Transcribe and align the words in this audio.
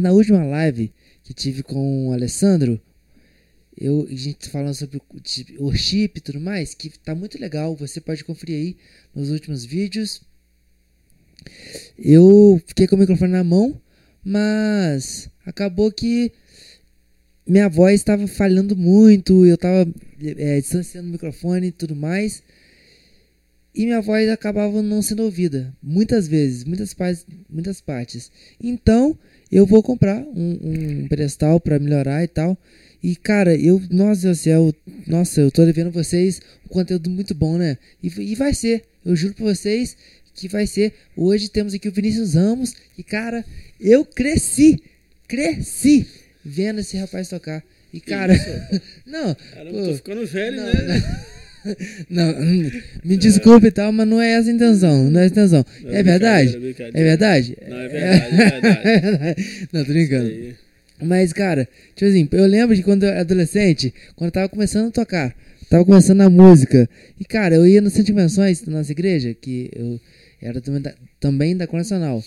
Na 0.00 0.12
última 0.12 0.44
live 0.44 0.92
que 1.22 1.32
tive 1.32 1.62
com 1.62 2.08
o 2.08 2.12
Alessandro, 2.12 2.80
eu, 3.76 4.06
a 4.10 4.14
gente 4.14 4.48
falando 4.48 4.74
sobre 4.74 5.00
o 5.58 5.74
chip 5.74 6.18
e 6.18 6.20
tudo 6.20 6.40
mais, 6.40 6.74
que 6.74 6.90
tá 6.98 7.14
muito 7.14 7.38
legal. 7.38 7.76
Você 7.76 8.00
pode 8.00 8.24
conferir 8.24 8.56
aí 8.56 8.76
nos 9.14 9.30
últimos 9.30 9.64
vídeos. 9.64 10.22
Eu 11.98 12.60
fiquei 12.66 12.86
com 12.86 12.96
o 12.96 12.98
microfone 12.98 13.32
na 13.32 13.44
mão, 13.44 13.80
mas 14.24 15.28
acabou 15.44 15.92
que 15.92 16.32
minha 17.46 17.68
voz 17.68 17.94
estava 17.94 18.26
falhando 18.26 18.74
muito, 18.74 19.46
eu 19.46 19.54
estava 19.54 19.88
é, 20.20 20.60
distanciando 20.60 21.08
o 21.08 21.12
microfone 21.12 21.68
e 21.68 21.72
tudo 21.72 21.94
mais. 21.94 22.42
E 23.74 23.84
minha 23.84 24.00
voz 24.00 24.28
acabava 24.30 24.80
não 24.80 25.02
sendo 25.02 25.22
ouvida, 25.22 25.76
muitas 25.82 26.26
vezes, 26.26 26.64
muitas, 26.64 26.96
muitas 27.48 27.80
partes. 27.80 28.32
Então, 28.58 29.18
eu 29.50 29.66
vou 29.66 29.82
comprar 29.82 30.18
um, 30.18 30.58
um 31.02 31.08
pedestal 31.08 31.60
para 31.60 31.78
melhorar 31.78 32.22
e 32.24 32.28
tal. 32.28 32.58
E 33.02 33.14
cara, 33.14 33.54
eu, 33.54 33.80
nossa 33.90 34.22
Deus 34.22 34.38
do 34.38 34.42
céu, 34.42 34.74
nossa, 35.06 35.40
eu 35.40 35.50
tô 35.50 35.64
devendo 35.64 35.90
vocês 35.90 36.40
um 36.64 36.68
conteúdo 36.68 37.08
muito 37.08 37.34
bom, 37.34 37.56
né? 37.56 37.78
E, 38.02 38.08
e 38.08 38.34
vai 38.34 38.52
ser, 38.54 38.82
eu 39.04 39.14
juro 39.14 39.34
pra 39.34 39.44
vocês 39.44 39.96
que 40.34 40.48
vai 40.48 40.66
ser. 40.66 40.92
Hoje 41.16 41.48
temos 41.48 41.74
aqui 41.74 41.88
o 41.88 41.92
Vinícius 41.92 42.34
Ramos, 42.34 42.74
e 42.96 43.02
cara, 43.02 43.44
eu 43.80 44.04
cresci, 44.04 44.82
cresci 45.28 46.06
vendo 46.44 46.80
esse 46.80 46.96
rapaz 46.96 47.28
tocar. 47.28 47.62
E 47.92 48.00
cara, 48.00 48.34
não, 49.06 49.34
Caramba, 49.34 49.78
pô, 49.78 49.84
tô 49.84 49.94
ficando 49.94 50.26
velho, 50.26 50.56
não, 50.56 50.66
né? 50.66 50.72
Não, 50.72 51.35
me 53.04 53.16
desculpe 53.16 53.68
e 53.68 53.70
tal, 53.70 53.92
mas 53.92 54.06
não 54.06 54.20
é 54.20 54.32
essa 54.32 54.50
a 54.50 54.52
intenção. 54.52 55.10
Não 55.10 55.20
é 55.20 55.26
essa 55.26 55.40
a 55.40 55.44
intenção. 55.44 55.66
Não, 55.82 55.90
é, 55.90 56.02
verdade? 56.02 56.56
É 56.56 57.04
verdade? 57.04 57.58
Não, 57.68 57.78
é 57.78 57.88
verdade, 57.88 58.34
é 58.84 59.00
verdade. 59.00 59.68
não, 59.72 59.84
tô 59.84 59.92
brincando. 59.92 60.56
Mas, 61.02 61.32
cara, 61.32 61.68
tipo 61.94 62.10
assim, 62.10 62.28
eu 62.32 62.46
lembro 62.46 62.74
de 62.74 62.82
quando 62.82 63.02
eu 63.02 63.10
era 63.10 63.20
adolescente, 63.20 63.92
quando 64.14 64.28
eu 64.28 64.32
tava 64.32 64.48
começando 64.48 64.88
a 64.88 64.90
tocar, 64.90 65.36
tava 65.68 65.84
começando 65.84 66.22
a 66.22 66.30
música. 66.30 66.88
E, 67.20 67.24
cara, 67.24 67.54
eu 67.54 67.66
ia 67.66 67.80
no 67.80 67.90
Centro 67.90 68.06
de 68.06 68.12
Convenções 68.12 68.62
da 68.62 68.72
nossa 68.72 68.92
igreja, 68.92 69.34
que 69.34 69.70
eu 69.74 70.00
era 70.40 70.60
também 70.60 70.80
da, 70.80 70.94
também 71.20 71.56
da 71.56 71.66
Nacional. 71.70 72.22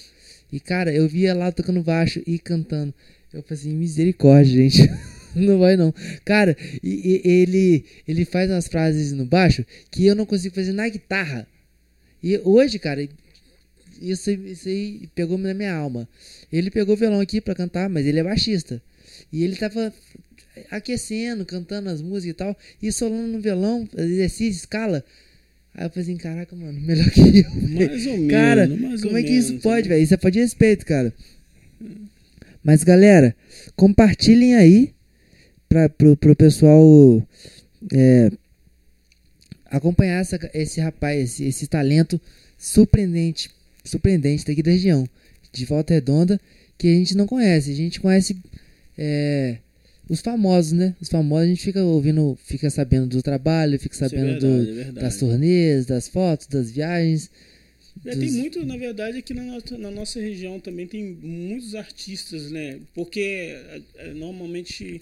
E, 0.51 0.59
cara, 0.59 0.93
eu 0.93 1.07
via 1.07 1.33
lá 1.33 1.51
tocando 1.51 1.81
baixo 1.81 2.21
e 2.25 2.37
cantando. 2.37 2.93
Eu 3.33 3.43
falei 3.43 3.59
assim, 3.59 3.73
misericórdia, 3.73 4.69
gente. 4.69 4.89
não 5.35 5.59
vai 5.59 5.75
não. 5.75 5.93
Cara, 6.25 6.55
e, 6.83 7.21
e, 7.23 7.29
ele, 7.29 7.85
ele 8.07 8.25
faz 8.25 8.49
umas 8.49 8.67
frases 8.67 9.11
no 9.11 9.25
baixo 9.25 9.65
que 9.91 10.05
eu 10.05 10.15
não 10.15 10.25
consigo 10.25 10.55
fazer 10.55 10.73
na 10.73 10.87
guitarra. 10.87 11.47
E 12.21 12.37
hoje, 12.43 12.79
cara, 12.79 13.07
isso, 14.01 14.31
isso 14.31 14.67
aí 14.67 15.09
pegou 15.13 15.37
na 15.37 15.53
minha 15.53 15.73
alma. 15.73 16.07
Ele 16.51 16.69
pegou 16.71 16.95
o 16.95 16.97
violão 16.97 17.19
aqui 17.19 17.39
para 17.41 17.55
cantar, 17.55 17.89
mas 17.89 18.05
ele 18.05 18.19
é 18.19 18.23
baixista. 18.23 18.81
E 19.31 19.43
ele 19.43 19.55
tava 19.55 19.93
aquecendo, 20.71 21.45
cantando 21.45 21.89
as 21.89 22.01
músicas 22.01 22.25
e 22.25 22.33
tal, 22.33 22.57
e 22.81 22.91
solando 22.91 23.27
no 23.27 23.39
violão, 23.39 23.87
exercício, 23.97 24.59
escala. 24.59 25.03
Aí 25.73 25.85
eu 25.85 25.89
falei 25.89 26.03
assim, 26.03 26.17
caraca, 26.17 26.55
mano, 26.55 26.79
melhor 26.81 27.09
que 27.09 27.19
eu. 27.19 27.51
Mais 27.69 28.05
ou 28.07 28.13
menos. 28.13 28.31
Cara, 28.31 28.67
mais 28.67 29.01
como 29.01 29.17
é 29.17 29.23
que 29.23 29.29
menos, 29.29 29.49
isso 29.49 29.59
pode, 29.59 29.87
velho? 29.87 30.03
Isso 30.03 30.13
é 30.13 30.17
pode 30.17 30.39
respeito, 30.39 30.85
cara. 30.85 31.13
Mas, 32.63 32.83
galera, 32.83 33.35
compartilhem 33.75 34.55
aí 34.55 34.93
para 35.69 35.87
pro, 35.87 36.17
pro 36.17 36.35
pessoal 36.35 37.25
é, 37.93 38.31
acompanhar 39.65 40.19
essa, 40.19 40.37
esse 40.53 40.81
rapaz, 40.81 41.33
esse, 41.33 41.45
esse 41.45 41.67
talento 41.67 42.19
surpreendente, 42.57 43.51
surpreendente 43.83 44.45
daqui 44.45 44.63
da 44.63 44.71
região, 44.71 45.07
de 45.53 45.65
Volta 45.65 45.93
Redonda, 45.93 46.41
que 46.77 46.87
a 46.87 46.93
gente 46.93 47.15
não 47.15 47.27
conhece. 47.27 47.71
A 47.71 47.75
gente 47.75 48.01
conhece 48.01 48.35
é, 48.97 49.57
os 50.09 50.21
famosos, 50.21 50.71
né? 50.73 50.95
Os 50.99 51.07
famosos 51.07 51.45
a 51.45 51.49
gente 51.49 51.63
fica 51.63 51.83
ouvindo, 51.83 52.37
fica 52.43 52.69
sabendo 52.69 53.07
do 53.07 53.21
trabalho, 53.21 53.79
fica 53.79 53.95
sabendo 53.95 54.29
é 54.29 54.39
verdade, 54.39 54.65
do, 54.65 54.81
é 54.81 54.91
das 54.91 55.17
turnês, 55.17 55.85
das 55.85 56.07
fotos, 56.07 56.47
das 56.47 56.71
viagens. 56.71 57.29
É, 58.05 58.15
tem 58.15 58.31
muito, 58.31 58.65
na 58.65 58.77
verdade, 58.77 59.17
aqui 59.17 59.33
na 59.33 59.43
nossa, 59.43 59.77
na 59.77 59.91
nossa 59.91 60.19
região 60.19 60.59
também 60.59 60.87
tem 60.87 61.17
muitos 61.21 61.75
artistas, 61.75 62.49
né? 62.49 62.79
Porque 62.95 63.19
é, 63.19 63.81
é, 63.97 64.13
normalmente 64.13 65.01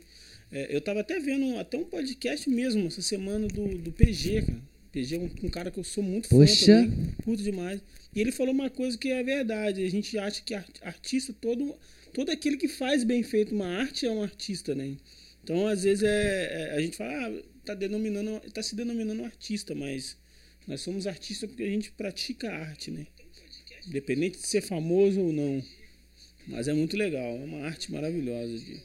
é, 0.52 0.76
eu 0.76 0.82
tava 0.82 1.02
até 1.02 1.20
vendo 1.20 1.58
até 1.58 1.78
um 1.78 1.86
podcast 1.86 2.50
mesmo 2.50 2.88
essa 2.88 3.02
semana 3.02 3.48
do, 3.48 3.78
do 3.78 3.92
PG, 3.92 4.44
cara. 4.44 4.62
PG 4.92 5.16
é 5.16 5.20
um, 5.20 5.30
um 5.44 5.50
cara 5.50 5.70
que 5.70 5.80
eu 5.80 5.84
sou 5.84 6.04
muito 6.04 6.28
fã 6.28 6.38
Poxa. 6.38 6.66
também, 6.66 7.14
curto 7.24 7.44
demais. 7.44 7.82
E 8.16 8.22
ele 8.22 8.32
falou 8.32 8.54
uma 8.54 8.70
coisa 8.70 8.98
que 8.98 9.10
é 9.10 9.22
verdade. 9.22 9.84
A 9.84 9.90
gente 9.90 10.18
acha 10.18 10.42
que 10.42 10.54
artista, 10.82 11.34
todo, 11.40 11.76
todo 12.14 12.32
aquele 12.32 12.58
que 12.58 12.68
faz 12.68 13.04
bem 13.04 13.22
feito 13.22 13.54
uma 13.54 13.68
arte 13.68 14.06
é 14.06 14.12
um 14.12 14.24
artista, 14.24 14.74
né? 14.74 14.98
Então, 15.44 15.68
às 15.68 15.84
vezes, 15.84 16.04
é, 16.04 16.72
é 16.72 16.76
a 16.76 16.82
gente 16.82 16.98
fala, 16.98 17.12
ah, 17.14 17.44
tá, 17.64 17.74
denominando, 17.74 18.40
tá 18.52 18.64
se 18.64 18.76
denominando 18.76 19.22
um 19.22 19.26
artista, 19.26 19.76
mas 19.76 20.18
nós 20.68 20.82
somos 20.82 21.06
artistas 21.08 21.50
porque 21.50 21.64
a 21.64 21.70
gente 21.70 21.92
pratica 21.92 22.52
arte, 22.52 22.92
né? 22.92 23.06
Independente 23.88 24.40
de 24.40 24.48
ser 24.48 24.62
famoso 24.62 25.22
ou 25.22 25.32
não. 25.32 25.64
Mas 26.48 26.68
é 26.68 26.74
muito 26.74 26.98
legal, 26.98 27.38
é 27.38 27.44
uma 27.44 27.66
arte 27.66 27.92
maravilhosa. 27.92 28.58
De... 28.58 28.82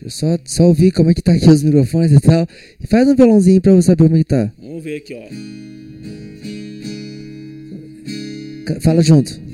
Deixa 0.00 0.06
eu 0.06 0.10
só, 0.10 0.38
só 0.44 0.64
ouvir 0.64 0.92
como 0.92 1.10
é 1.10 1.14
que 1.14 1.22
tá 1.22 1.32
aqui 1.32 1.48
os 1.48 1.62
microfones 1.62 2.12
e 2.12 2.20
tal. 2.20 2.46
E 2.80 2.86
faz 2.86 3.08
um 3.08 3.16
violãozinho 3.16 3.60
pra 3.60 3.72
eu 3.72 3.82
saber 3.82 4.04
como 4.04 4.16
é 4.16 4.18
que 4.20 4.24
tá. 4.24 4.52
Vamos 4.58 4.84
ver 4.84 4.98
aqui, 4.98 5.14
ó. 5.14 5.28
Fala 8.80 9.02
junto. 9.02 9.47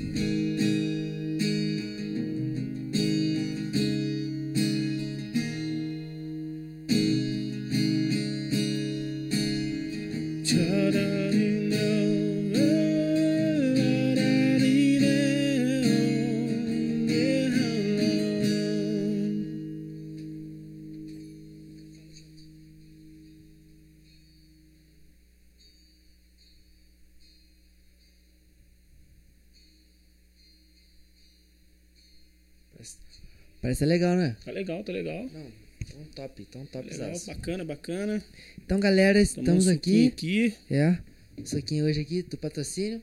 Tá 34.84 34.92
legal, 34.92 35.26
tá. 35.30 35.38
Não, 35.38 35.50
tão 35.86 36.04
top, 36.14 36.44
tão 36.44 36.66
top. 36.66 36.88
Tá 36.90 37.06
legal, 37.06 37.20
bacana, 37.26 37.64
bacana. 37.64 38.24
Então, 38.62 38.78
galera, 38.78 39.18
estamos 39.18 39.66
um 39.66 39.70
aqui. 39.70 40.08
aqui. 40.08 40.54
É, 40.70 40.98
suquinho 41.42 41.86
hoje 41.86 42.02
aqui 42.02 42.22
do 42.22 42.36
patrocínio. 42.36 43.00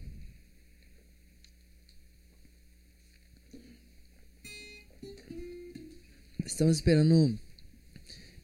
Estamos 6.46 6.76
esperando 6.78 7.40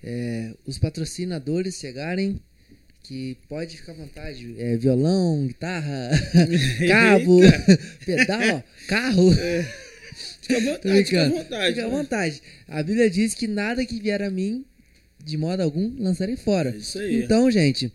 é, 0.04 0.56
os 0.66 0.80
patrocinadores 0.80 1.76
chegarem. 1.76 2.42
Que 3.04 3.38
pode 3.48 3.78
ficar 3.78 3.94
à 3.94 3.96
vontade. 3.96 4.56
É, 4.60 4.76
violão, 4.76 5.48
guitarra, 5.48 6.10
cabo, 6.90 7.40
pedal, 8.04 8.64
carro. 8.88 9.32
É. 9.34 9.87
Fica 10.48 10.58
à 10.58 10.74
vontade, 10.74 11.04
fica 11.04 11.22
à 11.22 11.30
vontade. 11.30 11.76
Fica 11.76 11.86
à 11.86 11.90
vontade. 11.90 12.42
A 12.68 12.84
Bíblia 12.84 13.10
diz 13.10 13.34
que 13.34 13.48
nada 13.48 13.86
que 13.86 14.00
vier 14.00 14.22
a 14.22 14.30
mim, 14.30 14.66
de 15.24 15.38
modo 15.38 15.62
algum, 15.62 15.94
lançarei 16.00 16.38
fora. 16.38 16.70
É 16.70 16.78
isso 16.78 16.98
aí. 16.98 17.24
Então, 17.24 17.52
gente, 17.52 17.92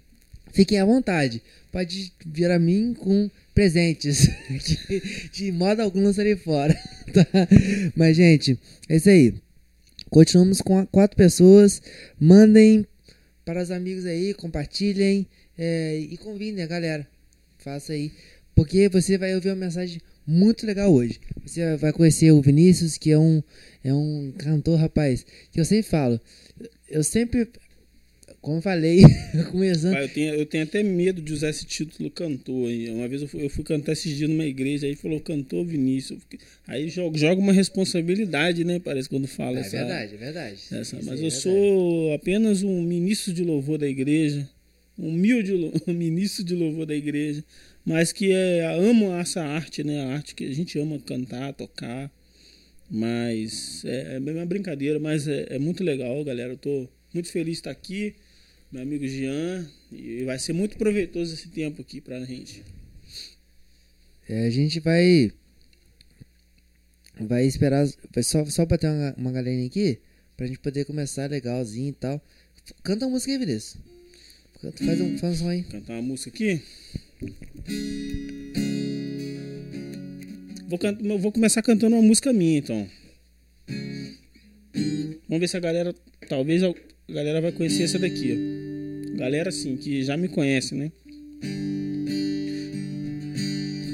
fiquem 0.53 0.79
à 0.79 0.85
vontade. 0.85 1.43
Pode 1.71 2.13
vir 2.27 2.51
a 2.51 2.59
mim 2.59 2.95
com 2.95 3.31
presentes. 3.55 4.29
de, 4.51 5.29
de 5.33 5.53
modo 5.53 5.81
algum 5.81 6.03
lançarei 6.03 6.37
fora. 6.37 6.79
Tá? 7.13 7.27
Mas, 7.95 8.17
gente, 8.17 8.59
é 8.89 8.97
isso 8.97 9.11
aí. 9.11 9.35
Continuamos 10.09 10.63
com 10.63 10.87
quatro 10.87 11.15
pessoas. 11.15 11.83
Mandem 12.19 12.87
para 13.45 13.63
os 13.63 13.71
amigos 13.71 14.07
aí, 14.07 14.33
compartilhem 14.33 15.27
é, 15.59 15.99
e 15.99 16.17
convidem 16.17 16.65
a 16.65 16.67
galera. 16.67 17.07
Faça 17.59 17.93
aí. 17.93 18.13
Porque 18.55 18.89
você 18.89 19.19
vai 19.19 19.35
ouvir 19.35 19.51
uma 19.51 19.57
mensagem 19.57 20.01
muito 20.27 20.67
legal 20.67 20.93
hoje. 20.93 21.19
Você 21.45 21.77
vai 21.77 21.93
conhecer 21.93 22.31
o 22.33 22.41
Vinícius, 22.41 22.97
que 22.97 23.11
é 23.11 23.19
um, 23.19 23.43
é 23.83 23.93
um 23.93 24.33
cantor, 24.39 24.79
rapaz, 24.79 25.25
que 25.51 25.61
eu 25.61 25.65
sempre 25.65 25.91
falo. 25.91 26.21
Eu 26.89 27.03
sempre, 27.03 27.49
como 28.41 28.61
falei, 28.61 29.03
começando. 29.51 29.97
eu, 29.97 30.09
tenho, 30.09 30.35
eu 30.35 30.47
tenho 30.47 30.65
até 30.65 30.83
medo 30.83 31.21
de 31.21 31.33
usar 31.33 31.51
esse 31.51 31.65
título 31.65 32.11
cantor. 32.11 32.69
Aí. 32.69 32.89
Uma 32.91 33.09
vez 33.09 33.23
eu 33.23 33.29
fui, 33.29 33.45
eu 33.45 33.51
fui 33.51 33.65
cantar 33.65 33.93
esses 33.93 34.17
dias 34.17 34.31
numa 34.31 34.45
igreja, 34.45 34.87
aí 34.87 34.95
falou 34.95 35.21
cantor 35.21 35.65
Vinícius. 35.65 36.21
Aí 36.67 36.89
joga, 36.89 37.19
joga 37.19 37.41
uma 37.41 37.53
responsabilidade, 37.53 38.65
né? 38.65 38.79
Parece 38.79 39.09
quando 39.09 39.27
fala 39.27 39.59
É 39.59 39.61
essa. 39.61 39.77
verdade, 39.77 40.15
é 40.15 40.19
verdade. 40.19 40.61
essa. 40.71 40.97
Mas 40.97 41.09
aí 41.09 41.21
eu 41.23 41.27
é 41.29 41.31
sou 41.31 42.15
apenas 42.15 42.63
um 42.63 42.83
ministro 42.83 43.33
de 43.33 43.43
louvor 43.43 43.79
da 43.79 43.89
igreja. 43.89 44.49
Um 44.99 45.09
humilde 45.09 45.53
um 45.89 45.93
ministro 45.93 46.45
de 46.45 46.55
louvor 46.55 46.87
da 46.87 46.95
igreja. 46.95 47.43
Mas 47.85 48.13
que 48.13 48.33
é, 48.33 48.65
amo 48.77 49.13
essa 49.13 49.43
arte, 49.43 49.83
né? 49.83 50.05
A 50.05 50.15
arte 50.15 50.35
que 50.35 50.45
a 50.45 50.55
gente 50.55 50.79
ama 50.79 50.99
cantar, 51.01 51.53
tocar. 51.53 52.11
Mas 52.89 53.85
é, 53.85 54.17
é 54.17 54.19
uma 54.19 54.47
brincadeira, 54.47 54.99
mas 54.99 55.27
é, 55.27 55.47
é 55.51 55.59
muito 55.59 55.83
legal, 55.83 56.23
galera. 56.25 56.53
Eu 56.53 56.59
tô 56.59 56.89
muito 57.13 57.31
feliz 57.31 57.55
de 57.55 57.61
estar 57.61 57.71
aqui, 57.71 58.15
meu 58.71 58.83
amigo 58.83 59.07
Jean, 59.07 59.67
e 59.91 60.25
vai 60.25 60.39
ser 60.39 60.53
muito 60.53 60.77
proveitoso 60.77 61.35
esse 61.35 61.49
tempo 61.49 61.83
aqui 61.83 62.01
pra 62.01 62.25
gente. 62.25 62.63
É, 64.29 64.47
a 64.47 64.51
gente 64.51 64.79
vai. 64.79 65.33
Vai 67.21 67.47
esperar. 67.47 67.87
Vai 68.15 68.23
só, 68.23 68.45
só 68.45 68.65
bater 68.65 68.89
uma, 68.91 69.15
uma 69.17 69.33
galerinha 69.33 69.67
aqui. 69.67 69.99
Pra 70.37 70.47
gente 70.47 70.59
poder 70.59 70.85
começar 70.85 71.31
legalzinho 71.31 71.91
e 71.91 71.93
tal. 71.93 72.23
Canta 72.83 73.07
uma 73.07 73.13
música 73.13 73.33
aí, 73.33 73.39
Vinícius. 73.39 73.77
Canta, 74.61 74.85
faz 74.85 75.01
um, 75.01 75.19
faz 75.19 75.35
um 75.35 75.45
som 75.45 75.49
aí. 75.49 75.63
Cantar 75.65 75.95
uma 75.95 76.03
música 76.03 76.31
aqui. 76.31 76.63
Vou, 80.69 81.19
vou 81.19 81.33
começar 81.33 81.63
cantando 81.63 81.97
uma 81.97 82.03
música 82.03 82.33
minha, 82.33 82.59
então. 82.59 82.87
Vamos 85.29 85.41
ver 85.41 85.49
se 85.49 85.57
a 85.57 85.61
galera. 85.61 85.95
Talvez 86.29 86.63
a 86.63 86.73
galera 87.11 87.41
vai 87.41 87.53
conhecer 87.53 87.83
essa 87.83 87.99
daqui, 87.99 88.33
ó. 88.33 89.19
Galera, 89.19 89.51
assim, 89.51 89.77
que 89.77 90.03
já 90.03 90.17
me 90.17 90.29
conhece, 90.29 90.75
né? 90.75 90.91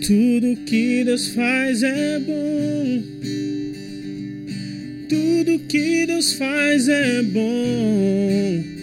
Tudo 0.06 0.64
que 0.64 1.04
Deus 1.04 1.28
faz 1.28 1.82
é 1.82 2.18
bom. 2.20 3.02
Tudo 5.08 5.58
que 5.66 6.06
Deus 6.06 6.32
faz 6.34 6.88
é 6.88 7.22
bom. 7.22 8.77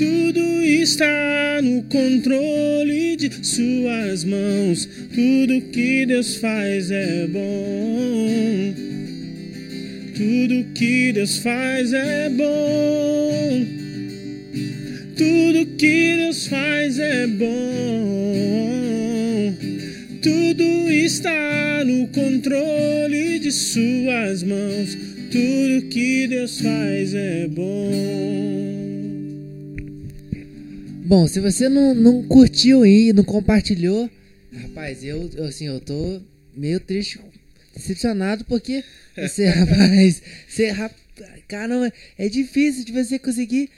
Tudo 0.00 0.40
está 0.62 1.60
no 1.62 1.82
controle 1.82 3.16
de 3.16 3.46
Suas 3.46 4.24
mãos. 4.24 4.88
Tudo 5.14 5.60
que 5.70 6.06
Deus 6.06 6.36
faz 6.36 6.90
é 6.90 7.26
bom. 7.26 8.74
Tudo 10.16 10.64
que 10.72 11.12
Deus 11.12 11.36
faz 11.36 11.92
é 11.92 12.30
bom. 12.30 13.66
Tudo 15.18 15.66
que 15.76 16.16
Deus 16.16 16.46
faz 16.46 16.98
é 16.98 17.26
bom. 17.26 17.48
Tudo 20.22 20.90
está 20.90 21.84
no 21.84 22.08
controle 22.08 23.38
de 23.38 23.52
Suas 23.52 24.42
mãos. 24.44 24.96
Tudo 25.30 25.88
que 25.90 26.26
Deus 26.26 26.58
faz 26.58 27.12
é 27.12 27.46
bom. 27.48 28.69
Bom, 31.10 31.26
se 31.26 31.40
você 31.40 31.68
não, 31.68 31.92
não 31.92 32.22
curtiu 32.22 32.86
e 32.86 33.12
não 33.12 33.24
compartilhou, 33.24 34.08
rapaz, 34.52 35.02
eu 35.02 35.28
assim, 35.44 35.66
eu 35.66 35.80
tô 35.80 36.22
meio 36.54 36.78
triste, 36.78 37.18
decepcionado 37.74 38.44
porque 38.44 38.84
você, 39.18 39.46
rapaz, 39.46 40.22
você, 40.48 40.72
caramba, 41.48 41.92
é 42.16 42.28
difícil 42.28 42.84
de 42.84 42.92
você 42.92 43.18
conseguir 43.18 43.70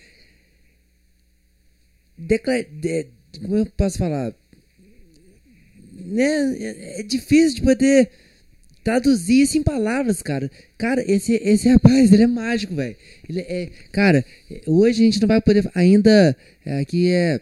declarar, 2.18 2.64
de, 2.64 3.06
como 3.40 3.56
eu 3.56 3.64
posso 3.64 3.96
falar, 3.96 4.34
né, 5.90 6.98
é 6.98 7.02
difícil 7.02 7.54
de 7.54 7.62
poder 7.62 8.10
traduzir 8.82 9.42
isso 9.42 9.58
em 9.58 9.62
palavras, 9.62 10.22
cara. 10.22 10.50
Cara, 10.76 11.02
esse, 11.10 11.34
esse 11.34 11.68
rapaz, 11.70 12.12
ele 12.12 12.22
é 12.22 12.26
mágico, 12.26 12.74
velho. 12.74 12.96
Ele 13.28 13.40
é, 13.40 13.70
cara, 13.90 14.24
hoje 14.66 15.02
a 15.02 15.04
gente 15.04 15.20
não 15.20 15.28
vai 15.28 15.40
poder 15.40 15.68
ainda 15.74 16.36
aqui 16.80 17.10
é 17.10 17.40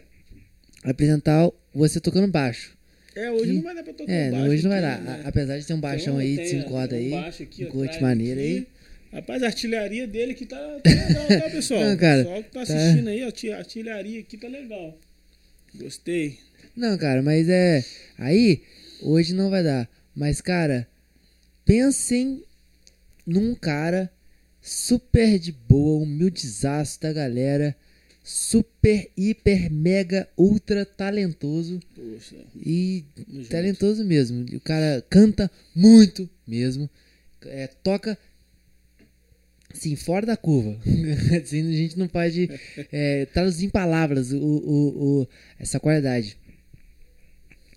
apresentar 0.83 1.49
você 1.73 1.99
tocando 1.99 2.27
baixo. 2.27 2.75
É, 3.15 3.29
hoje 3.29 3.47
que, 3.47 3.53
não 3.53 3.61
vai 3.61 3.75
dar 3.75 3.83
pra 3.83 3.93
tocar 3.93 4.11
é, 4.11 4.31
baixo. 4.31 4.49
hoje 4.49 4.63
não 4.63 4.69
vai 4.71 4.85
aqui, 4.85 5.03
dar. 5.03 5.17
Né? 5.17 5.21
Apesar 5.25 5.57
de 5.57 5.65
ter 5.65 5.73
um 5.73 5.79
baixão 5.79 6.21
então, 6.21 6.41
aí 6.41 6.45
de 6.45 6.49
5 6.49 6.69
cordas 6.69 6.97
um 6.97 7.01
aí, 7.01 7.09
baixo 7.11 7.43
aqui, 7.43 7.65
um 7.65 7.69
curte 7.69 8.01
maneiro 8.01 8.39
aqui. 8.39 8.49
aí. 8.49 8.67
Rapaz, 9.13 9.43
a 9.43 9.47
artilharia 9.47 10.07
dele 10.07 10.33
que 10.33 10.45
tá, 10.45 10.57
tá 10.57 10.89
legal, 10.89 11.27
tá, 11.43 11.49
pessoal? 11.49 11.83
Não, 11.83 11.97
cara, 11.97 12.21
o 12.21 12.23
pessoal 12.23 12.43
que 12.43 12.51
tá 12.51 12.65
tá- 12.65 12.73
assistindo 12.73 13.07
aí, 13.09 13.23
ó, 13.23 13.53
a 13.53 13.57
artilharia 13.57 14.19
aqui 14.21 14.37
tá 14.37 14.47
legal. 14.47 14.97
Gostei. 15.75 16.37
Não, 16.75 16.97
cara, 16.97 17.21
mas 17.21 17.49
é. 17.49 17.83
Aí, 18.17 18.61
hoje 19.01 19.33
não 19.33 19.49
vai 19.49 19.63
dar. 19.63 19.89
Mas, 20.15 20.39
cara, 20.39 20.87
pensem 21.71 22.43
num 23.25 23.55
cara 23.55 24.11
super 24.61 25.39
de 25.39 25.53
boa, 25.53 26.03
humildezaço 26.03 26.99
da 26.99 27.13
galera. 27.13 27.73
Super, 28.23 29.09
hiper, 29.17 29.71
mega, 29.71 30.27
ultra 30.37 30.85
talentoso. 30.85 31.79
Poxa, 31.95 32.35
E 32.57 33.05
tamo 33.15 33.37
junto. 33.37 33.49
talentoso 33.49 34.03
mesmo. 34.05 34.45
O 34.53 34.59
cara 34.59 35.03
canta 35.09 35.49
muito 35.73 36.29
mesmo. 36.45 36.89
É, 37.45 37.67
toca 37.67 38.17
assim, 39.73 39.95
fora 39.95 40.25
da 40.25 40.35
curva. 40.37 40.77
assim, 41.41 41.67
a 41.67 41.75
gente 41.77 41.97
não 41.97 42.07
pode 42.07 42.49
é, 42.91 43.25
traduzir 43.27 43.65
em 43.67 43.69
palavras 43.69 44.33
o, 44.33 44.37
o, 44.37 45.21
o- 45.21 45.27
essa 45.57 45.79
qualidade. 45.79 46.37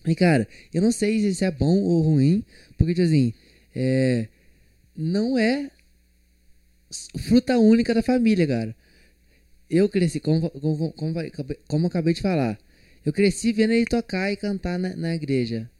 E 0.06 0.14
cara, 0.14 0.46
eu 0.74 0.82
não 0.82 0.92
sei 0.92 1.20
se 1.20 1.28
isso 1.28 1.44
é 1.44 1.50
bom 1.50 1.78
ou 1.78 2.02
ruim, 2.02 2.44
porque 2.76 2.92
tipo 2.92 3.06
assim, 3.06 3.32
é, 3.74 4.28
não 4.96 5.38
é 5.38 5.70
fruta 7.18 7.58
única 7.58 7.94
da 7.94 8.02
família, 8.02 8.46
cara. 8.46 8.76
Eu 9.68 9.88
cresci, 9.88 10.20
como, 10.20 10.50
como, 10.50 10.92
como, 10.92 11.14
como 11.66 11.86
acabei 11.86 12.14
de 12.14 12.20
falar, 12.20 12.58
eu 13.04 13.12
cresci 13.12 13.52
vendo 13.52 13.72
ele 13.72 13.86
tocar 13.86 14.30
e 14.30 14.36
cantar 14.36 14.78
na, 14.78 14.94
na 14.94 15.14
igreja, 15.14 15.70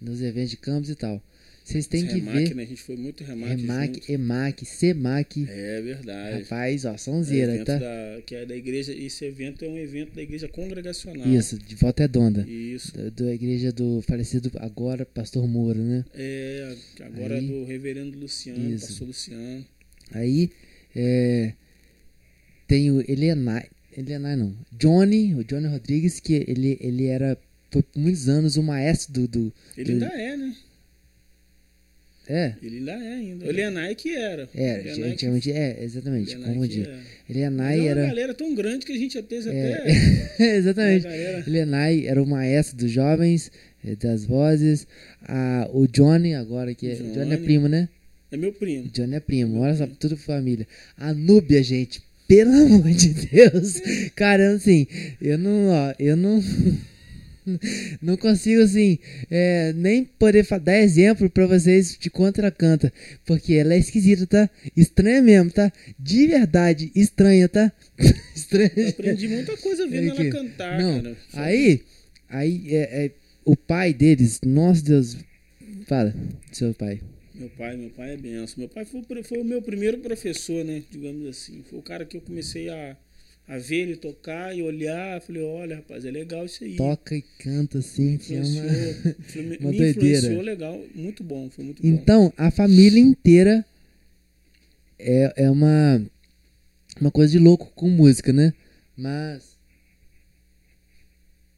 nos 0.00 0.20
eventos 0.20 0.50
de 0.50 0.56
campos 0.56 0.90
e 0.90 0.94
tal. 0.94 1.22
Vocês 1.70 1.86
têm 1.86 2.06
que 2.06 2.14
Remac, 2.14 2.44
ver 2.48 2.54
né? 2.54 2.62
A 2.62 2.66
gente 2.66 2.82
foi 2.82 2.96
muito 2.96 3.22
remac, 3.24 3.54
Remac, 3.60 3.94
junto. 3.94 4.12
EMAC, 4.12 4.66
CEMAC. 4.66 5.46
É 5.48 5.80
verdade. 5.80 6.42
Rapaz, 6.42 6.84
ó, 6.84 6.94
É 6.94 6.98
sonzeira, 6.98 7.52
evento 7.54 7.66
tá? 7.66 7.78
da, 7.78 8.22
que 8.26 8.34
é 8.34 8.44
da 8.46 8.56
igreja, 8.56 8.92
esse 8.92 9.24
evento 9.24 9.64
é 9.64 9.68
um 9.68 9.78
evento 9.78 10.14
da 10.14 10.22
igreja 10.22 10.48
congregacional. 10.48 11.26
Isso, 11.28 11.58
de 11.58 11.74
volta 11.76 12.02
redonda. 12.02 12.42
Isso. 12.48 12.92
Da, 12.96 13.10
da 13.10 13.32
igreja 13.34 13.70
do 13.72 14.02
falecido 14.02 14.50
agora, 14.56 15.06
Pastor 15.06 15.46
Moura, 15.46 15.78
né? 15.78 16.04
É, 16.14 16.74
agora 17.02 17.36
Aí- 17.36 17.46
do 17.46 17.64
reverendo 17.64 18.18
Luciano, 18.18 18.74
Isso. 18.74 18.86
pastor 18.88 19.06
Luciano. 19.08 19.64
Aí, 20.12 20.50
é, 20.96 21.52
tem 22.66 22.90
o 22.90 23.00
Elenai, 23.10 23.68
Elenai 23.96 24.36
não, 24.36 24.54
Johnny, 24.72 25.34
o 25.34 25.44
Johnny 25.44 25.66
Rodrigues, 25.68 26.20
que 26.20 26.44
ele, 26.46 26.76
ele 26.80 27.06
era 27.06 27.38
por 27.70 27.84
muitos 27.94 28.28
anos 28.28 28.56
o 28.56 28.62
maestro 28.62 29.12
do... 29.12 29.28
do 29.28 29.52
Ele 29.76 29.84
do- 29.94 30.04
ainda 30.04 30.06
é, 30.20 30.36
né? 30.36 30.56
É, 32.28 32.54
Ele 32.62 32.78
ainda 32.78 32.92
é 32.92 33.12
ainda. 33.14 33.44
O 33.46 33.48
Elianai 33.48 33.94
que 33.94 34.14
era. 34.14 34.48
é, 34.54 34.78
Elianai 34.80 34.94
que- 34.94 35.02
antigamente, 35.14 35.52
é, 35.52 35.82
exatamente, 35.82 36.32
Elianai 36.32 36.54
confundi. 36.54 36.82
que 36.82 36.88
era. 36.88 37.40
É 37.46 37.48
uma 37.48 37.72
era... 37.72 38.06
galera 38.06 38.34
tão 38.34 38.54
grande 38.54 38.84
que 38.86 38.92
a 38.92 38.96
gente 38.98 39.18
até, 39.18 39.36
É, 39.36 39.74
até 39.74 40.56
exatamente. 40.56 41.06
uma 41.06 41.14
Elenai 41.46 42.06
era 42.06 42.22
o 42.22 42.26
maestro 42.26 42.76
dos 42.76 42.90
jovens, 42.90 43.50
eh, 43.84 43.96
das 43.96 44.24
vozes. 44.24 44.86
Ah, 45.22 45.68
o 45.72 45.86
Johnny, 45.86 46.34
agora 46.34 46.74
que 46.74 46.88
é. 46.88 46.94
O 46.94 46.96
Johnny 46.96 47.32
é 47.32 47.36
Johnny. 47.36 47.36
primo, 47.38 47.68
né? 47.68 47.88
É 48.32 48.36
meu 48.36 48.52
primo. 48.52 48.88
Johnny 48.92 49.14
é 49.16 49.20
primo, 49.20 49.58
olha 49.60 49.74
só, 49.74 49.86
tudo 49.98 50.16
família. 50.16 50.66
A 50.96 51.12
Núbia, 51.12 51.62
gente, 51.64 52.00
pelo 52.28 52.52
amor 52.66 52.90
de 52.90 53.08
Deus. 53.08 53.80
Cara, 54.14 54.52
assim, 54.52 54.86
eu 55.20 55.36
não, 55.38 55.68
ó, 55.68 55.94
eu 55.98 56.16
não. 56.16 56.40
Não 58.00 58.16
consigo, 58.16 58.62
assim, 58.62 58.98
é, 59.30 59.72
nem 59.74 60.04
poder 60.04 60.46
dar 60.60 60.78
exemplo 60.78 61.28
pra 61.30 61.46
vocês 61.46 61.96
de 61.98 62.10
quanto 62.10 62.40
ela 62.40 62.50
canta. 62.50 62.92
Porque 63.24 63.54
ela 63.54 63.74
é 63.74 63.78
esquisita, 63.78 64.26
tá? 64.26 64.50
Estranha 64.76 65.22
mesmo, 65.22 65.50
tá? 65.50 65.72
De 65.98 66.26
verdade, 66.26 66.90
estranha, 66.94 67.48
tá? 67.48 67.72
estranha. 68.34 68.72
Eu 68.76 68.88
aprendi 68.88 69.28
muita 69.28 69.56
coisa 69.56 69.86
vendo 69.86 70.12
Aqui. 70.12 70.22
ela 70.22 70.30
cantar, 70.30 70.78
Não, 70.78 71.02
cara. 71.02 71.16
Aí, 71.34 71.82
aí 72.28 72.74
é, 72.74 73.04
é, 73.04 73.10
o 73.44 73.56
pai 73.56 73.92
deles, 73.92 74.40
nossa 74.44 74.82
Deus, 74.82 75.16
fala, 75.86 76.14
seu 76.52 76.74
pai. 76.74 77.00
Meu 77.34 77.48
pai, 77.48 77.74
meu 77.74 77.88
pai 77.88 78.12
é 78.12 78.16
benção. 78.18 78.56
Meu 78.58 78.68
pai 78.68 78.84
foi, 78.84 79.02
foi 79.22 79.38
o 79.38 79.44
meu 79.44 79.62
primeiro 79.62 79.96
professor, 79.98 80.62
né? 80.62 80.82
Digamos 80.90 81.26
assim. 81.26 81.62
Foi 81.62 81.78
o 81.78 81.82
cara 81.82 82.04
que 82.04 82.18
eu 82.18 82.20
comecei 82.20 82.68
a, 82.68 82.94
a 83.50 83.58
ver 83.58 83.80
ele 83.80 83.96
tocar 83.96 84.56
e 84.56 84.62
olhar. 84.62 85.20
Falei, 85.20 85.42
olha, 85.42 85.76
rapaz, 85.76 86.04
é 86.04 86.10
legal 86.10 86.46
isso 86.46 86.62
aí. 86.62 86.76
Toca 86.76 87.16
e 87.16 87.22
canta 87.40 87.78
assim, 87.78 88.16
que 88.16 88.36
é 88.36 88.38
Influenciou, 88.38 89.02
uma... 89.02 89.48
me 89.50 89.56
uma 89.56 89.74
influenciou 89.74 89.94
doideira. 89.98 90.42
legal. 90.42 90.84
Muito 90.94 91.24
bom, 91.24 91.50
foi 91.50 91.64
muito 91.64 91.82
bom. 91.82 91.88
Então, 91.88 92.32
a 92.36 92.52
família 92.52 93.00
inteira 93.00 93.66
é, 94.96 95.32
é 95.36 95.50
uma, 95.50 96.00
uma 97.00 97.10
coisa 97.10 97.32
de 97.32 97.40
louco 97.40 97.72
com 97.74 97.90
música, 97.90 98.32
né? 98.32 98.54
Mas. 98.96 99.58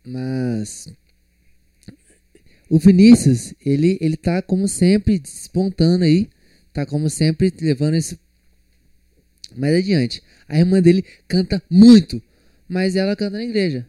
Mas. 0.03 0.89
O 2.71 2.79
Vinícius, 2.79 3.53
ele, 3.63 3.99
ele 4.01 4.17
tá 4.17 4.41
como 4.41 4.67
sempre 4.67 5.19
despontando 5.19 6.05
aí. 6.05 6.31
Tá 6.73 6.87
como 6.87 7.11
sempre 7.11 7.53
levando 7.61 7.97
isso 7.99 8.19
mais 9.57 9.75
adiante. 9.77 10.23
A 10.49 10.59
irmã 10.59 10.81
dele 10.81 11.05
canta 11.29 11.63
muito, 11.71 12.23
mas 12.69 12.97
ela 12.97 13.15
canta 13.17 13.37
na 13.39 13.45
igreja. 13.45 13.87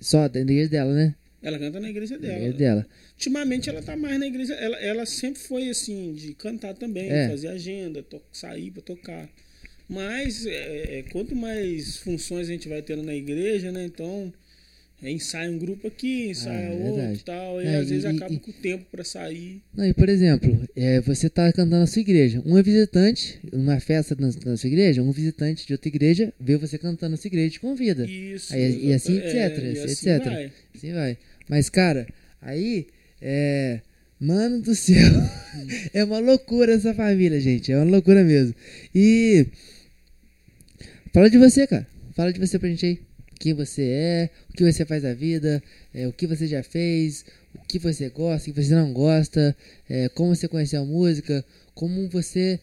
Só 0.00 0.28
da 0.28 0.40
igreja 0.40 0.68
dela, 0.68 0.94
né? 0.94 1.14
Ela 1.42 1.58
canta 1.58 1.80
na 1.80 1.90
igreja 1.90 2.18
dela. 2.18 2.44
É 2.44 2.52
dela. 2.52 2.86
Ultimamente 3.14 3.68
ela 3.68 3.82
tá 3.82 3.96
mais 3.96 4.18
na 4.18 4.26
igreja. 4.26 4.54
Ela, 4.54 4.76
ela 4.78 5.06
sempre 5.06 5.40
foi 5.42 5.68
assim, 5.68 6.12
de 6.14 6.34
cantar 6.34 6.74
também, 6.74 7.10
É. 7.10 7.28
fazer 7.28 7.48
agenda, 7.48 8.02
to- 8.02 8.22
sair 8.32 8.70
pra 8.70 8.82
tocar. 8.82 9.28
Mas 9.88 10.46
é, 10.46 10.98
é, 10.98 11.02
quanto 11.10 11.34
mais 11.36 11.96
funções 11.98 12.48
a 12.48 12.52
gente 12.52 12.68
vai 12.68 12.80
tendo 12.80 13.02
na 13.02 13.14
igreja, 13.14 13.70
né? 13.72 13.84
Então, 13.84 14.32
é, 15.02 15.10
ensaia 15.10 15.50
um 15.50 15.58
grupo 15.58 15.88
aqui, 15.88 16.28
ensaia 16.30 16.56
Ah, 16.56 16.62
é 16.62 16.70
outro 16.76 16.94
verdade. 16.94 17.18
e 17.18 17.24
tal. 17.24 17.60
E 17.62 17.66
É, 17.66 17.76
às 17.76 17.86
e- 17.86 17.90
vezes 17.90 18.04
e- 18.04 18.06
acaba 18.06 18.32
e- 18.34 18.38
com 18.38 18.50
o 18.50 18.54
tempo 18.54 18.84
pra 18.90 19.02
sair. 19.04 19.60
Não, 19.74 19.84
e 19.86 19.92
por 19.92 20.08
exemplo, 20.08 20.68
é, 20.76 21.00
você 21.00 21.28
tá 21.28 21.52
cantando 21.52 21.78
na 21.80 21.86
sua 21.86 22.00
igreja. 22.00 22.42
Um 22.46 22.56
é 22.56 22.62
visitante, 22.62 23.38
numa 23.52 23.80
festa 23.80 24.16
na, 24.18 24.30
na 24.46 24.56
sua 24.56 24.68
igreja, 24.68 25.02
um 25.02 25.10
visitante 25.12 25.66
de 25.66 25.72
outra 25.72 25.88
igreja 25.88 26.32
vê 26.40 26.56
você 26.56 26.78
cantando 26.78 27.10
na 27.10 27.16
sua 27.16 27.28
igreja 27.28 27.46
e 27.48 27.50
te 27.50 27.60
convida. 27.60 28.06
Isso. 28.06 28.54
Aí, 28.54 28.86
e 28.86 28.92
assim, 28.92 29.18
é, 29.18 29.26
etc, 29.26 29.34
e 29.64 29.68
assim, 29.70 29.82
assim 29.84 30.10
etc. 30.10 30.24
vai. 30.24 30.52
Assim 30.74 30.92
vai. 30.92 31.18
Mas, 31.48 31.68
cara, 31.68 32.06
aí, 32.40 32.86
é. 33.20 33.80
Mano 34.24 34.62
do 34.62 34.72
céu. 34.76 34.94
é 35.92 36.04
uma 36.04 36.20
loucura 36.20 36.72
essa 36.74 36.94
família, 36.94 37.40
gente. 37.40 37.72
É 37.72 37.76
uma 37.76 37.90
loucura 37.90 38.22
mesmo. 38.22 38.54
E. 38.94 39.46
Fala 41.12 41.28
de 41.28 41.38
você, 41.38 41.66
cara. 41.66 41.86
Fala 42.14 42.32
de 42.32 42.38
você 42.38 42.56
pra 42.58 42.68
gente 42.68 42.86
aí. 42.86 43.00
Quem 43.42 43.54
você 43.54 43.82
é, 43.82 44.30
o 44.50 44.52
que 44.52 44.72
você 44.72 44.86
faz 44.86 45.02
da 45.02 45.12
vida, 45.12 45.60
é, 45.92 46.06
o 46.06 46.12
que 46.12 46.28
você 46.28 46.46
já 46.46 46.62
fez, 46.62 47.24
o 47.52 47.58
que 47.66 47.76
você 47.76 48.08
gosta, 48.08 48.48
o 48.48 48.54
que 48.54 48.62
você 48.62 48.72
não 48.72 48.92
gosta, 48.92 49.56
é, 49.90 50.08
como 50.10 50.32
você 50.32 50.46
conheceu 50.46 50.80
a 50.80 50.84
música, 50.84 51.44
como 51.74 52.08
você 52.08 52.60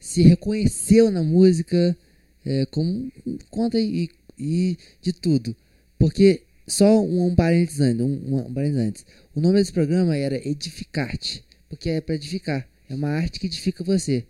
se 0.00 0.22
reconheceu 0.22 1.08
na 1.12 1.22
música, 1.22 1.96
é, 2.44 2.66
como 2.66 3.12
conta 3.48 3.78
e, 3.78 4.10
e 4.36 4.76
de 5.00 5.12
tudo. 5.12 5.54
Porque 5.96 6.42
só 6.66 7.00
um, 7.00 7.28
um 7.28 7.34
parênteses 7.36 7.80
antes, 7.80 8.04
um, 8.04 8.38
um 8.38 8.52
parênteses 8.52 8.88
antes. 8.88 9.06
O 9.36 9.40
nome 9.40 9.60
desse 9.60 9.72
programa 9.72 10.16
era 10.16 10.36
Edificarte, 10.36 11.44
porque 11.68 11.90
é 11.90 12.00
para 12.00 12.16
edificar. 12.16 12.68
É 12.90 12.94
uma 12.96 13.10
arte 13.10 13.38
que 13.38 13.46
edifica 13.46 13.84
você. 13.84 14.24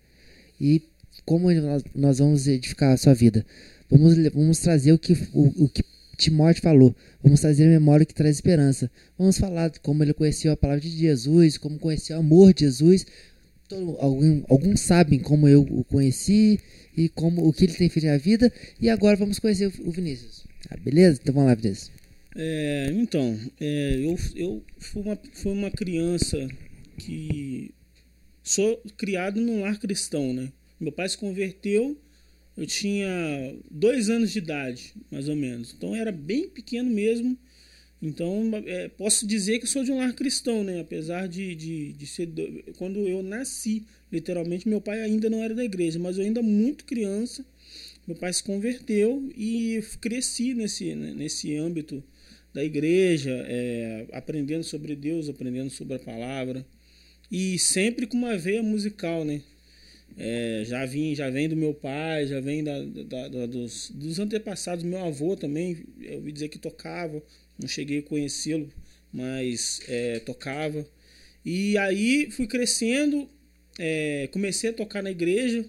E 0.61 0.83
como 1.25 1.49
nós 1.95 2.18
vamos 2.18 2.47
edificar 2.47 2.92
a 2.92 2.99
sua 2.99 3.14
vida? 3.14 3.47
Vamos, 3.90 4.16
vamos 4.33 4.59
trazer 4.59 4.92
o 4.92 4.99
que, 4.99 5.12
o, 5.33 5.64
o 5.64 5.68
que 5.68 5.83
Timóteo 6.18 6.62
falou. 6.62 6.95
Vamos 7.23 7.40
trazer 7.40 7.64
a 7.64 7.68
memória 7.68 8.04
que 8.04 8.12
traz 8.12 8.37
esperança. 8.37 8.90
Vamos 9.16 9.38
falar 9.38 9.68
de 9.68 9.80
como 9.80 10.02
ele 10.02 10.12
conheceu 10.12 10.52
a 10.52 10.57
palavra 10.57 10.83
de 10.83 10.90
Jesus, 10.90 11.57
como 11.57 11.78
conheceu 11.78 12.16
o 12.16 12.21
amor 12.21 12.52
de 12.52 12.64
Jesus. 12.64 13.07
Todo, 13.68 13.97
algum, 14.00 14.42
alguns 14.49 14.80
sabem 14.80 15.21
como 15.21 15.47
eu 15.47 15.62
o 15.62 15.85
conheci 15.85 16.59
e 16.97 17.09
como 17.09 17.47
o 17.47 17.52
que 17.52 17.64
ele 17.64 17.75
tem 17.75 17.88
feito 17.88 18.07
na 18.07 18.18
vida. 18.18 18.52
E 18.80 18.90
agora 18.90 19.16
vamos 19.16 19.38
conhecer 19.38 19.66
o, 19.66 19.88
o 19.88 19.90
Vinícius. 19.92 20.45
Ah, 20.68 20.76
beleza? 20.76 21.21
Então 21.23 21.33
vamos 21.33 21.49
lá, 21.49 21.54
Vinícius. 21.54 21.92
É, 22.37 22.90
então, 22.92 23.38
é, 23.61 23.95
eu, 24.00 24.18
eu 24.37 24.64
fui, 24.78 25.02
uma, 25.02 25.18
fui 25.33 25.52
uma 25.52 25.71
criança 25.71 26.49
que 26.99 27.73
sou 28.42 28.83
criado 28.97 29.40
num 29.40 29.61
lar 29.61 29.78
cristão, 29.78 30.33
né? 30.33 30.52
Meu 30.80 30.92
pai 30.92 31.09
se 31.09 31.18
converteu, 31.18 31.97
eu 32.59 32.67
tinha 32.67 33.09
dois 33.71 34.11
anos 34.11 34.33
de 34.33 34.38
idade, 34.38 34.95
mais 35.11 35.29
ou 35.29 35.37
menos. 35.37 35.75
Então 35.77 35.95
era 35.97 36.12
bem 36.12 36.49
pequeno 36.49 36.91
mesmo. 36.91 37.38
Então 38.03 38.50
é, 38.67 38.88
posso 38.88 39.27
dizer 39.27 39.59
que 39.61 39.67
sou 39.67 39.85
de 39.85 39.93
um 39.93 39.99
lar 39.99 40.15
cristão, 40.15 40.65
né? 40.65 40.81
Apesar 40.81 41.29
de, 41.29 41.55
de, 41.55 41.93
de 41.95 42.07
ser. 42.07 42.27
do- 42.27 42.65
Quando 42.79 43.09
eu 43.09 43.23
nasci, 43.23 43.85
literalmente, 44.12 44.69
meu 44.69 44.81
pai 44.81 45.00
ainda 45.03 45.31
não 45.31 45.43
era 45.43 45.55
da 45.55 45.65
igreja, 45.65 45.99
mas 45.99 46.19
eu 46.19 46.25
ainda 46.25 46.43
muito 46.43 46.85
criança. 46.85 47.45
Meu 48.07 48.17
pai 48.17 48.33
se 48.33 48.43
converteu 48.43 49.31
e 49.37 49.83
cresci 50.00 50.55
nesse, 50.55 50.95
né, 50.95 51.12
nesse 51.15 51.55
âmbito 51.57 52.03
da 52.55 52.65
igreja, 52.65 53.31
é, 53.47 54.07
aprendendo 54.12 54.65
sobre 54.65 54.97
Deus, 54.97 55.29
aprendendo 55.29 55.71
sobre 55.71 55.95
a 55.97 55.99
palavra 55.99 56.67
e 57.31 57.59
sempre 57.59 58.07
com 58.07 58.17
uma 58.17 58.37
veia 58.38 58.62
musical, 58.62 59.25
né? 59.25 59.43
É, 60.17 60.65
já 60.67 60.85
vim, 60.85 61.15
já 61.15 61.31
vem 61.31 61.49
do 61.49 61.57
meu 61.57 61.73
pai, 61.73 62.27
já 62.27 62.41
vem 62.41 62.65
da, 62.65 62.83
da- 62.83 63.29
da- 63.29 63.47
dos, 63.47 63.91
dos 63.91 64.19
antepassados, 64.19 64.85
meu 64.85 64.99
avô 65.05 65.37
também, 65.37 65.85
eu 66.00 66.17
ouvi 66.17 66.33
dizer 66.33 66.49
que 66.49 66.59
tocava, 66.59 67.23
não 67.59 67.69
cheguei 67.69 67.99
a 68.00 68.03
conhecê-lo, 68.03 68.69
mas 69.12 69.81
é, 69.88 70.19
tocava. 70.21 70.85
E 71.45 71.79
aí 71.79 72.31
fui 72.33 72.47
crescendo, 72.47 73.29
é, 73.79 74.29
comecei 74.33 74.71
a 74.71 74.73
tocar 74.73 75.03
na 75.03 75.11
igreja, 75.11 75.65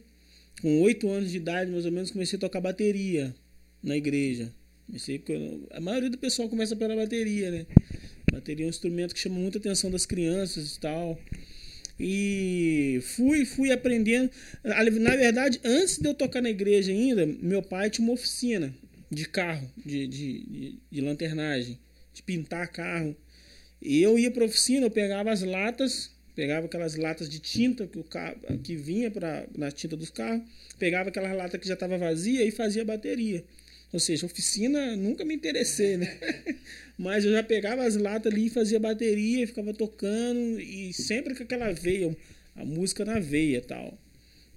com 0.61 0.81
oito 0.81 1.07
anos 1.09 1.31
de 1.31 1.37
idade, 1.37 1.71
mais 1.71 1.85
ou 1.85 1.91
menos, 1.91 2.11
comecei 2.11 2.37
a 2.37 2.39
tocar 2.39 2.59
bateria 2.61 3.33
na 3.83 3.95
igreja. 3.95 4.51
Comecei, 4.87 5.19
com- 5.19 5.67
a 5.71 5.79
maioria 5.79 6.09
do 6.09 6.17
pessoal 6.17 6.49
começa 6.49 6.75
pela 6.75 6.95
bateria, 6.95 7.51
né? 7.51 7.65
Bateria 8.31 8.65
é 8.65 8.67
um 8.67 8.69
instrumento 8.69 9.13
que 9.13 9.19
chama 9.19 9.35
muita 9.39 9.57
atenção 9.59 9.91
das 9.91 10.05
crianças 10.05 10.75
e 10.75 10.79
tal. 10.79 11.19
E 11.99 12.99
fui, 13.15 13.45
fui 13.45 13.71
aprendendo. 13.71 14.31
Na 14.63 15.15
verdade, 15.15 15.59
antes 15.63 15.97
de 15.97 16.07
eu 16.07 16.13
tocar 16.13 16.41
na 16.41 16.49
igreja 16.49 16.91
ainda, 16.91 17.25
meu 17.25 17.61
pai 17.61 17.89
tinha 17.89 18.07
uma 18.07 18.13
oficina 18.13 18.73
de 19.11 19.25
carro, 19.25 19.69
de, 19.75 20.07
de, 20.07 20.43
de, 20.45 20.79
de 20.89 21.01
lanternagem, 21.01 21.77
de 22.13 22.23
pintar 22.23 22.67
carro. 22.71 23.15
E 23.81 24.01
eu 24.01 24.17
ia 24.17 24.31
para 24.31 24.45
oficina, 24.45 24.85
eu 24.85 24.91
pegava 24.91 25.31
as 25.31 25.41
latas, 25.41 26.11
pegava 26.35 26.67
aquelas 26.67 26.95
latas 26.95 27.27
de 27.27 27.39
tinta 27.39 27.85
que, 27.85 27.99
o 27.99 28.03
carro, 28.03 28.37
que 28.63 28.75
vinha 28.75 29.11
pra, 29.11 29.45
na 29.57 29.71
tinta 29.71 29.97
dos 29.97 30.09
carros, 30.09 30.43
pegava 30.77 31.09
aquela 31.09 31.33
lata 31.33 31.57
que 31.57 31.67
já 31.67 31.73
estava 31.73 31.97
vazia 31.97 32.45
e 32.45 32.51
fazia 32.51 32.85
bateria. 32.85 33.43
Ou 33.91 33.99
seja, 33.99 34.25
oficina 34.25 34.95
nunca 34.95 35.25
me 35.25 35.33
interessei, 35.33 35.97
né? 35.97 36.17
Mas 36.97 37.25
eu 37.25 37.31
já 37.31 37.41
pegava 37.41 37.83
as 37.83 37.95
latas 37.95 38.31
ali 38.31 38.47
e 38.47 38.49
fazia 38.49 38.79
bateria, 38.79 39.47
ficava 39.47 39.73
tocando 39.73 40.59
e 40.59 40.93
sempre 40.93 41.33
com 41.33 41.43
aquela 41.43 41.71
veia, 41.71 42.15
a 42.55 42.63
música 42.63 43.03
na 43.03 43.19
veia 43.19 43.61
tal. 43.61 43.97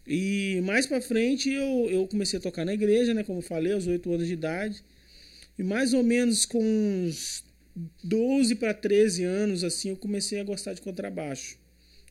E 0.06 0.60
mais 0.64 0.86
pra 0.86 1.00
frente 1.00 1.50
eu, 1.50 1.88
eu 1.88 2.08
comecei 2.08 2.38
a 2.38 2.42
tocar 2.42 2.64
na 2.64 2.74
igreja, 2.74 3.14
né? 3.14 3.22
Como 3.22 3.38
eu 3.38 3.42
falei, 3.42 3.72
aos 3.72 3.86
8 3.86 4.12
anos 4.12 4.26
de 4.26 4.32
idade. 4.34 4.82
E 5.58 5.62
mais 5.62 5.94
ou 5.94 6.02
menos 6.02 6.44
com 6.44 6.62
uns 6.62 7.44
12 8.02 8.56
para 8.56 8.74
13 8.74 9.24
anos, 9.24 9.64
assim, 9.64 9.90
eu 9.90 9.96
comecei 9.96 10.40
a 10.40 10.44
gostar 10.44 10.74
de 10.74 10.82
contrabaixo. 10.82 11.56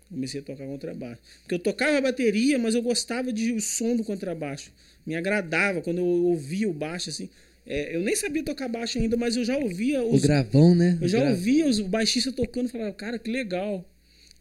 Comecei 0.09 0.41
a 0.41 0.43
tocar 0.43 0.65
contrabaixo. 0.65 1.21
Porque 1.41 1.55
eu 1.55 1.59
tocava 1.59 2.01
bateria, 2.01 2.57
mas 2.57 2.75
eu 2.75 2.81
gostava 2.81 3.31
de 3.31 3.51
o 3.51 3.61
som 3.61 3.95
do 3.95 4.03
contrabaixo. 4.03 4.71
Me 5.05 5.15
agradava 5.15 5.81
quando 5.81 5.97
eu 5.99 6.05
ouvia 6.05 6.69
o 6.69 6.73
baixo, 6.73 7.09
assim. 7.09 7.29
É, 7.65 7.95
eu 7.95 8.01
nem 8.01 8.15
sabia 8.15 8.43
tocar 8.43 8.67
baixo 8.67 8.97
ainda, 8.97 9.15
mas 9.15 9.35
eu 9.35 9.45
já 9.45 9.57
ouvia 9.57 10.01
O 10.03 10.15
os, 10.15 10.21
gravão, 10.23 10.73
né? 10.75 10.97
eu 10.99 11.05
O 11.05 11.09
já 11.09 11.23
ouvia 11.29 11.65
os 11.67 11.79
baixistas 11.79 12.33
tocando 12.33 12.67
e 12.67 12.71
falava, 12.71 12.91
cara, 12.93 13.19
que 13.19 13.29
legal. 13.31 13.87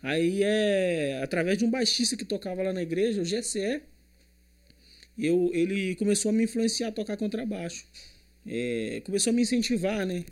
Aí 0.02 0.40
é 0.42 1.20
através 1.22 1.58
de 1.58 1.64
um 1.64 1.70
baixista 1.70 2.16
que 2.16 2.24
tocava 2.24 2.62
lá 2.62 2.72
na 2.72 2.82
igreja, 2.82 3.20
o 3.20 3.24
GCE, 3.24 3.80
eu, 5.18 5.50
ele 5.52 5.94
começou 5.96 6.30
a 6.30 6.32
me 6.32 6.44
influenciar 6.44 6.88
a 6.88 6.92
tocar 6.92 7.16
contrabaixo. 7.16 7.84
É, 8.46 9.02
começou 9.04 9.32
a 9.32 9.34
me 9.34 9.42
incentivar, 9.42 10.06
né? 10.06 10.24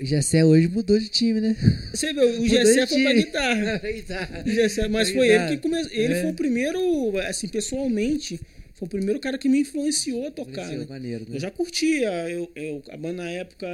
Gessé 0.00 0.44
hoje 0.44 0.68
mudou 0.68 1.00
de 1.00 1.08
time, 1.08 1.40
né? 1.40 1.56
Você 1.92 2.12
vê, 2.12 2.20
o 2.24 2.38
de 2.46 2.86
foi 2.86 3.02
pra 3.02 3.12
guitarra. 3.12 3.80
O 4.46 4.50
GCE, 4.50 4.88
mas 4.88 5.10
Pra 5.10 5.18
foi 5.18 5.26
ele 5.28 5.32
guitarra. 5.38 5.56
que 5.56 5.62
começou. 5.62 5.92
Ele 5.92 6.14
É. 6.14 6.22
foi 6.22 6.30
o 6.30 6.34
primeiro, 6.34 7.18
assim, 7.28 7.48
pessoalmente, 7.48 8.40
foi 8.76 8.86
o 8.86 8.90
primeiro 8.90 9.18
cara 9.18 9.36
que 9.38 9.48
me 9.48 9.58
influenciou 9.60 10.26
a 10.26 10.30
tocar. 10.30 10.68
Né? 10.68 10.86
maneiro, 10.88 11.24
né? 11.28 11.36
Eu 11.36 11.40
já 11.40 11.50
curtia. 11.50 12.08
Eu, 12.30 12.50
eu, 12.54 12.82
a 12.90 12.96
banda 12.96 13.24
na 13.24 13.30
época. 13.30 13.66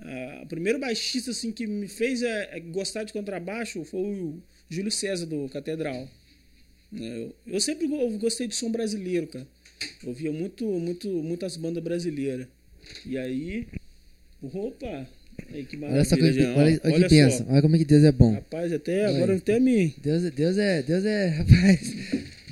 a- 0.00 0.40
o 0.42 0.46
primeiro 0.46 0.78
baixista 0.78 1.30
assim, 1.32 1.52
que 1.52 1.66
me 1.66 1.88
fez 1.88 2.22
é, 2.22 2.50
é 2.56 2.60
gostar 2.60 3.04
de 3.04 3.12
contrabaixo 3.12 3.84
foi 3.84 4.00
o 4.00 4.42
Júlio 4.70 4.90
César 4.92 5.26
do 5.26 5.48
Catedral. 5.48 6.08
né? 6.92 7.18
Eu, 7.18 7.34
eu 7.54 7.60
sempre 7.60 7.86
go- 7.86 8.10
gostei 8.18 8.46
de 8.46 8.54
som 8.54 8.70
brasileiro, 8.70 9.26
cara. 9.26 9.46
Eu 10.02 10.08
ouvia 10.10 10.32
muito, 10.32 10.64
muito, 10.64 11.08
muitas 11.08 11.56
bandas 11.56 11.82
brasileiras. 11.82 12.46
E 13.04 13.18
aí. 13.18 13.66
Opa! 14.42 15.06
Aí, 15.52 15.64
que 15.66 15.76
Olha 15.76 16.04
só 16.04 16.16
como, 16.16 16.22
maravilha, 16.28 16.32
Jean. 16.46 16.56
olha, 16.56 16.80
olha 16.84 16.94
Olha 16.94 17.08
que 17.08 17.14
pensa. 17.14 17.46
Olha 17.48 17.60
como 17.62 17.74
é 17.76 17.78
que 17.78 17.84
Deus 17.84 18.04
é 18.04 18.12
bom. 18.12 18.32
Rapaz, 18.34 18.72
até 18.72 19.06
Olha 19.06 19.16
agora 19.16 19.36
até 19.36 19.60
me. 19.60 19.94
Deus, 19.98 20.22
Deus 20.30 20.56
é. 20.56 20.82
Deus 20.82 21.04
é. 21.04 21.28
Rapaz. 21.36 21.94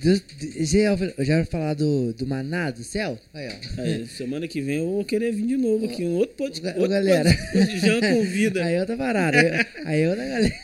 Deus, 0.05 0.23
já, 0.71 1.25
já 1.25 1.37
vai 1.37 1.45
falar 1.47 1.73
do, 1.73 2.13
do 2.13 2.27
maná 2.27 2.71
do 2.71 2.85
céu? 2.85 3.19
Aí. 3.33 3.49
Aí, 3.79 4.07
semana 4.07 4.47
que 4.47 4.61
vem 4.61 4.77
eu 4.77 4.87
vou 4.87 5.05
querer 5.05 5.33
vir 5.33 5.47
de 5.47 5.57
novo 5.57 5.87
aqui. 5.87 6.05
Um 6.05 6.17
outro 6.17 6.37
podcast. 6.37 6.79
Outro 6.79 6.95
galera. 6.95 7.31
podcast, 7.33 7.79
Jean 7.79 8.01
convida. 8.01 8.63
Aí 8.63 8.75
é 8.75 8.81
outra 8.81 8.99
parada. 8.99 9.39
Aí, 9.39 9.67
aí 9.87 10.01
é 10.03 10.11
outra 10.11 10.27
galera. 10.27 10.55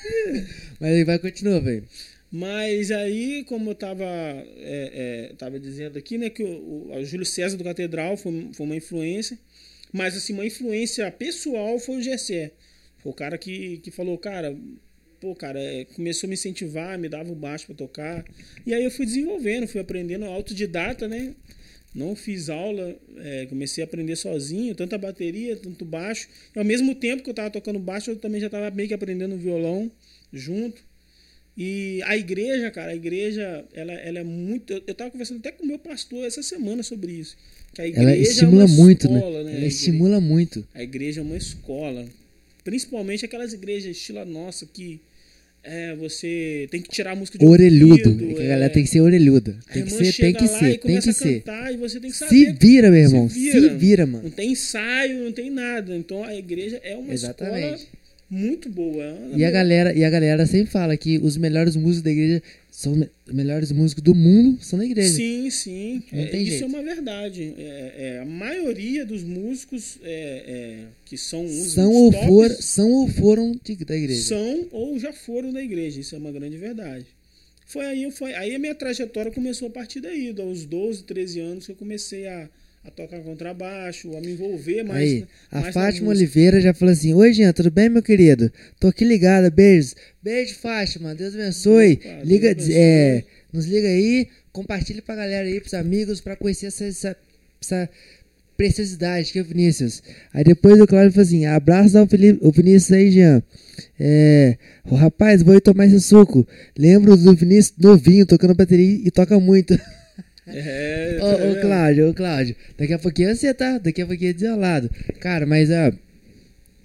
Mas 0.78 0.92
aí 0.92 1.04
vai 1.04 1.18
continuar, 1.18 1.60
velho. 1.60 1.84
Mas 2.30 2.90
aí, 2.90 3.42
como 3.44 3.70
eu 3.70 3.74
tava, 3.74 4.04
é, 4.04 5.30
é, 5.30 5.34
tava 5.38 5.58
dizendo 5.58 5.98
aqui, 5.98 6.18
né, 6.18 6.28
que 6.28 6.42
o, 6.42 6.46
o, 6.46 6.92
o 6.94 7.04
Júlio 7.04 7.24
César 7.24 7.56
do 7.56 7.64
Catedral 7.64 8.18
foi, 8.18 8.50
foi 8.52 8.66
uma 8.66 8.76
influência, 8.76 9.38
mas 9.90 10.16
assim, 10.16 10.34
uma 10.34 10.46
influência 10.46 11.10
pessoal 11.10 11.78
foi 11.78 11.96
o 11.96 12.02
Gessé. 12.02 12.52
Foi 12.98 13.10
o 13.10 13.14
cara 13.14 13.38
que, 13.38 13.78
que 13.78 13.90
falou, 13.90 14.16
cara, 14.18 14.54
pô, 15.20 15.34
cara, 15.34 15.60
é, 15.60 15.84
começou 15.84 16.26
a 16.26 16.28
me 16.28 16.34
incentivar, 16.34 16.98
me 16.98 17.08
dava 17.08 17.30
o 17.30 17.34
baixo 17.34 17.66
pra 17.66 17.74
tocar. 17.74 18.24
E 18.66 18.72
aí 18.74 18.82
eu 18.84 18.90
fui 18.90 19.04
desenvolvendo, 19.06 19.66
fui 19.68 19.80
aprendendo 19.80 20.24
autodidata, 20.24 21.06
né? 21.08 21.34
não 21.92 22.14
fiz 22.14 22.48
aula, 22.48 22.96
é, 23.16 23.46
comecei 23.46 23.82
a 23.82 23.84
aprender 23.84 24.14
sozinho, 24.14 24.76
tanto 24.76 24.94
a 24.94 24.98
bateria, 24.98 25.56
tanto 25.56 25.84
baixo. 25.84 26.28
E 26.54 26.58
ao 26.58 26.64
mesmo 26.64 26.94
tempo 26.94 27.22
que 27.22 27.28
eu 27.28 27.32
estava 27.32 27.50
tocando 27.50 27.80
baixo, 27.80 28.12
eu 28.12 28.16
também 28.16 28.40
já 28.40 28.46
estava 28.46 28.70
meio 28.70 28.86
que 28.88 28.94
aprendendo 28.94 29.36
violão 29.36 29.90
junto. 30.32 30.80
E 31.58 32.00
a 32.04 32.16
igreja, 32.16 32.70
cara, 32.70 32.92
a 32.92 32.94
igreja, 32.94 33.64
ela, 33.74 33.92
ela 33.92 34.20
é 34.20 34.24
muito. 34.24 34.72
Eu 34.72 34.92
estava 34.92 35.10
conversando 35.10 35.38
até 35.38 35.50
com 35.50 35.64
o 35.64 35.66
meu 35.66 35.80
pastor 35.80 36.24
essa 36.24 36.42
semana 36.44 36.82
sobre 36.84 37.10
isso. 37.12 37.36
Que 37.74 37.82
a 37.82 37.86
igreja 37.88 38.08
ela 38.08 38.16
estimula 38.16 38.62
é 38.62 38.66
uma 38.66 38.74
muito, 38.76 39.08
né? 39.10 39.16
escola, 39.18 39.38
né? 39.38 39.40
Ela 39.40 39.50
A 39.50 39.54
igre- 39.54 39.66
estimula 39.66 40.20
muito. 40.20 40.68
A 40.72 40.82
igreja 40.84 41.20
é 41.20 41.24
uma 41.24 41.36
escola. 41.36 42.06
Principalmente 42.62 43.24
aquelas 43.24 43.52
igrejas 43.52 43.96
estilo 43.96 44.24
nossa 44.24 44.64
que 44.64 45.00
é, 45.62 45.94
você 45.94 46.66
tem 46.70 46.80
que 46.80 46.88
tirar 46.88 47.12
a 47.12 47.14
música 47.14 47.38
de 47.38 47.44
Orelhudo. 47.44 48.10
ouvido, 48.10 48.34
que 48.34 48.40
a 48.40 48.44
é. 48.44 48.48
galera 48.48 48.72
tem 48.72 48.82
que 48.82 48.88
ser 48.88 49.00
orelhuda. 49.00 49.56
Tem 49.72 49.84
que 49.84 49.90
ser, 49.90 50.12
tem 50.14 50.32
que 50.34 50.48
ser, 50.48 50.78
tem 50.78 51.00
que 51.00 51.12
ser. 51.12 51.28
a 51.28 51.52
cantar 51.52 51.72
e 51.72 51.76
você 51.76 52.00
tem 52.00 52.10
que 52.10 52.16
Se 52.16 52.52
vira, 52.52 52.90
meu 52.90 53.00
irmão. 53.00 53.28
Se 53.28 53.52
Se 53.52 53.60
vira. 53.60 53.74
vira, 53.74 54.06
mano. 54.06 54.24
Não 54.24 54.30
tem 54.30 54.52
ensaio, 54.52 55.24
não 55.24 55.32
tem 55.32 55.50
nada. 55.50 55.94
Então 55.94 56.24
a 56.24 56.34
igreja 56.34 56.80
é 56.82 56.96
uma 56.96 57.12
escola 57.12 57.34
Exatamente. 57.58 57.88
muito 58.30 58.70
boa. 58.70 59.04
é 59.04 59.36
E 59.36 59.44
a 59.44 59.50
galera, 59.50 59.92
e 59.92 60.02
a 60.02 60.08
galera 60.10 60.46
sempre 60.46 60.70
fala 60.72 60.96
que 60.96 61.18
os 61.18 61.36
melhores 61.36 61.76
músicos 61.76 62.02
da 62.02 62.10
igreja 62.10 62.42
são 62.80 62.92
os 62.94 63.34
melhores 63.34 63.70
músicos 63.72 64.02
do 64.02 64.14
mundo 64.14 64.58
são 64.62 64.78
da 64.78 64.84
igreja. 64.86 65.14
Sim, 65.14 65.50
sim. 65.50 66.02
É, 66.12 66.36
isso 66.38 66.50
jeito. 66.50 66.64
é 66.64 66.66
uma 66.66 66.82
verdade. 66.82 67.54
É, 67.58 67.94
é, 68.16 68.18
a 68.20 68.24
maioria 68.24 69.04
dos 69.04 69.22
músicos 69.22 69.98
é, 70.02 70.44
é, 70.46 70.84
que 71.04 71.18
são 71.18 71.44
os 71.44 71.72
São 71.74 71.92
ou, 71.92 72.10
tops 72.10 72.26
for, 72.26 72.50
são 72.50 72.90
ou 72.90 73.08
foram 73.08 73.52
de- 73.62 73.84
da 73.84 73.94
igreja. 73.96 74.22
são 74.22 74.66
ou 74.70 74.98
já 74.98 75.12
foram 75.12 75.52
da 75.52 75.62
igreja. 75.62 76.00
Isso 76.00 76.14
é 76.14 76.18
uma 76.18 76.32
grande 76.32 76.56
verdade. 76.56 77.04
Foi 77.66 77.84
aí, 77.84 78.10
foi, 78.10 78.34
aí 78.34 78.54
a 78.54 78.58
minha 78.58 78.74
trajetória 78.74 79.30
começou 79.30 79.68
a 79.68 79.70
partir 79.70 80.00
daí, 80.00 80.34
aos 80.40 80.64
12, 80.64 81.02
13 81.04 81.38
anos 81.38 81.66
que 81.66 81.72
eu 81.72 81.76
comecei 81.76 82.26
a, 82.26 82.48
a 82.84 82.90
tocar 82.90 83.20
contrabaixo, 83.20 84.16
a 84.16 84.20
me 84.20 84.32
envolver 84.32 84.82
mais. 84.82 85.02
Aí, 85.02 85.26
a 85.50 85.60
mais 85.60 85.74
Fátima. 85.74 86.10
Oliveira 86.10 86.60
já 86.60 86.72
falou 86.72 86.92
assim: 86.92 87.12
Oi, 87.12 87.32
Jean, 87.32 87.52
tudo 87.52 87.70
bem, 87.70 87.88
meu 87.88 88.02
querido? 88.02 88.50
Tô 88.78 88.88
aqui 88.88 89.04
ligada, 89.04 89.50
beijos. 89.50 89.94
Beijo, 90.22 90.54
Fátima, 90.56 91.14
Deus 91.14 91.34
abençoe. 91.34 91.94
Opa, 91.94 92.08
Deus 92.08 92.28
liga, 92.28 92.50
abençoe. 92.52 92.74
é, 92.74 93.24
nos 93.52 93.66
liga 93.66 93.86
aí, 93.86 94.28
compartilhe 94.52 95.02
pra 95.02 95.14
galera 95.14 95.46
aí, 95.46 95.60
pros 95.60 95.74
amigos, 95.74 96.20
pra 96.20 96.36
conhecer 96.36 96.66
essa, 96.66 96.84
essa, 96.86 97.16
essa 97.60 97.90
preciosidade 98.56 99.32
que 99.32 99.38
é 99.38 99.42
o 99.42 99.44
Vinícius. 99.44 100.02
Aí 100.32 100.44
depois 100.44 100.80
o 100.80 100.86
Cláudio 100.86 101.12
falou 101.12 101.26
assim: 101.26 101.44
abraço 101.44 101.98
ao 101.98 102.06
Felipe, 102.06 102.38
o 102.42 102.50
Vinícius 102.50 102.92
aí, 102.92 103.10
Jean. 103.10 103.42
É, 103.98 104.56
o 104.86 104.94
rapaz, 104.94 105.42
vou 105.42 105.60
tomar 105.60 105.86
esse 105.86 106.00
suco. 106.00 106.48
Lembro 106.78 107.14
do 107.14 107.34
Vinícius 107.34 107.76
novinho, 107.78 108.24
tocando 108.24 108.54
bateria 108.54 109.00
e 109.06 109.10
toca 109.10 109.38
muito. 109.38 109.78
É, 110.54 111.18
tá 111.18 111.24
Ô, 111.26 111.50
ô 111.50 111.54
vendo? 111.54 111.60
Cláudio, 111.60 112.10
ô 112.10 112.14
Cláudio, 112.14 112.56
daqui 112.78 112.92
a 112.92 112.98
pouquinho 112.98 113.34
você 113.34 113.52
tá, 113.54 113.78
daqui 113.78 114.02
a 114.02 114.06
pouquinho 114.06 114.30
é 114.30 114.34
desolado. 114.34 114.90
Cara, 115.20 115.46
mas 115.46 115.70
ó, 115.70 115.92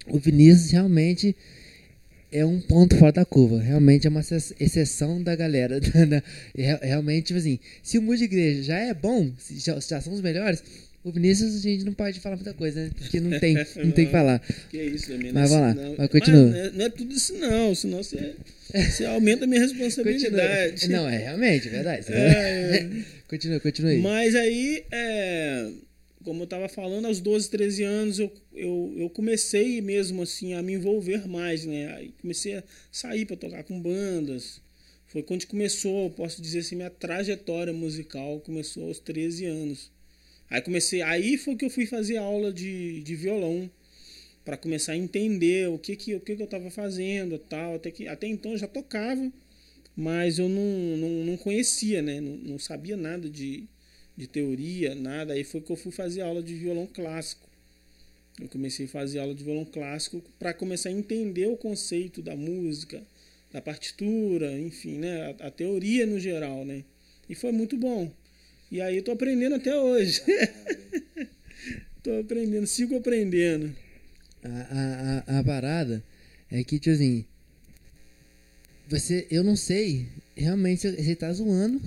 o 0.08 0.20
Vinícius 0.20 0.72
realmente 0.72 1.36
é 2.32 2.46
um 2.46 2.60
ponto 2.60 2.96
fora 2.98 3.12
da 3.12 3.26
curva. 3.26 3.60
Realmente 3.62 4.08
é 4.08 4.10
uma 4.10 4.20
ex- 4.20 4.54
exceção 4.60 5.22
da 5.24 5.36
galera. 5.36 5.80
Realmente, 6.82 7.28
tipo 7.28 7.40
assim, 7.40 7.60
se 7.82 7.98
o 7.98 8.02
músico 8.02 8.30
de 8.30 8.36
igreja 8.36 8.64
já 8.64 8.78
é 8.78 8.94
bom, 8.94 9.32
se 9.38 9.58
já, 9.60 9.80
já 9.80 10.02
são 10.02 10.14
os 10.14 10.22
melhores, 10.22 10.64
o 11.06 11.12
Vinícius 11.12 11.56
a 11.56 11.60
gente 11.60 11.86
não 11.86 11.94
pode 11.94 12.20
falar 12.20 12.36
muita 12.36 12.52
coisa, 12.56 12.84
né? 12.84 12.92
Porque 12.98 13.20
não 13.20 13.40
tem, 13.40 13.54
não 13.54 13.92
tem 13.92 14.08
que 14.08 14.12
falar. 14.12 14.40
Que 14.72 14.82
isso. 14.82 15.12
Mas 15.32 15.52
vamos 15.52 15.52
lá, 15.52 15.74
não. 15.76 15.96
mas 16.00 16.10
continua. 16.10 16.46
não 16.48 16.56
é- 16.58 16.72
não 16.72 16.86
é 16.86 16.90
tudo 16.90 17.14
isso, 17.14 17.34
não. 17.38 17.76
Senão 17.76 18.02
você, 18.02 18.34
você 18.74 19.06
aumenta 19.06 19.44
a 19.44 19.48
minha 19.48 19.62
Continua. 19.62 19.86
responsabilidade. 19.86 20.90
Não, 20.90 21.08
é 21.08 21.18
realmente, 21.18 21.68
é 21.68 21.72
verdade. 21.72 22.12
É, 22.12 22.90
continua, 23.30 23.60
continua 23.60 23.92
aí. 23.92 24.02
Mas 24.02 24.34
aí, 24.34 24.84
é, 24.92 25.70
como 26.24 26.42
eu 26.42 26.48
tava 26.48 26.68
falando, 26.68 27.06
aos 27.06 27.20
12, 27.22 27.52
13 27.52 27.84
anos 27.84 28.18
eu, 28.18 28.34
eu, 28.52 28.96
eu 28.98 29.10
comecei 29.12 29.80
mesmo 29.82 30.24
assim 30.24 30.56
a 30.56 30.64
me 30.64 30.74
envolver 30.74 31.28
mais, 31.28 31.66
né? 31.66 31.94
Aí 31.98 32.14
comecei 32.20 32.56
a 32.56 32.64
sair 32.92 33.28
para 33.28 33.38
tocar 33.38 33.64
com 33.64 33.80
bandas. 33.80 34.60
Foi 35.06 35.22
quando 35.22 35.46
começou, 35.46 36.10
posso 36.10 36.42
dizer 36.42 36.60
assim, 36.60 36.76
minha 36.76 36.90
trajetória 36.90 37.72
musical 37.72 38.40
começou 38.40 38.88
aos 38.88 38.98
13 38.98 39.46
anos. 39.46 39.94
Aí 40.50 40.62
comecei, 40.62 41.02
aí 41.02 41.38
foi 41.38 41.56
que 41.56 41.66
eu 41.66 41.70
fui 41.70 41.86
fazer 41.86 42.18
aula 42.18 42.54
de, 42.54 43.02
de 43.02 43.16
violão 43.16 43.70
para 44.44 44.56
começar 44.56 44.92
a 44.94 44.98
entender 44.98 45.68
o 45.70 45.80
que 45.80 45.96
que, 45.96 46.14
o 46.16 46.20
que 46.20 46.36
que 46.36 46.42
eu 46.42 46.46
estava 46.46 46.70
fazendo, 46.70 47.40
tal, 47.40 47.76
até 47.76 47.90
que 47.90 48.08
até 48.08 48.28
então 48.28 48.52
eu 48.52 48.58
já 48.58 48.68
tocava, 48.68 49.32
mas 49.96 50.38
eu 50.38 50.48
não, 50.48 50.98
não, 50.98 51.10
não 51.26 51.38
conhecia, 51.38 52.02
né? 52.02 52.22
Não, 52.22 52.38
não 52.38 52.60
sabia 52.60 52.96
nada 52.96 53.28
de, 53.28 53.68
de 54.16 54.28
teoria, 54.28 54.94
nada. 54.94 55.34
Aí 55.34 55.44
foi 55.44 55.62
que 55.62 55.72
eu 55.72 55.76
fui 55.76 55.92
fazer 55.92 56.22
aula 56.22 56.44
de 56.44 56.54
violão 56.54 56.86
clássico. 56.86 57.50
Eu 58.40 58.50
comecei 58.50 58.86
a 58.86 58.90
fazer 58.90 59.20
aula 59.20 59.34
de 59.34 59.44
violão 59.44 59.66
clássico 59.66 60.22
para 60.38 60.54
começar 60.54 60.90
a 60.90 60.92
entender 60.92 61.48
o 61.48 61.58
conceito 61.58 62.22
da 62.22 62.36
música, 62.36 63.02
da 63.52 63.62
partitura, 63.62 64.52
enfim, 64.60 65.00
né? 65.00 65.36
A, 65.40 65.48
a 65.48 65.52
teoria 65.52 66.06
no 66.06 66.20
geral, 66.20 66.66
né? 66.66 66.84
E 67.30 67.34
foi 67.34 67.52
muito 67.52 67.78
bom. 67.78 68.12
E 68.72 68.82
aí 68.82 68.98
eu 68.98 69.04
tô 69.04 69.12
aprendendo 69.12 69.56
até 69.56 69.76
hoje. 69.76 70.22
tô 72.04 72.20
aprendendo, 72.20 72.66
sigo 72.68 72.96
aprendendo. 72.96 73.76
A, 74.44 75.24
a, 75.28 75.40
a, 75.40 75.44
parada 75.44 76.04
é 76.52 76.64
que, 76.64 76.80
tipo 76.80 76.94
assim. 76.96 77.26
Você, 78.88 79.26
eu 79.32 79.44
não 79.44 79.56
sei 79.56 80.06
realmente 80.38 80.88
você 80.92 81.16
tá 81.16 81.32
zoando. 81.34 81.82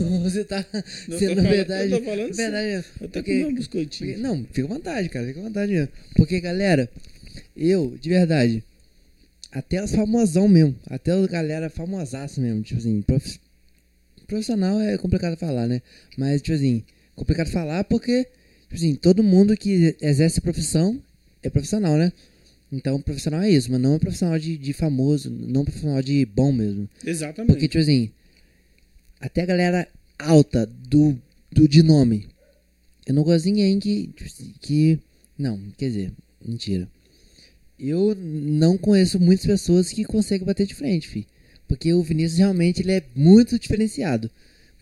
ou 0.00 0.20
você 0.24 0.44
tá. 0.44 0.64
Não, 1.06 1.18
se 1.18 1.26
tô 1.28 1.34
na 1.34 1.42
falando- 1.42 1.50
verdade. 1.56 1.92
eu 1.92 1.98
tô 1.98 2.04
falando 2.04 2.34
verdade 2.34 2.66
mesmo. 2.68 2.84
Eu 3.00 3.08
tô 3.08 3.12
Porque- 3.12 3.22
comendo 3.22 3.40
um 3.40 3.42
porque- 3.48 3.58
biscoitinho. 3.58 4.18
não, 4.18 4.44
fica 4.52 4.64
à 4.64 4.68
vontade, 4.68 5.08
cara. 5.10 5.26
Fica 5.26 5.40
à 5.40 5.42
vontade 5.42 5.72
mesmo. 5.72 5.88
Porque, 6.16 6.40
galera, 6.40 6.88
eu, 7.56 7.98
de 8.00 8.08
verdade, 8.08 8.64
até 9.52 9.82
os 9.84 9.90
famosão 9.94 10.48
mesmo. 10.48 10.74
Até 10.86 11.14
os 11.14 11.26
galera 11.26 11.68
famosaço 11.68 12.40
mesmo. 12.40 12.62
Tipo 12.62 12.80
assim, 12.80 13.02
prof- 13.02 13.38
profissional 14.28 14.78
é 14.78 14.96
complicado 14.98 15.36
falar, 15.36 15.66
né? 15.66 15.82
Mas, 16.16 16.40
tipo 16.40 16.54
assim, 16.54 16.84
complicado 17.16 17.50
falar 17.50 17.82
porque, 17.84 18.24
tipo 18.62 18.74
assim, 18.74 18.94
todo 18.94 19.24
mundo 19.24 19.56
que 19.56 19.96
exerce 20.00 20.40
profissão 20.40 21.02
é 21.42 21.50
profissional, 21.50 21.96
né? 21.96 22.12
Então, 22.70 23.00
profissional 23.00 23.40
é 23.40 23.50
isso, 23.50 23.72
mas 23.72 23.80
não 23.80 23.94
é 23.94 23.98
profissional 23.98 24.38
de, 24.38 24.58
de 24.58 24.72
famoso, 24.74 25.30
não 25.30 25.64
profissional 25.64 26.02
de 26.02 26.26
bom 26.26 26.52
mesmo. 26.52 26.88
Exatamente. 27.04 27.52
Porque, 27.52 27.66
tipo 27.66 27.80
assim, 27.80 28.10
até 29.18 29.42
a 29.42 29.46
galera 29.46 29.88
alta 30.18 30.66
do, 30.66 31.18
do 31.50 31.66
de 31.66 31.82
nome. 31.82 32.28
Eu 33.06 33.14
não 33.14 33.22
gosto 33.22 33.44
de 33.44 33.52
ninguém 33.52 33.80
que, 33.80 34.08
tipo 34.08 34.24
assim, 34.24 34.54
que. 34.60 34.98
Não, 35.38 35.58
quer 35.78 35.86
dizer, 35.88 36.12
mentira. 36.44 36.86
Eu 37.78 38.14
não 38.14 38.76
conheço 38.76 39.18
muitas 39.18 39.46
pessoas 39.46 39.88
que 39.90 40.04
conseguem 40.04 40.46
bater 40.46 40.66
de 40.66 40.74
frente, 40.74 41.08
fi. 41.08 41.26
Porque 41.68 41.92
o 41.92 42.02
Vinícius 42.02 42.38
realmente 42.38 42.82
ele 42.82 42.92
é 42.92 43.02
muito 43.14 43.58
diferenciado. 43.58 44.30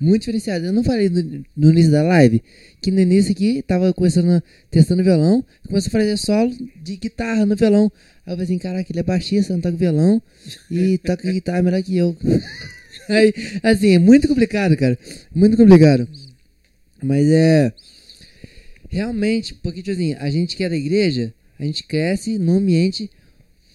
Muito 0.00 0.22
diferenciado. 0.22 0.66
Eu 0.66 0.72
não 0.72 0.84
falei 0.84 1.08
no, 1.08 1.44
no 1.56 1.70
início 1.70 1.90
da 1.90 2.02
live 2.02 2.42
que 2.80 2.90
no 2.90 3.00
início 3.00 3.32
aqui 3.32 3.62
tava 3.62 3.92
começando, 3.92 4.42
testando 4.70 5.02
violão, 5.02 5.44
começou 5.66 5.88
a 5.88 5.92
fazer 5.92 6.16
solo 6.16 6.54
de 6.82 6.96
guitarra 6.96 7.44
no 7.44 7.56
violão. 7.56 7.90
Aí 8.24 8.32
eu 8.32 8.36
falei 8.36 8.44
assim, 8.44 8.58
caraca, 8.58 8.92
ele 8.92 9.00
é 9.00 9.02
baixista, 9.02 9.52
não 9.52 9.60
toca 9.60 9.76
violão 9.76 10.22
e 10.70 10.98
toca 10.98 11.32
guitarra 11.32 11.62
melhor 11.62 11.82
que 11.82 11.96
eu. 11.96 12.16
Aí, 13.08 13.32
assim, 13.62 13.94
é 13.94 13.98
muito 13.98 14.28
complicado, 14.28 14.76
cara. 14.76 14.98
Muito 15.34 15.56
complicado. 15.56 16.08
Mas 17.02 17.26
é. 17.28 17.72
Realmente, 18.88 19.54
porque, 19.54 19.82
tipo 19.82 19.94
assim, 19.94 20.14
a 20.14 20.30
gente 20.30 20.56
que 20.56 20.64
é 20.64 20.68
da 20.68 20.76
igreja, 20.76 21.32
a 21.58 21.64
gente 21.64 21.84
cresce 21.84 22.38
num 22.38 22.58
ambiente 22.58 23.10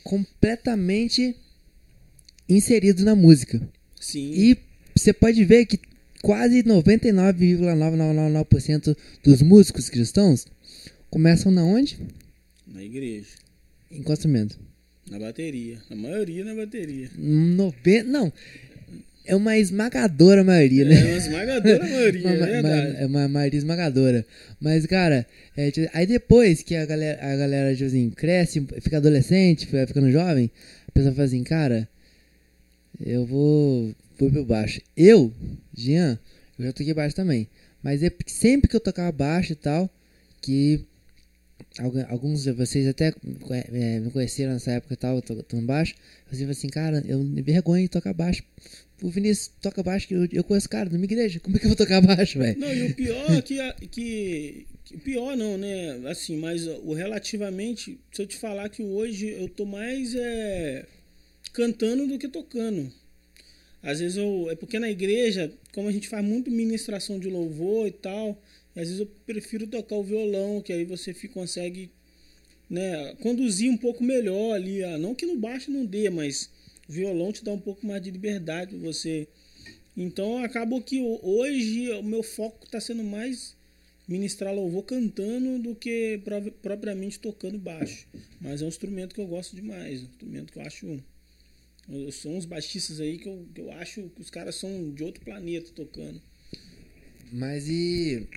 completamente 0.04 1.36
inserido 2.55 3.03
na 3.03 3.15
música. 3.15 3.61
Sim. 3.99 4.31
E 4.33 4.57
você 4.95 5.11
pode 5.13 5.43
ver 5.45 5.65
que 5.65 5.79
quase 6.21 6.61
99,999% 6.63 8.95
dos 9.23 9.41
músicos 9.41 9.89
cristãos 9.89 10.45
começam 11.09 11.51
na 11.51 11.63
onde? 11.63 11.97
Na 12.67 12.83
igreja. 12.83 13.27
Em 13.91 14.01
qual 14.03 14.13
instrumento? 14.13 14.59
Na 15.09 15.17
bateria. 15.19 15.79
A 15.89 15.95
maioria 15.95 16.45
na 16.45 16.53
bateria. 16.55 17.09
90, 17.17 18.03
não. 18.07 18.31
É 19.25 19.35
uma 19.35 19.57
esmagadora 19.57 20.43
maioria, 20.43 20.83
né? 20.85 20.95
É 20.95 21.03
uma 21.03 21.17
esmagadora 21.17 21.79
maioria, 21.83 22.21
Uma- 22.27 22.33
é 22.33 22.37
verdade. 22.61 22.95
é 22.97 23.05
uma 23.05 23.27
maioria 23.27 23.57
esmagadora. 23.57 24.25
Mas, 24.59 24.85
cara, 24.87 25.27
é, 25.55 25.69
tipo, 25.69 25.87
aí 25.93 26.07
depois 26.07 26.63
que 26.63 26.75
a 26.75 26.85
galera, 26.85 27.23
a 27.23 27.35
galera 27.35 27.75
tipo 27.75 27.85
assim, 27.87 28.09
cresce, 28.09 28.65
fica 28.81 28.97
adolescente, 28.97 29.65
fica 29.67 29.85
ficando 29.85 30.11
jovem, 30.11 30.49
a 30.87 30.91
pessoa 30.91 31.13
fala 31.13 31.27
assim, 31.27 31.43
cara, 31.43 31.87
eu 33.05 33.25
vou, 33.25 33.93
vou 34.19 34.29
pro 34.31 34.45
baixo. 34.45 34.81
Eu, 34.95 35.31
Jean, 35.75 36.17
eu 36.57 36.65
já 36.65 36.73
toquei 36.73 36.93
baixo 36.93 37.15
também. 37.15 37.47
Mas 37.83 38.03
é 38.03 38.11
sempre 38.27 38.69
que 38.69 38.75
eu 38.75 38.79
tocava 38.79 39.11
baixo 39.11 39.53
e 39.53 39.55
tal, 39.55 39.89
que 40.41 40.85
algu- 41.79 42.05
alguns 42.09 42.43
de 42.43 42.51
vocês 42.51 42.87
até 42.87 43.13
é, 43.71 43.99
me 43.99 44.11
conheceram 44.11 44.53
nessa 44.53 44.71
época 44.71 44.93
e 44.93 44.97
tal, 44.97 45.15
eu 45.15 45.21
to- 45.21 45.35
tocando 45.37 45.65
baixo, 45.65 45.95
eu 46.31 46.37
sempre 46.37 46.51
assim, 46.51 46.67
cara, 46.69 47.03
eu 47.07 47.19
me 47.23 47.41
vergonho 47.41 47.83
de 47.83 47.89
tocar 47.89 48.13
baixo. 48.13 48.43
o 49.01 49.09
Vinícius 49.09 49.49
toca 49.61 49.81
baixo, 49.81 50.07
que 50.07 50.13
eu, 50.13 50.27
eu 50.31 50.43
conheço 50.43 50.69
cara 50.69 50.87
da 50.89 50.95
minha 50.95 51.05
igreja. 51.05 51.39
Como 51.39 51.55
é 51.55 51.59
que 51.59 51.65
eu 51.65 51.69
vou 51.69 51.77
tocar 51.77 52.01
baixo, 52.05 52.37
velho? 52.37 52.59
Não, 52.59 52.71
e 52.73 52.83
o 52.83 52.93
pior 52.95 53.31
é 53.31 53.41
que, 53.41 53.57
que, 53.87 54.67
que- 54.85 54.97
Pior 54.99 55.35
não, 55.37 55.57
né? 55.57 56.01
Assim, 56.07 56.37
mas 56.37 56.67
o 56.67 56.93
relativamente, 56.93 57.97
se 58.11 58.21
eu 58.21 58.27
te 58.27 58.35
falar 58.37 58.67
que 58.69 58.83
hoje 58.83 59.27
eu 59.29 59.47
tô 59.49 59.65
mais 59.65 60.13
é, 60.13 60.85
cantando 61.53 62.07
do 62.07 62.17
que 62.17 62.27
tocando. 62.27 62.91
Às 63.83 63.99
vezes 63.99 64.17
eu. 64.17 64.49
É 64.49 64.55
porque 64.55 64.77
na 64.79 64.89
igreja, 64.91 65.51
como 65.73 65.87
a 65.87 65.91
gente 65.91 66.07
faz 66.07 66.23
muito 66.23 66.51
ministração 66.51 67.19
de 67.19 67.27
louvor 67.29 67.87
e 67.87 67.91
tal, 67.91 68.41
às 68.75 68.83
vezes 68.87 68.99
eu 68.99 69.07
prefiro 69.25 69.65
tocar 69.67 69.95
o 69.95 70.03
violão, 70.03 70.61
que 70.61 70.71
aí 70.71 70.85
você 70.85 71.13
consegue 71.29 71.89
né, 72.69 73.15
conduzir 73.21 73.69
um 73.71 73.77
pouco 73.77 74.03
melhor 74.03 74.53
ali. 74.53 74.83
ah, 74.83 74.97
Não 74.97 75.15
que 75.15 75.25
no 75.25 75.37
baixo 75.37 75.71
não 75.71 75.85
dê, 75.85 76.09
mas 76.09 76.49
violão 76.87 77.31
te 77.31 77.43
dá 77.43 77.51
um 77.51 77.59
pouco 77.59 77.85
mais 77.85 78.01
de 78.01 78.11
liberdade 78.11 78.75
você. 78.75 79.27
Então 79.97 80.37
acabou 80.43 80.81
que 80.81 80.99
ho- 81.01 81.19
hoje 81.23 81.91
o 81.91 82.03
meu 82.03 82.23
foco 82.23 82.65
está 82.65 82.79
sendo 82.79 83.03
mais 83.03 83.55
ministrar 84.07 84.53
louvor 84.53 84.83
cantando 84.83 85.59
do 85.59 85.75
que 85.75 86.19
propriamente 86.61 87.19
tocando 87.19 87.57
baixo. 87.57 88.07
Mas 88.39 88.61
é 88.61 88.65
um 88.65 88.69
instrumento 88.69 89.13
que 89.15 89.21
eu 89.21 89.27
gosto 89.27 89.55
demais, 89.55 90.01
um 90.01 90.05
instrumento 90.05 90.51
que 90.53 90.59
eu 90.59 90.63
acho. 90.63 90.99
Eu- 91.91 92.12
São 92.12 92.36
uns 92.38 92.45
baixistas 92.45 92.99
aí 92.99 93.17
que 93.17 93.27
eu, 93.27 93.45
que 93.54 93.62
eu 93.62 93.71
acho 93.73 94.10
que 94.15 94.21
os 94.21 94.30
caras 94.30 94.56
são 94.56 94.91
de 94.91 95.04
outro 95.04 95.23
planeta 95.23 95.69
tocando. 95.75 96.21
Mas 97.32 97.67
e. 97.67 98.27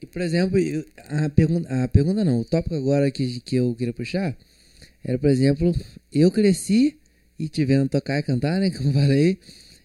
e, 0.00 0.06
por 0.06 0.22
exemplo, 0.22 0.58
a 1.08 1.28
pergunta, 1.28 1.84
a 1.84 1.88
pergunta 1.88 2.24
não, 2.24 2.40
o 2.40 2.44
tópico 2.44 2.74
agora 2.74 3.10
que, 3.10 3.40
que 3.40 3.56
eu 3.56 3.74
queria 3.74 3.92
puxar 3.92 4.36
era, 5.04 5.18
por 5.18 5.28
exemplo, 5.30 5.74
eu 6.12 6.30
cresci 6.30 6.96
e 7.38 7.48
te 7.48 7.64
vendo 7.64 7.88
tocar 7.88 8.18
e 8.18 8.22
cantar, 8.22 8.60
né? 8.60 8.70
Como 8.76 8.90
eu 8.90 8.94
falei. 8.94 9.38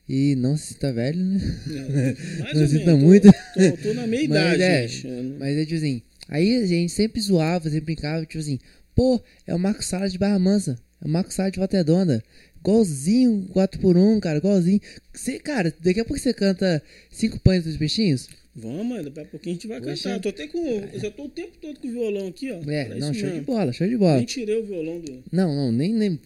E 0.09 0.35
não 0.35 0.57
se 0.57 0.73
sinta 0.73 0.91
velho, 0.91 1.23
né? 1.23 1.39
É, 1.69 2.15
mais 2.43 2.53
Não 2.55 2.61
ou 2.63 2.67
sinta 2.67 2.95
muito. 2.97 3.27
Tô, 3.31 3.71
tô, 3.77 3.77
tô 3.89 3.93
na 3.93 4.05
meia 4.07 4.27
Mas 4.29 4.37
idade, 4.37 4.61
é, 4.63 4.87
gente. 4.87 5.07
Eu 5.07 5.23
não- 5.23 5.39
Mas 5.39 5.57
é 5.57 5.63
tipo 5.65 5.75
assim, 5.77 6.01
aí 6.27 6.55
a 6.57 6.65
gente 6.65 6.91
sempre 6.91 7.21
zoava, 7.21 7.69
sempre 7.69 7.85
brincava, 7.85 8.25
tipo 8.25 8.39
assim, 8.39 8.59
pô, 8.93 9.23
é 9.47 9.55
o 9.55 9.59
Marco 9.59 9.83
Salles 9.83 10.11
de 10.11 10.17
Barra 10.17 10.37
Mansa, 10.37 10.77
é 11.01 11.05
o 11.05 11.09
Marco 11.09 11.31
Salles 11.33 11.53
de 11.53 11.59
Volta 11.59 11.77
Redonda. 11.77 12.21
Igualzinho 12.61 13.49
4x1, 13.53 14.19
cara, 14.19 14.37
igualzinho. 14.37 14.79
Você, 15.11 15.39
cara, 15.39 15.73
daqui 15.81 15.99
a 15.99 16.05
pouco 16.05 16.21
você 16.21 16.33
canta 16.33 16.81
Cinco 17.09 17.39
Pães 17.39 17.63
dos 17.63 17.75
Peixinhos? 17.75 18.29
Vamos, 18.55 19.03
daqui 19.05 19.19
a 19.19 19.25
pouquinho 19.25 19.55
a 19.55 19.59
gente 19.59 19.67
vai 19.67 19.81
cantar. 19.81 20.11
Eu 20.11 20.19
tô 20.19 20.29
até 20.29 20.47
com. 20.47 20.59
Eu 20.59 20.99
já 20.99 21.09
tô 21.09 21.23
o 21.23 21.29
tempo 21.29 21.57
todo 21.59 21.79
com 21.79 21.87
o 21.87 21.91
violão 21.91 22.27
aqui, 22.27 22.51
ó. 22.51 22.61
É, 22.69 22.89
não, 22.89 23.11
isso 23.11 23.19
show 23.19 23.29
de 23.29 23.35
mesmo. 23.35 23.45
bola, 23.45 23.73
show 23.73 23.87
de 23.87 23.97
bola. 23.97 24.17
Nem 24.17 24.25
tirei 24.25 24.59
o 24.59 24.65
violão 24.65 24.99
do. 24.99 25.23
Não, 25.31 25.55
não, 25.55 25.71
nem, 25.71 25.93
nem, 25.93 26.19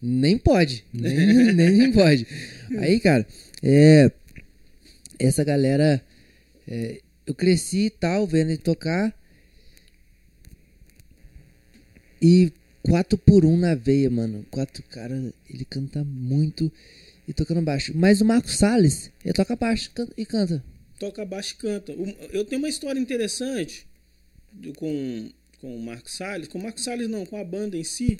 nem 0.00 0.38
pode. 0.38 0.84
Nem, 0.92 1.14
nem, 1.52 1.70
nem 1.70 1.92
pode. 1.92 2.26
Aí, 2.78 2.98
cara, 2.98 3.26
é, 3.62 4.10
essa 5.18 5.44
galera. 5.44 6.02
é, 6.66 7.00
eu 7.26 7.34
cresci 7.34 7.86
e 7.86 7.90
tal, 7.90 8.26
vendo 8.26 8.50
ele 8.50 8.58
tocar. 8.58 9.14
E 12.20 12.52
4 12.82 13.16
por 13.18 13.44
1 13.44 13.56
na 13.56 13.74
veia, 13.74 14.10
mano. 14.10 14.44
Quatro, 14.50 14.82
cara, 14.84 15.32
ele 15.48 15.64
canta 15.64 16.02
muito 16.04 16.70
e 17.26 17.32
tocando 17.32 17.62
baixo. 17.62 17.92
Mas 17.94 18.20
o 18.20 18.24
Marcos 18.24 18.56
Salles, 18.56 19.10
ele 19.24 19.32
toca 19.34 19.54
baixo 19.56 19.90
can- 19.94 20.08
e 20.16 20.26
canta. 20.26 20.62
Toca 20.98 21.24
baixo 21.24 21.54
e 21.54 21.56
canta. 21.58 21.92
Eu 22.32 22.44
tenho 22.44 22.60
uma 22.60 22.68
história 22.68 22.98
interessante 22.98 23.86
com, 24.76 25.30
com 25.60 25.76
o 25.76 25.80
Marcos 25.82 26.14
Salles. 26.16 26.48
Com 26.48 26.58
o 26.58 26.62
Marcos 26.62 26.84
Salles 26.84 27.08
não, 27.08 27.24
com 27.26 27.36
a 27.36 27.44
banda 27.44 27.76
em 27.76 27.84
si. 27.84 28.18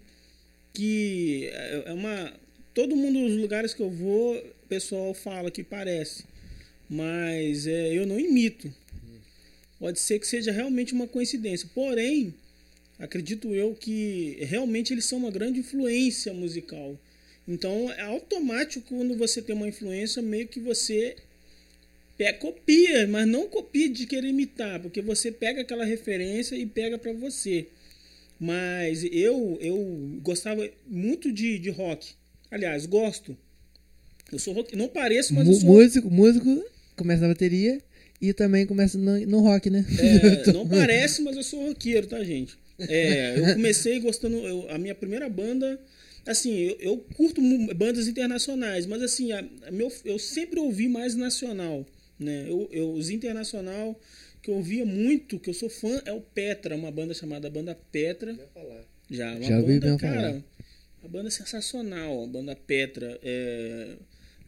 Que 0.72 1.48
é 1.53 1.83
é 1.87 1.92
uma. 1.92 2.33
Todo 2.75 2.96
mundo, 2.96 3.25
os 3.27 3.37
lugares 3.37 3.75
que 3.75 3.83
eu 3.83 3.90
vou, 3.90 4.35
o 4.37 4.66
pessoal 4.68 5.12
fala 5.12 5.51
que 5.51 5.62
parece. 5.62 6.25
Mas 6.88 7.66
é, 7.66 7.92
eu 7.92 8.07
não 8.07 8.18
imito. 8.18 8.72
Pode 9.79 9.98
ser 10.01 10.18
que 10.18 10.27
seja 10.27 10.51
realmente 10.53 10.92
uma 10.94 11.07
coincidência. 11.07 11.68
Porém, 11.75 12.33
acredito 13.03 13.55
eu 13.55 13.75
que 13.75 14.37
realmente 14.41 14.93
eles 14.93 15.05
são 15.05 15.19
uma 15.19 15.31
grande 15.31 15.61
influência 15.61 16.33
musical. 16.33 16.99
Então 17.47 17.91
é 17.93 18.03
automático 18.03 18.87
quando 18.88 19.17
você 19.17 19.43
tem 19.43 19.55
uma 19.55 19.69
influência, 19.69 20.23
meio 20.23 20.47
que 20.47 20.61
você 20.61 21.17
é, 22.19 22.33
copia, 22.33 23.07
mas 23.09 23.27
não 23.27 23.49
copia 23.49 23.88
de 23.88 24.07
querer 24.07 24.29
imitar, 24.29 24.81
porque 24.81 25.03
você 25.03 25.33
pega 25.33 25.62
aquela 25.62 25.85
referência 25.85 26.55
e 26.55 26.65
pega 26.65 26.97
pra 26.97 27.12
você. 27.12 27.67
Mas 28.38 29.05
eu 29.05 29.59
eu 29.61 29.77
gostava 30.23 30.69
muito 30.87 31.33
de, 31.33 31.59
de 31.59 31.71
rock. 31.71 32.15
Aliás, 32.51 32.87
gosto. 32.87 33.37
Eu 34.31 34.38
sou 34.38 34.55
rock, 34.55 34.77
não 34.77 34.88
pareço, 34.88 35.35
mas 35.35 35.47
eu 35.47 35.55
Mu- 35.55 35.61
sou 35.61 35.69
músico, 35.69 36.11
músico, 36.11 36.65
começa 36.97 37.23
na 37.23 37.29
bateria 37.29 37.81
e 38.21 38.33
também 38.33 38.67
começa 38.67 38.97
no, 38.97 39.19
no 39.27 39.41
rock, 39.41 39.69
né? 39.69 39.85
É, 39.99 40.53
não 40.55 40.67
parece, 40.69 41.23
mas 41.23 41.37
eu 41.37 41.43
sou 41.43 41.67
roqueiro, 41.67 42.07
tá, 42.07 42.23
gente? 42.23 42.57
É, 42.88 43.38
eu 43.38 43.49
comecei 43.53 44.01
gostando. 44.01 44.37
eu- 44.38 44.68
a 44.71 44.79
minha 44.79 44.95
primeira 44.95 45.29
banda. 45.29 45.81
Assim, 46.25 46.55
eu, 46.57 46.77
eu 46.81 46.99
curto 47.16 47.40
bandas 47.75 48.07
internacionais, 48.07 48.87
mas 48.87 49.03
assim, 49.03 49.33
a, 49.33 49.45
a 49.66 49.71
meu, 49.73 49.92
eu 50.05 50.18
sempre 50.18 50.61
ouvi 50.61 50.88
mais 50.88 51.14
nacional. 51.16 51.85
Né? 52.18 52.45
Eu, 52.49 52.68
eu, 52.71 52.92
os 52.92 53.11
internacional 53.11 53.99
que 54.40 54.51
eu 54.51 54.55
ouvia 54.55 54.85
muito, 54.85 55.38
que 55.38 55.51
eu 55.51 55.55
sou 55.55 55.68
fã, 55.68 56.01
é 56.05 56.12
o 56.12 56.21
Petra, 56.21 56.77
uma 56.77 56.90
banda 56.90 57.14
chamada 57.14 57.51
Banda 57.51 57.75
Petra. 57.90 58.38
Já, 59.11 59.33
uma 59.35 59.42
Já 59.42 59.59
ouvi 59.59 59.79
banda, 59.81 59.97
cara, 59.99 60.14
falar. 60.31 60.45
uma 61.03 61.09
banda 61.09 61.31
sensacional, 61.31 62.25
a 62.25 62.27
banda 62.27 62.55
Petra. 62.57 63.18
É, 63.23 63.97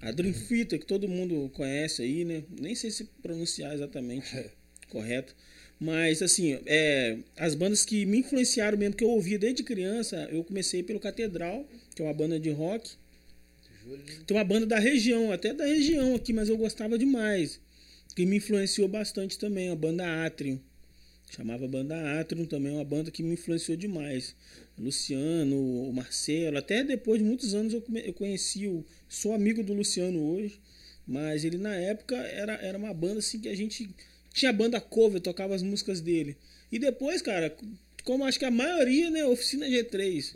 a 0.01 0.11
Dream 0.13 0.33
Theater, 0.33 0.79
que 0.79 0.87
todo 0.87 1.09
mundo 1.09 1.51
conhece 1.55 2.03
aí, 2.03 2.25
né? 2.25 2.45
Nem 2.61 2.75
sei 2.75 2.91
se 2.91 3.05
pronunciar 3.23 3.75
exatamente 3.75 4.51
correto. 4.89 5.35
Mas, 5.81 6.23
assim, 6.23 6.59
é, 6.67 7.19
as 7.37 7.55
bandas 7.55 7.85
que 7.85 8.07
me 8.07 8.19
influenciaram 8.19 8.79
mesmo, 8.79 8.95
que 8.95 9.05
eu 9.05 9.11
ouvia 9.11 9.39
desde 9.39 9.63
criança, 9.63 10.29
eu 10.31 10.43
comecei 10.45 10.83
pelo 10.83 11.01
Catedral, 11.01 11.67
que 11.95 12.03
é 12.03 12.05
uma 12.05 12.15
banda 12.15 12.39
de 12.39 12.51
rock. 12.51 12.91
Tem 14.27 14.37
uma 14.37 14.45
banda 14.45 14.67
da 14.67 14.79
região, 14.79 15.31
até 15.31 15.53
da 15.53 15.67
região 15.67 16.15
aqui, 16.15 16.33
mas 16.33 16.49
eu 16.49 16.57
gostava 16.57 16.97
demais. 16.97 17.61
Que 18.15 18.25
me 18.25 18.37
influenciou 18.37 18.89
bastante 18.89 19.39
também, 19.39 19.71
a 19.71 19.77
banda 19.77 20.25
Atrium. 20.25 20.59
Chamava 21.31 21.67
Banda 21.67 22.21
Atrium 22.21 22.47
também, 22.47 22.73
uma 22.73 22.85
banda 22.85 23.11
que 23.11 23.23
me 23.23 23.35
influenciou 23.35 23.77
demais. 23.77 24.37
Luciano, 24.79 25.93
Marcelo, 25.93 26.59
até 26.59 26.85
depois 26.85 27.19
de 27.19 27.25
muitos 27.25 27.55
anos 27.55 27.73
eu, 27.73 27.83
eu 28.05 28.13
conheci 28.13 28.69
o. 28.69 28.85
Sou 29.09 29.33
amigo 29.33 29.63
do 29.63 29.73
Luciano 29.73 30.21
hoje, 30.21 30.61
mas 31.07 31.45
ele 31.45 31.59
na 31.59 31.75
época 31.75 32.17
era, 32.17 32.55
era 32.55 32.79
uma 32.79 32.95
banda 32.95 33.19
assim 33.19 33.41
que 33.41 33.49
a 33.49 33.55
gente. 33.57 33.91
Tinha 34.35 34.53
banda 34.53 34.79
cover, 34.81 35.21
tocava 35.21 35.55
as 35.55 35.63
músicas 35.63 36.01
dele. 36.03 36.37
E 36.71 36.79
depois, 36.79 37.23
cara, 37.23 37.55
como 38.05 38.25
acho 38.25 38.39
que 38.39 38.45
a 38.45 38.51
maioria, 38.51 39.09
né, 39.11 39.25
oficina 39.25 39.67
G3. 39.67 40.35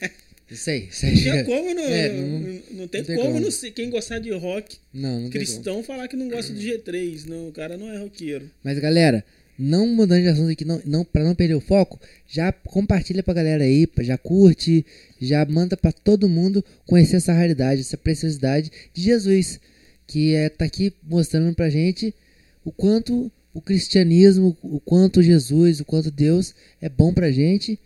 Isso 0.50 0.68
aí, 0.68 0.88
isso 0.90 1.06
aí. 1.06 1.14
Não 1.14 1.22
tinha 1.22 1.44
como 1.44 1.72
não. 1.74 1.82
É, 1.84 2.08
não, 2.12 2.28
não- 2.40 2.62
não 2.72 2.88
tem 2.88 3.02
tem 3.02 3.16
como, 3.16 3.28
como. 3.32 3.40
não 3.40 3.50
quem 3.70 3.88
gostar 3.88 4.18
de 4.18 4.30
rock 4.32 4.76
Não, 4.92 5.16
como. 5.20 5.30
cristão 5.30 5.82
falar 5.82 6.08
que 6.08 6.16
não 6.16 6.28
gosta 6.28 6.52
de 6.52 6.68
G3. 6.68 7.24
Não, 7.24 7.48
o 7.48 7.52
cara 7.52 7.78
não 7.78 7.90
é 7.90 7.96
roqueiro. 7.96 8.50
Mas 8.62 8.78
galera, 8.78 9.24
não 9.58 9.86
mudando 9.86 10.20
de 10.20 10.28
assunto 10.28 10.50
aqui, 10.50 10.64
não, 10.66 10.82
não, 10.84 11.04
pra 11.06 11.24
não 11.24 11.34
perder 11.34 11.54
o 11.54 11.60
foco, 11.60 11.98
já 12.28 12.52
compartilha 12.52 13.22
pra 13.22 13.32
galera 13.32 13.64
aí, 13.64 13.88
já 14.00 14.18
curte, 14.18 14.84
já 15.18 15.42
manda 15.46 15.74
pra 15.74 15.90
todo 15.90 16.28
mundo 16.28 16.62
conhecer 16.84 17.16
essa 17.16 17.32
raridade, 17.32 17.80
essa 17.80 17.96
preciosidade 17.96 18.70
de 18.92 19.00
Jesus, 19.02 19.58
que 20.06 20.34
é, 20.34 20.50
tá 20.50 20.66
aqui 20.66 20.92
mostrando 21.02 21.54
pra 21.54 21.70
gente 21.70 22.14
o 22.64 22.70
quanto 22.72 23.30
o 23.54 23.60
cristianismo, 23.60 24.56
o 24.62 24.80
quanto 24.80 25.22
Jesus, 25.22 25.80
o 25.80 25.84
quanto 25.84 26.10
Deus 26.10 26.54
é 26.80 26.88
bom 26.88 27.12
pra 27.12 27.30
gente 27.30 27.78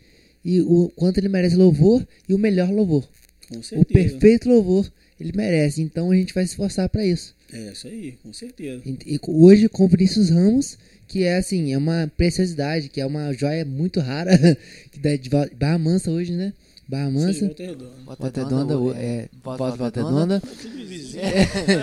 e 0.45 0.61
o 0.61 0.89
quanto 0.95 1.19
ele 1.19 1.29
merece 1.29 1.57
louvor 1.57 2.07
e 2.29 2.35
o 2.35 2.39
melhor 2.39 2.71
louvor. 2.71 3.09
Com 3.49 3.59
O 3.59 3.63
certeza. 3.63 3.87
perfeito 3.87 4.49
louvor 4.49 4.91
ele 5.19 5.33
merece, 5.35 5.81
então 5.81 6.11
a 6.11 6.17
gente 6.17 6.35
vai 6.35 6.45
se 6.45 6.51
esforçar 6.53 6.89
pra 6.89 7.05
isso. 7.05 7.35
É 7.53 7.73
isso 7.73 7.87
aí, 7.87 8.19
com 8.23 8.33
certeza. 8.33 8.83
E 8.85 9.15
e 9.15 9.21
hoje 9.27 9.69
com 9.69 9.85
o 9.85 9.89
Vinícius 9.89 10.31
Ramos, 10.31 10.77
que 11.09 11.23
é 11.23 11.37
assim, 11.37 11.73
é 11.73 11.79
uma 11.79 12.11
preciosidade, 12.17 12.89
que 12.89 13.01
é 13.01 13.07
uma 13.07 13.33
joia 13.33 13.65
muito 13.65 13.99
rara, 14.01 14.37
que 14.93 14.99
dá 14.99 15.17
de 15.17 15.31
Barra 15.31 15.79
Mansa 15.79 16.11
hoje, 16.11 16.33
né? 16.33 16.53
Barra 16.89 17.11
Mansa. 17.11 17.47
Volta 17.47 17.63
Redonda. 17.65 17.95
Volta 18.05 18.41
Redonda, 18.41 18.75
é, 18.97 19.29
Volta 19.43 19.71
Volta 19.77 20.03
Redonda. 20.03 20.43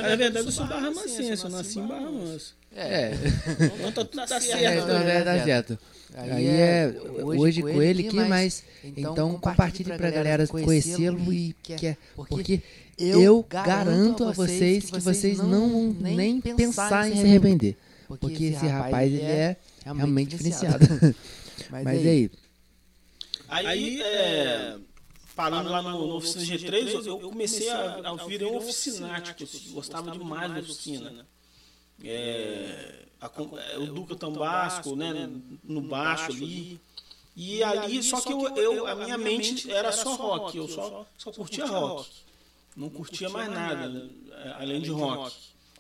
Na 0.02 0.16
verdade, 0.16 0.46
eu 0.46 0.52
sou 0.52 0.66
Barra 0.66 0.92
Mansense, 0.92 1.44
eu 1.44 1.50
nasci 1.50 1.80
em 1.80 1.88
Barra 1.88 2.12
Mansa. 2.12 2.52
É, 2.76 3.12
Então 3.80 3.92
tá 3.92 4.06
tudo 4.06 4.26
tá 4.28 4.38
é, 4.38 4.40
certo. 4.40 4.84
então, 4.84 4.98
é, 4.98 5.22
tá 5.22 5.44
certo. 5.44 5.80
Aí 6.16 6.48
é 6.48 6.96
hoje 7.24 7.62
com 7.62 7.82
ele 7.82 8.08
aqui, 8.08 8.16
mas 8.16 8.64
então 8.96 9.34
compartilhe 9.40 9.94
pra 9.94 10.10
galera 10.10 10.48
conhecê-lo 10.48 11.34
e 11.34 11.56
quer, 11.64 11.98
porque 12.30 12.62
eu 12.98 13.46
garanto 13.50 14.24
a 14.24 14.32
vocês 14.32 14.90
que 14.90 15.00
vocês 15.00 15.38
não 15.40 15.70
vão 15.70 15.96
nem 16.00 16.40
pensar 16.40 17.10
em 17.10 17.16
se 17.16 17.26
arrepender, 17.26 17.76
porque 18.20 18.46
esse 18.46 18.68
rapaz 18.68 19.12
ele 19.12 19.22
é 19.22 19.58
realmente 19.84 20.30
diferenciado. 20.30 20.86
Mas 21.70 21.88
aí, 21.88 22.32
Aí, 23.50 24.02
é, 24.02 24.76
parando 25.36 25.70
lá 25.70 25.82
no, 25.82 26.08
no 26.08 26.16
Oficina 26.16 26.44
G3, 26.44 27.06
eu, 27.06 27.06
eu 27.06 27.30
comecei 27.30 27.70
a, 27.70 28.08
a 28.08 28.12
ouvir 28.12 28.44
um 28.44 28.56
oficinático, 28.56 29.44
eu 29.44 29.74
gostava 29.74 30.12
demais 30.12 30.54
da 30.54 30.60
oficina. 30.60 31.26
É, 32.04 33.06
a, 33.22 33.32
é, 33.74 33.78
o 33.78 33.88
Duca 33.88 34.16
Tambasco, 34.16 34.96
né, 34.96 35.30
no 35.64 35.82
baixo 35.82 36.32
ali. 36.32 36.80
E 37.36 37.64
ali, 37.64 38.04
só 38.04 38.22
que 38.22 38.32
eu, 38.32 38.56
eu, 38.56 38.88
a 38.88 38.96
minha 38.96 39.18
mente 39.18 39.72
era 39.72 39.92
só 39.92 40.14
rock, 40.16 40.56
eu 40.56 40.68
só, 40.68 41.06
só 41.18 41.32
curtia 41.32 41.66
rock. 41.66 42.08
Não 42.76 42.90
curtia 42.90 43.30
mais 43.30 43.50
nada, 43.50 44.10
além 44.60 44.82
de 44.82 44.90
rock. 44.92 45.34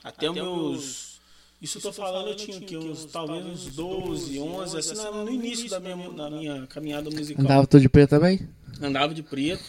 Até 0.03 0.29
os 0.29 0.35
meus. 0.35 1.13
Isso 1.61 1.77
eu 1.77 1.81
tô 1.81 1.93
falando, 1.93 2.27
eu 2.27 2.35
tinha 2.35 2.59
que 2.59 2.75
uns, 2.75 3.05
talvez 3.05 3.45
uns 3.45 3.67
12, 3.67 4.37
11, 4.37 4.77
assim, 4.77 4.95
no 4.95 5.29
início 5.29 5.69
da 5.69 5.79
minha, 5.79 5.95
da 6.11 6.29
minha 6.29 6.67
caminhada 6.67 7.09
musical. 7.09 7.41
Andava 7.41 7.65
todo 7.65 7.79
de 7.79 7.87
preto 7.87 8.09
também? 8.09 8.49
Andava 8.83 9.13
de 9.13 9.23
preto. 9.23 9.63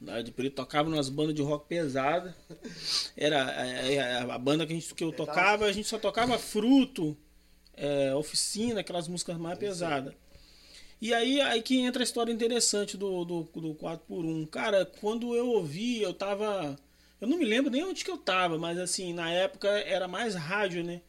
Andava 0.00 0.22
de 0.22 0.32
preto, 0.32 0.54
tocava 0.54 0.88
nas 0.88 1.10
bandas 1.10 1.34
de 1.34 1.42
rock 1.42 1.68
pesada. 1.68 2.34
Era 3.14 3.44
a, 3.44 3.66
é, 3.66 3.94
é, 3.94 4.00
a, 4.00 4.34
a 4.34 4.38
banda 4.38 4.66
que, 4.66 4.72
a 4.72 4.74
gente, 4.74 4.94
que 4.94 5.04
eu 5.04 5.12
tocava, 5.12 5.66
a 5.66 5.72
gente 5.72 5.86
só 5.86 5.98
tocava 5.98 6.38
fruto, 6.38 7.14
é, 7.74 8.14
oficina, 8.14 8.80
aquelas 8.80 9.06
músicas 9.08 9.36
mais 9.36 9.58
pesadas. 9.58 10.14
E 11.00 11.12
aí, 11.12 11.40
aí 11.40 11.62
que 11.62 11.80
entra 11.80 12.02
a 12.02 12.04
história 12.04 12.32
interessante 12.32 12.96
do, 12.96 13.24
do, 13.24 13.42
do 13.42 13.74
4x1. 13.74 14.48
Cara, 14.48 14.84
quando 14.84 15.34
eu 15.34 15.48
ouvi, 15.48 16.00
eu 16.00 16.14
tava. 16.14 16.76
Eu 17.20 17.28
não 17.28 17.36
me 17.38 17.44
lembro 17.44 17.70
nem 17.70 17.84
onde 17.84 18.04
que 18.04 18.10
eu 18.10 18.16
tava, 18.16 18.58
mas 18.58 18.78
assim, 18.78 19.12
na 19.12 19.30
época 19.30 19.68
era 19.68 20.08
mais 20.08 20.34
rádio, 20.34 20.82
né? 20.82 21.02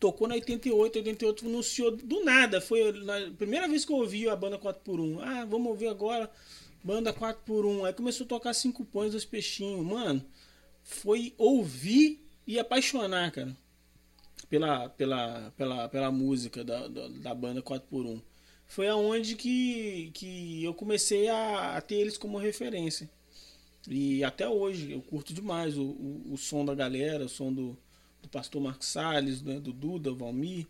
Tocou 0.00 0.26
na 0.26 0.34
88, 0.34 0.96
88 0.96 1.46
anunciou 1.46 1.96
do 1.96 2.24
nada. 2.24 2.60
Foi 2.60 2.88
a 2.88 3.32
primeira 3.36 3.68
vez 3.68 3.84
que 3.84 3.92
eu 3.92 3.96
ouvi 3.96 4.28
a 4.28 4.34
banda 4.34 4.58
4x1. 4.58 5.20
Ah, 5.22 5.44
vamos 5.44 5.68
ouvir 5.68 5.86
agora, 5.86 6.28
banda 6.82 7.12
4x1. 7.12 7.86
Aí 7.86 7.92
começou 7.92 8.24
a 8.24 8.28
tocar 8.28 8.54
cinco 8.54 8.84
pães 8.84 9.12
dos 9.12 9.24
peixinhos. 9.24 9.84
Mano, 9.84 10.24
foi 10.82 11.34
ouvir 11.38 12.24
e 12.46 12.58
apaixonar, 12.58 13.30
cara. 13.30 13.56
Pela, 14.48 14.88
pela, 14.90 15.52
pela, 15.56 15.88
pela 15.88 16.10
música 16.10 16.62
da, 16.62 16.86
da, 16.88 17.08
da 17.08 17.34
banda 17.34 17.62
4x1 17.62 18.20
foi 18.72 18.88
aonde 18.88 19.36
que, 19.36 20.10
que 20.14 20.64
eu 20.64 20.72
comecei 20.72 21.28
a, 21.28 21.76
a, 21.76 21.80
ter 21.82 21.96
eles 21.96 22.16
como 22.16 22.38
referência. 22.38 23.10
E 23.86 24.24
até 24.24 24.48
hoje 24.48 24.92
eu 24.92 25.02
curto 25.02 25.34
demais 25.34 25.76
o, 25.76 25.82
o, 25.82 26.32
o 26.32 26.38
som 26.38 26.64
da 26.64 26.74
galera, 26.74 27.26
o 27.26 27.28
som 27.28 27.52
do, 27.52 27.76
do 28.22 28.30
pastor 28.30 28.62
Marcos 28.62 28.88
Salles, 28.88 29.42
né, 29.42 29.60
do 29.60 29.74
Duda, 29.74 30.14
Valmir. 30.14 30.66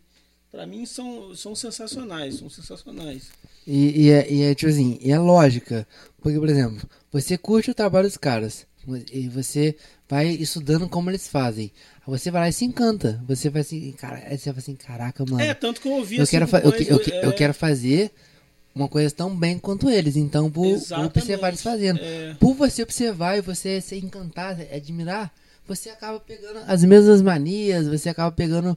Para 0.53 0.67
mim 0.67 0.85
são, 0.85 1.35
são 1.35 1.55
sensacionais, 1.55 2.37
são 2.37 2.51
sensacionais. 2.51 3.31
E, 3.67 4.03
e, 4.03 4.11
é, 4.11 4.31
e 4.31 4.43
é 4.43 4.55
tipo 4.55 4.71
assim, 4.71 4.99
e 5.01 5.11
é 5.11 5.19
lógica. 5.19 5.89
Porque, 6.21 6.39
por 6.39 6.49
exemplo, 6.49 6.87
você 7.11 7.39
curte 7.39 7.71
o 7.71 7.75
trabalho 7.75 8.07
dos 8.07 8.19
caras. 8.19 8.67
E 9.13 9.29
você 9.29 9.77
vai 10.09 10.29
estudando 10.29 10.89
como 10.89 11.09
eles 11.09 11.27
fazem. 11.27 11.73
Você 12.07 12.31
vai 12.31 12.43
lá 12.43 12.49
e 12.49 12.53
se 12.53 12.67
encanta. 12.67 13.23
Você 13.27 13.49
vai 13.49 13.63
assim, 13.63 13.93
cara, 13.93 14.37
você 14.37 14.53
vai 14.53 14.59
assim, 14.59 14.75
caraca, 14.75 15.25
mano. 15.25 15.41
É, 15.41 15.55
tanto 15.55 15.81
que 15.81 15.89
eu 15.89 15.93
ouvi 15.93 16.19
eu 16.19 16.27
quero, 16.27 16.47
eu, 16.63 16.71
eu, 16.71 17.01
é... 17.01 17.27
eu, 17.27 17.33
quero 17.33 17.55
fazer 17.55 18.11
uma 18.75 18.89
coisa 18.89 19.11
tão 19.11 19.35
bem 19.35 19.59
quanto 19.59 19.89
eles. 19.89 20.17
Então, 20.17 20.51
vou, 20.51 20.77
vou 20.77 21.05
observar 21.05 21.49
eles 21.49 21.63
fazendo. 21.63 21.99
É... 22.01 22.35
Por 22.35 22.55
você 22.55 22.83
observar 22.83 23.39
e 23.39 23.41
você 23.41 23.81
se 23.81 23.97
encantar, 23.97 24.61
admirar, 24.61 25.33
você 25.67 25.89
acaba 25.89 26.21
pegando 26.21 26.61
as 26.67 26.85
mesmas 26.85 27.23
manias, 27.23 27.87
você 27.87 28.11
acaba 28.11 28.31
pegando. 28.33 28.77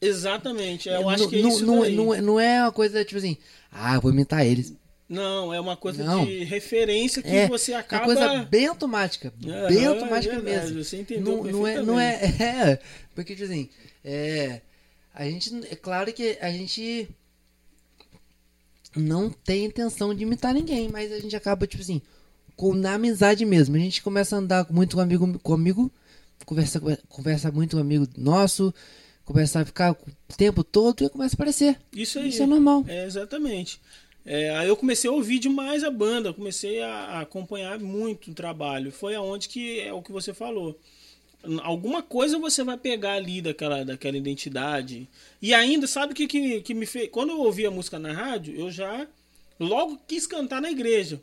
Exatamente, 0.00 0.88
eu 0.88 1.08
acho 1.08 1.28
que 1.28 1.38
é 1.38 1.42
não, 1.42 1.48
isso 1.48 1.64
não, 1.66 1.90
não, 1.90 2.22
não 2.22 2.40
é 2.40 2.62
uma 2.62 2.72
coisa 2.72 3.04
tipo 3.04 3.18
assim, 3.18 3.36
ah, 3.70 3.98
vou 3.98 4.12
imitar 4.12 4.44
eles. 4.44 4.74
Não, 5.08 5.54
é 5.54 5.60
uma 5.60 5.76
coisa 5.76 6.02
não. 6.02 6.24
de 6.24 6.42
referência 6.42 7.22
que 7.22 7.28
é, 7.28 7.46
você 7.46 7.72
acaba. 7.72 8.04
É 8.04 8.06
uma 8.06 8.28
coisa 8.28 8.44
bem 8.44 8.66
automática. 8.66 9.32
É, 9.46 9.68
bem 9.68 9.86
automática 9.86 10.34
é 10.34 10.42
mesmo. 10.42 10.82
Você 10.82 11.00
entendeu 11.00 11.44
não, 11.44 11.52
não 11.52 11.66
é, 11.66 11.82
não 11.82 12.00
é, 12.00 12.14
é. 12.42 12.80
Porque, 13.14 13.34
tipo 13.34 13.44
assim, 13.44 13.68
é, 14.04 14.60
a 15.14 15.24
gente. 15.24 15.54
É 15.70 15.76
claro 15.76 16.12
que 16.12 16.36
a 16.40 16.50
gente 16.50 17.08
não 18.96 19.30
tem 19.30 19.66
intenção 19.66 20.12
de 20.12 20.24
imitar 20.24 20.52
ninguém, 20.52 20.88
mas 20.88 21.12
a 21.12 21.20
gente 21.20 21.36
acaba, 21.36 21.66
tipo 21.68 21.82
assim, 21.82 22.02
com, 22.56 22.74
na 22.74 22.94
amizade 22.94 23.44
mesmo. 23.44 23.76
A 23.76 23.78
gente 23.78 24.02
começa 24.02 24.34
a 24.34 24.38
andar 24.40 24.66
muito 24.70 24.96
com 24.96 25.02
amigo, 25.02 25.38
com 25.38 25.52
amigo 25.52 25.92
conversa, 26.44 26.80
conversa 27.08 27.52
muito 27.52 27.76
com 27.76 27.82
amigo 27.82 28.08
nosso, 28.16 28.74
começa 29.26 29.60
a 29.60 29.64
ficar 29.64 29.92
o 29.92 30.36
tempo 30.36 30.64
todo 30.64 31.04
e 31.04 31.10
começa 31.10 31.34
a 31.34 31.36
aparecer. 31.36 31.78
Isso 31.92 32.18
aí. 32.18 32.28
Isso 32.28 32.42
é 32.42 32.46
normal. 32.46 32.84
É, 32.88 33.04
exatamente. 33.04 33.80
É, 34.24 34.50
aí 34.56 34.68
eu 34.68 34.76
comecei 34.76 35.10
a 35.10 35.12
ouvir 35.12 35.38
demais 35.38 35.84
a 35.84 35.90
banda, 35.90 36.32
comecei 36.32 36.80
a, 36.80 36.88
a, 36.88 37.20
acompanhar 37.20 37.78
muito 37.78 38.30
o 38.30 38.34
trabalho. 38.34 38.90
Foi 38.90 39.14
aonde 39.14 39.48
que 39.48 39.80
é 39.80 39.92
o 39.92 40.00
que 40.00 40.12
você 40.12 40.32
falou. 40.32 40.78
Alguma 41.62 42.02
coisa 42.02 42.38
você 42.38 42.64
vai 42.64 42.76
pegar 42.76 43.14
ali 43.14 43.42
daquela, 43.42 43.84
daquela 43.84 44.16
identidade. 44.16 45.08
E 45.42 45.52
ainda, 45.52 45.86
sabe 45.86 46.12
o 46.12 46.16
que, 46.16 46.26
que, 46.26 46.60
que 46.62 46.74
me 46.74 46.86
fez. 46.86 47.08
Quando 47.10 47.30
eu 47.30 47.40
ouvi 47.40 47.66
a 47.66 47.70
música 47.70 47.98
na 47.98 48.12
rádio, 48.12 48.56
eu 48.56 48.70
já 48.70 49.06
logo 49.60 50.00
quis 50.08 50.26
cantar 50.26 50.60
na 50.60 50.70
igreja. 50.70 51.20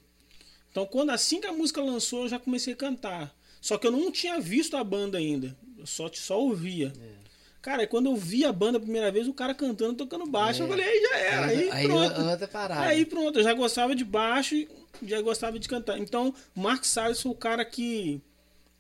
Então, 0.72 0.86
quando 0.86 1.10
assim 1.10 1.42
que 1.42 1.48
a 1.48 1.54
música 1.54 1.82
lançou, 1.82 2.24
eu 2.24 2.30
já 2.30 2.40
comecei 2.40 2.74
a 2.74 2.78
cantar. 2.78 3.36
Só 3.62 3.78
que 3.78 3.86
eu 3.86 3.92
não 3.92 4.12
tinha 4.12 4.40
visto 4.40 4.78
a 4.78 4.84
banda 4.84 5.18
ainda. 5.18 5.56
Eu 5.78 5.86
só, 5.86 6.10
só 6.14 6.40
ouvia. 6.40 6.94
É. 7.02 7.23
Cara, 7.64 7.88
quando 7.88 8.08
eu 8.08 8.16
vi 8.18 8.44
a 8.44 8.52
banda 8.52 8.78
a 8.78 8.82
primeira 8.82 9.10
vez, 9.10 9.26
o 9.26 9.34
cara 9.34 9.56
cantando, 9.56 9.96
tocando 9.96 10.26
baixo, 10.28 10.62
é. 10.62 10.66
eu 10.66 10.68
falei, 10.68 10.86
aí 10.86 11.02
já 11.02 11.18
era. 11.18 11.46
Aí, 11.46 11.72
aí 11.72 11.88
pronto. 11.88 12.22
Outra 12.22 12.48
parada. 12.50 12.82
Aí 12.82 13.06
pronto, 13.06 13.40
eu 13.40 13.44
já 13.44 13.54
gostava 13.54 13.96
de 13.96 14.04
baixo 14.04 14.54
e 14.54 14.68
já 15.04 15.22
gostava 15.22 15.58
de 15.58 15.66
cantar. 15.66 15.98
Então, 15.98 16.36
o 16.54 16.60
Mark 16.60 16.84
Salles 16.84 17.22
foi 17.22 17.32
o 17.32 17.36
cara 17.36 17.64
que 17.64 18.22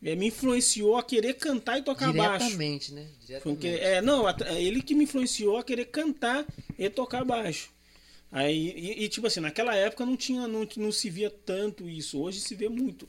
é, 0.04 0.18
me 0.18 0.28
influenciou 0.28 0.98
a 0.98 1.04
querer 1.04 1.36
cantar 1.36 1.80
e 1.80 1.82
tocar 1.82 2.12
Diretamente, 2.12 2.92
baixo. 2.92 2.94
né? 2.94 3.08
Diretamente. 3.26 3.68
é, 3.68 4.02
não, 4.02 4.28
é 4.28 4.62
ele 4.62 4.82
que 4.82 4.94
me 4.94 5.06
influenciou 5.06 5.58
a 5.58 5.64
querer 5.64 5.86
cantar 5.86 6.46
e 6.78 6.90
tocar 6.90 7.24
baixo. 7.24 7.70
Aí, 8.30 8.74
e, 8.76 9.06
e, 9.06 9.08
tipo 9.08 9.28
assim, 9.28 9.40
naquela 9.40 9.74
época 9.76 10.06
não 10.06 10.18
tinha, 10.18 10.46
não, 10.46 10.68
não 10.76 10.92
se 10.92 11.10
via 11.10 11.30
tanto 11.30 11.88
isso. 11.88 12.20
Hoje 12.20 12.42
se 12.42 12.54
vê 12.54 12.68
muito. 12.68 13.08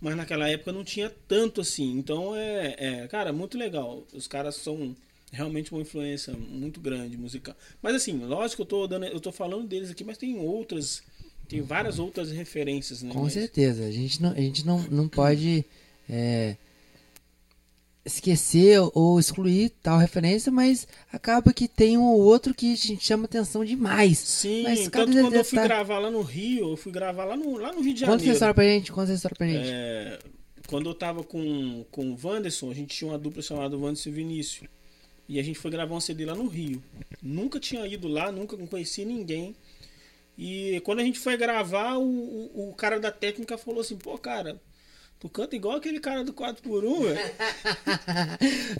Mas 0.00 0.16
naquela 0.16 0.48
época 0.48 0.72
não 0.72 0.82
tinha 0.82 1.10
tanto 1.28 1.60
assim. 1.60 1.92
Então 1.98 2.34
é, 2.34 2.76
é 2.78 3.08
cara, 3.08 3.32
muito 3.32 3.58
legal. 3.58 4.04
Os 4.14 4.26
caras 4.26 4.56
são 4.56 4.96
realmente 5.30 5.72
uma 5.72 5.82
influência 5.82 6.32
muito 6.34 6.80
grande 6.80 7.16
musical. 7.16 7.54
Mas 7.82 7.94
assim, 7.94 8.18
lógico 8.24 8.56
que 8.56 8.62
eu 8.62 8.66
tô 8.66 8.86
dando, 8.86 9.06
eu 9.06 9.20
tô 9.20 9.30
falando 9.30 9.66
deles 9.66 9.90
aqui, 9.90 10.02
mas 10.02 10.18
tem 10.18 10.38
outras, 10.38 11.02
tem 11.48 11.60
várias 11.60 11.98
outras 11.98 12.30
referências, 12.30 13.02
né? 13.02 13.12
Com 13.12 13.28
certeza. 13.28 13.84
A 13.84 13.90
gente 13.90 14.20
não, 14.22 14.30
a 14.30 14.40
gente 14.40 14.66
não, 14.66 14.82
não 14.90 15.08
pode 15.08 15.64
é, 16.08 16.56
esquecer 18.04 18.78
ou 18.94 19.18
excluir 19.18 19.70
tal 19.82 19.98
referência, 19.98 20.50
mas 20.50 20.86
acaba 21.12 21.52
que 21.52 21.68
tem 21.68 21.98
um 21.98 22.04
ou 22.04 22.20
outro 22.20 22.54
que 22.54 22.72
a 22.72 22.76
gente 22.76 23.04
chama 23.04 23.26
atenção 23.26 23.64
demais. 23.64 24.18
Sim, 24.18 24.62
mas 24.62 24.88
tanto 24.88 25.12
quando 25.12 25.34
eu 25.34 25.44
fui 25.44 25.58
tá... 25.58 25.64
gravar 25.64 25.98
lá 25.98 26.10
no 26.10 26.22
Rio, 26.22 26.70
eu 26.70 26.76
fui 26.76 26.92
gravar 26.92 27.24
lá 27.24 27.36
no, 27.36 27.56
lá 27.56 27.72
no 27.72 27.80
Rio 27.80 27.94
de 27.94 28.00
Janeiro. 28.00 28.18
Conta 28.18 28.24
essa 28.24 28.32
história 28.32 28.54
pra 28.54 28.64
gente, 28.64 28.92
conta 28.92 29.04
essa 29.04 29.14
história 29.14 29.36
pra 29.36 29.46
gente. 29.46 29.68
É, 29.68 30.18
quando 30.66 30.88
eu 30.88 30.94
tava 30.94 31.22
com, 31.22 31.84
com 31.90 32.10
o 32.10 32.18
Wanderson, 32.22 32.70
a 32.70 32.74
gente 32.74 32.96
tinha 32.96 33.10
uma 33.10 33.18
dupla 33.18 33.42
chamada 33.42 33.76
Wanderson 33.76 34.08
e 34.08 34.12
Vinícius. 34.12 34.68
E 35.28 35.38
a 35.38 35.42
gente 35.42 35.58
foi 35.58 35.70
gravar 35.70 35.94
um 35.94 36.00
CD 36.00 36.24
lá 36.24 36.34
no 36.34 36.48
Rio. 36.48 36.82
Nunca 37.22 37.60
tinha 37.60 37.86
ido 37.86 38.08
lá, 38.08 38.32
nunca 38.32 38.56
conheci 38.56 39.04
ninguém. 39.04 39.54
E 40.36 40.80
quando 40.84 41.00
a 41.00 41.04
gente 41.04 41.18
foi 41.18 41.36
gravar, 41.36 41.98
o, 41.98 42.02
o, 42.02 42.70
o 42.70 42.74
cara 42.74 42.98
da 42.98 43.12
técnica 43.12 43.58
falou 43.58 43.80
assim, 43.80 43.96
pô, 43.96 44.16
cara, 44.18 44.60
Tu 45.20 45.28
canta 45.28 45.54
igual 45.54 45.76
aquele 45.76 46.00
cara 46.00 46.24
do 46.24 46.32
4x1, 46.32 47.02
velho. 47.02 47.20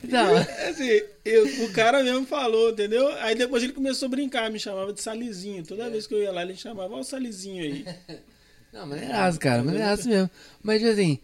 Não. 0.08 0.36
assim, 0.70 0.88
eu, 1.22 1.66
o 1.66 1.72
cara 1.72 2.02
mesmo 2.02 2.24
falou, 2.24 2.70
entendeu? 2.70 3.08
Aí 3.18 3.34
depois 3.34 3.62
ele 3.62 3.74
começou 3.74 4.06
a 4.06 4.10
brincar, 4.10 4.50
me 4.50 4.58
chamava 4.58 4.90
de 4.90 5.02
Salizinho. 5.02 5.66
Toda 5.66 5.84
é. 5.84 5.90
vez 5.90 6.06
que 6.06 6.14
eu 6.14 6.22
ia 6.22 6.32
lá, 6.32 6.42
ele 6.42 6.56
chamava, 6.56 6.94
ó 6.94 7.00
o 7.00 7.04
Salizinho 7.04 7.62
aí. 7.62 7.84
Não, 8.72 8.86
maneiraço, 8.86 9.38
cara, 9.38 9.62
maneiraço 9.62 10.08
mesmo. 10.08 10.30
Mas, 10.62 10.82
assim, 10.82 11.18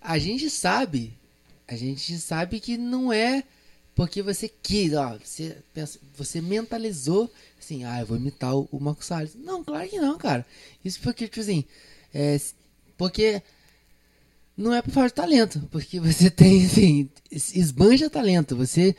a 0.00 0.18
gente 0.18 0.48
sabe, 0.48 1.14
a 1.66 1.74
gente 1.74 2.16
sabe 2.18 2.60
que 2.60 2.76
não 2.76 3.12
é 3.12 3.42
porque 3.94 4.22
você 4.22 4.48
quis, 4.48 4.92
ó, 4.92 5.18
você, 5.18 5.56
pensa, 5.74 5.98
você 6.14 6.40
mentalizou, 6.40 7.30
assim, 7.58 7.84
ah, 7.84 8.00
eu 8.00 8.06
vou 8.06 8.18
imitar 8.18 8.54
o, 8.54 8.68
o 8.70 8.78
Marcos 8.78 9.06
Salles. 9.06 9.34
Não, 9.34 9.64
claro 9.64 9.88
que 9.88 9.98
não, 9.98 10.16
cara. 10.16 10.46
Isso 10.84 11.00
porque, 11.00 11.26
tipo 11.26 11.40
assim, 11.40 11.64
é, 12.14 12.38
porque 12.96 13.42
não 14.60 14.74
é 14.74 14.82
por 14.82 14.90
falta 14.90 15.08
de 15.08 15.14
talento, 15.14 15.68
porque 15.70 15.98
você 15.98 16.28
tem, 16.30 16.64
assim, 16.66 17.08
esbanja 17.32 18.10
talento, 18.10 18.54
você 18.54 18.94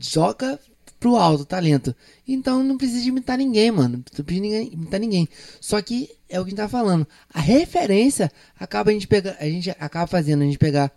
joga 0.00 0.58
pro 0.98 1.16
alto 1.16 1.44
talento. 1.44 1.94
Então 2.26 2.62
não 2.64 2.78
precisa 2.78 3.06
imitar 3.06 3.36
ninguém, 3.36 3.70
mano. 3.70 4.02
Não 4.18 4.24
precisa 4.24 4.62
imitar 4.62 4.98
ninguém. 4.98 5.28
Só 5.60 5.80
que 5.82 6.10
é 6.28 6.40
o 6.40 6.44
que 6.44 6.48
a 6.48 6.50
gente 6.50 6.56
tá 6.56 6.68
falando. 6.68 7.06
A 7.32 7.40
referência 7.40 8.32
acaba 8.58 8.90
a 8.90 8.92
gente 8.94 9.06
pegar, 9.06 9.36
a 9.38 9.44
gente 9.44 9.70
acaba 9.70 10.06
fazendo 10.06 10.42
a 10.42 10.46
gente 10.46 10.58
pegar 10.58 10.90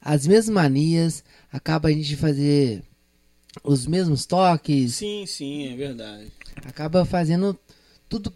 as 0.00 0.26
mesmas 0.26 0.54
manias, 0.54 1.24
acaba 1.52 1.88
a 1.88 1.92
gente 1.92 2.16
fazer 2.16 2.82
os 3.62 3.86
mesmos 3.86 4.26
toques. 4.26 4.96
Sim, 4.96 5.24
sim, 5.26 5.72
é 5.72 5.76
verdade. 5.76 6.32
Acaba 6.64 7.04
fazendo 7.04 7.58
tudo 8.08 8.32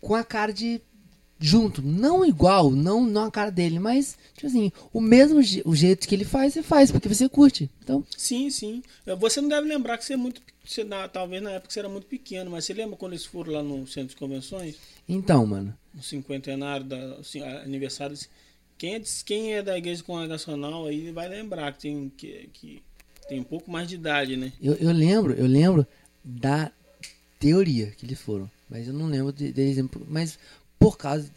com 0.00 0.14
a 0.14 0.24
cara 0.24 0.52
de 0.52 0.80
junto. 1.40 1.80
Não 1.82 2.24
igual, 2.24 2.70
não, 2.70 3.04
não 3.04 3.24
a 3.24 3.30
cara 3.30 3.50
dele, 3.50 3.78
mas, 3.78 4.16
tipo 4.34 4.46
assim, 4.46 4.70
o 4.92 5.00
mesmo 5.00 5.42
je- 5.42 5.62
o 5.64 5.74
jeito 5.74 6.06
que 6.06 6.14
ele 6.14 6.24
faz, 6.24 6.52
você 6.52 6.62
faz, 6.62 6.92
porque 6.92 7.08
você 7.08 7.28
curte. 7.28 7.68
Então, 7.82 8.04
Sim, 8.16 8.50
sim. 8.50 8.82
Você 9.18 9.40
não 9.40 9.48
deve 9.48 9.66
lembrar 9.66 9.96
que 9.98 10.04
você 10.04 10.12
é 10.12 10.16
muito. 10.16 10.42
Você, 10.64 10.84
na- 10.84 11.08
talvez 11.08 11.42
na 11.42 11.52
época 11.52 11.72
você 11.72 11.78
era 11.80 11.88
muito 11.88 12.06
pequeno, 12.06 12.50
mas 12.50 12.64
você 12.66 12.74
lembra 12.74 12.96
quando 12.96 13.12
eles 13.12 13.24
foram 13.24 13.52
lá 13.54 13.62
no 13.62 13.86
centro 13.86 14.10
de 14.10 14.16
convenções? 14.16 14.76
então, 15.08 15.44
mano. 15.46 15.74
No 15.94 16.02
cinquentenário, 16.02 16.84
da, 16.86 17.14
assim, 17.14 17.40
aniversário. 17.42 18.16
Quem 18.78 18.94
é, 18.94 18.98
de- 18.98 19.24
quem 19.24 19.54
é 19.54 19.62
da 19.62 19.76
igreja 19.76 20.02
congregacional 20.04 20.86
aí 20.86 21.10
vai 21.10 21.28
lembrar 21.28 21.72
que 21.72 21.80
tem, 21.80 22.12
que, 22.16 22.48
que 22.52 22.82
tem 23.28 23.40
um 23.40 23.44
pouco 23.44 23.70
mais 23.70 23.88
de 23.88 23.94
idade, 23.96 24.36
né? 24.36 24.52
Eu, 24.62 24.74
eu 24.74 24.92
lembro, 24.92 25.32
eu 25.34 25.46
lembro 25.46 25.86
da 26.24 26.70
teoria 27.38 27.86
que 27.96 28.06
eles 28.06 28.20
foram. 28.20 28.50
Mas 28.68 28.86
eu 28.86 28.94
não 28.94 29.06
lembro 29.06 29.32
de, 29.32 29.52
deles. 29.52 29.84
Mas 30.08 30.38
por 30.80 30.96
causa, 30.98 31.30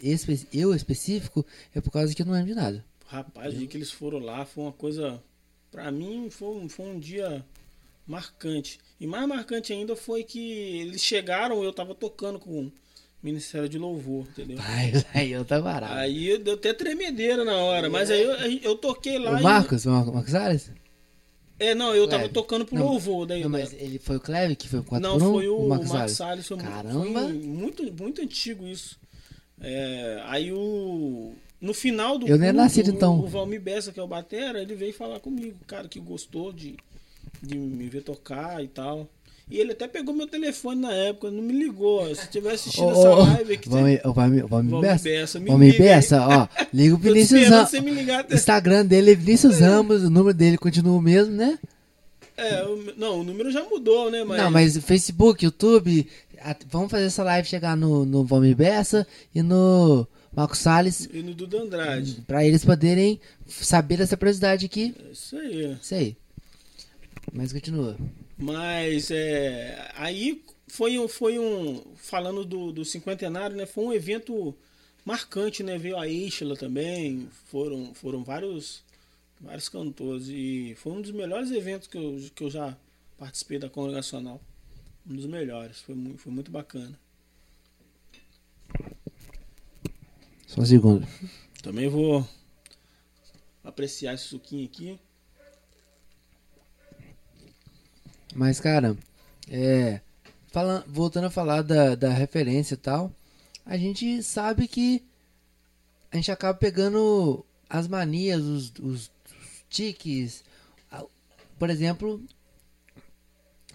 eu 0.53 0.73
específico, 0.73 1.45
é 1.75 1.81
por 1.81 1.91
causa 1.91 2.15
que 2.15 2.21
eu 2.21 2.25
não 2.25 2.33
lembro 2.33 2.47
de 2.47 2.55
nada. 2.55 2.83
Rapaz, 3.05 3.53
o 3.53 3.57
dia 3.57 3.67
que 3.67 3.77
eles 3.77 3.91
foram 3.91 4.17
lá 4.19 4.45
foi 4.45 4.63
uma 4.63 4.71
coisa. 4.71 5.21
Pra 5.69 5.91
mim, 5.91 6.29
foi, 6.31 6.47
um- 6.55 6.69
foi 6.69 6.85
um 6.87 6.97
dia 6.99 7.45
marcante. 8.07 8.79
E 8.99 9.05
mais 9.05 9.27
marcante 9.27 9.73
ainda 9.73 9.95
foi 9.95 10.23
que 10.23 10.39
eles 10.79 11.01
chegaram, 11.01 11.63
eu 11.63 11.73
tava 11.73 11.93
tocando 11.93 12.39
com 12.39 12.61
o 12.65 12.71
Ministério 13.21 13.67
de 13.67 13.77
Louvor, 13.77 14.25
entendeu? 14.29 14.57
Aí 15.13 15.31
eu 15.31 15.43
tava 15.45 15.63
barato. 15.63 15.93
Aí 15.93 16.37
deu 16.37 16.53
até 16.55 16.73
tremedeira 16.73 17.43
na 17.43 17.55
hora, 17.57 17.89
mas 17.89 18.09
aí 18.11 18.21
eu, 18.21 18.31
eu 18.71 18.75
toquei 18.77 19.17
lá 19.19 19.35
o 19.35 19.39
e- 19.39 19.43
Marcos, 19.43 19.85
o 19.85 19.89
Mar- 19.91 20.05
Marcos 20.05 20.31
Salles? 20.31 20.71
É, 21.59 21.73
não, 21.75 21.93
eu 21.95 22.05
tava 22.07 22.23
Cleve. 22.23 22.33
tocando 22.33 22.65
pro 22.65 22.75
Não, 22.75 22.85
louvor 22.87 23.25
daí. 23.25 23.41
Não, 23.43 23.49
mas 23.49 23.71
ele 23.73 23.99
foi 23.99 24.17
o 24.17 24.19
Cleve 24.19 24.55
que 24.55 24.67
foi 24.67 24.79
o 24.79 24.83
4 24.83 25.07
Não, 25.07 25.17
por 25.19 25.27
1? 25.27 25.33
foi 25.33 25.47
o, 25.47 25.67
Marcos 25.67 25.89
Marcos 25.89 26.11
Salles. 26.13 26.45
Salles. 26.45 26.47
Foi, 26.47 26.57
mu- 26.57 26.63
Caramba. 26.63 27.21
foi 27.21 27.33
muito, 27.33 27.93
muito 28.03 28.21
antigo 28.21 28.65
isso. 28.67 28.99
É, 29.61 30.21
aí 30.25 30.51
o. 30.51 31.31
No 31.61 31.73
final 31.73 32.17
do 32.17 32.27
Eu 32.27 32.37
nem 32.37 32.51
nascido, 32.51 32.89
o, 32.91 32.91
então. 32.93 33.19
o 33.19 33.27
Valmir 33.27 33.61
Bessa, 33.61 33.91
que 33.93 33.99
é 33.99 34.03
o 34.03 34.07
Batera, 34.07 34.61
ele 34.61 34.75
veio 34.75 34.93
falar 34.93 35.19
comigo, 35.21 35.55
cara, 35.65 35.87
que 35.87 35.97
gostou 35.99 36.51
de, 36.51 36.75
de 37.41 37.57
me 37.57 37.87
ver 37.87 38.01
tocar 38.03 38.61
e 38.61 38.67
tal. 38.67 39.07
E 39.49 39.59
ele 39.59 39.71
até 39.71 39.87
pegou 39.87 40.13
meu 40.13 40.27
telefone 40.27 40.81
na 40.81 40.93
época, 40.93 41.29
não 41.31 41.41
me 41.43 41.53
ligou. 41.53 42.13
Se 42.15 42.27
tivesse 42.29 42.55
assistindo 42.69 42.87
Ô, 42.87 42.91
essa 42.91 43.09
live 43.33 43.53
aqui, 43.53 43.69
Ô, 43.69 43.71
Valmir 43.71 44.01
Valmir 44.13 44.47
Valmir 44.47 44.79
Bessa? 44.81 45.03
Bessa, 45.03 45.39
me. 45.39 45.77
Bessa, 45.77 46.27
ó, 46.27 46.47
liga 46.73 46.95
o 46.95 46.97
Vinícius 46.99 47.47
Ramos. 47.47 47.69
você 47.69 47.79
me 47.81 47.91
ligar 47.91 48.21
até. 48.21 48.35
Instagram 48.35 48.85
dele 48.85 49.11
é 49.11 49.15
Vinícius 49.15 49.59
Ramos, 49.59 50.03
o 50.03 50.09
número 50.09 50.33
dele 50.35 50.57
continua 50.57 50.97
o 50.97 51.01
mesmo, 51.01 51.33
né? 51.33 51.57
É, 52.35 52.63
o- 52.65 52.93
não, 52.97 53.19
o 53.19 53.23
número 53.23 53.51
já 53.51 53.63
mudou, 53.63 54.09
né? 54.11 54.23
Mas, 54.23 54.37
Não, 54.41 54.49
mas 54.51 54.77
Facebook, 54.79 55.45
YouTube, 55.45 56.07
a- 56.51 56.55
vamos 56.67 56.91
fazer 56.91 57.05
essa 57.05 57.23
live 57.23 57.47
chegar 57.47 57.75
no, 57.77 58.05
no 58.05 58.23
Valmir 58.25 58.55
Bessa 58.55 59.05
e 59.33 59.41
no 59.41 60.07
Marcos 60.35 60.59
Salles, 60.59 61.07
E 61.11 61.21
no 61.21 61.33
Duda 61.33 61.61
Andrade. 61.61 62.23
pra 62.27 62.43
eles 62.45 62.63
poderem 62.65 63.19
saber 63.47 63.97
dessa 63.97 64.17
curiosidade 64.17 64.65
aqui. 64.65 64.93
É 65.07 65.11
isso 65.11 65.37
aí. 65.37 65.77
Isso 65.81 65.95
aí. 65.95 66.17
Mas 67.31 67.53
continua. 67.53 67.95
Mas 68.37 69.09
é, 69.11 69.91
aí 69.95 70.43
foi, 70.67 70.97
um- 70.99 71.07
foi 71.07 71.39
um. 71.39 71.81
Falando 71.95 72.43
do, 72.43 72.71
do 72.71 72.83
cinquentenário, 72.83 73.55
né? 73.55 73.65
Foi 73.65 73.85
um 73.85 73.93
evento 73.93 74.53
marcante, 75.05 75.63
né? 75.63 75.77
Veio 75.77 75.97
a 75.97 76.07
Isla 76.07 76.55
também, 76.57 77.27
foram, 77.45 77.93
foram 77.93 78.23
vários, 78.23 78.83
vários 79.39 79.69
cantores. 79.69 80.27
E 80.27 80.75
foi 80.77 80.93
um 80.93 81.01
dos 81.01 81.11
melhores 81.11 81.51
eventos 81.51 81.87
que 81.87 81.97
eu, 81.97 82.19
que 82.35 82.43
eu 82.43 82.49
já 82.49 82.75
participei 83.17 83.59
da 83.59 83.69
congregacional. 83.69 84.41
Um 85.05 85.15
dos 85.15 85.25
melhores, 85.25 85.79
foi, 85.79 85.95
mu- 85.95 86.17
foi 86.17 86.31
muito 86.31 86.51
bacana. 86.51 86.97
Só 90.47 90.61
um 90.61 90.65
segundo. 90.65 91.07
Também 91.61 91.89
vou 91.89 92.27
apreciar 93.63 94.13
esse 94.13 94.25
suquinho 94.25 94.65
aqui. 94.65 94.99
Mas, 98.35 98.59
cara, 98.59 98.97
é. 99.49 100.01
Falando, 100.47 100.85
voltando 100.87 101.25
a 101.25 101.31
falar 101.31 101.63
da, 101.63 101.95
da 101.95 102.09
referência 102.11 102.75
e 102.75 102.77
tal, 102.77 103.11
a 103.65 103.75
gente 103.75 104.21
sabe 104.21 104.67
que 104.67 105.03
a 106.11 106.15
gente 106.15 106.31
acaba 106.31 106.55
pegando 106.57 107.43
as 107.67 107.87
manias, 107.87 108.41
os, 108.43 108.71
os, 108.79 109.11
os 109.31 109.65
tiques. 109.69 110.43
a- 110.91 111.03
Por 111.57 111.69
exemplo, 111.71 112.23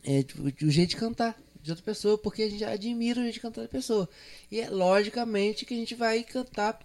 é, 0.04 0.24
o, 0.38 0.66
o 0.66 0.70
jeito 0.70 0.90
de 0.90 0.96
cantar 0.96 1.36
de 1.62 1.70
outra 1.70 1.84
pessoa, 1.84 2.16
porque 2.16 2.42
a 2.42 2.50
gente 2.50 2.64
admira 2.64 3.20
o 3.20 3.22
jeito 3.22 3.34
de 3.34 3.40
cantar 3.40 3.62
da 3.62 3.68
pessoa. 3.68 4.08
E 4.50 4.60
é 4.60 4.70
logicamente 4.70 5.64
que 5.64 5.74
a 5.74 5.76
gente 5.76 5.94
vai 5.94 6.22
cantar, 6.22 6.78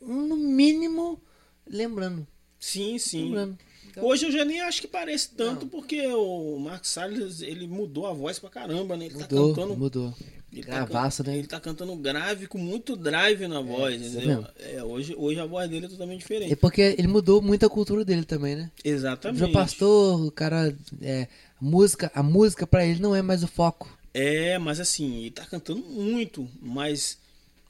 um, 0.00 0.26
no 0.26 0.36
mínimo, 0.36 1.20
lembrando. 1.66 2.26
Sim, 2.58 2.98
sim. 2.98 3.24
Lembrando. 3.26 3.58
Então- 3.90 4.04
Hoje 4.04 4.26
eu 4.26 4.30
já 4.32 4.44
nem 4.44 4.60
acho 4.60 4.80
que 4.80 4.88
parece 4.88 5.30
tanto, 5.30 5.66
porque 5.66 6.06
o 6.08 6.58
Marcos 6.58 6.90
Salles 6.90 7.40
ele 7.42 7.66
mudou 7.66 8.06
a 8.06 8.12
voz 8.12 8.38
pra 8.38 8.48
caramba, 8.50 8.96
né? 8.96 9.06
Ele 9.06 9.14
tá 9.14 9.20
Mudou, 9.22 9.54
cantando. 9.54 9.76
mudou. 9.76 10.14
Ele 10.52 10.62
Gravaço, 10.62 11.22
tá, 11.22 11.30
né? 11.30 11.38
Ele 11.38 11.46
tá 11.46 11.60
cantando 11.60 11.94
grave, 11.96 12.48
com 12.48 12.58
muito 12.58 12.96
drive 12.96 13.46
na 13.46 13.60
voz, 13.60 14.00
isso 14.02 14.16
entendeu? 14.16 14.44
É, 14.58 14.82
hoje, 14.82 15.14
hoje 15.16 15.38
a 15.38 15.46
voz 15.46 15.70
dele 15.70 15.86
é 15.86 15.88
totalmente 15.88 16.18
É 16.18 16.22
diferente. 16.22 16.56
porque 16.56 16.80
ele 16.98 17.06
mudou 17.06 17.40
muito 17.40 17.64
a 17.64 17.70
cultura 17.70 18.04
dele 18.04 18.24
também, 18.24 18.56
né? 18.56 18.70
Exatamente. 18.84 19.38
Virou 19.38 19.52
pastor, 19.52 20.20
o 20.26 20.30
cara. 20.32 20.76
É, 21.00 21.28
música, 21.60 22.10
a 22.14 22.22
música 22.22 22.66
pra 22.66 22.84
ele 22.84 23.00
não 23.00 23.14
é 23.14 23.22
mais 23.22 23.42
o 23.42 23.48
foco. 23.48 23.98
É, 24.12 24.58
mas 24.58 24.80
assim, 24.80 25.18
ele 25.18 25.30
tá 25.30 25.46
cantando 25.46 25.80
muito, 25.82 26.48
mas 26.60 27.18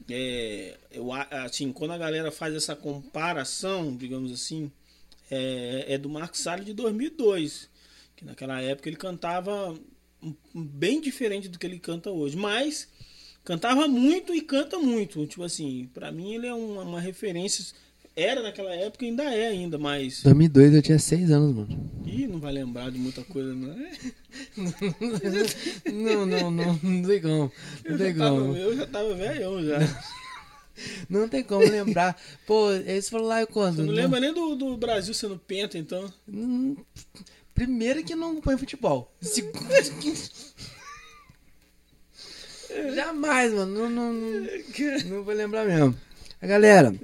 é, 0.08 0.76
eu, 0.90 1.12
assim, 1.12 1.72
quando 1.72 1.92
a 1.92 1.98
galera 1.98 2.30
faz 2.30 2.54
essa 2.54 2.74
comparação, 2.74 3.94
digamos 3.94 4.32
assim, 4.32 4.70
é, 5.30 5.86
é 5.88 5.98
do 5.98 6.08
Marcos 6.08 6.40
Salles 6.40 6.66
de 6.66 6.72
2002, 6.72 7.68
que 8.16 8.24
naquela 8.24 8.60
época 8.60 8.88
ele 8.88 8.96
cantava 8.96 9.78
bem 10.54 11.00
diferente 11.00 11.48
do 11.48 11.58
que 11.58 11.66
ele 11.66 11.78
canta 11.78 12.10
hoje, 12.10 12.36
mas 12.36 12.88
cantava 13.44 13.88
muito 13.88 14.34
e 14.34 14.40
canta 14.40 14.78
muito, 14.78 15.26
tipo 15.26 15.42
assim, 15.42 15.88
pra 15.94 16.12
mim 16.12 16.34
ele 16.34 16.46
é 16.46 16.54
uma, 16.54 16.82
uma 16.82 17.00
referência, 17.00 17.74
era 18.16 18.42
naquela 18.42 18.74
época 18.74 19.04
e 19.04 19.08
ainda 19.08 19.24
é 19.24 19.48
ainda, 19.48 19.78
mas 19.78 20.22
2002 20.22 20.74
eu 20.74 20.82
tinha 20.82 20.98
6 20.98 21.30
anos, 21.30 21.54
mano. 21.54 21.90
Ih, 22.04 22.26
não 22.26 22.38
vai 22.40 22.52
lembrar 22.52 22.90
de 22.90 22.98
muita 22.98 23.22
coisa, 23.24 23.54
não 23.54 23.72
é? 23.72 23.90
não, 25.92 26.26
não, 26.26 26.50
não, 26.50 26.80
não 26.82 27.02
tem 27.08 27.20
como. 27.22 27.52
Não 27.84 27.92
Eu 27.92 27.98
tem 27.98 28.12
já 28.14 28.18
tava, 28.24 28.40
como. 28.40 28.56
eu 28.56 28.76
já 28.76 28.86
tava 28.86 29.14
velhão 29.14 29.62
já. 29.64 29.78
Não 31.10 31.28
tem 31.28 31.44
como 31.44 31.60
lembrar. 31.60 32.18
Pô, 32.46 32.72
eles 32.72 33.06
foram 33.06 33.26
lá 33.26 33.44
quando? 33.46 33.76
Você 33.76 33.82
não 33.82 33.92
lembra 33.92 34.18
nem 34.18 34.32
do, 34.32 34.54
do 34.54 34.78
Brasil 34.78 35.12
sendo 35.12 35.36
penta, 35.38 35.76
então? 35.76 36.10
Hum, 36.26 36.74
Primeiro 37.54 38.02
que 38.02 38.14
não 38.14 38.30
acompanha 38.30 38.56
futebol. 38.56 39.12
Segundo 39.20 39.68
que. 40.00 40.14
Jamais, 42.94 43.52
mano. 43.52 43.74
Não, 43.74 43.90
não, 43.90 44.12
não, 44.14 44.46
não 45.10 45.22
vou 45.24 45.34
lembrar 45.34 45.66
mesmo. 45.66 45.94
A 46.42 46.46
galera, 46.46 46.94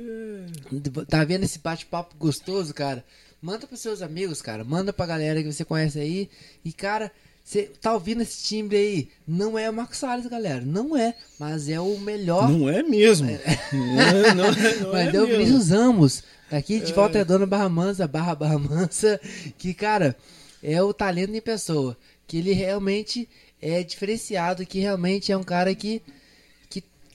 tá 1.08 1.24
vendo 1.24 1.44
esse 1.44 1.58
bate-papo 1.58 2.16
gostoso, 2.18 2.72
cara? 2.72 3.04
Manda 3.40 3.66
pros 3.66 3.80
seus 3.80 4.00
amigos, 4.00 4.40
cara. 4.40 4.64
Manda 4.64 4.92
pra 4.92 5.06
galera 5.06 5.42
que 5.42 5.52
você 5.52 5.64
conhece 5.64 5.98
aí. 5.98 6.30
E, 6.64 6.72
cara, 6.72 7.12
você 7.44 7.70
tá 7.80 7.92
ouvindo 7.92 8.22
esse 8.22 8.42
timbre 8.42 8.76
aí? 8.76 9.08
Não 9.28 9.58
é 9.58 9.68
o 9.68 9.72
Marcos 9.72 9.98
Salles, 9.98 10.26
galera. 10.26 10.62
Não 10.64 10.96
é. 10.96 11.14
Mas 11.38 11.68
é 11.68 11.78
o 11.78 11.98
melhor. 11.98 12.50
Não 12.50 12.68
é 12.68 12.82
mesmo. 12.82 13.26
Não 13.26 14.00
é, 14.00 14.34
não 14.34 14.44
é, 14.46 14.74
não 14.80 14.92
Mas 14.92 15.14
é 15.14 15.16
é 15.16 15.20
o 15.20 15.26
mesmo. 15.26 15.44
Vinícius 15.44 15.68
Ramos, 15.70 16.22
daqui 16.50 16.80
de 16.80 16.92
Volta 16.92 17.18
Redonda, 17.18 17.46
Barra 17.46 17.68
Mansa, 17.68 18.08
Barra 18.08 18.34
Barra 18.34 18.58
Mansa, 18.58 19.20
que, 19.58 19.74
cara, 19.74 20.16
é 20.62 20.82
o 20.82 20.94
talento 20.94 21.34
em 21.34 21.40
pessoa. 21.40 21.96
Que 22.26 22.38
ele 22.38 22.52
realmente 22.52 23.28
é 23.60 23.82
diferenciado, 23.82 24.66
que 24.66 24.80
realmente 24.80 25.30
é 25.30 25.36
um 25.36 25.44
cara 25.44 25.74
que 25.74 26.02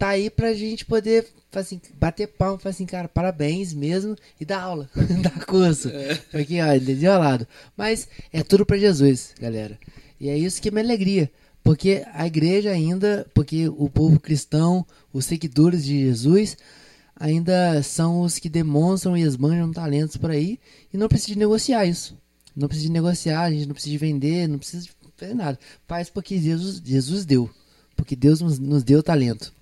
tá 0.01 0.07
aí 0.09 0.31
pra 0.31 0.51
gente 0.55 0.83
poder 0.83 1.27
assim, 1.53 1.79
bater 1.93 2.25
palma, 2.25 2.57
falar 2.57 2.71
assim, 2.71 2.87
cara, 2.87 3.07
parabéns 3.07 3.71
mesmo, 3.71 4.15
e 4.39 4.43
dar 4.43 4.59
aula, 4.59 4.89
dar 5.21 5.45
curso. 5.45 5.91
Porque, 6.31 6.59
ó, 6.59 6.73
ele 6.73 6.91
é 6.91 6.95
desenrolado. 6.95 7.47
Mas 7.77 8.07
é 8.33 8.41
tudo 8.41 8.65
pra 8.65 8.79
Jesus, 8.79 9.35
galera. 9.39 9.77
E 10.19 10.27
é 10.27 10.35
isso 10.35 10.59
que 10.59 10.69
é 10.69 10.71
minha 10.71 10.83
alegria. 10.83 11.31
Porque 11.63 12.03
a 12.15 12.25
igreja 12.25 12.71
ainda, 12.71 13.27
porque 13.31 13.69
o 13.69 13.87
povo 13.91 14.19
cristão, 14.19 14.83
os 15.13 15.25
seguidores 15.25 15.85
de 15.85 15.99
Jesus, 15.99 16.57
ainda 17.15 17.83
são 17.83 18.21
os 18.21 18.39
que 18.39 18.49
demonstram 18.49 19.15
e 19.15 19.21
esbanjam 19.21 19.71
talentos 19.71 20.17
por 20.17 20.31
aí 20.31 20.59
e 20.91 20.97
não 20.97 21.07
precisa 21.07 21.33
de 21.33 21.37
negociar 21.37 21.85
isso. 21.85 22.17
Não 22.55 22.67
precisa 22.67 22.87
de 22.87 22.93
negociar, 22.93 23.43
a 23.43 23.51
gente 23.51 23.67
não 23.67 23.75
precisa 23.75 23.91
de 23.91 23.99
vender, 23.99 24.47
não 24.47 24.57
precisa 24.57 24.81
de 24.81 24.91
fazer 25.15 25.35
nada. 25.35 25.59
Faz 25.87 26.09
porque 26.09 26.39
Jesus, 26.39 26.81
Jesus 26.83 27.23
deu. 27.23 27.47
Porque 27.95 28.15
Deus 28.15 28.41
nos, 28.41 28.57
nos 28.57 28.83
deu 28.83 29.03
talento. 29.03 29.53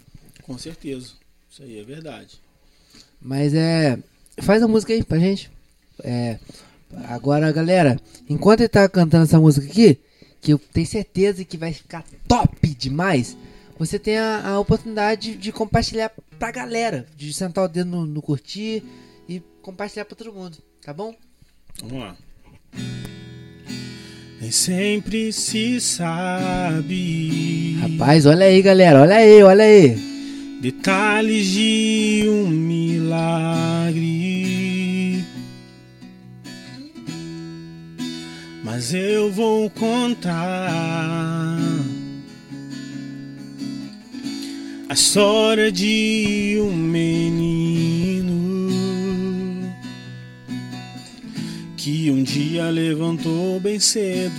Com 0.50 0.58
certeza. 0.58 1.12
Isso 1.48 1.62
aí 1.62 1.80
é 1.80 1.84
verdade. 1.84 2.42
Mas 3.22 3.54
é. 3.54 4.00
Faz 4.42 4.64
a 4.64 4.68
música 4.68 4.92
aí 4.92 5.04
pra 5.04 5.20
gente. 5.20 5.48
É. 6.04 6.40
Agora, 7.08 7.52
galera, 7.52 8.00
enquanto 8.28 8.62
ele 8.62 8.70
tá 8.70 8.90
cantando 8.90 9.26
essa 9.26 9.40
música 9.40 9.68
aqui, 9.68 10.00
que 10.42 10.52
eu 10.52 10.58
tenho 10.58 10.88
certeza 10.88 11.46
que 11.46 11.56
vai 11.56 11.72
ficar 11.72 12.04
top 12.28 12.68
demais, 12.74 13.38
você 13.78 14.00
tem 14.00 14.18
a, 14.18 14.42
a 14.44 14.60
oportunidade 14.60 15.36
de 15.36 15.52
compartilhar 15.52 16.12
pra 16.40 16.50
galera, 16.50 17.06
de 17.16 17.32
sentar 17.32 17.66
o 17.66 17.68
dedo 17.68 17.92
no, 17.92 18.08
no 18.08 18.20
curtir 18.20 18.84
e 19.28 19.40
compartilhar 19.62 20.06
pra 20.06 20.16
todo 20.16 20.34
mundo, 20.34 20.58
tá 20.82 20.92
bom? 20.92 21.14
Vamos 21.80 22.00
lá. 22.00 22.18
Nem 24.42 24.50
sempre 24.50 25.32
se 25.32 25.80
sabe. 25.80 27.78
Rapaz, 27.82 28.26
olha 28.26 28.48
aí, 28.48 28.64
galera, 28.64 29.02
olha 29.02 29.16
aí, 29.16 29.44
olha 29.44 29.64
aí. 29.64 30.09
Detalhes 30.62 31.48
de 31.48 32.26
um 32.28 32.50
milagre. 32.50 34.00
Mas 38.62 38.94
eu 38.94 39.32
vou 39.32 39.70
contar 39.70 41.58
a 44.90 44.94
história 44.94 45.72
de 45.72 46.58
um 46.62 46.76
menino 46.76 48.20
que 51.78 52.12
um 52.12 52.22
dia 52.22 52.70
levantou 52.70 53.62
bem 53.62 53.80
cedo 53.80 54.34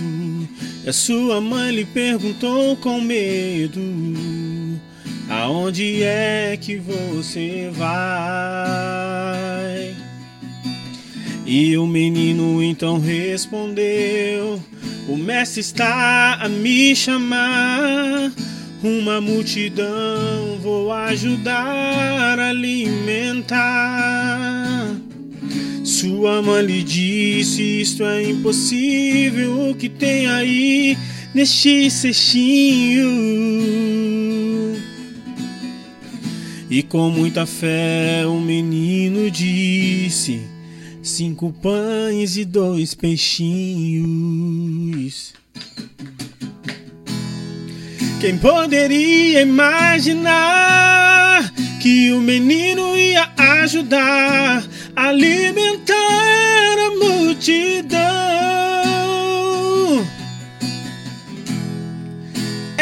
e 0.85 0.89
a 0.89 0.93
sua 0.93 1.41
mãe 1.41 1.71
lhe 1.71 1.85
perguntou 1.85 2.77
com 2.77 3.01
medo: 3.01 3.81
Aonde 5.31 6.03
é 6.03 6.57
que 6.59 6.75
você 6.75 7.71
vai? 7.73 8.61
E 11.45 11.77
o 11.77 11.87
menino 11.87 12.61
então 12.61 12.99
respondeu: 12.99 14.61
O 15.07 15.15
mestre 15.15 15.61
está 15.61 16.33
a 16.33 16.49
me 16.49 16.93
chamar. 16.93 18.29
Uma 18.83 19.21
multidão 19.21 20.59
vou 20.61 20.91
ajudar 20.91 22.37
a 22.37 22.49
alimentar. 22.49 23.61
Sua 25.83 26.41
mãe 26.41 26.65
lhe 26.65 26.83
disse: 26.83 27.81
Isto 27.81 28.03
é 28.03 28.21
impossível. 28.29 29.69
O 29.69 29.75
que 29.75 29.87
tem 29.87 30.27
aí 30.27 30.97
neste 31.33 31.89
cestinho? 31.89 33.09
E 36.71 36.81
com 36.81 37.09
muita 37.09 37.45
fé 37.45 38.25
o 38.25 38.39
menino 38.39 39.29
disse: 39.29 40.39
Cinco 41.03 41.51
pães 41.61 42.37
e 42.37 42.45
dois 42.45 42.93
peixinhos. 42.93 44.13
Quem 48.21 48.37
poderia 48.37 49.41
imaginar 49.41 50.31
que 51.81 52.13
o 52.13 52.21
menino 52.21 52.95
ia 52.95 53.29
ajudar 53.35 54.63
a 54.95 55.07
alimentar 55.09 55.95
a 55.97 56.91
multidão? 56.97 58.90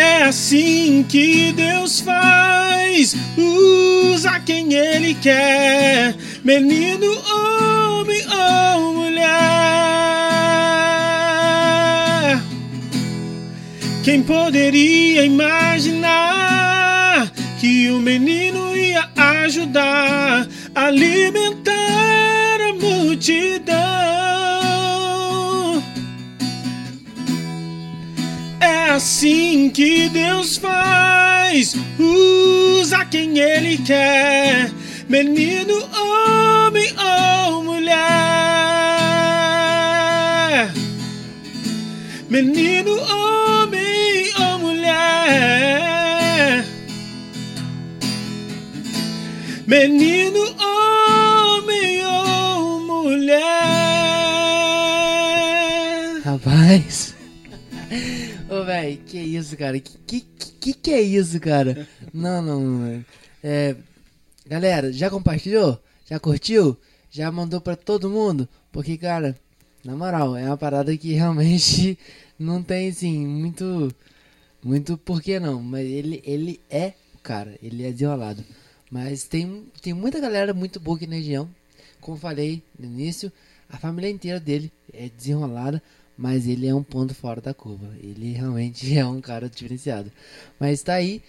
É 0.09 0.23
assim 0.23 1.05
que 1.07 1.53
Deus 1.53 1.99
faz, 2.01 3.15
usa 3.37 4.39
quem 4.39 4.73
Ele 4.73 5.13
quer, 5.13 6.15
menino, 6.43 7.05
homem 7.05 8.21
ou 8.27 8.93
mulher. 8.95 9.29
Quem 14.03 14.23
poderia 14.23 15.23
imaginar 15.23 16.09
que 17.59 17.91
o 17.91 17.99
menino 17.99 18.75
ia 18.75 19.07
ajudar 19.15 20.47
a 20.73 20.85
alimentar 20.85 22.57
a 22.67 22.73
multidão? 22.73 24.38
Assim 28.99 29.69
que 29.69 30.09
Deus 30.09 30.57
faz, 30.57 31.73
usa 31.97 33.05
quem 33.05 33.39
Ele 33.39 33.77
quer, 33.77 34.69
menino, 35.07 35.75
homem 35.95 36.93
ou 37.45 37.63
mulher. 37.63 37.95
Menino, 42.29 42.91
homem 42.99 44.33
ou 44.37 44.59
mulher. 44.59 45.05
Menino, 49.65 50.41
homem 50.59 52.05
ou 52.05 52.81
mulher. 52.81 53.39
Rapaz. 56.25 56.98
Velho, 58.69 58.97
que 58.99 59.17
isso, 59.17 59.57
cara? 59.57 59.79
Que, 59.79 60.21
que 60.21 60.73
que 60.73 60.91
é 60.91 61.01
isso, 61.01 61.39
cara? 61.39 61.87
Não, 62.13 62.39
não, 62.39 62.61
não. 62.61 63.05
É, 63.43 63.75
galera, 64.45 64.93
já 64.93 65.09
compartilhou? 65.09 65.81
Já 66.05 66.19
curtiu? 66.19 66.77
Já 67.09 67.31
mandou 67.31 67.59
pra 67.59 67.75
todo 67.75 68.11
mundo? 68.11 68.47
Porque, 68.71 68.95
cara, 68.95 69.35
na 69.83 69.95
moral, 69.95 70.37
é 70.37 70.45
uma 70.45 70.55
parada 70.55 70.95
que 70.95 71.13
realmente 71.13 71.97
não 72.37 72.61
tem, 72.61 72.89
assim, 72.89 73.25
muito. 73.25 73.91
Muito 74.63 74.97
porquê 74.99 75.39
não. 75.39 75.63
Mas 75.63 75.87
ele, 75.87 76.21
ele 76.23 76.61
é 76.69 76.93
cara, 77.23 77.57
ele 77.63 77.83
é 77.83 77.91
desenrolado. 77.91 78.43
Mas 78.91 79.23
tem, 79.23 79.65
tem 79.81 79.93
muita 79.93 80.19
galera 80.19 80.53
muito 80.53 80.79
boa 80.79 80.95
aqui 80.95 81.07
na 81.07 81.15
região. 81.15 81.49
Como 81.99 82.17
falei 82.17 82.61
no 82.77 82.85
início, 82.85 83.31
a 83.67 83.77
família 83.77 84.11
inteira 84.11 84.39
dele 84.39 84.71
é 84.93 85.09
desenrolada, 85.09 85.81
mas 86.21 86.45
ele 86.45 86.67
é 86.67 86.75
um 86.75 86.83
ponto 86.83 87.15
fora 87.15 87.39
da 87.39 87.53
curva. 87.53 87.89
Ele 88.03 88.33
realmente 88.33 88.91
é 88.97 89.05
um 89.05 89.21
cara 89.21 89.49
diferenciado. 89.49 90.11
Mas 90.59 90.83
tá 90.83 90.95
aí 90.95 91.21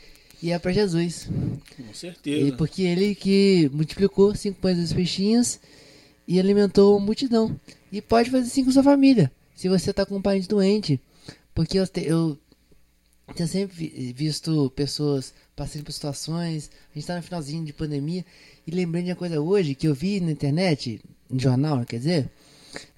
e 0.42 0.50
é 0.50 0.58
pra 0.58 0.72
Jesus. 0.72 1.28
Com 1.76 1.94
certeza. 1.94 2.48
E 2.48 2.52
porque 2.56 2.82
ele 2.82 3.14
que 3.14 3.70
multiplicou 3.72 4.34
cinco 4.34 4.60
pães 4.60 4.74
e 4.74 4.80
dois 4.80 4.92
peixinhos 4.92 5.60
e 6.26 6.40
alimentou 6.40 6.96
a 6.98 7.00
multidão. 7.00 7.56
E 7.92 8.02
pode 8.02 8.30
fazer 8.30 8.46
assim 8.48 8.64
com 8.64 8.72
sua 8.72 8.82
família. 8.82 9.30
Se 9.54 9.68
você 9.68 9.92
tá 9.92 10.04
com 10.04 10.16
um 10.16 10.22
parente 10.22 10.48
doente. 10.48 11.00
Porque 11.54 11.78
eu, 11.78 11.86
te- 11.86 12.04
eu 12.06 12.36
tenho 13.36 13.48
sempre 13.48 13.76
vi- 13.76 14.12
visto 14.12 14.70
pessoas 14.74 15.32
passando 15.54 15.84
por 15.84 15.92
situações. 15.92 16.68
A 16.92 16.98
gente 16.98 17.06
tá 17.06 17.16
no 17.16 17.22
finalzinho 17.22 17.64
de 17.64 17.72
pandemia. 17.72 18.24
E 18.66 18.70
lembrei 18.72 19.04
de 19.04 19.10
uma 19.10 19.16
coisa 19.16 19.40
hoje 19.40 19.74
que 19.76 19.86
eu 19.86 19.94
vi 19.94 20.20
na 20.20 20.32
internet, 20.32 21.00
no 21.28 21.38
jornal, 21.38 21.84
quer 21.84 21.98
dizer, 21.98 22.30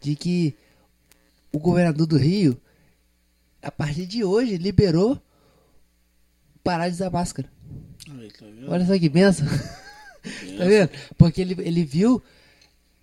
de 0.00 0.14
que 0.16 0.54
o 1.52 1.58
governador 1.58 2.06
do 2.06 2.16
Rio, 2.16 2.60
a 3.60 3.70
partir 3.70 4.06
de 4.06 4.24
hoje, 4.24 4.56
liberou 4.56 5.20
parar 6.62 6.88
de 6.88 6.94
usar 6.94 7.10
máscara. 7.10 7.50
Aí, 8.08 8.30
tá? 8.30 8.46
Olha 8.68 8.86
só 8.86 8.98
que 8.98 9.08
benção. 9.08 9.46
tá 10.56 10.64
vendo? 10.64 10.90
Porque 11.16 11.40
ele, 11.40 11.56
ele 11.60 11.84
viu 11.84 12.22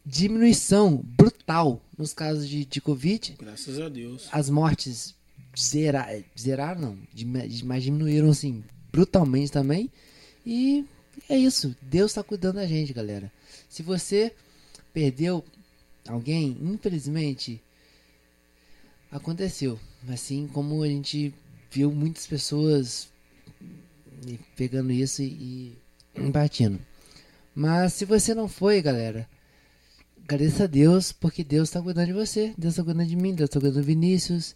diminuição 0.05 0.97
brutal 0.97 1.81
nos 1.97 2.13
casos 2.13 2.47
de, 2.47 2.65
de 2.65 2.81
Covid. 2.81 3.35
Graças 3.39 3.79
a 3.79 3.89
Deus. 3.89 4.27
As 4.31 4.49
mortes 4.49 5.15
zerar, 5.57 6.09
zerar 6.37 6.79
não, 6.79 6.97
mas 7.63 7.83
diminuíram 7.83 8.29
assim 8.29 8.63
brutalmente 8.91 9.51
também. 9.51 9.89
E 10.45 10.85
é 11.27 11.37
isso. 11.37 11.75
Deus 11.81 12.11
está 12.11 12.23
cuidando 12.23 12.55
da 12.55 12.67
gente, 12.67 12.93
galera. 12.93 13.31
Se 13.69 13.83
você 13.83 14.33
perdeu 14.93 15.43
alguém, 16.07 16.57
infelizmente 16.61 17.61
aconteceu. 19.11 19.79
Assim 20.07 20.47
como 20.47 20.81
a 20.83 20.87
gente 20.87 21.33
viu 21.71 21.91
muitas 21.91 22.25
pessoas 22.25 23.09
pegando 24.55 24.91
isso 24.91 25.21
e, 25.21 25.77
partindo. 26.31 26.79
Mas 27.53 27.93
se 27.93 28.05
você 28.05 28.33
não 28.33 28.47
foi, 28.47 28.81
galera, 28.81 29.27
agradeça 30.23 30.63
a 30.65 30.67
Deus, 30.67 31.11
porque 31.11 31.43
Deus 31.43 31.69
está 31.69 31.81
cuidando 31.81 32.07
de 32.07 32.13
você, 32.13 32.53
Deus 32.57 32.73
está 32.73 32.83
cuidando 32.83 33.07
de 33.07 33.15
mim, 33.15 33.33
Deus 33.33 33.49
está 33.49 33.59
cuidando 33.59 33.81
do 33.81 33.85
Vinícius. 33.85 34.55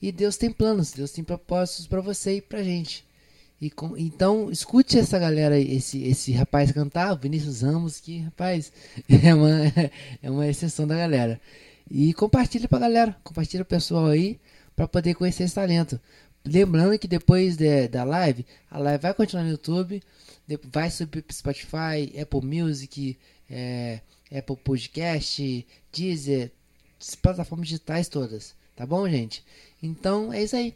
E 0.00 0.12
Deus 0.12 0.36
tem 0.36 0.50
planos, 0.50 0.92
Deus 0.92 1.10
tem 1.10 1.24
propósitos 1.24 1.86
para 1.86 2.00
você 2.00 2.36
e 2.36 2.40
pra 2.42 2.62
gente. 2.62 3.04
E 3.60 3.68
com- 3.70 3.96
então, 3.96 4.50
escute 4.50 4.96
essa 4.96 5.18
galera, 5.18 5.58
esse, 5.58 6.02
esse 6.04 6.30
rapaz 6.32 6.70
cantar, 6.70 7.12
o 7.12 7.16
Vinícius 7.18 7.62
Ramos, 7.62 7.98
que, 7.98 8.18
rapaz, 8.20 8.72
é 9.08 9.34
uma, 9.34 9.50
é 10.22 10.30
uma 10.30 10.46
exceção 10.46 10.86
da 10.86 10.96
galera. 10.96 11.40
E 11.90 12.12
compartilha 12.14 12.68
pra 12.68 12.78
galera, 12.78 13.16
compartilha 13.24 13.62
o 13.62 13.66
pessoal 13.66 14.06
aí 14.06 14.38
para 14.76 14.86
poder 14.86 15.14
conhecer 15.14 15.44
esse 15.44 15.54
talento. 15.54 16.00
Lembrando 16.44 16.98
que 16.98 17.08
depois 17.08 17.56
de- 17.56 17.88
da 17.88 18.04
live, 18.04 18.44
a 18.70 18.78
live 18.78 19.02
vai 19.02 19.14
continuar 19.14 19.44
no 19.44 19.50
YouTube, 19.50 20.02
vai 20.70 20.90
subir 20.90 21.22
pro 21.22 21.34
Spotify, 21.34 22.12
Apple 22.20 22.42
Music, 22.42 23.16
é, 23.50 24.00
Apple 24.30 24.56
Podcast, 24.56 25.66
Deezer, 25.92 26.50
as 27.00 27.14
plataformas 27.14 27.68
digitais 27.68 28.08
todas. 28.08 28.54
Tá 28.76 28.86
bom, 28.86 29.08
gente? 29.08 29.42
Então 29.82 30.32
é 30.32 30.42
isso 30.42 30.56
aí. 30.56 30.74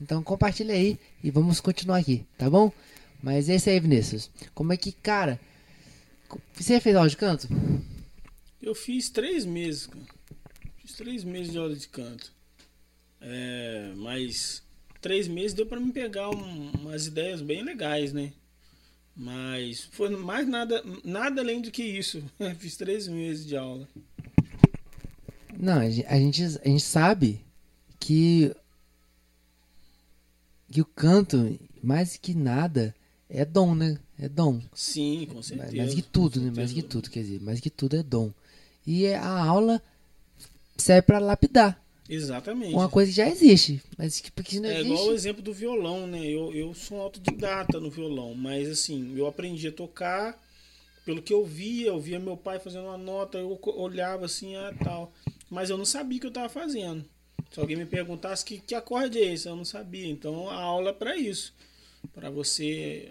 Então 0.00 0.22
compartilha 0.22 0.74
aí 0.74 0.98
e 1.22 1.30
vamos 1.30 1.60
continuar 1.60 1.98
aqui, 1.98 2.24
tá 2.36 2.48
bom? 2.50 2.70
Mas 3.22 3.48
é 3.48 3.56
isso 3.56 3.68
aí, 3.68 3.80
Vinícius. 3.80 4.30
Como 4.54 4.72
é 4.72 4.76
que, 4.76 4.92
cara. 4.92 5.40
Você 6.54 6.78
fez 6.78 6.94
aula 6.94 7.08
de 7.08 7.16
canto? 7.16 7.48
Eu 8.62 8.74
fiz 8.74 9.08
três 9.08 9.44
meses, 9.44 9.86
cara. 9.86 10.17
Fiz 10.88 10.96
três 10.96 11.22
meses 11.22 11.52
de 11.52 11.58
aula 11.58 11.76
de 11.76 11.86
canto. 11.86 12.32
É, 13.20 13.92
mas 13.96 14.62
três 15.02 15.28
meses 15.28 15.52
deu 15.52 15.66
para 15.66 15.78
me 15.78 15.92
pegar 15.92 16.30
um, 16.30 16.70
umas 16.70 17.06
ideias 17.06 17.42
bem 17.42 17.62
legais, 17.62 18.14
né? 18.14 18.32
Mas 19.14 19.84
foi 19.92 20.08
mais 20.08 20.48
nada, 20.48 20.82
nada 21.04 21.42
além 21.42 21.60
do 21.60 21.70
que 21.70 21.82
isso. 21.82 22.24
Fiz 22.58 22.74
três 22.74 23.06
meses 23.06 23.44
de 23.44 23.54
aula. 23.54 23.86
Não, 25.58 25.78
a 25.78 25.90
gente, 25.90 26.06
a 26.06 26.68
gente 26.68 26.80
sabe 26.80 27.44
que 28.00 28.54
que 30.70 30.80
o 30.80 30.86
canto, 30.86 31.58
mais 31.82 32.16
que 32.16 32.34
nada, 32.34 32.94
é 33.28 33.44
dom, 33.44 33.74
né? 33.74 33.98
É 34.18 34.26
dom. 34.26 34.62
Sim, 34.72 35.26
com 35.30 35.42
certeza. 35.42 35.76
Mais 35.76 35.94
que 35.94 36.02
tudo, 36.02 36.40
né? 36.40 36.50
Mais 36.50 36.72
que 36.72 36.82
tudo, 36.82 37.10
quer 37.10 37.20
dizer, 37.20 37.40
mais 37.42 37.60
que 37.60 37.68
tudo 37.68 37.96
é 37.96 38.02
dom. 38.02 38.32
E 38.86 39.04
é, 39.04 39.16
a 39.16 39.44
aula 39.44 39.82
serve 40.78 41.02
para 41.02 41.18
lapidar. 41.18 41.82
Exatamente. 42.08 42.74
Uma 42.74 42.88
coisa 42.88 43.10
que 43.10 43.16
já 43.16 43.28
existe. 43.28 43.82
Mas 43.96 44.20
que, 44.20 44.32
porque 44.32 44.58
não 44.58 44.68
é 44.68 44.80
existe. 44.80 44.92
igual 44.92 45.08
o 45.08 45.12
exemplo 45.12 45.42
do 45.42 45.52
violão, 45.52 46.06
né? 46.06 46.24
Eu, 46.24 46.52
eu 46.54 46.72
sou 46.72 47.00
autodidata 47.00 47.78
no 47.78 47.90
violão, 47.90 48.34
mas 48.34 48.68
assim, 48.68 49.14
eu 49.16 49.26
aprendi 49.26 49.68
a 49.68 49.72
tocar 49.72 50.40
pelo 51.04 51.22
que 51.22 51.32
eu 51.32 51.44
via, 51.44 51.88
eu 51.88 52.00
via 52.00 52.18
meu 52.18 52.36
pai 52.36 52.58
fazendo 52.58 52.84
uma 52.84 52.98
nota, 52.98 53.38
eu 53.38 53.58
olhava 53.76 54.26
assim, 54.26 54.56
ah, 54.56 54.74
tal. 54.82 55.12
Mas 55.50 55.70
eu 55.70 55.78
não 55.78 55.84
sabia 55.84 56.18
o 56.18 56.20
que 56.20 56.26
eu 56.26 56.30
estava 56.30 56.48
fazendo. 56.48 57.04
Se 57.50 57.58
alguém 57.60 57.76
me 57.76 57.86
perguntasse 57.86 58.44
que, 58.44 58.58
que 58.58 58.74
acorde 58.74 59.18
é 59.18 59.32
esse, 59.32 59.48
eu 59.48 59.56
não 59.56 59.64
sabia. 59.64 60.06
Então 60.06 60.48
a 60.48 60.56
aula 60.56 60.90
é 60.90 60.92
para 60.92 61.16
isso. 61.16 61.54
Para 62.12 62.30
você 62.30 63.10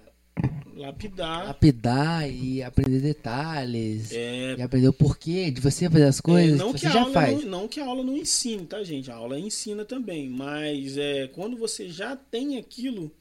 lapidar. 0.77 1.47
Lapidar 1.47 2.29
e 2.29 2.61
aprender 2.63 2.99
detalhes. 2.99 4.11
É... 4.11 4.55
E 4.57 4.61
aprender 4.61 4.87
o 4.87 4.93
porquê 4.93 5.51
de 5.51 5.59
você 5.59 5.89
fazer 5.89 6.05
as 6.05 6.21
coisas. 6.21 6.59
É, 6.59 6.63
não 6.63 6.73
que, 6.73 6.79
que 6.79 6.87
você 6.87 6.93
já 6.93 7.05
faz. 7.11 7.43
Não, 7.43 7.61
não, 7.61 7.67
que 7.67 7.79
a 7.79 7.85
aula 7.85 8.03
não 8.03 8.15
ensine, 8.15 8.65
tá, 8.65 8.83
gente? 8.83 9.11
A 9.11 9.15
aula 9.15 9.39
ensina 9.39 9.83
também. 9.83 10.29
Mas 10.29 10.97
é, 10.97 11.27
quando 11.27 11.57
você 11.57 11.89
já 11.89 12.15
tem 12.15 12.57
aquilo, 12.57 13.11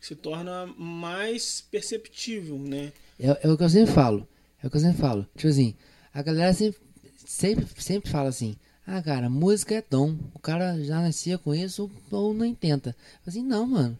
se 0.00 0.14
torna 0.14 0.66
mais 0.76 1.60
perceptível, 1.70 2.58
né? 2.58 2.92
É, 3.18 3.38
é 3.42 3.50
o 3.50 3.56
que 3.56 3.64
eu 3.64 3.70
sempre 3.70 3.92
falo. 3.92 4.26
É 4.62 4.66
o 4.66 4.70
que 4.70 4.76
eu 4.76 4.80
sempre 4.80 5.00
falo. 5.00 5.26
Tipo 5.36 5.48
assim, 5.48 5.74
a 6.12 6.22
galera 6.22 6.52
sempre, 6.52 6.80
sempre, 7.16 7.66
sempre 7.78 8.10
fala 8.10 8.28
assim. 8.28 8.56
Ah, 8.86 9.00
cara, 9.00 9.30
música 9.30 9.76
é 9.76 9.84
dom. 9.88 10.16
O 10.34 10.38
cara 10.38 10.82
já 10.82 11.00
nascia 11.00 11.38
com 11.38 11.54
isso 11.54 11.90
ou 12.10 12.34
não 12.34 12.52
tenta. 12.54 12.96
Assim, 13.24 13.42
não, 13.42 13.66
mano. 13.66 13.96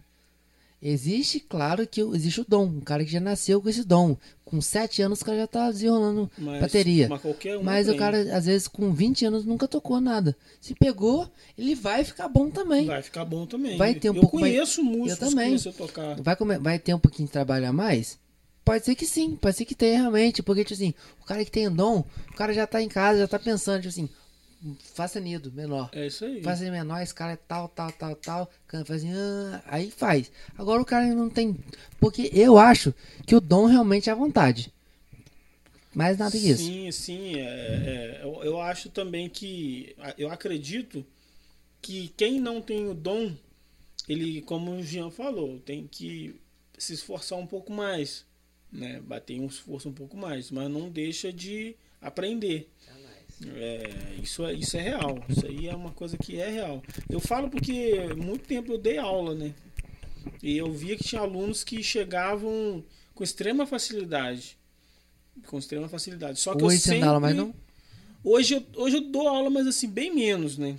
Existe, 0.85 1.39
claro 1.39 1.87
que 1.87 2.01
existe 2.01 2.41
o 2.41 2.47
dom. 2.47 2.65
Um 2.65 2.81
cara 2.81 3.05
que 3.05 3.13
já 3.13 3.21
nasceu 3.21 3.63
com 3.63 3.69
esse 3.69 3.85
dom. 3.85 4.17
Com 4.45 4.61
7 4.61 5.01
anos 5.01 5.21
o 5.21 5.25
cara 5.25 5.39
já 5.39 5.47
tá 5.47 5.71
desenrolando 5.71 6.29
mas, 6.37 6.61
bateria. 6.61 7.09
Mas, 7.09 7.25
um 7.25 7.63
mas 7.63 7.89
o 7.89 7.97
cara, 7.97 8.37
às 8.37 8.47
vezes, 8.47 8.67
com 8.67 8.93
20 8.93 9.25
anos 9.27 9.45
nunca 9.45 9.69
tocou 9.69 10.01
nada. 10.01 10.37
Se 10.61 10.75
pegou, 10.75 11.31
ele 11.57 11.77
vai 11.77 12.03
ficar 12.03 12.29
bom 12.29 12.51
também. 12.51 12.87
Vai 12.87 13.01
ficar 13.01 13.25
bom 13.25 13.47
também. 13.47 13.79
Vai 13.79 13.95
ter 13.95 14.11
um 14.11 14.15
eu 14.15 14.21
pouco 14.23 14.41
conheço 14.41 14.83
vai... 14.83 14.93
músicos 14.93 15.23
eu 15.23 15.29
também. 15.31 15.57
que 15.57 15.73
tocar. 15.73 16.21
Vai, 16.21 16.35
come... 16.35 16.59
vai 16.59 16.79
ter 16.81 16.95
um 16.95 16.99
pouquinho 16.99 17.29
de 17.29 17.33
trabalho 17.33 17.69
a 17.69 17.73
mais? 17.73 18.19
Pode 18.65 18.85
ser 18.85 18.97
que 18.97 19.07
sim, 19.07 19.37
pode 19.37 19.57
ser 19.57 19.65
que 19.65 19.77
tenha 19.77 20.01
realmente. 20.01 20.43
Porque, 20.43 20.65
tipo 20.65 20.75
assim, 20.75 20.93
o 21.21 21.25
cara 21.25 21.45
que 21.45 21.51
tem 21.51 21.71
dom, 21.71 22.05
o 22.29 22.35
cara 22.35 22.53
já 22.53 22.67
tá 22.67 22.83
em 22.83 22.89
casa, 22.89 23.21
já 23.21 23.29
tá 23.29 23.39
pensando, 23.39 23.83
tipo 23.83 23.89
assim, 23.89 24.09
faça 24.95 25.19
nido 25.19 25.53
menor. 25.53 25.91
É 25.93 26.07
isso 26.07 26.25
aí. 26.25 26.43
Faça 26.43 26.71
menor, 26.71 27.01
esse 27.03 27.15
cara 27.15 27.33
é 27.33 27.37
tal, 27.37 27.69
tal, 27.69 27.91
tal, 27.93 28.17
tal. 28.17 28.51
Faz 28.69 28.91
assim, 28.91 29.13
ah, 29.13 29.63
aí 29.67 29.91
faz. 29.91 30.31
Agora 30.57 30.81
o 30.81 30.85
cara 30.85 31.07
não 31.15 31.29
tem. 31.29 31.57
Porque 31.99 32.31
eu 32.33 32.59
acho 32.59 32.95
que 33.27 33.35
o 33.35 33.41
dom 33.41 33.67
realmente 33.67 34.09
é 34.09 34.13
a 34.13 34.17
vontade. 34.17 34.73
Mais 35.95 36.17
nada 36.17 36.31
que 36.31 36.39
isso. 36.39 36.65
Sim, 36.65 36.91
sim. 36.91 37.37
É, 37.37 37.41
é, 37.43 38.21
eu, 38.23 38.43
eu 38.45 38.61
acho 38.61 38.89
também 38.89 39.29
que. 39.29 39.95
Eu 40.17 40.31
acredito 40.31 41.05
que 41.81 42.09
quem 42.17 42.41
não 42.41 42.63
tem 42.63 42.89
o 42.89 42.95
dom, 42.95 43.35
ele, 44.09 44.41
como 44.43 44.71
o 44.71 44.83
Jean 44.83 45.11
falou, 45.11 45.59
tem 45.61 45.87
que 45.87 46.41
se 46.79 46.95
esforçar 46.95 47.39
um 47.39 47.47
pouco 47.47 47.73
mais. 47.73 48.25
Né? 48.71 49.01
Bater 49.01 49.39
um 49.39 49.47
esforço 49.47 49.89
um 49.89 49.93
pouco 49.93 50.17
mais. 50.17 50.51
Mas 50.51 50.71
não 50.71 50.89
deixa 50.89 51.33
de 51.33 51.77
aprender. 52.01 52.71
É, 53.57 54.17
isso, 54.23 54.45
é, 54.45 54.53
isso 54.53 54.77
é 54.77 54.81
real. 54.81 55.23
Isso 55.29 55.47
aí 55.47 55.69
é 55.69 55.75
uma 55.75 55.91
coisa 55.93 56.17
que 56.17 56.41
é 56.41 56.51
real. 56.51 56.83
Eu 57.09 57.21
falo 57.21 57.49
porque 57.49 57.95
muito 58.17 58.47
tempo 58.47 58.73
eu 58.73 58.79
dei 58.79 58.99
aula, 58.99 59.35
né? 59.35 59.55
E 60.43 60.57
eu 60.57 60.73
via 60.73 60.97
que 60.97 61.05
tinha 61.05 61.21
alunos 61.21 61.65
que 61.65 61.83
chegavam 61.83 62.85
com 63.15 63.25
extrema 63.25 63.67
facilidade. 63.67 64.57
Com 65.47 65.59
extrema 65.59 65.89
facilidade. 65.89 66.39
Só 66.39 66.55
que 66.55 66.63
hoje 66.63 66.77
eu 66.77 66.81
sempre... 66.81 66.99
você 66.99 67.01
dá 67.01 67.09
aula 67.09 67.21
mais 67.21 67.37
não? 67.37 67.55
Hoje 68.25 68.55
eu, 68.55 68.65
hoje 68.77 68.97
eu 68.97 69.11
dou 69.11 69.27
aula, 69.29 69.51
mas 69.51 69.67
assim, 69.67 69.89
bem 69.89 70.15
menos, 70.15 70.57
né? 70.57 70.77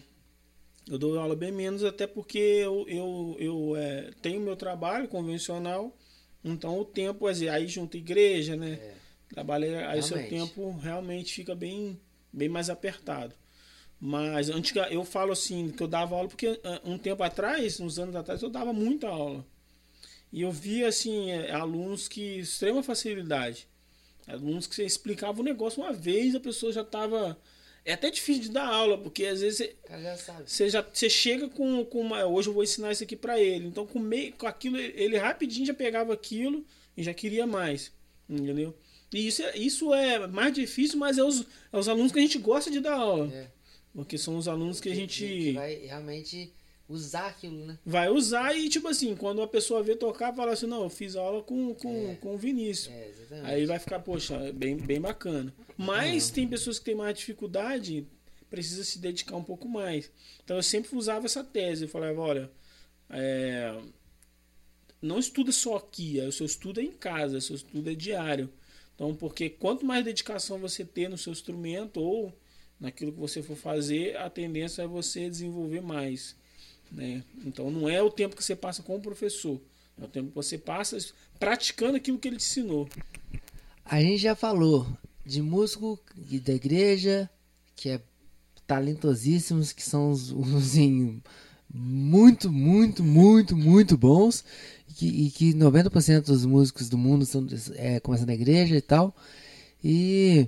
Eu 0.89 0.97
dou 0.97 1.17
aula 1.17 1.35
bem 1.35 1.51
menos, 1.51 1.83
até 1.83 2.05
porque 2.05 2.37
eu, 2.37 2.85
eu, 2.87 3.35
eu 3.39 3.75
é, 3.77 4.11
tenho 4.21 4.41
meu 4.41 4.55
trabalho 4.55 5.07
convencional, 5.07 5.95
então 6.43 6.77
o 6.79 6.85
tempo, 6.85 7.25
aí 7.27 7.67
junto 7.67 7.97
igreja, 7.97 8.55
né? 8.55 8.73
É. 8.73 8.93
Trabalhei, 9.29 9.75
aí 9.75 9.99
o 9.99 10.03
seu 10.03 10.17
tempo 10.29 10.77
realmente 10.77 11.33
fica 11.33 11.55
bem, 11.55 11.99
bem 12.33 12.49
mais 12.49 12.69
apertado. 12.69 13.35
Mas 13.99 14.49
antiga, 14.49 14.87
eu 14.91 15.05
falo 15.05 15.31
assim, 15.31 15.69
que 15.69 15.81
eu 15.81 15.87
dava 15.87 16.15
aula 16.15 16.27
porque 16.27 16.59
ah, 16.63 16.81
um 16.83 16.97
tempo 16.97 17.23
atrás, 17.23 17.79
uns 17.79 17.97
anos 17.97 18.15
atrás, 18.15 18.41
eu 18.41 18.49
dava 18.49 18.73
muita 18.73 19.07
aula. 19.07 19.45
E 20.29 20.41
eu 20.41 20.51
via 20.51 20.87
assim, 20.89 21.31
é, 21.31 21.51
alunos 21.51 22.07
que 22.07 22.39
extrema 22.39 22.83
facilidade. 22.83 23.67
Alunos 24.27 24.67
que 24.67 24.75
você 24.75 24.83
explicava 24.83 25.39
o 25.39 25.43
negócio 25.43 25.81
uma 25.81 25.93
vez, 25.93 26.33
a 26.35 26.39
pessoa 26.39 26.73
já 26.73 26.81
estava. 26.81 27.37
É 27.85 27.93
até 27.93 28.09
difícil 28.09 28.43
de 28.43 28.49
dar 28.49 28.65
aula, 28.65 28.97
porque 28.97 29.25
às 29.25 29.41
vezes 29.41 29.57
você, 29.57 30.01
já 30.01 30.15
você, 30.45 30.69
já, 30.69 30.81
você 30.81 31.09
chega 31.09 31.47
com, 31.49 31.85
com 31.85 32.01
uma. 32.01 32.25
Hoje 32.25 32.49
eu 32.49 32.53
vou 32.53 32.63
ensinar 32.63 32.91
isso 32.91 33.03
aqui 33.03 33.15
para 33.15 33.39
ele. 33.39 33.67
Então, 33.67 33.85
com, 33.85 33.99
meio, 33.99 34.33
com 34.33 34.47
aquilo, 34.47 34.77
ele 34.77 35.17
rapidinho 35.17 35.65
já 35.65 35.73
pegava 35.73 36.13
aquilo 36.13 36.65
e 36.97 37.03
já 37.03 37.13
queria 37.13 37.45
mais. 37.45 37.91
Entendeu? 38.27 38.75
E 39.13 39.27
isso 39.27 39.41
é, 39.43 39.57
isso 39.57 39.93
é 39.93 40.27
mais 40.27 40.53
difícil, 40.53 40.97
mas 40.97 41.17
é 41.17 41.23
os, 41.23 41.45
é 41.71 41.77
os 41.77 41.87
alunos 41.87 42.11
que 42.11 42.19
a 42.19 42.21
gente 42.21 42.39
gosta 42.39 42.71
de 42.71 42.79
dar 42.79 42.95
aula. 42.95 43.31
É. 43.33 43.47
Porque 43.93 44.17
são 44.17 44.37
os 44.37 44.47
alunos 44.47 44.79
que, 44.79 44.89
que 44.89 44.93
a 44.93 44.95
gente. 44.95 45.25
Que 45.25 45.51
vai 45.53 45.75
realmente 45.75 46.51
usar 46.89 47.27
aquilo, 47.27 47.65
né? 47.65 47.77
Vai 47.85 48.09
usar 48.09 48.55
e, 48.55 48.67
tipo 48.69 48.87
assim, 48.87 49.15
quando 49.15 49.41
a 49.41 49.47
pessoa 49.47 49.83
vê 49.83 49.95
tocar, 49.95 50.33
fala 50.33 50.53
assim: 50.53 50.65
não, 50.65 50.83
eu 50.83 50.89
fiz 50.89 51.15
aula 51.15 51.43
com, 51.43 51.73
com, 51.75 52.11
é. 52.11 52.15
com 52.15 52.33
o 52.33 52.37
Vinícius. 52.37 52.93
É, 52.93 53.41
Aí 53.43 53.65
vai 53.65 53.79
ficar, 53.79 53.99
poxa, 53.99 54.51
bem, 54.53 54.77
bem 54.77 54.99
bacana. 54.99 55.53
Mas 55.77 56.29
tem 56.29 56.47
pessoas 56.47 56.79
que 56.79 56.85
têm 56.85 56.95
mais 56.95 57.17
dificuldade, 57.17 58.07
precisa 58.49 58.83
se 58.83 58.99
dedicar 58.99 59.35
um 59.35 59.43
pouco 59.43 59.67
mais. 59.67 60.11
Então 60.43 60.57
eu 60.57 60.63
sempre 60.63 60.95
usava 60.95 61.25
essa 61.25 61.43
tese. 61.43 61.83
Eu 61.83 61.89
falava: 61.89 62.19
olha, 62.19 62.51
é, 63.09 63.79
não 65.01 65.19
estuda 65.19 65.51
só 65.51 65.77
aqui, 65.77 66.19
o 66.21 66.31
seu 66.31 66.45
estudo 66.45 66.79
é 66.79 66.83
em 66.83 66.91
casa, 66.91 67.37
o 67.37 67.41
seu 67.41 67.55
estudo 67.55 67.89
é 67.89 67.93
diário. 67.95 68.51
Então, 68.95 69.15
porque 69.15 69.49
quanto 69.49 69.85
mais 69.85 70.05
dedicação 70.05 70.59
você 70.59 70.85
ter 70.85 71.09
no 71.09 71.17
seu 71.17 71.33
instrumento 71.33 71.99
ou 71.99 72.33
naquilo 72.79 73.11
que 73.11 73.19
você 73.19 73.41
for 73.41 73.55
fazer, 73.55 74.15
a 74.17 74.29
tendência 74.29 74.83
é 74.83 74.87
você 74.87 75.29
desenvolver 75.29 75.81
mais. 75.81 76.35
Né? 76.91 77.23
Então, 77.45 77.71
não 77.71 77.89
é 77.89 78.01
o 78.01 78.09
tempo 78.09 78.35
que 78.35 78.43
você 78.43 78.55
passa 78.55 78.83
com 78.83 78.95
o 78.95 79.01
professor, 79.01 79.59
é 79.99 80.05
o 80.05 80.07
tempo 80.07 80.29
que 80.29 80.35
você 80.35 80.57
passa 80.57 80.97
praticando 81.39 81.97
aquilo 81.97 82.19
que 82.19 82.27
ele 82.27 82.37
te 82.37 82.43
ensinou. 82.43 82.87
A 83.83 84.01
gente 84.01 84.17
já 84.17 84.35
falou 84.35 84.87
de 85.25 85.41
músico 85.41 85.99
da 86.15 86.53
igreja, 86.53 87.29
que 87.75 87.89
é 87.89 88.01
talentosíssimos, 88.67 89.71
que 89.71 89.83
são 89.83 90.11
os, 90.11 90.31
os 90.31 90.75
muito, 91.73 92.51
muito, 92.51 93.03
muito, 93.03 93.57
muito 93.57 93.97
bons 93.97 94.45
que, 94.93 95.07
e 95.07 95.31
que 95.31 95.53
90% 95.53 96.25
dos 96.25 96.45
músicos 96.45 96.89
do 96.89 96.97
mundo 96.97 97.25
são, 97.25 97.45
é, 97.75 97.99
começam 97.99 98.25
na 98.25 98.33
igreja 98.33 98.75
e 98.75 98.81
tal. 98.81 99.15
E 99.83 100.47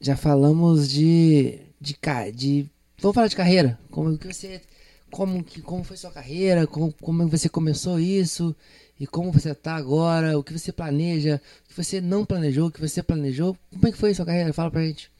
já 0.00 0.16
falamos 0.16 0.88
de, 0.88 1.58
de, 1.80 1.96
de 2.34 2.66
vamos 2.98 3.14
falar 3.14 3.26
de 3.26 3.36
carreira. 3.36 3.78
Como 3.90 4.16
que 4.16 4.32
você 4.32 4.60
como 5.10 5.42
que 5.42 5.60
como 5.60 5.82
foi 5.82 5.96
sua 5.96 6.12
carreira, 6.12 6.66
como, 6.66 6.92
como 6.92 7.26
você 7.26 7.48
começou 7.48 7.98
isso 7.98 8.54
e 8.98 9.06
como 9.06 9.32
você 9.32 9.50
está 9.50 9.74
agora, 9.74 10.38
o 10.38 10.44
que 10.44 10.52
você 10.52 10.70
planeja, 10.70 11.40
o 11.64 11.68
que 11.68 11.82
você 11.82 12.00
não 12.00 12.24
planejou, 12.24 12.68
o 12.68 12.70
que 12.70 12.80
você 12.80 13.02
planejou. 13.02 13.56
Como 13.70 13.88
é 13.88 13.92
que 13.92 13.98
foi 13.98 14.14
sua 14.14 14.26
carreira? 14.26 14.52
Fala 14.52 14.70
pra 14.70 14.82
gente. 14.82 15.10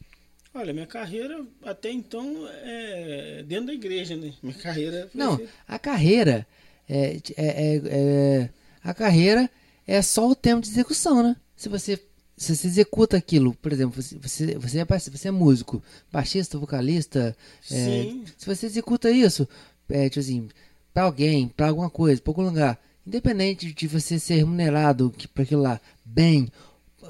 Olha, 0.53 0.73
minha 0.73 0.87
carreira 0.87 1.45
até 1.63 1.91
então 1.91 2.47
é 2.63 3.45
dentro 3.47 3.67
da 3.67 3.75
igreja, 3.75 4.17
né? 4.17 4.33
Minha 4.43 4.55
carreira. 4.55 5.09
Não, 5.15 5.41
a 5.67 5.79
carreira 5.79 6.47
é, 6.91 7.21
é, 7.37 7.47
é, 7.47 7.83
é, 7.87 8.51
a 8.83 8.93
carreira 8.95 9.49
é 9.87 10.01
só 10.03 10.29
o 10.29 10.35
tempo 10.35 10.63
de 10.63 10.69
execução, 10.71 11.23
né? 11.23 11.37
Se 11.57 11.69
você, 11.69 11.99
se 12.37 12.57
você 12.57 12.67
executa 12.67 13.17
aquilo, 13.17 13.55
por 13.55 13.73
exemplo, 13.73 14.01
você, 14.03 14.17
você, 14.19 14.55
você, 14.59 14.79
é, 14.81 14.85
você 14.85 15.29
é 15.29 15.31
músico, 15.31 15.83
baixista, 16.13 16.59
vocalista, 16.59 17.37
é, 17.71 18.03
se 18.39 18.47
você 18.47 18.67
executa 18.67 19.11
isso, 19.11 19.47
é, 19.89 20.09
tipo 20.09 20.21
assim, 20.21 20.49
pra 20.93 21.03
alguém, 21.05 21.49
pra 21.49 21.69
alguma 21.69 21.91
coisa, 21.91 22.21
pra 22.21 22.31
algum 22.31 22.43
lugar, 22.45 22.81
independente 23.07 23.73
de 23.73 23.87
você 23.87 24.19
ser 24.19 24.37
remunerado 24.37 25.11
que, 25.11 25.29
pra 25.29 25.43
aquilo 25.43 25.63
lá, 25.63 25.81
bem, 26.05 26.49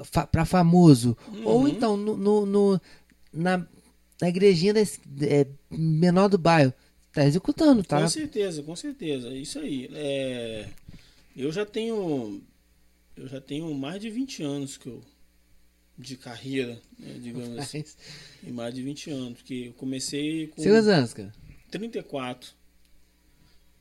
fa, 0.03 0.25
pra 0.27 0.45
famoso, 0.45 1.15
ou 1.45 1.67
então 1.67 1.95
no, 1.97 2.17
no, 2.17 2.45
no- 2.45 2.81
na, 3.33 3.65
na 4.21 4.29
igrejinha 4.29 4.73
da, 4.73 4.81
é, 5.23 5.47
menor 5.69 6.27
do 6.27 6.37
bairro, 6.37 6.73
tá 7.13 7.25
executando, 7.25 7.83
tá? 7.83 8.01
Com 8.01 8.07
certeza, 8.09 8.63
com 8.63 8.75
certeza. 8.75 9.29
É 9.29 9.35
isso 9.35 9.59
aí. 9.59 9.89
É, 9.93 10.67
eu 11.35 11.51
já 11.51 11.65
tenho. 11.65 12.41
Eu 13.15 13.27
já 13.27 13.39
tenho 13.41 13.73
mais 13.73 14.01
de 14.01 14.09
20 14.09 14.43
anos 14.43 14.77
que 14.77 14.87
eu. 14.87 15.01
De 15.97 16.15
carreira, 16.17 16.81
né, 16.97 17.19
digamos 17.21 17.57
assim. 17.59 17.79
Mas- 17.79 17.97
E 18.43 18.51
mais 18.51 18.73
de 18.73 18.81
20 18.81 19.11
anos. 19.11 19.33
Porque 19.37 19.65
eu 19.67 19.73
comecei 19.73 20.47
com 20.47 20.63
quantos 20.63 20.87
anos, 20.87 21.13
cara? 21.13 21.31
34. 21.69 22.49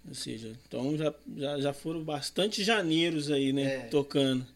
Ou 0.07 0.15
seja, 0.15 0.55
então 0.67 0.97
já, 0.99 1.15
já, 1.37 1.61
já 1.61 1.73
foram 1.73 2.03
bastante 2.03 2.63
janeiros 2.65 3.31
aí, 3.31 3.53
né? 3.53 3.63
É. 3.63 3.79
Tocando. 3.85 4.47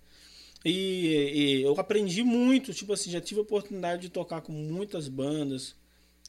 E, 0.65 1.33
e 1.61 1.63
eu 1.63 1.79
aprendi 1.79 2.23
muito, 2.23 2.73
tipo 2.75 2.93
assim, 2.93 3.11
já 3.11 3.21
tive 3.21 3.41
a 3.41 3.43
oportunidade 3.43 4.03
de 4.03 4.09
tocar 4.09 4.41
com 4.41 4.53
muitas 4.53 5.09
bandas, 5.09 5.75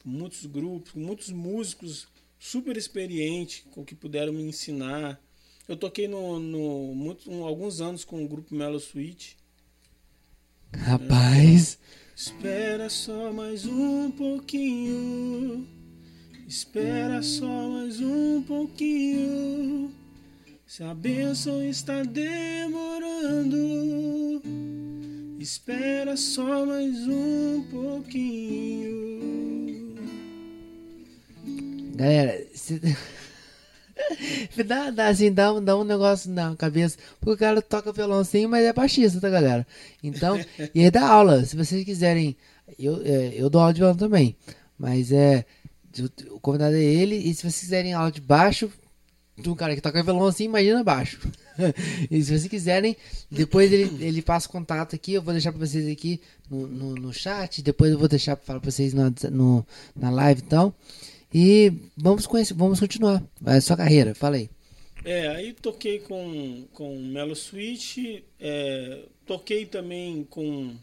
com 0.02 0.08
muitos 0.10 0.44
grupos, 0.46 0.92
com 0.92 1.00
muitos 1.00 1.30
músicos 1.30 2.06
super 2.38 2.76
experientes, 2.76 3.64
com 3.70 3.84
que 3.84 3.94
puderam 3.94 4.32
me 4.32 4.42
ensinar. 4.42 5.20
Eu 5.68 5.76
toquei 5.76 6.06
no, 6.08 6.38
no 6.38 6.94
muito, 6.94 7.30
um- 7.30 7.44
alguns 7.44 7.80
anos 7.80 8.04
com 8.04 8.24
o 8.24 8.28
grupo 8.28 8.54
Mellow 8.54 8.78
Suite. 8.80 9.36
Rapaz, 10.74 11.78
Espera 12.14 12.88
só 12.88 13.30
mais 13.32 13.66
um 13.66 14.10
pouquinho. 14.10 15.66
Espera 16.48 17.22
só 17.22 17.68
mais 17.68 18.00
um 18.00 18.42
pouquinho. 18.42 19.92
Se 20.66 20.82
a 20.82 20.94
bênção 20.94 21.62
está 21.62 22.02
demorando, 22.02 23.56
espera 25.38 26.16
só 26.16 26.64
mais 26.64 26.96
um 27.06 27.62
pouquinho. 27.70 29.05
Galera, 31.96 32.46
se... 32.54 32.80
dá, 34.66 34.90
dá, 34.90 35.08
assim, 35.08 35.32
dá, 35.32 35.52
um- 35.52 35.62
dá 35.64 35.76
um 35.76 35.84
negócio 35.84 36.30
na 36.30 36.54
cabeça, 36.56 36.96
porque 37.20 37.34
o 37.34 37.38
cara 37.38 37.62
toca 37.62 37.92
violão 37.92 38.22
sim, 38.24 38.46
mas 38.46 38.64
é 38.64 38.72
baixista, 38.72 39.20
tá, 39.20 39.28
galera? 39.30 39.66
Então, 40.02 40.38
e 40.74 40.84
aí 40.84 40.90
dá 40.90 41.06
aula, 41.08 41.44
se 41.44 41.56
vocês 41.56 41.84
quiserem, 41.84 42.36
eu, 42.78 43.00
é, 43.04 43.32
eu 43.34 43.48
dou 43.48 43.60
aula 43.60 43.72
de 43.72 43.80
violão 43.80 43.96
também, 43.96 44.36
mas 44.78 45.10
é, 45.12 45.44
o- 46.30 46.40
convidado 46.40 46.76
é 46.76 46.82
ele, 46.82 47.16
e 47.16 47.34
se 47.34 47.42
vocês 47.42 47.60
quiserem 47.60 47.94
aula 47.94 48.12
de 48.12 48.20
baixo, 48.20 48.70
de 49.38 49.50
um 49.50 49.54
cara 49.54 49.74
que 49.74 49.82
toca 49.82 50.02
violão 50.02 50.26
assim, 50.26 50.44
imagina 50.44 50.82
baixo. 50.82 51.18
e 52.10 52.22
se 52.22 52.30
vocês 52.30 52.48
quiserem, 52.48 52.96
depois 53.30 53.70
ele, 53.72 54.04
ele 54.04 54.22
passa 54.22 54.46
o 54.48 54.50
contato 54.50 54.94
aqui, 54.94 55.12
eu 55.14 55.22
vou 55.22 55.32
deixar 55.32 55.52
pra 55.52 55.66
vocês 55.66 55.90
aqui 55.90 56.20
no, 56.50 56.66
no, 56.66 56.94
no 56.94 57.12
chat, 57.12 57.62
depois 57.62 57.92
eu 57.92 57.98
vou 57.98 58.08
deixar 58.08 58.36
pra 58.36 58.44
falar 58.46 58.60
pra 58.60 58.70
vocês 58.70 58.92
na, 58.94 59.12
no, 59.30 59.66
na 59.94 60.10
live 60.10 60.42
então. 60.44 60.72
E 61.32 61.72
vamos 61.96 62.26
conhecer, 62.26 62.54
vamos 62.54 62.80
continuar. 62.80 63.22
A 63.44 63.60
sua 63.60 63.76
carreira, 63.76 64.14
fala 64.14 64.36
aí. 64.36 64.50
É, 65.04 65.28
aí 65.28 65.52
toquei 65.52 66.00
com, 66.00 66.64
com 66.72 66.98
Mellow 66.98 67.36
Switch, 67.36 67.98
é, 68.40 69.04
toquei 69.24 69.64
também 69.64 70.24
com. 70.24 70.74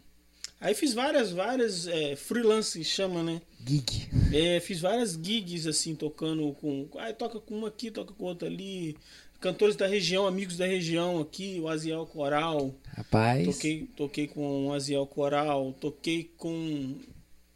Aí 0.61 0.73
fiz 0.73 0.93
várias, 0.93 1.31
várias 1.31 1.87
é, 1.87 2.15
freelance 2.15 2.79
que 2.79 2.85
chama, 2.85 3.21
né? 3.21 3.41
Gig. 3.67 4.07
É, 4.33 4.61
fiz 4.61 4.79
várias 4.79 5.19
gigs 5.21 5.67
assim, 5.67 5.93
tocando 5.93 6.53
com. 6.53 6.87
Aí 6.99 7.13
toca 7.13 7.39
com 7.39 7.57
uma 7.57 7.67
aqui, 7.67 7.91
toca 7.91 8.13
com 8.13 8.23
outra 8.23 8.47
ali. 8.47 8.95
Cantores 9.41 9.75
da 9.75 9.87
região, 9.87 10.25
amigos 10.25 10.55
da 10.55 10.65
região 10.65 11.19
aqui, 11.19 11.59
o 11.59 11.67
Aziel 11.67 12.05
Coral. 12.05 12.73
Rapaz. 12.95 13.45
Toquei, 13.45 13.89
toquei 13.97 14.27
com 14.27 14.67
o 14.67 14.73
Aziel 14.73 15.05
Coral, 15.05 15.75
toquei 15.81 16.31
com 16.37 16.95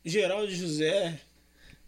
Geraldo 0.03 0.53
José. 0.53 1.17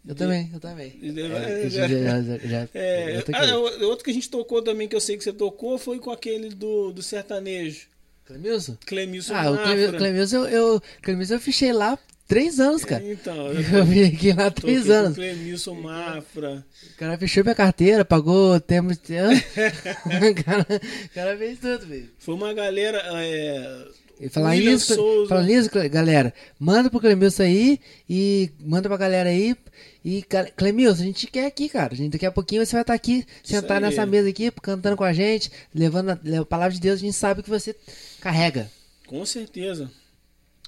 Eu 0.06 0.14
também, 0.14 0.50
eu 0.52 0.58
também. 0.60 0.98
É, 1.02 1.66
É, 1.66 1.68
já, 1.70 1.86
já, 1.86 2.22
já, 2.22 2.38
já- 2.48 2.68
É, 2.74 3.14
já 3.16 3.22
toquei. 3.22 3.34
ah, 3.50 3.58
o- 3.58 3.84
outro 3.86 4.04
que 4.04 4.10
a 4.10 4.14
gente 4.14 4.30
tocou 4.30 4.62
também, 4.62 4.88
que 4.88 4.96
eu 4.96 5.00
sei 5.00 5.16
que 5.16 5.22
você 5.24 5.32
tocou, 5.32 5.76
foi 5.78 5.98
com 5.98 6.10
aquele 6.10 6.48
do, 6.50 6.90
do 6.92 7.02
sertanejo. 7.02 7.86
Clemilson? 8.24 8.76
Clemilson 8.86 9.34
Ah, 9.34 9.50
o 9.50 9.58
Clemilson, 9.98 10.46
eu, 10.46 10.74
eu, 10.74 10.82
Clemilson 11.02 11.34
eu 11.34 11.40
fichei 11.40 11.72
lá 11.72 11.98
três 12.28 12.60
anos, 12.60 12.84
cara. 12.84 13.02
Então, 13.04 13.48
Eu 13.76 13.84
vim 13.84 14.04
aqui 14.04 14.32
lá 14.32 14.50
três 14.50 14.86
com 14.86 14.92
anos. 14.92 15.14
Clemilson 15.16 15.74
Mafra. 15.74 16.64
O 16.94 16.96
cara 16.96 17.18
fechou 17.18 17.42
minha 17.42 17.56
carteira, 17.56 18.04
pagou 18.04 18.58
tempo 18.60 18.92
de. 18.94 19.16
Hã? 19.16 19.30
o, 19.34 20.44
cara, 20.44 20.66
o 21.04 21.08
cara 21.14 21.36
fez 21.36 21.58
tudo, 21.58 21.86
velho. 21.86 22.08
Foi 22.20 22.34
uma 22.36 22.54
galera. 22.54 23.02
É, 23.20 23.84
E 24.20 24.28
falar 24.28 24.50
William 24.50 24.72
isso, 24.74 24.94
Souza. 24.94 25.28
falando 25.28 25.50
isso, 25.50 25.68
galera, 25.90 26.32
manda 26.58 26.88
pro 26.88 27.00
Clemilson 27.00 27.42
aí 27.42 27.80
e 28.08 28.48
manda 28.60 28.88
pra 28.88 28.96
galera 28.96 29.28
aí. 29.28 29.56
E, 30.04 30.22
cara, 30.22 30.50
Clemilson, 30.50 31.02
a 31.02 31.06
gente 31.06 31.26
quer 31.26 31.46
aqui, 31.46 31.68
cara. 31.68 31.92
A 31.92 31.96
gente, 31.96 32.12
daqui 32.12 32.24
a 32.24 32.32
pouquinho 32.32 32.64
você 32.64 32.72
vai 32.72 32.82
estar 32.82 32.94
aqui, 32.94 33.26
sentado 33.42 33.82
nessa 33.82 34.06
mesa 34.06 34.28
aqui, 34.28 34.50
cantando 34.50 34.96
com 34.96 35.04
a 35.04 35.12
gente, 35.12 35.50
levando 35.74 36.10
a, 36.10 36.40
a 36.40 36.44
palavra 36.46 36.72
de 36.72 36.80
Deus, 36.80 37.00
a 37.00 37.04
gente 37.04 37.14
sabe 37.14 37.42
que 37.42 37.50
você 37.50 37.76
carrega. 38.20 38.70
Com 39.06 39.24
certeza. 39.26 39.90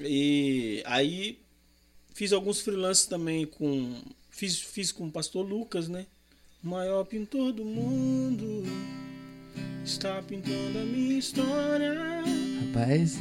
E 0.01 0.83
aí 0.85 1.39
fiz 2.15 2.33
alguns 2.33 2.61
freelances 2.61 3.07
também 3.07 3.47
com. 3.47 4.03
Fiz, 4.31 4.59
fiz 4.59 4.93
com 4.93 5.07
o 5.07 5.11
pastor 5.11 5.47
Lucas, 5.47 5.89
né? 5.89 6.07
O 6.63 6.69
maior 6.69 7.05
pintor 7.05 7.53
do 7.53 7.65
mundo. 7.65 8.65
Está 9.85 10.23
pintando 10.23 10.79
a 10.79 10.83
minha 10.83 11.19
história. 11.19 11.95
Rapaz, 12.67 13.19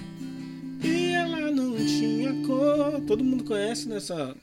E 0.83 1.13
ela 1.13 1.51
não 1.51 1.75
tinha 1.77 2.45
cor. 2.45 3.01
Todo 3.07 3.23
mundo 3.23 3.43
conhece 3.43 3.87
nessa. 3.87 4.35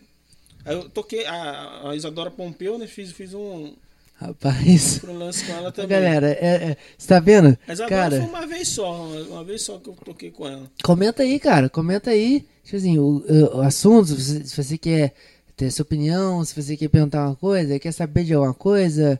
Aí 0.65 0.75
eu 0.75 0.89
toquei 0.89 1.25
a, 1.27 1.91
a 1.91 1.97
Isadora 1.97 2.31
Pompeu, 2.31 2.79
né? 2.79 2.87
Fiz, 2.87 3.13
fiz 3.13 3.33
um 3.35 3.75
rapaz. 4.17 4.99
freelance 4.99 5.45
com 5.45 5.53
ela 5.53 5.73
também. 5.73 5.89
Galera, 5.91 6.31
é, 6.31 6.71
é, 6.71 6.77
você 6.97 7.09
tá 7.09 7.21
vendo? 7.21 7.57
A 7.67 7.73
Isadora 7.73 7.89
Cara, 7.97 8.17
foi 8.21 8.29
uma 8.29 8.47
vez 8.47 8.69
só, 8.69 9.07
uma, 9.07 9.21
uma 9.23 9.45
vez 9.45 9.63
só 9.63 9.79
que 9.79 9.89
eu 9.89 9.95
toquei 9.95 10.31
com 10.31 10.47
ela. 10.47 10.71
comenta 10.83 11.23
aí, 11.23 11.39
cara. 11.39 11.69
Comenta 11.69 12.11
aí. 12.11 12.45
Tipo 12.65 12.77
assim, 12.77 12.99
o, 12.99 13.25
o, 13.27 13.57
o 13.59 13.61
assunto, 13.63 14.09
se 14.09 14.15
você, 14.15 14.45
se 14.45 14.63
você 14.65 14.77
quer 14.79 15.15
ter 15.57 15.71
sua 15.71 15.83
opinião, 15.85 16.45
se 16.45 16.55
você 16.61 16.77
quer 16.77 16.89
perguntar 16.89 17.27
uma 17.27 17.37
coisa, 17.37 17.79
quer 17.79 17.93
saber 17.93 18.25
de 18.25 18.35
alguma 18.35 18.53
coisa, 18.55 19.19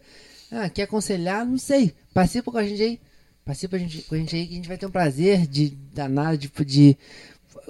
ah, 0.53 0.69
quer 0.69 0.83
aconselhar, 0.83 1.47
não 1.47 1.59
sei. 1.59 1.95
Participa 2.13 2.51
com 2.53 2.59
a 2.59 2.65
gente 2.65 2.83
aí. 2.83 3.01
Participa 3.45 3.77
a 3.77 3.79
gente- 3.79 4.03
com 4.03 4.15
a 4.15 4.19
gente 4.19 4.37
aí 4.37 4.47
que 4.47 4.53
a 4.53 4.57
gente 4.57 4.69
vai 4.69 4.77
ter 4.77 4.85
um 4.87 4.91
prazer 4.91 5.47
de 5.47 5.71
danado 5.95 6.37
de, 6.37 6.51
de 6.65 6.97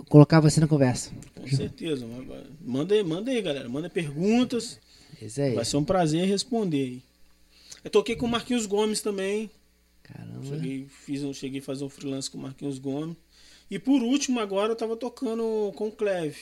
colocar 0.08 0.40
você 0.40 0.60
na 0.60 0.66
conversa. 0.66 1.10
Com 1.50 1.56
certeza. 1.56 2.06
Manda 2.60 2.94
aí, 2.94 3.02
manda 3.04 3.30
aí, 3.30 3.40
galera. 3.42 3.68
Manda 3.68 3.88
perguntas. 3.90 4.78
Vai 5.54 5.64
ser 5.64 5.76
um 5.76 5.84
prazer 5.84 6.26
responder 6.26 6.82
aí. 6.82 7.02
Eu 7.84 7.90
toquei 7.90 8.16
com 8.16 8.26
o 8.26 8.28
Marquinhos 8.28 8.66
Gomes 8.66 9.00
também. 9.00 9.50
Caramba. 10.02 10.44
Cheguei, 10.44 10.86
fiz 11.04 11.22
um, 11.22 11.32
cheguei 11.34 11.60
a 11.60 11.62
fazer 11.62 11.84
um 11.84 11.88
freelance 11.88 12.30
com 12.30 12.38
o 12.38 12.42
Marquinhos 12.42 12.78
Gomes. 12.78 13.16
E 13.70 13.78
por 13.78 14.02
último, 14.02 14.40
agora 14.40 14.72
eu 14.72 14.76
tava 14.76 14.96
tocando 14.96 15.72
com 15.76 15.88
o 15.88 15.92
Cleve. 15.92 16.38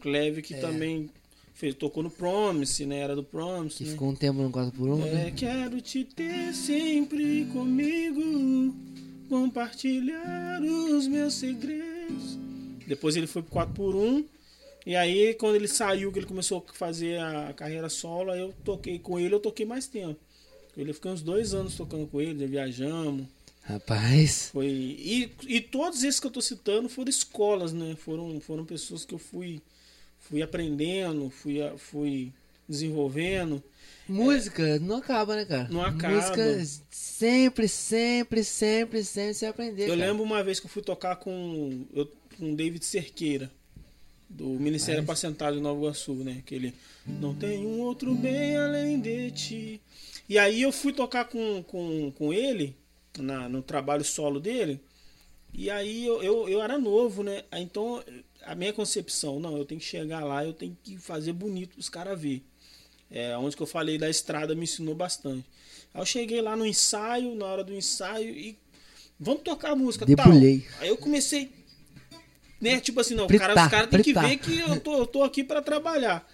Cleve 0.00 0.42
que 0.42 0.54
É. 0.54 0.58
também 0.60 1.08
fez, 1.54 1.74
tocou 1.74 2.02
no 2.02 2.10
Promise, 2.10 2.84
né? 2.84 2.98
Era 2.98 3.14
do 3.14 3.22
Promise. 3.22 3.76
Que 3.76 3.84
né? 3.84 3.90
ficou 3.92 4.08
um 4.08 4.14
tempo 4.14 4.42
no 4.42 4.50
4 4.50 4.72
por 4.72 4.88
1 4.88 5.06
É, 5.06 5.30
quero 5.30 5.80
te 5.80 6.04
ter 6.04 6.52
sempre 6.52 7.46
comigo, 7.52 8.74
compartilhar 9.28 10.60
os 10.62 11.06
meus 11.06 11.34
segredos. 11.34 12.38
Depois 12.86 13.16
ele 13.16 13.26
foi 13.26 13.42
pro 13.42 13.60
4x1. 13.60 14.24
E 14.86 14.94
aí, 14.94 15.34
quando 15.34 15.56
ele 15.56 15.66
saiu, 15.66 16.12
que 16.12 16.18
ele 16.20 16.26
começou 16.26 16.64
a 16.68 16.72
fazer 16.72 17.18
a 17.20 17.52
carreira 17.52 17.88
solo, 17.88 18.30
aí 18.30 18.40
eu 18.40 18.54
toquei 18.64 18.98
com 18.98 19.18
ele, 19.18 19.34
eu 19.34 19.40
toquei 19.40 19.66
mais 19.66 19.88
tempo. 19.88 20.18
Ele 20.76 20.92
fiquei 20.92 21.10
uns 21.10 21.22
dois 21.22 21.54
anos 21.54 21.74
tocando 21.74 22.06
com 22.06 22.20
ele, 22.20 22.46
viajamos. 22.46 23.26
Rapaz. 23.62 24.50
Foi... 24.52 24.68
E, 24.68 25.32
e 25.48 25.60
todos 25.60 26.04
esses 26.04 26.20
que 26.20 26.26
eu 26.26 26.30
tô 26.30 26.40
citando 26.40 26.88
foram 26.88 27.10
escolas, 27.10 27.72
né? 27.72 27.96
Foram, 27.96 28.38
foram 28.40 28.64
pessoas 28.64 29.04
que 29.04 29.12
eu 29.12 29.18
fui, 29.18 29.60
fui 30.20 30.40
aprendendo, 30.40 31.30
fui, 31.30 31.56
fui 31.78 32.32
desenvolvendo. 32.68 33.62
Música 34.08 34.78
não 34.78 34.98
acaba, 34.98 35.34
né, 35.34 35.44
cara? 35.44 35.68
Não 35.68 35.82
acaba. 35.82 36.14
Música 36.14 36.64
sempre, 36.90 37.66
sempre, 37.66 38.44
sempre, 38.44 39.02
sempre 39.02 39.34
se 39.34 39.46
aprender. 39.46 39.84
Eu 39.84 39.96
cara. 39.96 40.06
lembro 40.06 40.22
uma 40.22 40.44
vez 40.44 40.60
que 40.60 40.66
eu 40.66 40.70
fui 40.70 40.82
tocar 40.82 41.16
com, 41.16 41.84
eu, 41.92 42.08
com 42.38 42.52
o 42.52 42.56
David 42.56 42.84
Cerqueira, 42.84 43.50
do 44.28 44.44
Ministério 44.48 45.00
Mas- 45.02 45.08
Apacentado 45.10 45.56
de 45.56 45.62
Nova 45.62 45.78
Iguaçu, 45.80 46.14
né? 46.14 46.42
Que 46.44 46.54
ele 46.54 46.74
não 47.06 47.34
tem 47.34 47.64
um 47.64 47.80
outro 47.80 48.14
bem 48.14 48.56
além 48.56 49.00
de 49.00 49.30
ti. 49.30 49.80
E 50.28 50.38
aí 50.38 50.62
eu 50.62 50.72
fui 50.72 50.92
tocar 50.92 51.26
com, 51.26 51.62
com, 51.62 52.10
com 52.12 52.32
ele, 52.32 52.74
na, 53.18 53.48
no 53.48 53.62
trabalho 53.62 54.04
solo 54.04 54.40
dele, 54.40 54.80
e 55.54 55.70
aí 55.70 56.04
eu, 56.04 56.22
eu, 56.22 56.48
eu 56.48 56.60
era 56.62 56.76
novo, 56.78 57.22
né? 57.22 57.44
Então 57.52 58.02
a 58.42 58.54
minha 58.54 58.72
concepção, 58.72 59.38
não, 59.40 59.56
eu 59.56 59.64
tenho 59.64 59.80
que 59.80 59.86
chegar 59.86 60.24
lá, 60.24 60.44
eu 60.44 60.52
tenho 60.52 60.76
que 60.82 60.96
fazer 60.98 61.32
bonito 61.32 61.78
os 61.78 61.88
caras 61.88 62.20
ver. 62.20 62.42
É, 63.10 63.36
onde 63.38 63.56
que 63.56 63.62
eu 63.62 63.66
falei 63.66 63.96
da 63.98 64.10
estrada 64.10 64.54
me 64.54 64.64
ensinou 64.64 64.94
bastante. 64.94 65.44
Aí 65.94 66.00
eu 66.00 66.06
cheguei 66.06 66.42
lá 66.42 66.56
no 66.56 66.66
ensaio, 66.66 67.34
na 67.36 67.46
hora 67.46 67.62
do 67.62 67.72
ensaio, 67.72 68.30
e 68.36 68.58
vamos 69.18 69.42
tocar 69.42 69.70
a 69.70 69.76
música 69.76 70.04
Debulhei. 70.04 70.66
tal. 70.72 70.82
Aí 70.82 70.88
eu 70.88 70.96
comecei, 70.96 71.50
né, 72.60 72.80
tipo 72.80 73.00
assim, 73.00 73.14
não, 73.14 73.28
Fritar, 73.28 73.54
cara, 73.54 73.64
os 73.64 73.70
caras 73.70 73.90
têm 73.90 74.02
que 74.02 74.12
ver 74.12 74.36
que 74.38 74.58
eu 74.58 74.80
tô, 74.80 74.98
eu 74.98 75.06
tô 75.06 75.22
aqui 75.22 75.44
pra 75.44 75.60
trabalhar. 75.60 76.26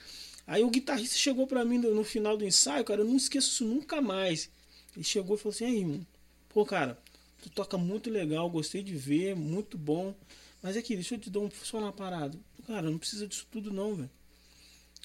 Aí 0.47 0.63
o 0.63 0.71
guitarrista 0.71 1.17
chegou 1.17 1.47
pra 1.47 1.65
mim 1.65 1.79
no, 1.79 1.95
no 1.95 2.05
final 2.05 2.37
do 2.37 2.45
ensaio, 2.45 2.85
cara, 2.85 3.01
eu 3.01 3.05
não 3.05 3.17
esqueço 3.17 3.51
isso 3.51 3.65
nunca 3.65 4.01
mais. 4.01 4.51
Ele 4.95 5.05
chegou 5.05 5.37
e 5.37 5.39
falou 5.39 5.55
assim, 5.55 5.65
aí, 5.65 5.79
irmão, 5.79 6.07
pô, 6.49 6.65
cara, 6.65 6.99
tu 7.43 7.51
toca 7.51 7.79
muito 7.79 8.11
legal, 8.11 8.49
gostei 8.51 8.83
de 8.83 8.95
ver, 8.95 9.35
muito 9.35 9.79
bom. 9.79 10.15
Mas 10.63 10.77
aqui, 10.77 10.95
deixa 10.95 11.15
eu 11.15 11.19
te 11.19 11.31
dar 11.31 11.41
um, 11.41 11.51
só 11.63 11.79
uma 11.79 11.93
parada. 11.93 12.39
Cara, 12.67 12.89
não 12.89 12.99
precisa 12.99 13.27
disso 13.27 13.47
tudo 13.51 13.73
não, 13.73 13.97
velho. 13.97 14.11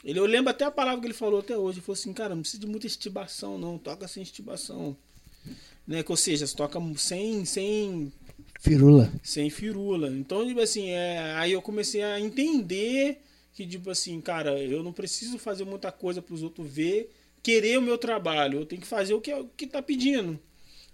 Ele, 0.03 0.19
eu 0.19 0.25
lembro 0.25 0.51
até 0.51 0.63
a 0.63 0.71
palavra 0.71 1.01
que 1.01 1.07
ele 1.07 1.13
falou 1.13 1.39
até 1.39 1.57
hoje. 1.57 1.79
Ele 1.79 1.85
falou 1.85 1.99
assim, 1.99 2.13
cara, 2.13 2.35
não 2.35 2.41
precisa 2.41 2.61
de 2.61 2.67
muita 2.67 2.85
estibação, 2.85 3.57
não. 3.57 3.77
Toca 3.79 4.07
sem 4.07 4.21
estibação. 4.21 4.95
Né? 5.87 6.03
Que, 6.03 6.11
ou 6.11 6.17
seja, 6.17 6.45
você 6.45 6.55
toca 6.55 6.79
sem, 6.97 7.43
sem, 7.45 8.13
Firula. 8.59 9.11
sem 9.23 9.49
firula. 9.49 10.09
Então, 10.09 10.45
tipo 10.45 10.59
assim, 10.59 10.89
é, 10.89 11.33
aí 11.35 11.51
eu 11.51 11.61
comecei 11.61 12.01
a 12.03 12.19
entender 12.19 13.19
que, 13.53 13.65
tipo 13.65 13.89
assim, 13.89 14.19
cara, 14.21 14.57
eu 14.61 14.83
não 14.83 14.91
preciso 14.93 15.37
fazer 15.37 15.63
muita 15.65 15.91
coisa 15.91 16.21
para 16.21 16.33
os 16.33 16.43
outros 16.43 16.67
ver, 16.67 17.09
querer 17.41 17.77
o 17.79 17.81
meu 17.81 17.97
trabalho. 17.97 18.59
Eu 18.59 18.65
tenho 18.65 18.81
que 18.81 18.87
fazer 18.87 19.13
o 19.13 19.21
que, 19.21 19.33
o 19.33 19.45
que 19.55 19.65
tá 19.67 19.81
pedindo. 19.81 20.39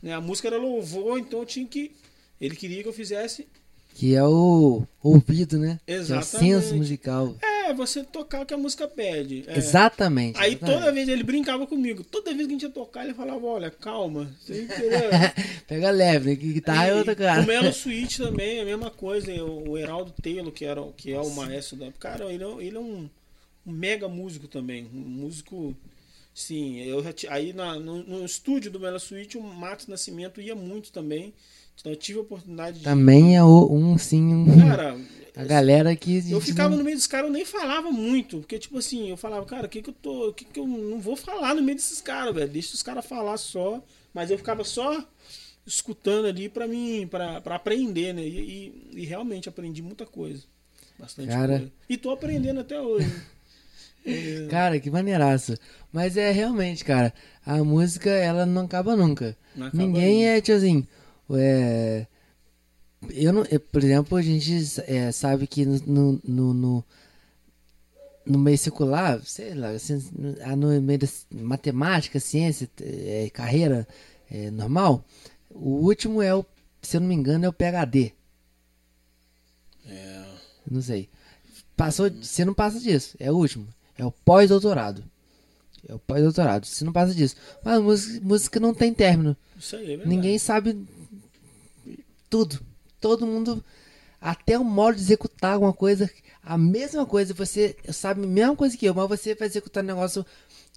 Né? 0.01 0.13
A 0.13 0.21
música 0.21 0.47
era 0.47 0.57
louvor, 0.57 1.17
então 1.19 1.39
eu 1.39 1.45
tinha 1.45 1.65
que. 1.65 1.91
Ele 2.39 2.55
queria 2.55 2.81
que 2.81 2.89
eu 2.89 2.93
fizesse 2.93 3.47
Que 3.95 4.15
é 4.15 4.23
o 4.23 4.83
ouvido, 5.01 5.57
né? 5.57 5.79
Que 5.85 5.93
é 5.93 5.97
o 5.97 5.99
Exatamente. 6.01 6.61
senso 6.61 6.75
musical. 6.75 7.35
É, 7.41 7.52
você 7.71 8.03
tocar 8.03 8.41
o 8.41 8.45
que 8.45 8.53
a 8.53 8.57
música 8.57 8.87
pede. 8.87 9.45
É. 9.47 9.57
Exatamente. 9.57 10.37
Aí 10.39 10.51
exatamente. 10.53 10.79
toda 10.79 10.91
vez 10.91 11.07
ele 11.07 11.23
brincava 11.23 11.65
comigo. 11.65 12.03
Toda 12.03 12.33
vez 12.33 12.47
que 12.47 12.53
a 12.53 12.55
gente 12.57 12.63
ia 12.63 12.69
tocar, 12.69 13.05
ele 13.05 13.13
falava, 13.13 13.45
olha, 13.45 13.71
calma. 13.71 14.29
Pega 15.67 15.89
leve, 15.89 16.31
né? 16.31 16.35
Que 16.35 16.53
guitarra 16.53 16.87
é 16.87 16.95
outra 16.95 17.15
cara. 17.15 17.41
O 17.41 17.45
Melo 17.45 17.71
Switch 17.73 18.17
também, 18.17 18.59
a 18.59 18.65
mesma 18.65 18.89
coisa. 18.89 19.31
O 19.43 19.63
o 19.73 19.77
Heraldo 19.77 20.13
Taylor, 20.21 20.51
que, 20.51 20.65
era, 20.65 20.81
que 20.95 21.11
é 21.11 21.19
o 21.19 21.29
maestro 21.31 21.77
da. 21.77 21.91
Cara, 21.93 22.31
ele 22.31 22.43
é, 22.43 22.47
ele 22.59 22.77
é 22.77 22.79
um, 22.79 23.09
um 23.65 23.71
mega 23.71 24.07
músico 24.07 24.47
também. 24.47 24.87
Um 24.93 24.99
músico. 24.99 25.75
Sim, 26.33 26.79
eu 26.79 27.03
aí 27.29 27.53
na- 27.53 27.79
no, 27.79 28.03
no 28.03 28.25
estúdio 28.25 28.71
do 28.71 28.79
Melo 28.79 28.99
Switch, 28.99 29.35
o 29.35 29.41
Matos 29.41 29.87
Nascimento 29.87 30.41
ia 30.41 30.55
muito 30.55 30.91
também. 30.91 31.33
Então 31.79 31.91
eu 31.91 31.95
tive 31.95 32.19
a 32.19 32.21
oportunidade 32.21 32.79
de. 32.79 32.83
Também 32.83 33.35
é 33.35 33.43
um, 33.43 33.97
sim, 33.97 34.33
um, 34.33 34.59
Cara, 34.59 34.97
a 35.35 35.43
galera 35.43 35.95
que... 35.95 36.31
eu 36.31 36.39
ficava 36.39 36.75
no 36.75 36.83
meio 36.83 36.95
dos 36.95 37.07
caras, 37.07 37.27
eu 37.27 37.33
nem 37.33 37.43
falava 37.45 37.89
muito. 37.91 38.39
Porque, 38.39 38.59
tipo 38.59 38.77
assim, 38.77 39.09
eu 39.09 39.17
falava, 39.17 39.45
cara, 39.45 39.65
o 39.65 39.69
que 39.69 39.81
que 39.81 39.89
eu 39.89 39.93
tô. 39.93 40.29
O 40.29 40.33
que 40.33 40.45
que 40.45 40.59
eu 40.59 40.67
não 40.67 40.99
vou 40.99 41.15
falar 41.15 41.55
no 41.55 41.61
meio 41.63 41.75
desses 41.77 42.01
caras, 42.01 42.33
velho? 42.35 42.49
Deixa 42.49 42.73
os 42.75 42.83
caras 42.83 43.05
falar 43.05 43.37
só. 43.37 43.83
Mas 44.13 44.29
eu 44.29 44.37
ficava 44.37 44.63
só 44.63 45.03
escutando 45.65 46.25
ali 46.27 46.49
pra 46.49 46.67
mim, 46.67 47.07
pra, 47.09 47.41
pra 47.41 47.55
aprender, 47.55 48.13
né? 48.13 48.21
E, 48.21 48.71
e- 48.95 49.01
e 49.01 49.05
realmente 49.05 49.49
aprendi 49.49 49.81
muita 49.81 50.05
coisa. 50.05 50.43
Bastante 50.99 51.29
Cara. 51.29 51.57
coisa. 51.57 51.71
E 51.89 51.97
tô 51.97 52.11
aprendendo 52.11 52.59
até 52.59 52.79
hoje. 52.79 53.11
É, 54.05 54.47
Cara, 54.51 54.79
que 54.79 54.91
maneiraço. 54.91 55.55
Mas 55.91 56.17
é 56.17 56.31
realmente, 56.31 56.83
cara, 56.83 57.13
a 57.45 57.63
música, 57.63 58.09
ela 58.09 58.45
não 58.45 58.65
acaba 58.65 58.95
nunca. 58.95 59.35
não 59.55 59.67
acaba 59.67 59.81
Ninguém 59.83 60.17
nunca. 60.17 60.27
é, 60.37 60.41
tipo 60.41 60.57
assim, 60.57 60.87
é... 61.35 62.05
Eu 63.11 63.33
não, 63.33 63.43
eu, 63.45 63.59
por 63.59 63.83
exemplo, 63.83 64.17
a 64.17 64.21
gente 64.21 64.53
é, 64.87 65.11
sabe 65.11 65.47
que 65.47 65.65
no, 65.65 65.79
no, 65.85 66.53
no, 66.53 66.85
no- 68.25 68.39
meio 68.39 68.57
secular, 68.57 69.21
sei 69.25 69.53
lá, 69.53 69.69
assim, 69.69 69.95
no, 70.17 70.35
ah, 70.41 70.55
no 70.55 70.81
meio 70.81 70.99
da 70.99 71.07
matemática, 71.31 72.19
ciência, 72.19 72.69
é, 72.81 73.29
carreira 73.31 73.87
é, 74.31 74.49
normal, 74.51 75.03
o 75.49 75.85
último 75.85 76.21
é 76.21 76.33
o, 76.33 76.45
se 76.81 76.97
eu 76.97 77.01
não 77.01 77.07
me 77.07 77.15
engano, 77.15 77.45
é 77.45 77.49
o 77.49 77.53
PhD. 77.53 78.13
É, 79.87 80.23
Não 80.69 80.81
sei. 80.81 81.09
Passou, 81.75 82.09
você 82.09 82.45
não 82.45 82.53
passa 82.53 82.79
disso, 82.79 83.15
é 83.19 83.31
o 83.31 83.35
último. 83.35 83.67
É 83.97 84.05
o 84.05 84.11
pós-doutorado. 84.11 85.03
É 85.87 85.93
o 85.93 85.99
pós-doutorado. 85.99 86.65
Você 86.65 86.85
não 86.85 86.93
passa 86.93 87.13
disso. 87.13 87.35
Mas 87.63 87.81
música, 87.81 88.25
música 88.25 88.59
não 88.59 88.73
tem 88.73 88.93
término. 88.93 89.35
isso 89.57 89.75
aí 89.75 89.83
é 89.83 89.87
verdade. 89.87 90.09
Ninguém 90.09 90.37
sabe 90.39 90.81
tudo. 92.29 92.59
Todo 93.03 93.27
mundo, 93.27 93.61
até 94.21 94.57
o 94.57 94.63
modo 94.63 94.95
de 94.95 95.01
executar 95.01 95.55
alguma 95.55 95.73
coisa, 95.73 96.09
a 96.41 96.57
mesma 96.57 97.05
coisa, 97.05 97.33
você 97.33 97.75
sabe 97.91 98.23
a 98.23 98.27
mesma 98.27 98.55
coisa 98.55 98.77
que 98.77 98.85
eu, 98.85 98.93
mas 98.93 99.09
você 99.09 99.35
vai 99.35 99.45
executar 99.45 99.83
o 99.83 99.87
negócio 99.87 100.25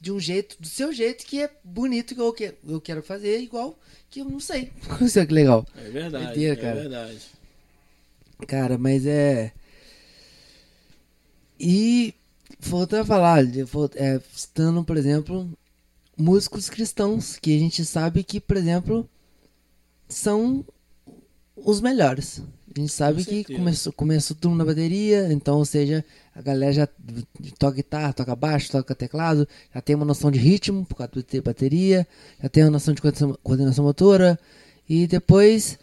de 0.00 0.10
um 0.10 0.18
jeito, 0.18 0.56
do 0.60 0.66
seu 0.66 0.92
jeito, 0.92 1.24
que 1.24 1.40
é 1.40 1.48
bonito, 1.62 2.16
que 2.16 2.20
eu, 2.20 2.32
que 2.32 2.52
eu 2.66 2.80
quero 2.80 3.00
fazer, 3.00 3.38
igual 3.38 3.78
que 4.10 4.22
eu 4.22 4.24
não 4.24 4.40
sei. 4.40 4.72
Isso 5.00 5.20
é 5.20 5.24
que 5.24 5.32
legal. 5.32 5.64
É 5.76 5.88
verdade. 5.88 6.44
É 6.46 6.56
cara. 6.56 6.74
verdade. 6.74 7.18
Cara, 8.48 8.76
mas 8.76 9.06
é. 9.06 9.52
E 11.60 12.12
voltando 12.58 13.02
a 13.02 13.06
falar, 13.06 13.44
vol- 13.66 13.88
é, 13.94 14.20
por 14.84 14.96
exemplo, 14.96 15.48
músicos 16.18 16.68
cristãos, 16.68 17.38
que 17.38 17.54
a 17.54 17.58
gente 17.60 17.84
sabe 17.84 18.24
que, 18.24 18.40
por 18.40 18.56
exemplo, 18.56 19.08
são 20.08 20.64
os 21.56 21.80
melhores. 21.80 22.42
A 22.76 22.78
gente 22.78 22.92
sabe 22.92 23.24
Com 23.24 23.30
que 23.30 23.44
começou, 23.56 23.92
começou 23.92 24.36
tudo 24.38 24.54
na 24.54 24.64
bateria, 24.64 25.32
então, 25.32 25.56
ou 25.56 25.64
seja, 25.64 26.04
a 26.34 26.42
galera 26.42 26.72
já 26.72 26.88
toca 27.58 27.76
guitarra, 27.76 28.12
toca 28.12 28.36
baixo, 28.36 28.70
toca 28.70 28.94
teclado, 28.94 29.48
já 29.74 29.80
tem 29.80 29.96
uma 29.96 30.04
noção 30.04 30.30
de 30.30 30.38
ritmo 30.38 30.84
por 30.84 30.96
causa 30.96 31.12
de 31.14 31.22
ter 31.22 31.40
bateria, 31.40 32.06
já 32.42 32.48
tem 32.50 32.64
uma 32.64 32.72
noção 32.72 32.92
de 32.92 33.00
coordenação, 33.00 33.38
coordenação 33.42 33.84
motora, 33.84 34.38
e 34.86 35.06
depois 35.06 35.78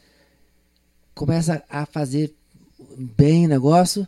começa 1.16 1.64
a 1.68 1.86
fazer 1.86 2.36
bem 2.98 3.46
o 3.46 3.50
negócio. 3.50 4.08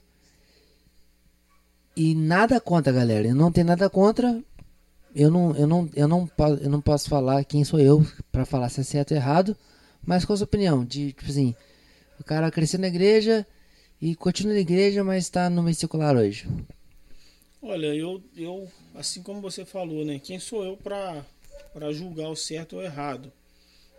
E 1.95 2.13
nada 2.13 2.59
contra, 2.59 2.91
galera. 2.91 3.27
Eu 3.27 3.35
não 3.35 3.51
tenho 3.51 3.67
nada 3.67 3.89
contra. 3.89 4.43
Eu 5.15 5.31
não, 5.31 5.55
eu 5.55 5.65
não, 5.65 5.89
eu 5.95 6.07
não, 6.07 6.29
eu 6.61 6.69
não 6.69 6.81
posso 6.81 7.09
falar 7.09 7.43
quem 7.45 7.63
sou 7.63 7.79
eu 7.79 8.05
pra 8.31 8.45
falar 8.45 8.69
se 8.69 8.81
é 8.81 8.83
certo 8.83 9.11
ou 9.11 9.17
errado. 9.17 9.55
Mas 10.05 10.23
qual 10.23 10.35
a 10.35 10.37
sua 10.37 10.45
opinião? 10.45 10.85
De, 10.85 11.13
tipo 11.13 11.29
assim, 11.29 11.55
o 12.19 12.23
cara 12.23 12.51
cresceu 12.51 12.79
na 12.79 12.87
igreja 12.87 13.45
e 14.01 14.15
continua 14.15 14.53
na 14.53 14.59
igreja, 14.59 15.03
mas 15.03 15.29
tá 15.29 15.49
no 15.49 15.63
meio 15.63 15.75
secular 15.75 16.15
hoje. 16.15 16.47
Olha, 17.61 17.87
eu, 17.87 18.21
eu, 18.37 18.71
assim 18.93 19.23
como 19.23 19.41
você 19.41 19.65
falou, 19.65 20.05
né? 20.05 20.19
Quem 20.19 20.39
sou 20.39 20.63
eu 20.63 20.77
para 20.77 21.91
julgar 21.91 22.29
o 22.29 22.35
certo 22.35 22.75
ou 22.75 22.83
errado? 22.83 23.31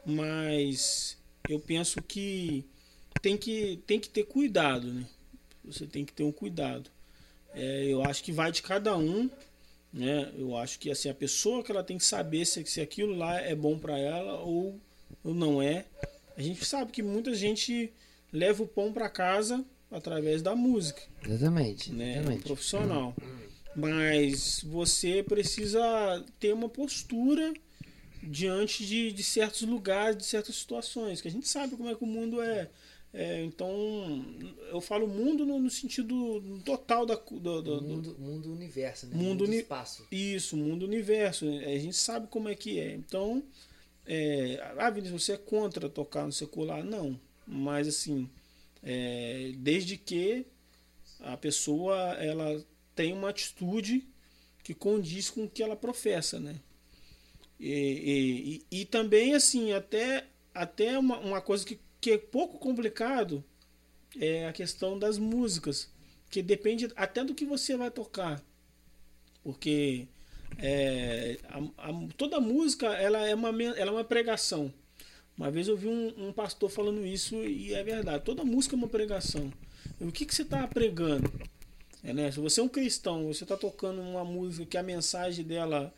Mas 0.04 1.18
eu 1.48 1.58
penso 1.58 2.00
que 2.00 2.64
tem 3.20 3.36
que 3.36 3.82
tem 3.86 3.98
que 3.98 4.08
ter 4.08 4.22
cuidado, 4.24 4.92
né? 4.92 5.04
Você 5.64 5.84
tem 5.84 6.04
que 6.04 6.12
ter 6.12 6.22
um 6.22 6.30
cuidado. 6.30 6.88
É, 7.52 7.86
eu 7.86 8.04
acho 8.04 8.22
que 8.22 8.30
vai 8.30 8.52
de 8.52 8.62
cada 8.62 8.96
um, 8.96 9.28
né? 9.92 10.32
Eu 10.38 10.56
acho 10.56 10.78
que 10.78 10.88
assim 10.88 11.08
a 11.08 11.14
pessoa 11.14 11.64
que 11.64 11.72
ela 11.72 11.82
tem 11.82 11.98
que 11.98 12.04
saber 12.04 12.44
se, 12.44 12.64
se 12.66 12.80
aquilo 12.80 13.16
lá 13.16 13.40
é 13.40 13.54
bom 13.54 13.76
para 13.76 13.98
ela 13.98 14.38
ou, 14.42 14.78
ou 15.26 15.34
não 15.34 15.60
é. 15.62 15.84
A 16.36 16.42
gente 16.42 16.64
sabe 16.64 16.92
que 16.92 17.02
muita 17.02 17.34
gente 17.34 17.92
leva 18.32 18.62
o 18.62 18.66
pão 18.68 18.92
para 18.92 19.08
casa 19.08 19.64
através 19.90 20.42
da 20.42 20.54
música 20.54 21.00
Exatamente. 21.26 21.92
né? 21.92 22.04
É 22.04 22.08
um 22.08 22.12
exatamente. 22.20 22.42
profissional. 22.44 23.14
Mas 23.74 24.62
você 24.64 25.22
precisa 25.22 26.24
ter 26.40 26.52
uma 26.54 26.68
postura 26.68 27.52
diante 28.22 28.86
de, 28.86 29.12
de 29.12 29.22
certos 29.22 29.62
lugares, 29.62 30.16
de 30.16 30.24
certas 30.24 30.56
situações, 30.56 31.20
que 31.20 31.28
a 31.28 31.30
gente 31.30 31.46
sabe 31.48 31.76
como 31.76 31.88
é 31.90 31.94
que 31.94 32.02
o 32.04 32.06
mundo 32.06 32.40
é. 32.42 32.68
É, 33.14 33.42
então, 33.44 34.26
eu 34.70 34.80
falo 34.80 35.06
mundo 35.08 35.46
no, 35.46 35.58
no 35.58 35.70
sentido 35.70 36.60
total 36.66 37.06
da, 37.06 37.14
do, 37.14 37.38
do- 37.40 37.62
do- 37.62 37.82
Mundo, 37.82 38.16
mundo 38.18 38.52
universo, 38.52 39.06
né? 39.06 39.16
Mundo 39.16 39.44
uni- 39.44 39.58
espaço. 39.58 40.06
isso, 40.12 40.54
mundo 40.56 40.84
universo. 40.84 41.46
A 41.48 41.78
gente 41.78 41.96
sabe 41.96 42.26
como 42.26 42.48
é 42.48 42.54
que 42.54 42.78
é. 42.78 42.92
Então, 42.94 43.42
é, 44.06 44.74
ah, 44.78 44.90
Vinícius, 44.90 45.24
você 45.24 45.32
é 45.32 45.36
contra 45.36 45.88
tocar 45.88 46.24
no 46.24 46.32
secular? 46.32 46.84
Não. 46.84 47.18
Mas 47.46 47.88
assim, 47.88 48.30
é, 48.82 49.52
desde 49.56 49.96
que 49.96 50.46
a 51.20 51.36
pessoa 51.36 51.96
ela 52.14 52.64
tem 52.94 53.12
uma 53.12 53.30
atitude 53.30 54.06
que 54.62 54.74
condiz 54.74 55.30
com 55.30 55.44
o 55.44 55.50
que 55.50 55.62
ela 55.62 55.76
professa, 55.76 56.38
né? 56.38 56.60
E, 57.58 57.68
e, 58.70 58.76
e, 58.76 58.80
e 58.80 58.84
também 58.84 59.34
assim, 59.34 59.72
até, 59.72 60.26
até 60.54 60.98
uma, 60.98 61.18
uma 61.18 61.40
coisa 61.40 61.64
que, 61.64 61.78
que 62.00 62.12
é 62.12 62.18
pouco 62.18 62.58
complicado 62.58 63.44
é 64.18 64.46
a 64.46 64.52
questão 64.52 64.98
das 64.98 65.18
músicas. 65.18 65.90
Que 66.28 66.42
depende 66.42 66.90
até 66.96 67.24
do 67.24 67.34
que 67.34 67.44
você 67.44 67.76
vai 67.76 67.90
tocar. 67.90 68.42
Porque 69.42 70.08
é, 70.58 71.38
a- 71.48 71.88
a- 71.90 72.08
toda 72.16 72.40
música 72.40 72.86
ela 72.88 73.26
é, 73.26 73.34
uma, 73.34 73.48
ela 73.48 73.90
é 73.90 73.90
uma 73.90 74.04
pregação. 74.04 74.72
Uma 75.36 75.50
vez 75.50 75.68
eu 75.68 75.76
vi 75.76 75.88
um, 75.88 76.28
um 76.28 76.32
pastor 76.32 76.70
falando 76.70 77.04
isso 77.06 77.36
e 77.44 77.74
é 77.74 77.82
verdade. 77.84 78.24
Toda 78.24 78.44
música 78.44 78.74
é 78.74 78.78
uma 78.78 78.88
pregação. 78.88 79.52
O 80.00 80.10
que, 80.10 80.24
que 80.24 80.34
você 80.34 80.42
está 80.42 80.66
pregando? 80.66 81.30
É, 82.02 82.12
né? 82.12 82.30
Se 82.30 82.40
você 82.40 82.60
é 82.60 82.62
um 82.62 82.68
cristão, 82.68 83.26
você 83.26 83.44
está 83.44 83.56
tocando 83.56 84.00
uma 84.00 84.24
música 84.24 84.64
que 84.66 84.78
a 84.78 84.82
mensagem 84.82 85.44
dela, 85.44 85.92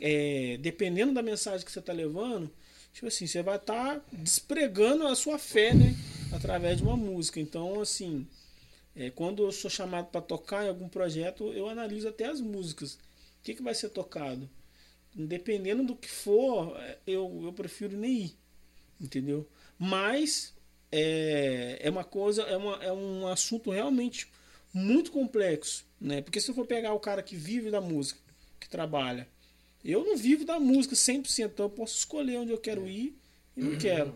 é, 0.00 0.58
dependendo 0.60 1.12
da 1.12 1.22
mensagem 1.22 1.64
que 1.64 1.70
você 1.72 1.78
está 1.80 1.92
levando, 1.92 2.50
tipo 2.92 3.06
assim, 3.06 3.26
você 3.26 3.42
vai 3.42 3.56
estar 3.56 3.96
tá 3.96 4.02
despregando 4.12 5.06
a 5.06 5.14
sua 5.14 5.38
fé, 5.38 5.74
né? 5.74 5.94
Através 6.32 6.78
de 6.78 6.82
uma 6.82 6.96
música. 6.96 7.40
Então, 7.40 7.80
assim, 7.80 8.26
é, 8.96 9.10
quando 9.10 9.44
eu 9.44 9.52
sou 9.52 9.70
chamado 9.70 10.06
para 10.06 10.20
tocar 10.20 10.64
em 10.64 10.68
algum 10.68 10.88
projeto, 10.88 11.52
eu 11.52 11.68
analiso 11.68 12.08
até 12.08 12.26
as 12.26 12.40
músicas. 12.40 12.98
O 13.40 13.42
que, 13.42 13.54
que 13.54 13.62
vai 13.62 13.74
ser 13.74 13.88
tocado? 13.88 14.48
Dependendo 15.14 15.82
do 15.82 15.96
que 15.96 16.10
for, 16.10 16.76
é, 16.78 16.98
eu, 17.06 17.40
eu 17.42 17.52
prefiro 17.52 17.96
nem 17.96 18.24
ir. 18.24 18.36
Entendeu? 19.00 19.48
Mas 19.78 20.54
é, 20.92 21.78
é 21.80 21.90
uma 21.90 22.04
coisa, 22.04 22.42
é, 22.42 22.56
uma, 22.56 22.76
é 22.84 22.92
um 22.92 23.26
assunto 23.26 23.70
realmente 23.70 24.30
muito 24.72 25.10
complexo. 25.10 25.86
Né? 26.00 26.20
Porque 26.20 26.40
se 26.40 26.50
eu 26.50 26.54
for 26.54 26.66
pegar 26.66 26.92
o 26.92 27.00
cara 27.00 27.22
que 27.22 27.34
vive 27.34 27.70
da 27.70 27.80
música, 27.80 28.20
que 28.60 28.68
trabalha, 28.68 29.26
eu 29.82 30.04
não 30.04 30.16
vivo 30.16 30.44
da 30.44 30.60
música 30.60 30.94
100%, 30.94 31.46
então 31.46 31.66
eu 31.66 31.70
posso 31.70 31.96
escolher 31.96 32.36
onde 32.36 32.52
eu 32.52 32.58
quero 32.58 32.86
ir 32.86 33.18
e 33.56 33.62
não 33.62 33.78
quero. 33.78 34.14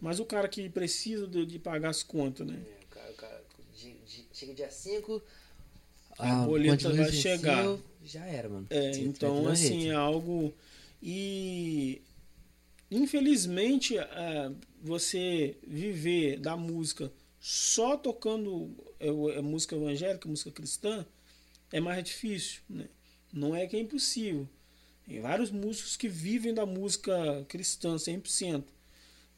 Mas 0.00 0.20
o 0.20 0.24
cara 0.24 0.48
que 0.48 0.68
precisa 0.68 1.26
de, 1.26 1.46
de 1.46 1.58
pagar 1.58 1.90
as 1.90 2.02
contas, 2.02 2.46
né? 2.46 2.60
É, 2.64 2.84
o 2.84 2.88
cara, 2.88 3.10
o 3.10 3.14
cara, 3.14 3.44
de, 3.74 3.92
de, 3.92 4.26
chega 4.32 4.54
dia 4.54 4.70
5, 4.70 5.22
a, 6.18 6.42
a 6.42 6.46
boleta 6.46 6.92
vai 6.92 7.12
chegar. 7.12 7.64
Já 8.06 8.24
era, 8.24 8.48
mano. 8.48 8.66
É, 8.70 8.96
então, 8.98 9.48
assim, 9.48 9.80
jeito. 9.80 9.92
é 9.92 9.94
algo. 9.94 10.54
E 11.02 12.00
infelizmente, 12.90 13.98
é, 13.98 14.52
você 14.80 15.56
viver 15.66 16.38
da 16.38 16.56
música 16.56 17.12
só 17.40 17.96
tocando 17.96 18.70
é, 19.00 19.08
é, 19.08 19.40
música 19.40 19.74
evangélica, 19.76 20.28
música 20.28 20.50
cristã, 20.50 21.04
é 21.72 21.80
mais 21.80 22.02
difícil. 22.04 22.60
Né? 22.68 22.88
Não 23.32 23.54
é 23.54 23.66
que 23.66 23.76
é 23.76 23.80
impossível. 23.80 24.48
Tem 25.06 25.20
vários 25.20 25.50
músicos 25.50 25.96
que 25.96 26.08
vivem 26.08 26.54
da 26.54 26.64
música 26.64 27.44
cristã 27.48 27.96
100%. 27.96 28.64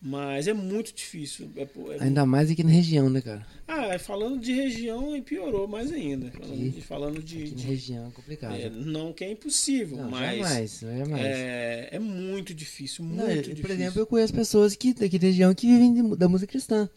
Mas 0.01 0.47
é 0.47 0.53
muito 0.53 0.95
difícil. 0.95 1.51
É, 1.57 1.63
é 1.63 2.03
ainda 2.05 2.25
mais 2.25 2.49
aqui 2.51 2.63
na 2.63 2.71
região, 2.71 3.11
né, 3.11 3.21
cara? 3.21 3.45
Ah, 3.67 3.99
falando 3.99 4.39
de 4.39 4.53
região, 4.53 5.21
piorou 5.23 5.67
mais 5.67 5.91
ainda. 5.91 6.31
Falando 6.31 6.53
aqui, 6.53 6.71
de. 6.71 6.81
Falando 6.81 7.23
de, 7.23 7.43
aqui 7.43 7.51
de 7.51 7.67
região 7.67 8.07
é 8.07 8.11
complicado. 8.13 8.55
É, 8.55 8.71
não 8.71 9.13
que 9.13 9.25
é 9.25 9.33
impossível, 9.33 9.99
não, 9.99 10.11
mas. 10.11 10.39
Jamais, 10.39 10.81
jamais. 10.81 11.27
É, 11.27 11.89
é 11.93 11.99
muito 11.99 12.55
difícil, 12.55 13.05
muito 13.05 13.21
não, 13.21 13.27
difícil. 13.29 13.61
Por 13.61 13.71
exemplo, 13.71 14.01
eu 14.01 14.07
conheço 14.07 14.33
pessoas 14.33 14.77
que, 14.77 14.95
daqui 14.95 15.19
da 15.19 15.27
região 15.27 15.53
que 15.53 15.67
vivem 15.67 16.17
da 16.17 16.29
música 16.29 16.53
cristã. 16.53 16.89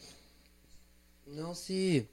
Não 1.26 1.56
se. 1.56 2.06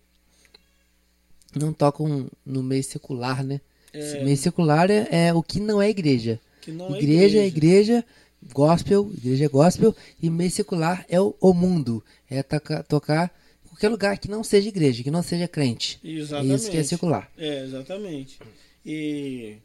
Não 1.55 1.72
tocam 1.72 2.30
no 2.47 2.62
meio 2.62 2.82
secular, 2.82 3.45
né? 3.45 3.61
É. 3.93 4.24
Meio 4.24 4.36
secular 4.39 4.91
é, 4.91 5.07
é, 5.11 5.34
o 5.34 5.43
que 5.43 5.61
não 5.61 5.82
é 5.82 5.91
igreja. 5.91 6.41
Que 6.62 6.72
não 6.72 6.97
igreja 6.97 7.39
é 7.39 7.47
igreja. 7.47 7.47
é 7.47 7.47
igreja 7.47 8.05
gospel, 8.53 9.11
igreja 9.16 9.49
gospel, 9.49 9.95
e 10.22 10.30
meio 10.30 10.51
secular 10.51 11.05
é 11.09 11.20
o, 11.20 11.34
o 11.41 11.53
mundo. 11.53 12.05
É 12.28 12.43
tocar, 12.43 12.82
tocar 12.84 13.34
qualquer 13.68 13.89
lugar 13.89 14.18
que 14.18 14.28
não 14.28 14.43
seja 14.43 14.68
igreja, 14.68 15.03
que 15.03 15.11
não 15.11 15.22
seja 15.22 15.47
crente. 15.47 16.01
Exatamente. 16.03 16.55
Isso 16.55 16.70
que 16.70 16.76
é 16.76 16.82
secular. 16.82 17.30
É, 17.36 17.64
exatamente. 17.64 18.39
E 18.84 19.57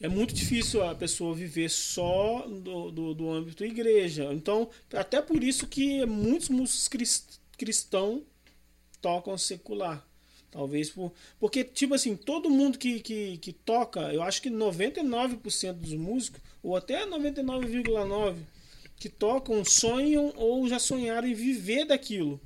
é 0.00 0.08
muito 0.08 0.34
difícil 0.34 0.82
a 0.82 0.94
pessoa 0.94 1.34
viver 1.34 1.70
só 1.70 2.46
do, 2.46 2.90
do, 2.90 3.14
do 3.14 3.30
âmbito 3.30 3.64
igreja. 3.64 4.32
Então, 4.32 4.68
até 4.92 5.20
por 5.20 5.42
isso 5.42 5.66
que 5.66 6.04
muitos 6.06 6.48
músicos 6.48 7.38
cristãos 7.56 8.22
tocam 9.00 9.36
secular. 9.36 10.06
Talvez 10.50 10.90
por. 10.90 11.12
Porque, 11.38 11.62
tipo 11.62 11.94
assim, 11.94 12.16
todo 12.16 12.50
mundo 12.50 12.76
que, 12.76 13.00
que, 13.00 13.38
que 13.38 13.52
toca, 13.52 14.12
eu 14.12 14.22
acho 14.22 14.42
que 14.42 14.50
99% 14.50 15.72
dos 15.74 15.92
músicos, 15.92 16.40
ou 16.62 16.76
até 16.76 17.06
99,9% 17.06 18.36
que 19.00 19.08
tocam, 19.08 19.64
sonham 19.64 20.30
ou 20.36 20.68
já 20.68 20.78
sonharam 20.78 21.26
em 21.26 21.32
viver 21.32 21.86
daquilo. 21.86 22.38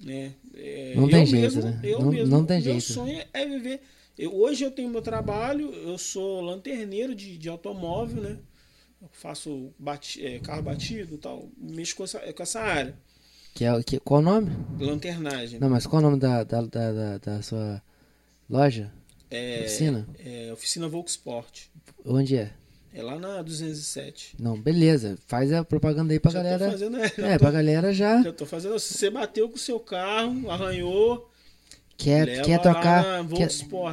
Né? 0.00 0.32
É, 0.54 0.94
não 0.96 1.08
tem 1.08 1.26
jeito, 1.26 1.42
mesmo, 1.42 1.62
né? 1.62 1.80
Eu 1.84 2.00
não, 2.00 2.10
mesmo, 2.10 2.26
não 2.26 2.44
tem 2.46 2.60
meu 2.62 2.72
jeito. 2.72 2.92
sonho 2.92 3.22
é 3.32 3.46
viver. 3.46 3.82
Eu, 4.18 4.34
hoje 4.34 4.64
eu 4.64 4.70
tenho 4.70 4.88
meu 4.88 5.02
trabalho, 5.02 5.70
eu 5.74 5.98
sou 5.98 6.40
lanterneiro 6.40 7.14
de, 7.14 7.36
de 7.36 7.48
automóvel, 7.50 8.22
né? 8.22 8.38
Eu 9.00 9.08
faço 9.12 9.72
bati, 9.78 10.24
é, 10.24 10.38
carro 10.38 10.62
batido 10.62 11.18
tal, 11.18 11.48
mexo 11.58 11.96
com 11.96 12.04
essa, 12.04 12.18
com 12.32 12.42
essa 12.42 12.60
área. 12.60 12.96
Que 13.54 13.66
é, 13.66 13.82
que, 13.82 14.00
qual 14.00 14.20
o 14.20 14.24
nome? 14.24 14.50
Lanternagem. 14.80 15.60
Não, 15.60 15.68
mas 15.68 15.86
qual 15.86 16.00
o 16.00 16.04
nome 16.04 16.18
da, 16.18 16.44
da, 16.44 16.62
da, 16.62 16.92
da, 16.92 17.18
da 17.18 17.42
sua 17.42 17.82
loja? 18.48 18.90
É, 19.30 19.60
oficina? 19.60 20.08
É, 20.18 20.50
oficina 20.52 20.88
Volksport. 20.88 21.66
Onde 22.04 22.36
é? 22.36 22.52
É 22.94 23.02
lá 23.02 23.18
na 23.18 23.40
207. 23.42 24.36
Não, 24.38 24.60
beleza. 24.60 25.16
Faz 25.26 25.52
a 25.52 25.64
propaganda 25.64 26.12
aí 26.12 26.20
pra 26.20 26.30
já 26.30 26.42
galera. 26.42 26.66
Tô 26.66 26.72
fazendo, 26.72 26.96
é, 26.98 27.06
é 27.06 27.32
tô, 27.32 27.38
pra 27.38 27.50
galera 27.50 27.92
já. 27.92 28.22
Já 28.22 28.32
tô 28.32 28.46
fazendo. 28.46 28.78
Se 28.78 28.94
você 28.94 29.10
bateu 29.10 29.48
com 29.48 29.56
o 29.56 29.58
seu 29.58 29.80
carro, 29.80 30.50
arranhou, 30.50 31.30
Quer, 32.02 32.42
quer 32.42 32.60
trocar. 32.60 33.24
Quer, 33.28 33.48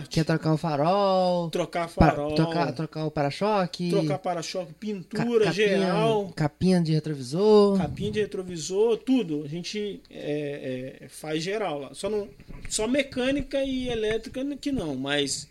quer, 0.10 0.24
trocar 0.26 0.54
o 0.54 0.58
farol. 0.58 1.50
Trocar 1.50 1.88
farol. 1.88 2.34
Para, 2.34 2.36
trocar, 2.36 2.74
trocar 2.74 3.06
o 3.06 3.12
para-choque. 3.12 3.92
Trocar 3.92 4.18
para-choque, 4.18 4.74
pintura 4.74 5.46
capinha, 5.46 5.54
geral. 5.54 6.34
Capinha 6.36 6.82
de 6.82 6.92
retrovisor. 6.94 7.78
Capinha 7.78 8.12
de 8.12 8.22
retrovisor, 8.22 8.98
tudo. 8.98 9.44
A 9.44 9.48
gente 9.48 10.02
é, 10.10 11.00
é, 11.04 11.08
faz 11.08 11.44
geral 11.44 11.80
lá. 11.80 11.94
Só, 11.94 12.10
não, 12.10 12.28
só 12.68 12.88
mecânica 12.88 13.64
e 13.64 13.90
elétrica 13.90 14.44
que 14.56 14.72
não, 14.72 14.96
mas 14.96 15.48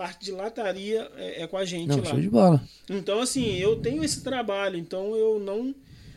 parte 0.00 0.24
de 0.24 0.32
lataria 0.32 1.10
é, 1.18 1.42
é 1.42 1.46
com 1.46 1.58
a 1.58 1.64
gente 1.66 1.88
não, 1.88 1.98
lá. 1.98 2.04
Show 2.06 2.20
de 2.20 2.30
bola. 2.30 2.62
Então, 2.88 3.20
assim, 3.20 3.56
eu 3.56 3.76
tenho 3.76 4.02
esse 4.02 4.22
trabalho, 4.22 4.78
então 4.78 5.14
eu 5.14 5.38
não 5.38 5.74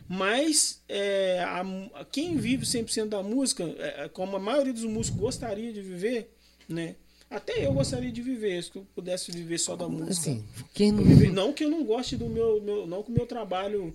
mas 0.08 0.82
é, 0.88 1.44
a, 1.44 2.06
quem 2.12 2.38
vive 2.38 2.66
100% 2.66 3.10
da 3.10 3.24
música, 3.24 3.64
é, 3.64 4.06
é, 4.06 4.10
como 4.10 4.36
a 4.36 4.40
maioria 4.40 4.72
dos 4.72 4.84
músicos 4.84 5.20
gostaria 5.20 5.74
de 5.74 5.82
viver, 5.82 6.32
né? 6.70 6.96
Até 7.30 7.66
eu 7.66 7.74
gostaria 7.74 8.12
de 8.12 8.22
viver, 8.22 8.64
se 8.64 8.72
eu 8.76 8.86
pudesse 8.94 9.32
viver 9.32 9.58
só 9.58 9.76
da 9.76 9.90
música. 9.90 10.12
Assim, 10.12 10.44
quem 10.74 10.92
não... 10.92 11.04
não 11.32 11.54
que 11.54 11.66
eu 11.66 11.70
não 11.70 11.84
goste 11.84 12.16
do 12.16 12.28
meu, 12.30 12.62
meu, 12.62 12.86
não 12.86 13.02
que 13.02 13.10
o 13.10 13.14
meu 13.14 13.26
trabalho, 13.26 13.92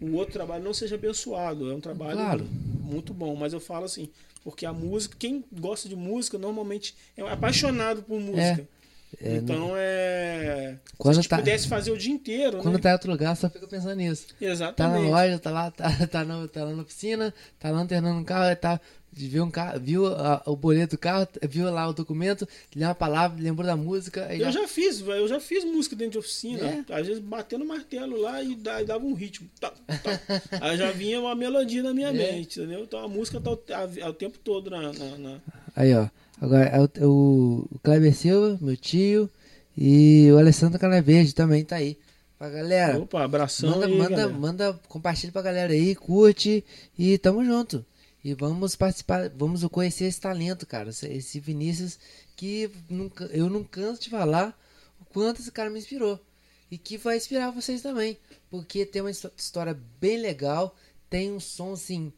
o 0.00 0.12
outro 0.14 0.34
trabalho 0.34 0.62
não 0.62 0.74
seja 0.74 0.96
abençoado, 0.96 1.70
é 1.70 1.74
um 1.74 1.80
trabalho 1.80 2.18
claro. 2.18 2.44
muito 2.44 3.14
bom, 3.14 3.34
mas 3.34 3.54
eu 3.54 3.60
falo 3.60 3.86
assim, 3.86 4.10
porque 4.44 4.66
a 4.66 4.72
música, 4.72 5.16
quem 5.18 5.42
gosta 5.58 5.88
de 5.88 5.96
música 5.96 6.36
normalmente 6.36 6.94
é 7.16 7.22
apaixonado 7.22 8.02
por 8.02 8.20
música. 8.20 8.60
É. 8.60 8.81
É, 9.20 9.36
então 9.36 9.68
não... 9.68 9.76
é. 9.76 10.78
Quando 10.96 11.14
Se 11.14 11.20
a 11.20 11.22
gente 11.22 11.28
tá... 11.28 11.38
pudesse 11.38 11.68
fazer 11.68 11.90
o 11.90 11.98
dia 11.98 12.12
inteiro. 12.12 12.58
Quando 12.58 12.74
né? 12.74 12.80
tá 12.80 12.90
em 12.90 12.92
outro 12.92 13.10
lugar, 13.10 13.36
só 13.36 13.50
fica 13.50 13.66
pensando 13.66 13.96
nisso. 13.96 14.26
Exatamente. 14.40 14.76
Tá 14.76 14.88
na 14.88 14.98
loja, 14.98 15.38
tá 15.38 15.50
lá, 15.50 15.70
tá, 15.70 16.06
tá, 16.06 16.24
no, 16.24 16.48
tá 16.48 16.64
lá 16.64 16.72
na 16.72 16.84
piscina, 16.84 17.34
tá 17.58 17.70
lanternando 17.70 18.18
um 18.18 18.24
carro, 18.24 18.54
tá. 18.56 18.80
Viu, 19.14 19.44
um 19.44 19.50
carro, 19.50 19.78
viu 19.78 20.04
o 20.46 20.56
boleto 20.56 20.96
do 20.96 20.98
carro, 20.98 21.28
viu 21.42 21.70
lá 21.70 21.86
o 21.86 21.92
documento, 21.92 22.48
leu 22.74 22.88
uma 22.88 22.94
palavra, 22.94 23.42
lembrou 23.42 23.66
da 23.66 23.76
música. 23.76 24.26
Eu 24.34 24.46
já... 24.46 24.62
já 24.62 24.68
fiz, 24.68 25.02
eu 25.02 25.28
já 25.28 25.38
fiz 25.38 25.64
música 25.64 25.94
dentro 25.94 26.12
de 26.12 26.18
oficina. 26.18 26.66
É? 26.88 26.94
Às 26.94 27.06
vezes 27.06 27.22
batendo 27.22 27.62
martelo 27.62 28.18
lá 28.18 28.42
e 28.42 28.54
dava 28.54 29.04
um 29.04 29.12
ritmo. 29.12 29.50
Tá, 29.60 29.70
tá. 29.70 30.20
Aí 30.62 30.78
já 30.78 30.90
vinha 30.92 31.20
uma 31.20 31.34
melodia 31.34 31.82
na 31.82 31.92
minha 31.92 32.08
é. 32.10 32.12
mente, 32.12 32.58
entendeu? 32.58 32.84
Então 32.84 33.00
a 33.00 33.08
música 33.08 33.38
tá 33.38 33.50
o, 33.50 33.62
a, 34.02 34.08
o 34.08 34.14
tempo 34.14 34.38
todo 34.38 34.70
na, 34.70 34.80
na, 34.94 35.18
na... 35.18 35.40
Aí, 35.76 35.94
ó. 35.94 36.08
Agora, 36.42 36.64
é 36.64 36.80
o, 36.80 37.08
o, 37.08 37.68
o 37.70 37.78
Kleber 37.78 38.12
Silva, 38.12 38.58
meu 38.60 38.76
tio. 38.76 39.30
E 39.78 40.28
o 40.32 40.38
Alessandro 40.38 40.76
Canaverde 40.76 41.32
também 41.32 41.64
tá 41.64 41.76
aí. 41.76 41.96
Pra 42.36 42.50
galera. 42.50 42.98
Opa, 42.98 43.22
abração 43.22 43.70
manda, 43.70 43.86
aí, 43.86 43.96
manda, 43.96 44.10
galera. 44.10 44.32
manda, 44.32 44.80
compartilha 44.88 45.32
pra 45.32 45.40
galera 45.40 45.72
aí, 45.72 45.94
curte 45.94 46.64
e 46.98 47.16
tamo 47.16 47.44
junto. 47.44 47.86
E 48.24 48.34
vamos 48.34 48.74
participar, 48.74 49.28
vamos 49.30 49.64
conhecer 49.66 50.06
esse 50.06 50.20
talento, 50.20 50.66
cara. 50.66 50.90
Esse 50.90 51.38
Vinícius 51.38 51.96
que 52.34 52.68
nunca, 52.90 53.24
eu 53.26 53.48
não 53.48 53.62
canso 53.62 54.02
de 54.02 54.10
falar 54.10 54.58
o 55.00 55.04
quanto 55.04 55.40
esse 55.40 55.52
cara 55.52 55.70
me 55.70 55.78
inspirou. 55.78 56.20
E 56.68 56.76
que 56.76 56.98
vai 56.98 57.18
inspirar 57.18 57.52
vocês 57.52 57.82
também. 57.82 58.18
Porque 58.50 58.84
tem 58.84 59.00
uma 59.00 59.12
história 59.12 59.78
bem 60.00 60.16
legal, 60.16 60.74
tem 61.08 61.32
um 61.32 61.38
som 61.38 61.74
assim 61.74 62.12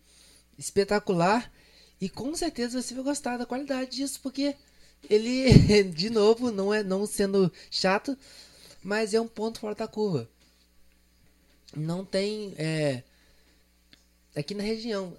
espetacular. 0.56 1.52
E 2.00 2.08
com 2.08 2.34
certeza 2.34 2.80
você 2.80 2.94
vai 2.94 3.04
gostar 3.04 3.36
da 3.36 3.46
qualidade 3.46 3.96
disso, 3.96 4.20
porque 4.22 4.54
ele, 5.08 5.84
de 5.94 6.10
novo, 6.10 6.50
não 6.50 6.72
é 6.72 6.82
não 6.82 7.06
sendo 7.06 7.50
chato, 7.70 8.16
mas 8.82 9.14
é 9.14 9.20
um 9.20 9.28
ponto 9.28 9.60
fora 9.60 9.74
da 9.74 9.88
curva. 9.88 10.28
Não 11.76 12.04
tem. 12.04 12.54
É, 12.56 13.02
aqui 14.36 14.54
na 14.54 14.62
região, 14.62 15.12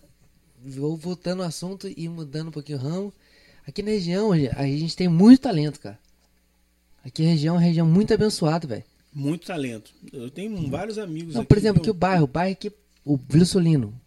vou 0.64 0.96
voltando 0.96 1.42
ao 1.42 1.50
assunto 1.50 1.92
e 1.96 2.08
mudando 2.08 2.50
um 2.50 2.52
pouquinho 2.52 2.78
o 2.78 2.82
ramo. 2.82 3.14
Aqui 3.68 3.82
na 3.82 3.92
região, 3.92 4.32
a 4.32 4.64
gente 4.68 4.96
tem 4.96 5.08
muito 5.08 5.42
talento, 5.42 5.80
cara. 5.80 5.98
Aqui 7.04 7.24
na 7.24 7.30
região 7.30 7.56
é 7.56 7.58
uma 7.58 7.64
região 7.64 7.88
muito 7.88 8.14
abençoada, 8.14 8.68
velho. 8.68 8.84
Muito 9.14 9.48
talento. 9.48 9.92
Eu 10.12 10.30
tenho 10.30 10.70
vários 10.70 10.98
amigos 10.98 11.34
Não, 11.34 11.42
aqui. 11.42 11.48
por 11.48 11.58
exemplo, 11.58 11.76
meu... 11.76 11.84
que 11.84 11.90
o 11.90 11.94
bairro, 11.94 12.26
o 12.26 12.28
bairro 12.28 12.52
aqui, 12.52 12.72
o 13.04 13.18
Vila 13.18 13.46
Solino. 13.46 14.00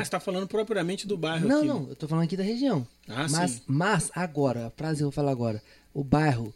Ah, 0.00 0.04
você 0.04 0.10
tá 0.10 0.20
falando 0.20 0.46
propriamente 0.46 1.06
do 1.06 1.16
bairro 1.16 1.46
Não, 1.48 1.58
aqui. 1.58 1.66
não, 1.68 1.88
eu 1.88 1.96
tô 1.96 2.06
falando 2.08 2.24
aqui 2.24 2.36
da 2.36 2.42
região. 2.44 2.86
Ah, 3.08 3.26
mas, 3.30 3.50
sim. 3.50 3.60
mas 3.66 4.10
agora, 4.14 4.72
que 4.76 4.84
eu 4.84 4.96
vou 4.98 5.10
falar 5.10 5.30
agora, 5.32 5.62
o 5.92 6.02
bairro 6.04 6.52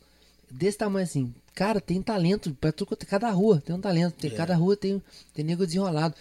desse 0.51 0.78
tamanho 0.78 1.05
assim, 1.05 1.34
cara, 1.55 1.80
tem 1.80 2.01
talento 2.03 2.55
pra 2.61 2.72
tudo, 2.72 2.89
quanto- 2.89 3.07
cada 3.07 3.30
rua 3.30 3.62
tem 3.64 3.74
um 3.76 3.80
talento, 3.80 4.14
tem, 4.14 4.30
É. 4.30 4.34
cada 4.34 4.55
rua 4.55 4.76
tem, 4.76 5.03
tem 5.34 5.45
nego 5.45 5.66
desenrolado. 5.66 6.14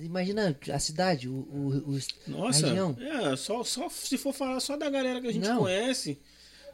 Imagina 0.00 0.56
a 0.72 0.78
cidade, 0.78 1.28
o, 1.28 1.32
o, 1.32 1.94
o- 1.94 2.30
Nossa, 2.30 2.66
a 2.66 2.68
região. 2.70 2.96
é, 2.98 3.36
só, 3.36 3.62
só 3.62 3.88
se 3.90 4.16
for 4.16 4.32
falar 4.32 4.58
só 4.60 4.76
da 4.76 4.88
galera 4.88 5.20
que 5.20 5.26
a 5.28 5.32
gente 5.32 5.46
Não. 5.46 5.58
conhece, 5.60 6.18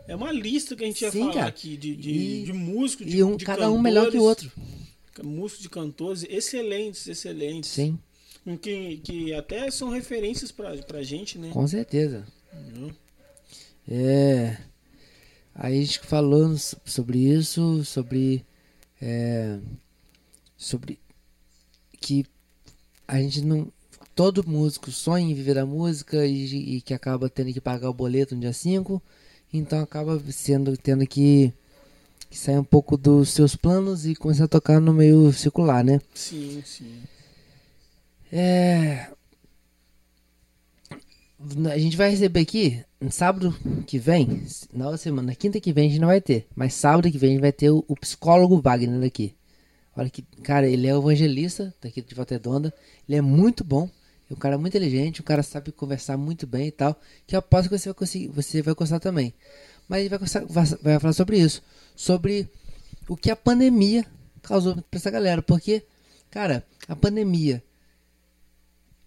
é 0.07 0.15
uma 0.15 0.31
lista 0.33 0.77
que 0.77 0.85
a 0.85 0.87
gente 0.87 1.03
ia 1.03 1.11
Sim, 1.11 1.21
falar 1.21 1.35
cara. 1.35 1.47
aqui 1.49 1.77
de, 1.77 1.97
de, 1.97 2.11
E- 2.11 2.43
de 2.45 2.53
músicos, 2.53 3.07
de, 3.07 3.17
E 3.19 3.25
um, 3.25 3.37
de 3.37 3.45
cada 3.45 3.71
um 3.71 3.79
melhor 3.81 4.11
que 4.11 4.17
o 4.17 4.21
cantores, 4.23 4.45
outro. 4.45 4.53
Músicos 5.25 5.63
de 5.63 5.69
cantores 5.69 6.25
excelentes, 6.29 7.09
excelentes. 7.09 7.69
Sim, 7.71 7.99
Que, 8.57 8.97
que 8.99 9.35
até 9.35 9.71
são 9.71 9.91
referências 9.91 10.51
pra, 10.51 10.77
pra 10.79 11.03
gente, 11.03 11.39
né? 11.39 11.51
com 11.53 11.67
certeza. 11.67 12.25
Uhum. 12.53 12.91
É. 13.89 14.57
Aí 15.55 15.79
a 15.79 15.85
gente 15.85 15.99
falou 16.01 16.57
so- 16.57 16.77
sobre 16.85 17.19
isso, 17.19 17.85
sobre. 17.85 18.45
é, 19.03 19.59
sobre 20.57 20.99
que 22.01 22.25
a 23.07 23.19
gente 23.21 23.43
não. 23.43 23.71
Todo 24.15 24.49
músico 24.49 24.91
sonha 24.91 25.25
em 25.31 25.35
viver 25.35 25.55
da 25.55 25.65
música 25.67 26.27
e, 26.27 26.77
e 26.77 26.81
que 26.81 26.93
acaba 26.93 27.29
tendo 27.29 27.53
que 27.53 27.61
pagar 27.61 27.89
o 27.89 27.95
boleto 27.95 28.35
no 28.35 28.41
dia 28.41 28.53
5. 28.53 29.01
Então 29.53 29.81
acaba 29.81 30.21
sendo 30.33 30.77
tendo 30.77 31.07
que, 31.07 31.53
que 32.29 32.37
sair 32.37 32.59
um 32.59 32.65
pouco 32.65 32.97
dos 32.97 33.31
seus 33.31 33.55
planos 33.55 34.07
e 34.07 34.15
começar 34.17 34.45
a 34.45 34.49
tocar 34.49 34.81
no 34.81 34.93
meio 34.93 35.33
circular, 35.33 35.85
né? 35.85 36.01
Sim, 36.15 36.61
sim. 36.67 37.01
É. 38.33 39.09
A 41.73 41.79
gente 41.79 41.97
vai 41.97 42.11
receber 42.11 42.41
aqui, 42.41 42.85
no 43.01 43.13
sábado 43.13 43.57
que 43.87 43.99
vem, 43.99 44.43
na 44.73 44.97
semana, 44.97 45.29
na 45.29 45.35
quinta 45.37 45.61
que 45.61 45.73
vem 45.73 45.87
a 45.87 45.91
gente 45.91 46.01
não 46.01 46.09
vai 46.09 46.21
ter, 46.21 46.49
mas 46.55 46.75
sábado 46.75 47.11
que 47.11 47.17
vem 47.17 47.31
a 47.31 47.33
gente 47.35 47.41
vai 47.41 47.53
ter 47.53 47.71
o, 47.71 47.85
o 47.87 47.95
psicólogo 47.95 48.61
Wagner 48.61 49.07
aqui. 49.07 49.35
Olha 49.97 50.11
que, 50.11 50.23
cara, 50.43 50.69
ele 50.69 50.89
é 50.89 50.91
evangelista 50.91 51.73
daqui 51.81 52.03
de 52.03 52.15
Volta 52.15 52.35
Redonda, 52.35 52.75
ele 53.09 53.17
é 53.17 53.21
muito 53.21 53.63
bom, 53.63 53.89
é 54.29 54.35
um 54.35 54.37
cara 54.37 54.59
muito 54.59 54.77
inteligente, 54.77 55.21
um 55.21 55.25
cara 55.25 55.43
sabe 55.43 55.71
conversar 55.71 56.17
muito 56.17 56.47
bem 56.47 56.67
e 56.67 56.73
tal, 56.73 57.01
que 57.27 57.37
eu 57.37 57.39
aposto 57.39 57.69
que 57.69 57.79
você 57.79 57.89
vai 57.89 57.95
conseguir, 57.95 58.29
você 58.29 58.61
vai 58.61 58.75
gostar 58.75 58.99
também. 58.99 59.33
Mas 59.89 60.01
ele 60.01 60.09
vai, 60.09 60.19
gostar- 60.19 60.45
vai, 60.45 60.99
falar 60.99 61.13
sobre 61.13 61.39
isso, 61.39 61.63
sobre 61.95 62.49
o 63.09 63.17
que 63.17 63.31
a 63.31 63.37
pandemia 63.37 64.05
causou 64.43 64.75
pra 64.75 64.99
essa 64.99 65.11
galera, 65.11 65.41
porque, 65.41 65.85
cara, 66.31 66.67
a 66.87 66.97
pandemia 66.97 67.63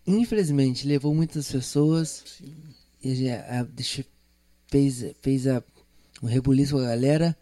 infelizmente 0.05 0.87
levou 0.87 1.13
muitas 1.15 1.51
pessoas 1.51 2.23
sim. 2.23 2.75
e 3.03 3.29
a 3.29 3.61
a- 3.61 3.67
fez, 4.69 5.05
fez 5.21 5.47
a, 5.47 5.63
um 6.23 6.27
rebuliço 6.27 6.75
com 6.75 6.81
a 6.81 6.87
galera, 6.87 7.37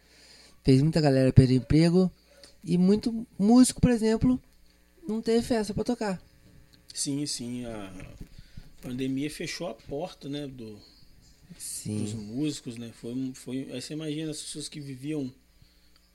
fez 0.64 0.82
muita 0.82 1.00
galera 1.00 1.32
perder 1.32 1.56
emprego 1.56 2.10
e 2.64 2.78
muito 2.78 3.26
músico, 3.38 3.80
por 3.80 3.90
exemplo, 3.90 4.40
não 5.08 5.22
teve 5.22 5.42
festa 5.46 5.74
pra 5.74 5.84
tocar. 5.84 6.22
Sim, 6.94 7.26
sim. 7.26 7.64
A 7.64 7.92
pandemia 8.82 9.30
fechou 9.30 9.68
a 9.68 9.74
porta, 9.74 10.28
né? 10.28 10.46
Do, 10.46 10.80
dos 11.92 12.12
Sim, 12.12 12.14
músicos, 12.14 12.76
né? 12.76 12.92
Foi, 12.92 13.32
foi, 13.34 13.68
aí 13.72 13.80
você 13.80 13.92
imagina 13.94 14.30
as 14.30 14.40
pessoas 14.40 14.68
que 14.68 14.80
viviam, 14.80 15.32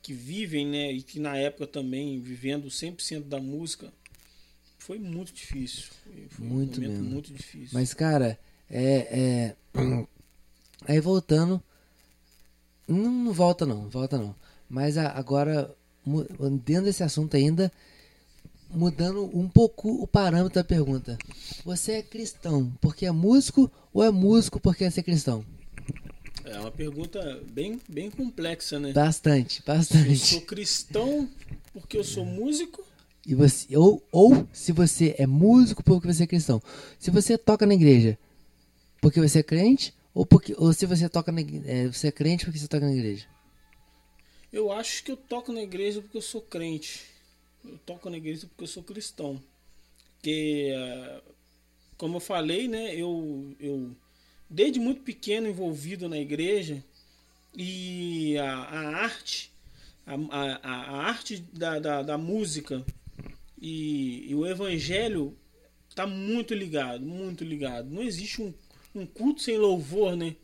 que 0.01 0.13
vivem, 0.13 0.67
né? 0.67 0.91
E 0.93 1.03
que 1.03 1.19
na 1.19 1.37
época 1.37 1.67
também, 1.67 2.19
vivendo 2.21 2.71
100% 2.71 3.27
da 3.27 3.39
música, 3.41 3.93
foi 4.86 4.99
muito 4.99 5.33
difícil. 5.33 5.86
Foi, 6.29 6.45
Muito 6.45 6.77
um 6.79 6.81
mesmo. 6.83 7.03
muito 7.03 7.33
difícil. 7.33 7.69
mas 7.73 7.93
cara, 7.93 8.38
é, 8.69 9.53
é 9.53 9.55
aí 10.88 10.99
voltando, 10.99 11.61
não, 12.88 13.11
não 13.11 13.33
volta 13.33 13.65
não, 13.65 13.89
volta 13.89 14.17
não. 14.17 14.36
Mas 14.69 14.97
a- 14.97 15.11
agora 15.11 15.73
dentro 16.63 16.86
desse 16.86 17.03
assunto 17.03 17.36
ainda 17.36 17.71
mudando 18.69 19.23
um 19.38 19.47
pouco 19.47 19.89
o 20.03 20.05
parâmetro 20.07 20.53
da 20.55 20.63
pergunta. 20.63 21.17
Você 21.63 21.93
é 21.93 22.01
cristão 22.03 22.71
porque 22.81 23.05
é 23.05 23.11
músico 23.11 23.71
ou 23.93 24.03
é 24.03 24.11
músico 24.11 24.59
porque 24.59 24.83
é 24.83 24.89
ser 24.89 25.03
cristão? 25.03 25.43
É 26.43 26.59
uma 26.59 26.71
pergunta 26.71 27.41
bem, 27.51 27.79
bem 27.89 28.11
complexa, 28.11 28.79
né? 28.79 28.91
Bastante, 28.93 29.61
Eu 29.65 29.65
bastante. 29.65 30.17
sou 30.17 30.41
cristão 30.41 31.27
porque 31.73 31.97
eu 31.97 32.03
sou 32.03 32.23
músico. 32.25 32.86
E 33.26 33.34
você, 33.34 33.76
ou, 33.76 34.07
ou 34.11 34.47
se 34.53 34.71
você 34.71 35.15
é 35.17 35.26
músico 35.26 35.84
porque 35.84 36.07
você 36.07 36.23
é 36.23 36.28
cristão. 36.28 36.61
Se 36.99 37.09
você 37.09 37.38
toca 37.38 37.65
na 37.65 37.73
igreja 37.73 38.17
porque 39.01 39.19
você 39.19 39.39
é 39.39 39.43
crente, 39.43 39.93
ou, 40.13 40.26
porque, 40.26 40.55
ou 40.57 40.71
se 40.71 40.86
você 40.86 41.09
toca 41.09 41.32
na, 41.32 41.41
é, 41.41 41.88
você 41.88 42.07
é 42.07 42.11
crente 42.11 42.45
porque 42.45 42.59
você 42.59 42.67
toca 42.67 42.86
na 42.86 42.93
igreja. 42.93 43.28
Eu 44.53 44.71
acho 44.71 45.03
que 45.03 45.11
eu 45.11 45.17
toco 45.17 45.51
na 45.51 45.61
igreja 45.61 46.01
porque 46.01 46.17
eu 46.17 46.21
sou 46.21 46.41
crente. 46.41 47.03
Eu 47.63 47.78
toco 47.80 48.09
na 48.09 48.17
igreja 48.17 48.47
porque 48.47 48.63
eu 48.63 48.67
sou 48.67 48.84
cristão. 48.84 49.41
Porque, 50.13 50.71
ah, 50.78 51.21
como 51.97 52.17
eu 52.17 52.21
falei, 52.21 52.67
né, 52.67 52.95
eu, 52.95 53.55
eu 53.59 53.95
desde 54.49 54.80
muito 54.80 55.01
pequeno 55.01 55.47
envolvido 55.47 56.07
na 56.07 56.17
igreja 56.17 56.84
e 57.55 58.38
a, 58.38 58.53
a 58.53 58.80
arte, 59.03 59.51
a, 60.05 60.13
a, 60.13 60.55
a 60.69 60.97
arte 61.07 61.38
da, 61.51 61.80
da, 61.80 62.01
da 62.03 62.17
música 62.17 62.86
e, 63.57 64.29
e 64.29 64.35
o 64.35 64.45
evangelho 64.45 65.37
tá 65.93 66.05
muito 66.05 66.53
ligado, 66.53 67.05
muito 67.05 67.43
ligado. 67.43 67.89
Não 67.89 68.03
existe 68.03 68.41
um, 68.41 68.53
um 68.93 69.05
culto 69.05 69.41
sem 69.41 69.57
louvor, 69.57 70.15
né? 70.15 70.35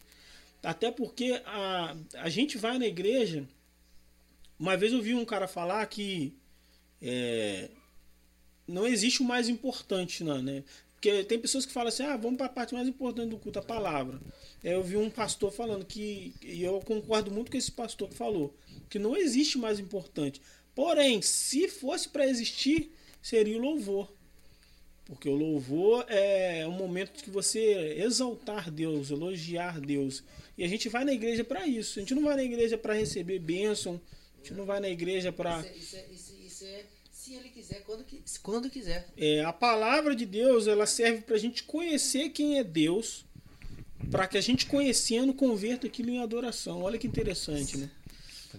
Até 0.63 0.91
porque 0.91 1.41
a, 1.45 1.95
a 2.15 2.29
gente 2.29 2.57
vai 2.57 2.77
na 2.77 2.85
igreja. 2.85 3.47
Uma 4.59 4.77
vez 4.77 4.93
eu 4.93 5.01
vi 5.01 5.13
um 5.15 5.25
cara 5.25 5.47
falar 5.47 5.85
que 5.87 6.37
é, 7.01 7.69
não 8.67 8.87
existe 8.87 9.21
o 9.21 9.25
mais 9.25 9.49
importante, 9.49 10.23
não, 10.23 10.41
né? 10.41 10.63
Porque 10.93 11.23
tem 11.23 11.39
pessoas 11.39 11.65
que 11.65 11.73
falam 11.73 11.89
assim, 11.89 12.03
ah, 12.03 12.15
vamos 12.15 12.37
para 12.37 12.45
a 12.45 12.49
parte 12.49 12.75
mais 12.75 12.87
importante 12.87 13.31
do 13.31 13.39
culto, 13.39 13.57
a 13.57 13.63
palavra. 13.63 14.21
Eu 14.63 14.83
vi 14.83 14.97
um 14.97 15.09
pastor 15.09 15.51
falando 15.51 15.83
que, 15.83 16.35
e 16.43 16.61
eu 16.61 16.79
concordo 16.81 17.31
muito 17.31 17.49
com 17.49 17.57
esse 17.57 17.71
pastor 17.71 18.07
que 18.07 18.15
falou, 18.15 18.55
que 18.87 18.99
não 18.99 19.17
existe 19.17 19.57
mais 19.57 19.79
importante. 19.79 20.39
Porém, 20.75 21.19
se 21.23 21.67
fosse 21.67 22.07
para 22.07 22.27
existir, 22.27 22.91
seria 23.21 23.57
o 23.57 23.61
louvor. 23.61 24.11
Porque 25.05 25.27
o 25.27 25.35
louvor 25.35 26.05
é 26.07 26.65
um 26.67 26.71
momento 26.71 27.23
que 27.23 27.29
você 27.29 27.95
exaltar 27.97 28.71
Deus, 28.71 29.11
elogiar 29.11 29.79
Deus. 29.79 30.23
E 30.57 30.63
a 30.63 30.67
gente 30.67 30.87
vai 30.87 31.03
na 31.03 31.11
igreja 31.11 31.43
para 31.43 31.67
isso. 31.67 31.99
A 31.99 32.01
gente 32.01 32.15
não 32.15 32.23
vai 32.23 32.35
na 32.35 32.43
igreja 32.43 32.77
para 32.77 32.93
receber 32.93 33.39
bênção. 33.39 33.99
A 34.35 34.37
gente 34.37 34.53
não 34.53 34.65
vai 34.65 34.79
na 34.79 34.89
igreja 34.89 35.31
para. 35.31 35.59
Isso 35.75 35.95
é, 35.95 36.05
isso, 36.11 36.33
isso 36.41 36.63
é 36.63 36.85
se 37.11 37.35
ele 37.35 37.49
quiser, 37.49 37.83
quando, 37.83 38.05
quando 38.41 38.69
quiser. 38.69 39.07
É, 39.15 39.43
a 39.43 39.53
palavra 39.53 40.15
de 40.15 40.25
Deus 40.25 40.65
ela 40.67 40.85
serve 40.85 41.21
para 41.21 41.35
a 41.35 41.39
gente 41.39 41.63
conhecer 41.63 42.29
quem 42.29 42.57
é 42.57 42.63
Deus, 42.63 43.25
para 44.09 44.27
que 44.27 44.37
a 44.37 44.41
gente 44.41 44.65
conhecendo 44.65 45.33
converta 45.33 45.87
aquilo 45.87 46.09
em 46.09 46.19
adoração. 46.19 46.81
Olha 46.81 46.97
que 46.97 47.05
interessante, 47.05 47.77
né? 47.77 47.91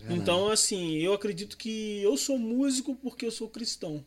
Então, 0.09 0.49
assim, 0.49 0.97
eu 0.99 1.13
acredito 1.13 1.57
que 1.57 2.01
eu 2.03 2.17
sou 2.17 2.39
músico 2.39 2.95
porque 2.95 3.27
eu 3.27 3.31
sou 3.31 3.49
cristão. 3.49 4.05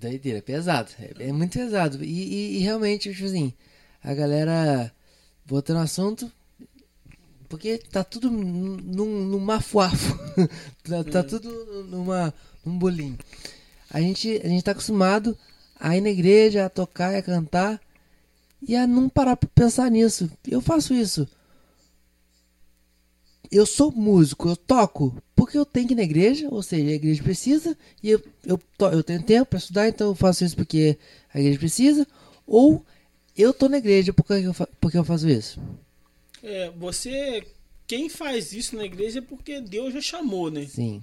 Doideira, 0.00 0.40
pesado. 0.40 0.90
É, 1.00 1.28
é 1.28 1.32
muito 1.32 1.52
pesado. 1.58 2.04
E, 2.04 2.08
e- 2.08 2.56
e 2.56 2.58
realmente, 2.60 3.12
tipo 3.12 3.24
assim, 3.24 3.52
a 4.02 4.14
galera 4.14 4.92
voltando 5.44 5.78
ao 5.78 5.82
assunto. 5.84 6.30
Porque 7.48 7.78
tá 7.78 8.04
tudo 8.04 8.30
num, 8.30 8.76
num, 8.76 9.38
mafuafo. 9.38 10.16
tá, 10.84 11.02
tá 11.04 11.22
tudo 11.24 11.84
numa, 11.84 12.32
num 12.64 12.78
bolinho. 12.78 13.18
A 13.90 14.00
gente, 14.00 14.40
a 14.44 14.48
gente 14.48 14.62
tá 14.62 14.72
acostumado 14.72 15.36
a 15.80 15.96
ir 15.96 16.00
na 16.02 16.10
igreja, 16.10 16.66
a 16.66 16.68
tocar 16.70 17.14
e 17.14 17.16
a 17.16 17.22
cantar. 17.22 17.80
E 18.60 18.76
a 18.76 18.86
não 18.86 19.08
parar 19.08 19.36
pra 19.36 19.48
pensar 19.54 19.90
nisso. 19.90 20.30
Eu 20.46 20.60
faço 20.60 20.92
isso. 20.92 21.26
Eu 23.50 23.64
sou 23.66 23.90
músico, 23.92 24.48
eu 24.48 24.56
toco 24.56 25.16
porque 25.34 25.56
eu 25.56 25.64
tenho 25.64 25.86
que 25.86 25.94
ir 25.94 25.96
na 25.96 26.02
igreja, 26.02 26.48
ou 26.50 26.62
seja, 26.62 26.90
a 26.90 26.94
igreja 26.94 27.22
precisa, 27.22 27.76
e 28.02 28.10
eu, 28.10 28.22
eu, 28.44 28.60
eu 28.92 29.02
tenho 29.02 29.22
tempo 29.22 29.46
para 29.46 29.58
estudar, 29.58 29.88
então 29.88 30.08
eu 30.08 30.14
faço 30.14 30.44
isso 30.44 30.56
porque 30.56 30.98
a 31.32 31.38
igreja 31.38 31.58
precisa, 31.58 32.06
ou 32.46 32.84
eu 33.36 33.54
tô 33.54 33.68
na 33.68 33.78
igreja 33.78 34.12
porque 34.12 34.32
eu, 34.32 34.52
porque 34.80 34.98
eu 34.98 35.04
faço 35.04 35.28
isso. 35.28 35.60
É, 36.42 36.70
você. 36.70 37.46
Quem 37.86 38.08
faz 38.08 38.52
isso 38.52 38.76
na 38.76 38.84
igreja 38.84 39.20
é 39.20 39.22
porque 39.22 39.60
Deus 39.60 39.94
já 39.94 40.00
chamou, 40.00 40.50
né? 40.50 40.66
Sim, 40.66 41.02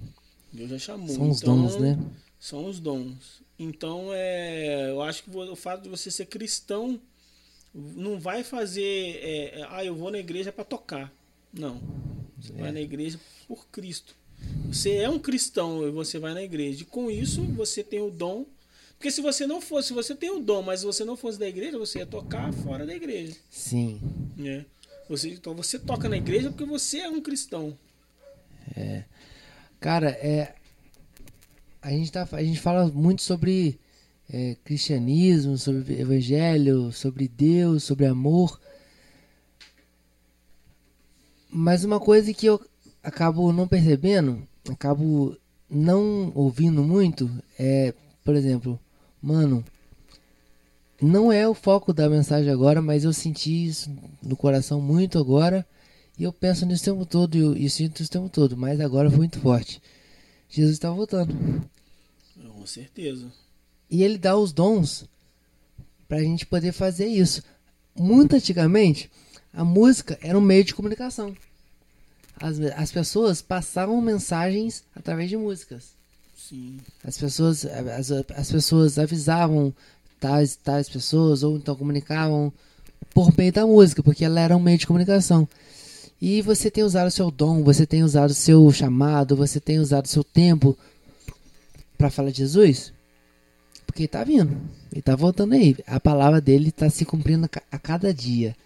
Deus 0.52 0.70
já 0.70 0.78
chamou. 0.78 1.08
são 1.08 1.28
os 1.30 1.42
Então, 1.42 1.62
dons, 1.62 1.76
né? 1.80 1.98
São 2.38 2.66
os 2.66 2.78
dons. 2.78 3.42
Então, 3.58 4.10
é, 4.12 4.90
eu 4.90 5.02
acho 5.02 5.24
que 5.24 5.30
o 5.36 5.56
fato 5.56 5.82
de 5.82 5.88
você 5.88 6.10
ser 6.10 6.26
cristão 6.26 7.00
não 7.74 8.20
vai 8.20 8.44
fazer. 8.44 9.18
é, 9.22 9.60
é, 9.60 9.66
ah, 9.70 9.84
eu 9.84 9.96
vou 9.96 10.10
na 10.10 10.18
igreja 10.18 10.52
para 10.52 10.62
tocar. 10.64 11.12
Não. 11.58 11.80
Você 12.38 12.52
vai 12.52 12.72
na 12.72 12.80
igreja 12.80 13.18
por 13.48 13.66
Cristo. 13.68 14.14
Você 14.66 14.96
é 14.96 15.08
um 15.08 15.18
cristão 15.18 15.86
e 15.86 15.90
você 15.90 16.18
vai 16.18 16.34
na 16.34 16.42
igreja. 16.42 16.82
E 16.82 16.84
com 16.84 17.10
isso, 17.10 17.42
você 17.42 17.82
tem 17.82 18.00
o 18.00 18.10
dom 18.10 18.44
Porque 18.96 19.10
se 19.10 19.20
você 19.20 19.46
não 19.46 19.60
fosse, 19.60 19.88
se 19.88 19.94
você 19.94 20.14
tem 20.14 20.30
o 20.30 20.40
dom, 20.40 20.62
mas 20.62 20.80
se 20.80 20.86
você 20.86 21.04
não 21.04 21.16
fosse 21.16 21.38
da 21.38 21.48
igreja, 21.48 21.78
você 21.78 21.98
ia 21.98 22.06
tocar 22.06 22.52
fora 22.52 22.86
da 22.86 22.94
igreja. 22.94 23.36
Sim. 23.50 24.00
Né? 24.36 24.64
Você, 25.08 25.30
então 25.30 25.54
você 25.54 25.78
toca 25.78 26.08
na 26.08 26.16
igreja 26.16 26.50
porque 26.50 26.64
você 26.64 26.98
é 26.98 27.08
um 27.08 27.20
cristão. 27.20 27.76
É. 28.76 29.04
Cara, 29.78 30.10
é. 30.10 30.54
A 31.80 31.90
gente, 31.90 32.10
tá, 32.10 32.26
a 32.32 32.42
gente 32.42 32.58
fala 32.58 32.88
muito 32.88 33.22
sobre 33.22 33.78
é, 34.28 34.56
cristianismo, 34.64 35.56
sobre 35.56 36.00
evangelho, 36.00 36.90
sobre 36.90 37.28
Deus, 37.28 37.84
sobre 37.84 38.06
amor. 38.06 38.60
Mas 41.58 41.84
uma 41.84 41.98
coisa 41.98 42.34
que 42.34 42.44
eu 42.44 42.60
acabo 43.02 43.50
não 43.50 43.66
percebendo, 43.66 44.46
acabo 44.68 45.34
não 45.70 46.30
ouvindo 46.34 46.82
muito, 46.82 47.30
é, 47.58 47.94
por 48.22 48.36
exemplo, 48.36 48.78
mano, 49.22 49.64
não 51.00 51.32
é 51.32 51.48
o 51.48 51.54
foco 51.54 51.94
da 51.94 52.10
mensagem 52.10 52.50
agora, 52.50 52.82
mas 52.82 53.04
eu 53.04 53.12
senti 53.14 53.68
isso 53.68 53.90
no 54.22 54.36
coração 54.36 54.82
muito 54.82 55.18
agora. 55.18 55.66
E 56.18 56.24
eu 56.24 56.32
penso 56.32 56.66
nisso 56.66 56.82
o 56.82 56.94
tempo 56.94 57.06
todo 57.06 57.56
e, 57.56 57.70
sinto 57.70 58.02
isso 58.02 58.10
o 58.10 58.12
tempo 58.12 58.28
todo, 58.28 58.54
mas 58.54 58.78
agora 58.78 59.08
foi 59.08 59.20
muito 59.20 59.40
forte. 59.40 59.80
Jesus 60.50 60.74
está 60.74 60.90
voltando. 60.90 61.34
Com 62.38 62.66
certeza. 62.66 63.32
E 63.90 64.02
ele 64.02 64.18
dá 64.18 64.36
os 64.36 64.52
dons 64.52 65.06
para 66.06 66.18
a 66.18 66.22
gente 66.22 66.44
poder 66.44 66.72
fazer 66.72 67.06
isso. 67.06 67.42
Muito 67.98 68.36
antigamente, 68.36 69.10
a 69.54 69.64
música 69.64 70.18
era 70.20 70.36
um 70.36 70.42
meio 70.42 70.62
de 70.62 70.74
comunicação. 70.74 71.34
As, 72.40 72.60
as 72.60 72.92
pessoas 72.92 73.40
passavam 73.40 74.00
mensagens 74.00 74.84
através 74.94 75.28
de 75.30 75.36
músicas. 75.36 75.96
Sim. 76.36 76.78
As 77.02 77.16
pessoas, 77.16 77.64
as, 77.64 78.10
as 78.12 78.52
pessoas 78.52 78.98
avisavam 78.98 79.74
tais, 80.20 80.56
tais 80.56 80.88
pessoas 80.88 81.42
ou 81.42 81.56
então 81.56 81.74
comunicavam 81.74 82.52
por 83.12 83.36
meio 83.36 83.52
da 83.52 83.66
música, 83.66 84.02
porque 84.02 84.24
ela 84.24 84.40
era 84.40 84.56
um 84.56 84.60
meio 84.60 84.78
de 84.78 84.86
comunicação. 84.86 85.48
E 86.20 86.40
você 86.42 86.70
tem 86.70 86.84
usado 86.84 87.08
o 87.08 87.10
seu 87.10 87.30
dom, 87.30 87.62
você 87.62 87.86
tem 87.86 88.02
usado 88.02 88.30
o 88.30 88.34
seu 88.34 88.70
chamado, 88.72 89.36
você 89.36 89.60
tem 89.60 89.78
usado 89.78 90.04
o 90.04 90.08
seu 90.08 90.24
tempo 90.24 90.76
para 91.96 92.10
falar 92.10 92.30
de 92.30 92.38
Jesus? 92.38 92.92
Porque 93.86 94.02
ele 94.02 94.08
tá 94.08 94.24
vindo, 94.24 94.56
ele 94.92 95.02
tá 95.02 95.14
voltando 95.16 95.54
aí. 95.54 95.76
A 95.86 95.98
palavra 95.98 96.40
dele 96.40 96.70
tá 96.70 96.88
se 96.90 97.04
cumprindo 97.04 97.48
a 97.70 97.78
cada 97.78 98.12
dia. 98.12 98.56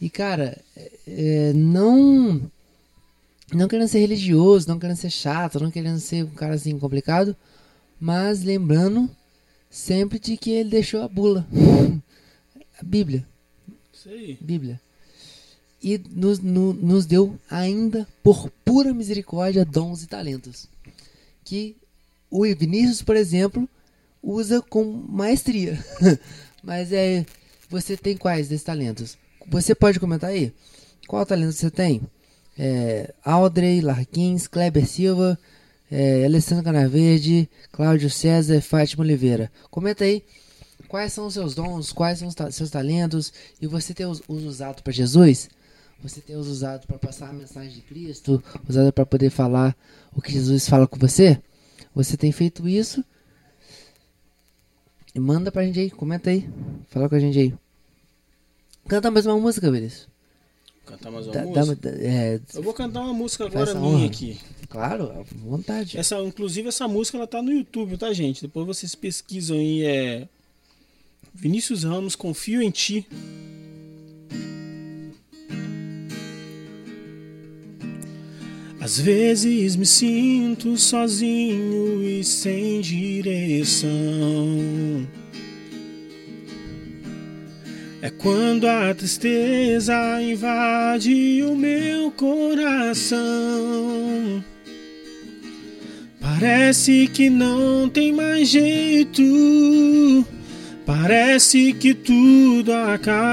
E 0.00 0.10
cara, 0.10 0.58
é, 1.06 1.52
não 1.54 2.50
não 3.52 3.68
querendo 3.68 3.88
ser 3.88 4.00
religioso, 4.00 4.68
não 4.68 4.78
querendo 4.78 4.96
ser 4.96 5.10
chato, 5.10 5.60
não 5.60 5.70
querendo 5.70 6.00
ser 6.00 6.24
um 6.24 6.30
cara 6.30 6.54
assim 6.54 6.78
complicado, 6.78 7.36
mas 8.00 8.42
lembrando 8.42 9.08
sempre 9.70 10.18
de 10.18 10.36
que 10.36 10.50
ele 10.50 10.70
deixou 10.70 11.02
a 11.02 11.08
bula, 11.08 11.46
a 12.78 12.84
Bíblia. 12.84 13.26
Sei. 13.92 14.38
Bíblia. 14.40 14.80
E 15.82 15.98
nos, 16.10 16.40
no, 16.40 16.72
nos 16.72 17.06
deu 17.06 17.38
ainda, 17.50 18.06
por 18.22 18.50
pura 18.64 18.92
misericórdia, 18.92 19.64
dons 19.64 20.02
e 20.02 20.06
talentos. 20.06 20.68
Que 21.44 21.76
o 22.30 22.42
Vinícius, 22.42 23.02
por 23.02 23.16
exemplo, 23.16 23.68
usa 24.22 24.60
com 24.60 24.84
maestria. 24.84 25.78
Mas 26.62 26.92
é. 26.92 27.24
Você 27.68 27.96
tem 27.96 28.16
quais 28.16 28.48
desses 28.48 28.64
talentos? 28.64 29.18
Você 29.48 29.74
pode 29.74 29.98
comentar 29.98 30.30
aí? 30.30 30.52
Qual 31.06 31.26
talento 31.26 31.52
você 31.52 31.70
tem? 31.70 32.00
É, 32.58 33.12
Larquins, 33.82 34.46
Kleber 34.46 34.86
Silva, 34.86 35.38
é, 35.90 36.24
Alessandro 36.24 36.64
Canaverde, 36.64 37.48
Cláudio 37.70 38.10
César, 38.10 38.60
Fátima 38.60 39.04
Oliveira. 39.04 39.50
Comenta 39.70 40.04
aí 40.04 40.22
quais 40.88 41.12
são 41.12 41.26
os 41.26 41.34
seus 41.34 41.54
dons, 41.54 41.92
quais 41.92 42.18
são 42.18 42.28
os 42.28 42.34
ta 42.34 42.50
seus 42.50 42.70
talentos 42.70 43.32
e 43.60 43.66
você 43.66 43.92
tem 43.92 44.06
os, 44.06 44.22
os 44.28 44.44
usado 44.44 44.82
para 44.82 44.92
Jesus? 44.92 45.48
Você 46.02 46.20
tem 46.20 46.36
os 46.36 46.46
usado 46.46 46.86
para 46.86 46.98
passar 46.98 47.30
a 47.30 47.32
mensagem 47.32 47.72
de 47.72 47.80
Cristo, 47.80 48.42
usado 48.68 48.92
para 48.92 49.06
poder 49.06 49.30
falar 49.30 49.76
o 50.14 50.20
que 50.20 50.32
Jesus 50.32 50.68
fala 50.68 50.86
com 50.86 50.98
você? 50.98 51.40
Você 51.94 52.16
tem 52.16 52.30
feito 52.32 52.68
isso? 52.68 53.02
E 55.14 55.18
manda 55.18 55.50
pra 55.50 55.64
gente 55.64 55.80
aí, 55.80 55.90
comenta 55.90 56.28
aí, 56.28 56.48
fala 56.90 57.08
com 57.08 57.14
a 57.14 57.18
gente 57.18 57.38
aí. 57.38 57.54
Canta 58.86 59.10
mais 59.10 59.26
uma 59.26 59.38
música, 59.40 59.70
Vinícius. 59.70 60.15
Cantar 60.86 61.10
mais 61.10 61.26
uma 61.26 61.34
da, 61.34 61.44
música? 61.44 61.90
Da, 61.90 61.98
é, 61.98 62.40
eu 62.54 62.62
vou 62.62 62.72
cantar 62.72 63.00
uma 63.00 63.12
música 63.12 63.44
agora 63.44 63.74
minha 63.74 63.86
honra. 63.86 64.06
aqui. 64.06 64.38
Claro, 64.68 65.10
à 65.10 65.24
vontade. 65.34 65.98
Essa, 65.98 66.20
inclusive, 66.20 66.68
essa 66.68 66.86
música 66.86 67.18
ela 67.18 67.26
tá 67.26 67.42
no 67.42 67.52
YouTube, 67.52 67.98
tá, 67.98 68.12
gente? 68.12 68.42
Depois 68.42 68.66
vocês 68.66 68.94
pesquisam 68.94 69.56
aí, 69.56 69.84
é. 69.84 70.28
Vinícius 71.34 71.82
Ramos, 71.82 72.14
Confio 72.14 72.62
em 72.62 72.70
Ti. 72.70 73.06
Às 78.80 79.00
vezes 79.00 79.74
me 79.74 79.84
sinto 79.84 80.76
sozinho 80.76 82.00
e 82.04 82.22
sem 82.22 82.80
direção. 82.80 83.90
É 88.06 88.10
quando 88.10 88.68
a 88.68 88.94
tristeza 88.94 90.22
invade 90.22 91.42
o 91.42 91.56
meu 91.56 92.08
coração. 92.12 93.18
Parece 96.20 97.08
que 97.08 97.28
não 97.28 97.88
tem 97.88 98.12
mais 98.12 98.48
jeito. 98.48 100.24
Parece 100.86 101.72
que 101.72 101.94
tudo 101.94 102.72
acabou. 102.72 103.26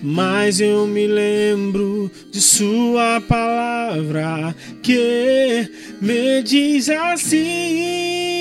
Mas 0.00 0.60
eu 0.60 0.86
me 0.86 1.08
lembro 1.08 2.08
de 2.30 2.40
Sua 2.40 3.20
palavra 3.22 4.54
que 4.84 5.68
me 6.00 6.44
diz 6.44 6.88
assim: 6.90 8.36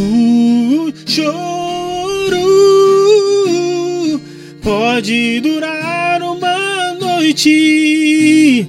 O 0.00 0.92
choro 1.06 2.38
pode 4.62 5.40
durar 5.40 6.22
uma 6.22 6.94
noite, 6.94 8.68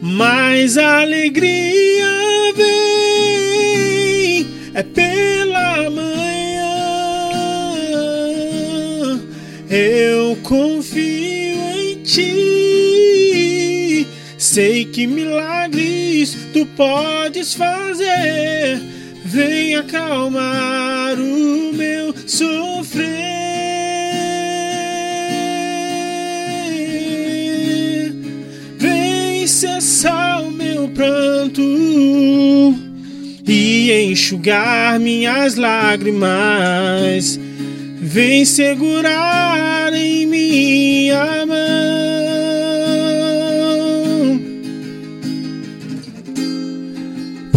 mas 0.00 0.78
a 0.78 1.00
alegria 1.00 2.06
vem 2.54 4.46
é 4.72 4.84
pela 4.84 5.90
manhã. 5.90 6.70
Eu 9.68 10.38
confio 10.44 11.58
em 11.74 11.96
ti. 12.04 14.06
Sei 14.38 14.84
que 14.84 15.08
milagres 15.08 16.36
tu 16.52 16.64
podes 16.76 17.54
fazer. 17.54 18.97
Vem 19.24 19.76
acalmar 19.76 21.18
o 21.18 21.72
meu 21.72 22.14
sofrer. 22.26 23.06
Vem 28.78 29.46
cessar 29.46 30.42
o 30.42 30.50
meu 30.50 30.88
pranto 30.88 31.62
e 33.46 34.10
enxugar 34.10 34.98
minhas 35.00 35.56
lágrimas 35.56 37.38
vem 38.08 38.44
segurar 38.44 39.92
em 39.92 40.26
minha 40.26 41.44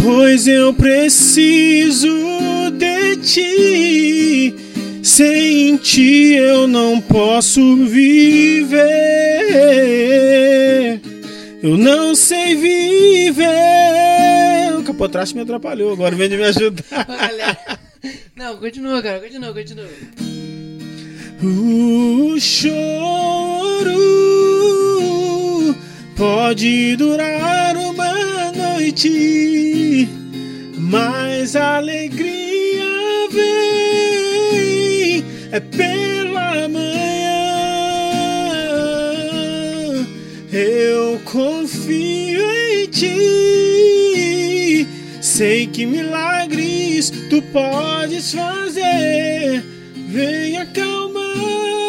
Pois 0.02 0.48
eu 0.48 0.74
preciso 0.74 2.08
de 2.72 3.16
ti, 3.18 4.54
sem 5.02 5.76
ti 5.76 6.34
eu 6.34 6.66
não 6.66 7.00
posso 7.00 7.76
viver. 7.86 8.80
Eu 11.62 11.76
não 11.76 12.16
sei 12.16 12.56
viver. 12.56 13.46
O 14.78 14.82
capotraste 14.82 15.36
me 15.36 15.42
atrapalhou, 15.42 15.92
agora 15.92 16.16
vem 16.16 16.28
de 16.28 16.36
me 16.36 16.44
ajudar. 16.44 17.06
Não, 18.34 18.56
continua, 18.56 19.00
cara, 19.00 19.20
continua, 19.20 19.54
continua. 19.54 19.86
O 21.40 22.40
choro 22.40 23.92
pode 26.16 26.96
durar 26.96 27.76
uma 27.76 28.52
noite, 28.52 30.08
mas 30.78 31.54
a 31.56 31.76
alegria 31.76 32.84
vem 33.30 35.24
é 35.52 35.60
pela 35.60 36.68
manhã. 36.68 36.82
Eu 40.52 41.20
confio 41.24 42.50
em 42.50 42.86
ti. 42.86 44.86
Sei 45.20 45.66
que 45.66 45.84
milagres 45.86 47.10
tu 47.30 47.40
podes 47.52 48.32
fazer. 48.32 49.62
Vem 50.08 50.58
acalmar 50.58 51.81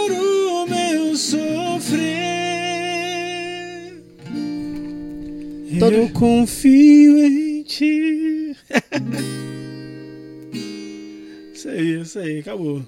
Todo- 5.80 5.96
Eu 5.96 6.10
confio 6.10 7.18
em 7.26 7.64
ti. 7.64 8.56
isso 11.54 11.70
aí, 11.70 12.02
isso 12.02 12.20
aí, 12.20 12.40
acabou. 12.40 12.84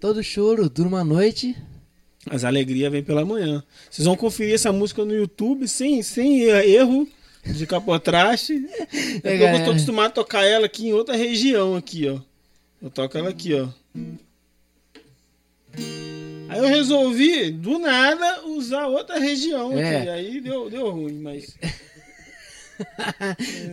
Todo 0.00 0.22
choro 0.22 0.68
dura 0.68 0.88
uma 0.88 1.04
noite. 1.04 1.56
Mas 2.30 2.44
a 2.44 2.48
alegria 2.48 2.90
vem 2.90 3.02
pela 3.02 3.24
manhã. 3.24 3.62
Vocês 3.90 4.06
vão 4.06 4.16
conferir 4.16 4.54
essa 4.54 4.72
música 4.72 5.04
no 5.04 5.14
YouTube 5.14 5.66
sem, 5.68 6.02
sem 6.02 6.42
erro 6.42 7.08
de 7.44 7.66
capotraste. 7.66 8.54
É 9.22 9.30
porque 9.30 9.44
eu 9.44 9.56
estou 9.56 9.70
acostumado 9.72 10.06
a 10.08 10.14
tocar 10.14 10.44
ela 10.44 10.66
aqui 10.66 10.88
em 10.88 10.92
outra 10.92 11.16
região 11.16 11.76
aqui, 11.76 12.08
ó. 12.08 12.18
Eu 12.82 12.90
toco 12.90 13.16
ela 13.16 13.30
aqui, 13.30 13.54
ó. 13.54 13.68
Aí 16.48 16.58
eu 16.58 16.66
resolvi, 16.66 17.50
do 17.50 17.78
nada, 17.78 18.46
usar 18.46 18.86
outra 18.86 19.18
região 19.18 19.76
É. 19.78 19.96
aqui. 19.98 20.08
Aí 20.08 20.40
deu, 20.40 20.70
deu 20.70 20.90
ruim, 20.90 21.14
mas. 21.20 21.56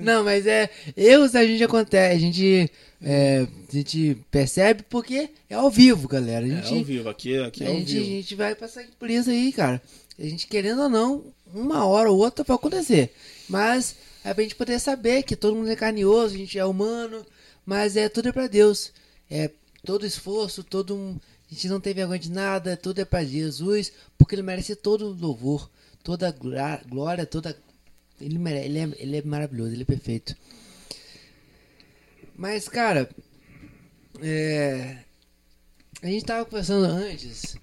Não, 0.02 0.24
mas 0.24 0.46
é. 0.48 0.70
Erros 0.96 1.36
a 1.36 1.46
gente 1.46 1.64
acontece. 1.64 2.16
A 2.16 2.20
gente, 2.20 2.72
é, 3.02 3.48
a 3.70 3.72
gente 3.72 4.18
percebe 4.32 4.84
porque 4.90 5.30
é 5.50 5.56
ao 5.56 5.70
vivo, 5.70 6.08
galera. 6.08 6.46
A 6.46 6.50
É 6.50 6.62
gente, 6.62 6.78
ao 6.80 6.84
vivo, 6.84 7.10
aqui, 7.10 7.38
aqui 7.40 7.64
é 7.64 7.68
a 7.68 7.70
ao 7.70 7.76
gente, 7.78 7.92
a 7.98 8.00
vivo. 8.02 8.06
gente 8.06 8.36
vai 8.36 8.56
passar 8.56 8.86
por 9.00 9.10
isso 9.10 9.30
aí, 9.30 9.52
cara. 9.52 9.82
A 10.20 10.24
gente 10.24 10.48
querendo 10.48 10.82
ou 10.84 10.90
não, 10.90 11.24
uma 11.54 11.86
hora 11.86 12.12
ou 12.12 12.18
outra 12.20 12.44
vai 12.44 12.56
acontecer. 12.56 13.14
Mas 13.50 13.96
é 14.24 14.34
pra 14.34 14.44
gente 14.44 14.56
poder 14.56 14.80
saber 14.80 15.24
que 15.24 15.36
todo 15.36 15.56
mundo 15.56 15.70
é 15.70 15.76
carnioso, 15.76 16.36
a 16.36 16.38
gente 16.38 16.58
é 16.58 16.66
humano, 16.66 17.26
mas 17.66 17.98
é 17.98 18.08
tudo 18.10 18.30
é 18.30 18.32
pra 18.32 18.48
Deus. 18.48 18.92
É 19.30 19.50
todo 19.84 20.06
esforço, 20.06 20.64
todo 20.64 20.96
um. 20.96 21.18
A 21.52 21.54
gente 21.54 21.68
não 21.68 21.80
tem 21.80 21.94
vergonha 21.94 22.20
de 22.20 22.32
nada, 22.32 22.76
tudo 22.78 23.00
é 23.00 23.06
pra 23.06 23.24
Jesus, 23.24 23.92
porque 24.18 24.34
ele 24.34 24.42
merece 24.42 24.76
todo 24.76 25.06
o 25.08 25.14
louvor, 25.14 25.70
toda 26.04 26.28
a 26.28 26.78
glória, 26.88 27.26
toda. 27.26 27.56
Ele, 28.20 28.38
ele, 28.50 28.80
é, 28.80 28.90
ele 28.98 29.18
é 29.18 29.22
maravilhoso, 29.24 29.74
ele 29.74 29.84
é 29.84 29.86
perfeito. 29.86 30.36
Mas, 32.36 32.68
cara, 32.68 33.10
é, 34.22 34.98
a 36.02 36.08
gente 36.08 36.26
tava 36.26 36.46
conversando 36.46 36.86
antes 36.86 37.56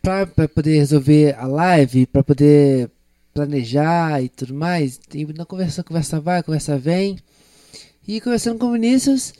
pra, 0.00 0.26
pra 0.26 0.46
poder 0.46 0.78
resolver 0.78 1.34
a 1.38 1.46
live, 1.46 2.06
pra 2.06 2.22
poder 2.22 2.90
planejar 3.32 4.22
e 4.22 4.28
tudo 4.28 4.54
mais. 4.54 5.00
E 5.12 5.24
na 5.26 5.44
conversa, 5.44 5.82
conversa 5.82 6.20
vai, 6.20 6.42
conversa 6.42 6.78
vem. 6.78 7.18
E 8.06 8.20
conversando 8.20 8.58
com 8.58 8.66
o 8.66 8.72
Vinícius, 8.72 9.32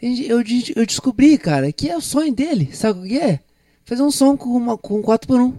eu, 0.00 0.42
eu 0.76 0.86
descobri, 0.86 1.36
cara, 1.36 1.72
que 1.72 1.90
é 1.90 1.96
o 1.96 2.00
sonho 2.00 2.32
dele. 2.32 2.70
Sabe 2.72 3.00
o 3.00 3.02
que 3.02 3.18
é? 3.18 3.40
Fazer 3.84 4.02
um 4.02 4.10
som 4.10 4.36
com, 4.36 4.50
uma, 4.50 4.78
com 4.78 5.02
4x1. 5.02 5.54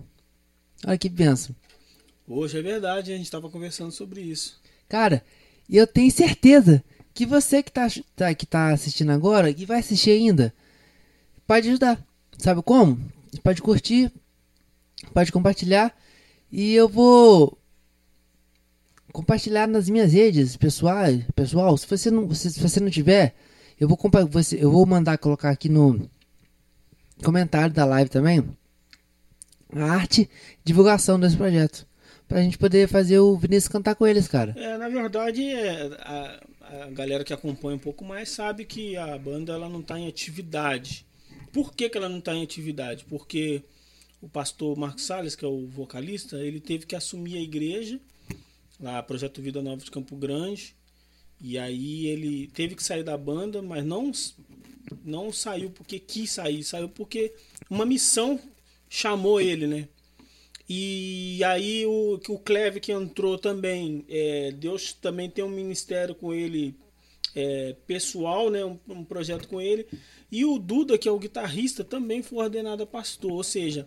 Olha 0.88 0.98
que 0.98 1.10
benção. 1.10 1.56
Hoje 2.34 2.58
é 2.58 2.62
verdade, 2.62 3.12
a 3.12 3.18
gente 3.18 3.26
estava 3.26 3.50
conversando 3.50 3.92
sobre 3.92 4.22
isso. 4.22 4.58
Cara, 4.88 5.22
eu 5.70 5.86
tenho 5.86 6.10
certeza 6.10 6.82
que 7.14 7.26
você 7.26 7.62
que 7.62 7.70
tá, 7.70 7.88
tá- 8.16 8.34
que 8.34 8.46
tá 8.46 8.70
assistindo 8.70 9.12
agora 9.12 9.50
e 9.50 9.66
vai 9.66 9.80
assistir 9.80 10.12
ainda, 10.12 10.54
pode 11.46 11.68
ajudar. 11.68 12.02
Sabe 12.38 12.62
como? 12.62 12.98
Pode 13.44 13.62
curtir, 13.62 14.10
pode 15.14 15.30
compartilhar. 15.30 15.94
E 16.50 16.74
eu 16.74 16.88
vou 16.88 17.58
compartilhar 19.12 19.68
nas 19.68 19.90
minhas 19.90 20.14
redes 20.14 20.56
pessoais. 20.56 21.26
Pessoal, 21.36 21.78
se 21.78 21.86
você 21.86 22.10
não, 22.10 22.34
se, 22.34 22.50
se 22.50 22.62
você 22.62 22.80
não 22.80 22.90
tiver, 22.90 23.36
eu 23.78 23.90
vou, 23.90 24.00
você, 24.30 24.56
eu 24.64 24.72
vou 24.72 24.86
mandar 24.86 25.18
colocar 25.18 25.50
aqui 25.50 25.68
no 25.68 26.10
comentário 27.22 27.76
da 27.76 27.84
live 27.84 28.10
também 28.10 28.42
a 29.76 29.84
arte 29.84 30.30
divulgação 30.64 31.20
desse 31.20 31.36
projeto. 31.36 31.91
Pra 32.32 32.42
gente 32.42 32.58
poder 32.58 32.88
fazer 32.88 33.20
o 33.20 33.36
Vinícius 33.36 33.68
cantar 33.68 33.94
com 33.94 34.08
eles, 34.08 34.26
cara. 34.26 34.56
É, 34.58 34.78
na 34.78 34.88
verdade, 34.88 35.50
é, 35.50 35.88
a, 36.00 36.40
a 36.62 36.90
galera 36.92 37.26
que 37.26 37.34
acompanha 37.34 37.76
um 37.76 37.80
pouco 37.80 38.06
mais 38.06 38.30
sabe 38.30 38.64
que 38.64 38.96
a 38.96 39.18
banda 39.18 39.52
ela 39.52 39.68
não 39.68 39.82
está 39.82 40.00
em 40.00 40.08
atividade. 40.08 41.06
Por 41.52 41.74
que, 41.74 41.90
que 41.90 41.98
ela 41.98 42.08
não 42.08 42.20
está 42.20 42.34
em 42.34 42.42
atividade? 42.42 43.04
Porque 43.10 43.62
o 44.22 44.30
pastor 44.30 44.78
Marcos 44.78 45.04
Salles, 45.04 45.36
que 45.36 45.44
é 45.44 45.48
o 45.50 45.68
vocalista, 45.68 46.38
ele 46.38 46.62
teve 46.62 46.86
que 46.86 46.96
assumir 46.96 47.36
a 47.36 47.42
igreja, 47.42 48.00
lá 48.80 49.04
Projeto 49.04 49.42
Vida 49.42 49.62
Nova 49.62 49.84
de 49.84 49.92
Campo 49.92 50.16
Grande, 50.16 50.74
e 51.42 51.58
aí 51.58 52.08
ele 52.08 52.48
teve 52.54 52.76
que 52.76 52.84
sair 52.84 53.04
da 53.04 53.18
banda, 53.18 53.62
mas 53.62 53.84
não, 53.84 54.10
não 55.04 55.34
saiu 55.34 55.70
porque 55.70 56.00
quis 56.00 56.32
sair, 56.32 56.64
saiu 56.64 56.88
porque 56.88 57.34
uma 57.70 57.86
missão 57.86 58.40
chamou 58.88 59.42
ele, 59.42 59.68
né? 59.68 59.90
E 60.74 61.44
aí 61.44 61.86
o, 61.86 62.18
que 62.18 62.32
o 62.32 62.38
Cleve 62.38 62.80
que 62.80 62.94
entrou 62.94 63.38
também, 63.38 64.06
é, 64.08 64.54
Deus 64.54 64.94
também 64.94 65.30
tem 65.30 65.44
um 65.44 65.50
ministério 65.50 66.16
com 66.16 66.34
ele 66.34 66.74
é, 67.36 67.76
pessoal, 67.86 68.50
né, 68.50 68.64
um, 68.64 68.80
um 68.88 69.04
projeto 69.04 69.50
com 69.50 69.60
ele. 69.60 69.86
E 70.32 70.46
o 70.46 70.58
Duda, 70.58 70.98
que 70.98 71.10
é 71.10 71.12
o 71.12 71.20
guitarrista, 71.20 71.84
também 71.84 72.22
foi 72.22 72.46
ordenado 72.46 72.84
a 72.84 72.88
pastor. 72.88 73.34
Ou 73.34 73.44
seja, 73.44 73.86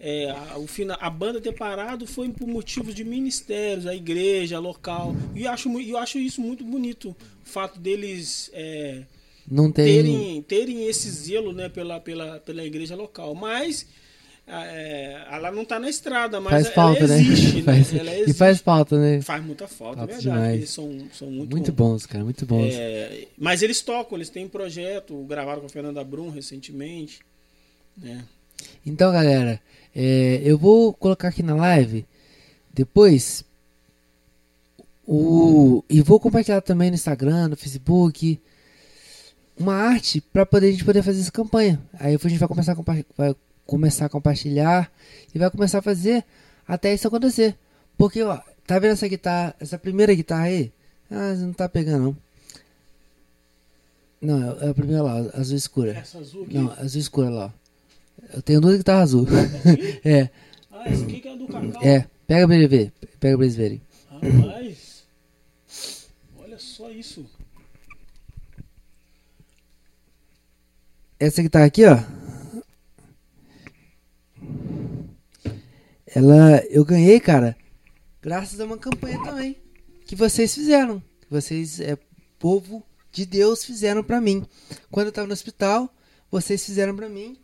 é, 0.00 0.28
a, 0.28 0.58
o 0.58 0.66
fina, 0.66 0.94
a 0.94 1.08
banda 1.08 1.40
ter 1.40 1.52
parado 1.52 2.04
foi 2.04 2.28
por 2.30 2.48
motivos 2.48 2.96
de 2.96 3.04
ministérios, 3.04 3.86
a 3.86 3.94
igreja, 3.94 4.58
local. 4.58 5.14
E 5.36 5.44
eu 5.44 5.52
acho, 5.52 5.80
eu 5.80 5.96
acho 5.96 6.18
isso 6.18 6.40
muito 6.40 6.64
bonito, 6.64 7.10
o 7.10 7.48
fato 7.48 7.78
deles 7.78 8.50
é, 8.52 9.04
Não 9.48 9.70
tem. 9.70 9.84
terem, 9.84 10.42
terem 10.42 10.84
esse 10.88 11.08
zelo 11.12 11.52
né, 11.52 11.68
pela, 11.68 12.00
pela, 12.00 12.40
pela 12.40 12.64
igreja 12.64 12.96
local. 12.96 13.36
Mas 13.36 13.86
é, 14.46 15.26
ela 15.30 15.50
não 15.50 15.62
está 15.62 15.80
na 15.80 15.88
estrada, 15.88 16.38
mas 16.40 16.50
faz 16.52 16.66
ela 16.66 16.74
falta, 16.74 17.06
né? 17.06 17.18
existe. 17.20 17.56
né? 17.56 17.62
Faz- 17.64 17.94
Ela 17.94 18.10
E 18.10 18.20
existe. 18.22 18.38
faz 18.38 18.60
falta, 18.60 18.98
né? 18.98 19.20
Faz 19.22 19.44
muita 19.44 19.66
falta, 19.66 19.96
Falta 19.98 20.12
é 20.12 20.16
verdade. 20.16 20.22
demais. 20.36 20.54
Eles 20.56 20.70
são, 20.70 20.98
são 21.12 21.30
muito, 21.30 21.50
Muito 21.50 21.72
bons. 21.72 21.90
bons, 21.92 22.06
cara, 22.06 22.24
muito 22.24 22.44
bons. 22.46 22.72
É, 22.74 23.26
mas 23.38 23.62
eles 23.62 23.80
tocam, 23.80 24.18
eles 24.18 24.28
têm 24.28 24.46
projeto, 24.48 25.16
gravaram 25.24 25.60
com 25.60 25.66
a 25.66 25.70
Fernanda 25.70 26.04
Brum 26.04 26.28
recentemente. 26.30 27.20
Né? 27.96 28.24
Então, 28.84 29.10
galera, 29.12 29.60
é, 29.96 30.40
eu 30.44 30.58
vou 30.58 30.92
colocar 30.92 31.28
aqui 31.28 31.42
na 31.42 31.54
live 31.56 32.04
depois 32.72 33.44
o 35.06 35.84
e 35.88 36.00
vou 36.02 36.18
compartilhar 36.18 36.60
também 36.60 36.90
no 36.90 36.94
Instagram, 36.96 37.48
no 37.48 37.56
Facebook 37.56 38.38
uma 39.58 39.74
arte 39.74 40.20
para 40.20 40.44
poder 40.44 40.68
a 40.68 40.70
gente 40.72 40.84
poder 40.84 41.02
fazer 41.02 41.20
essa 41.20 41.30
campanha. 41.30 41.80
Aí 41.98 42.14
a 42.14 42.28
gente 42.28 42.38
vai 42.38 42.48
começar 42.48 42.72
a, 42.72 43.02
vai 43.16 43.36
começar 43.66 44.06
a 44.06 44.08
compartilhar 44.08 44.90
e 45.34 45.38
vai 45.38 45.50
começar 45.50 45.78
a 45.78 45.82
fazer 45.82 46.24
até 46.66 46.92
isso 46.94 47.06
acontecer. 47.08 47.56
Porque, 47.96 48.22
ó, 48.22 48.38
tá 48.66 48.78
vendo 48.78 48.92
essa 48.92 49.08
guitarra, 49.08 49.54
essa 49.60 49.78
primeira 49.78 50.14
guitarra 50.14 50.44
aí? 50.44 50.72
Ah, 51.10 51.34
não 51.34 51.52
tá 51.52 51.68
pegando 51.68 52.04
não. 52.04 52.16
Não, 54.20 54.58
é 54.60 54.70
a 54.70 54.74
primeira 54.74 55.02
lá, 55.02 55.18
azul 55.34 55.56
escura. 55.56 55.92
Essa 55.92 56.18
azul 56.18 56.44
aqui. 56.44 56.54
Não, 56.54 56.70
azul 56.72 57.00
escura 57.00 57.28
lá. 57.30 57.54
Eu 58.32 58.40
tenho 58.42 58.60
duas 58.60 58.76
guitarras 58.76 59.02
azul. 59.10 59.26
é, 60.04 60.30
Ah, 60.70 60.88
essa 60.88 61.04
aqui 61.04 61.20
que 61.20 61.28
é 61.28 61.32
a 61.32 61.36
do 61.36 61.46
Cacau. 61.46 61.82
é. 61.82 62.06
Pega 62.26 62.46
pra 62.46 62.56
ele 62.56 62.66
ver. 62.68 62.92
Pega 63.20 63.36
pra 63.36 63.44
eles 63.44 63.54
verem. 63.54 63.82
Rapaz, 64.10 65.04
olha 66.38 66.58
só 66.58 66.90
isso. 66.90 67.26
Essa 71.20 71.42
guitarra 71.42 71.66
aqui, 71.66 71.84
ó. 71.84 71.98
Ela. 76.14 76.62
Eu 76.70 76.84
ganhei, 76.84 77.18
cara. 77.18 77.56
Graças 78.22 78.60
a 78.60 78.64
uma 78.64 78.78
campanha 78.78 79.22
também. 79.22 79.56
Que 80.06 80.14
vocês 80.14 80.54
fizeram. 80.54 81.00
Que 81.20 81.30
vocês, 81.30 81.80
é, 81.80 81.98
povo 82.38 82.84
de 83.10 83.26
Deus, 83.26 83.64
fizeram 83.64 84.02
pra 84.04 84.20
mim. 84.20 84.46
Quando 84.90 85.08
eu 85.08 85.12
tava 85.12 85.26
no 85.26 85.32
hospital, 85.32 85.92
vocês 86.30 86.64
fizeram 86.64 86.94
pra 86.94 87.08
mim. 87.08 87.36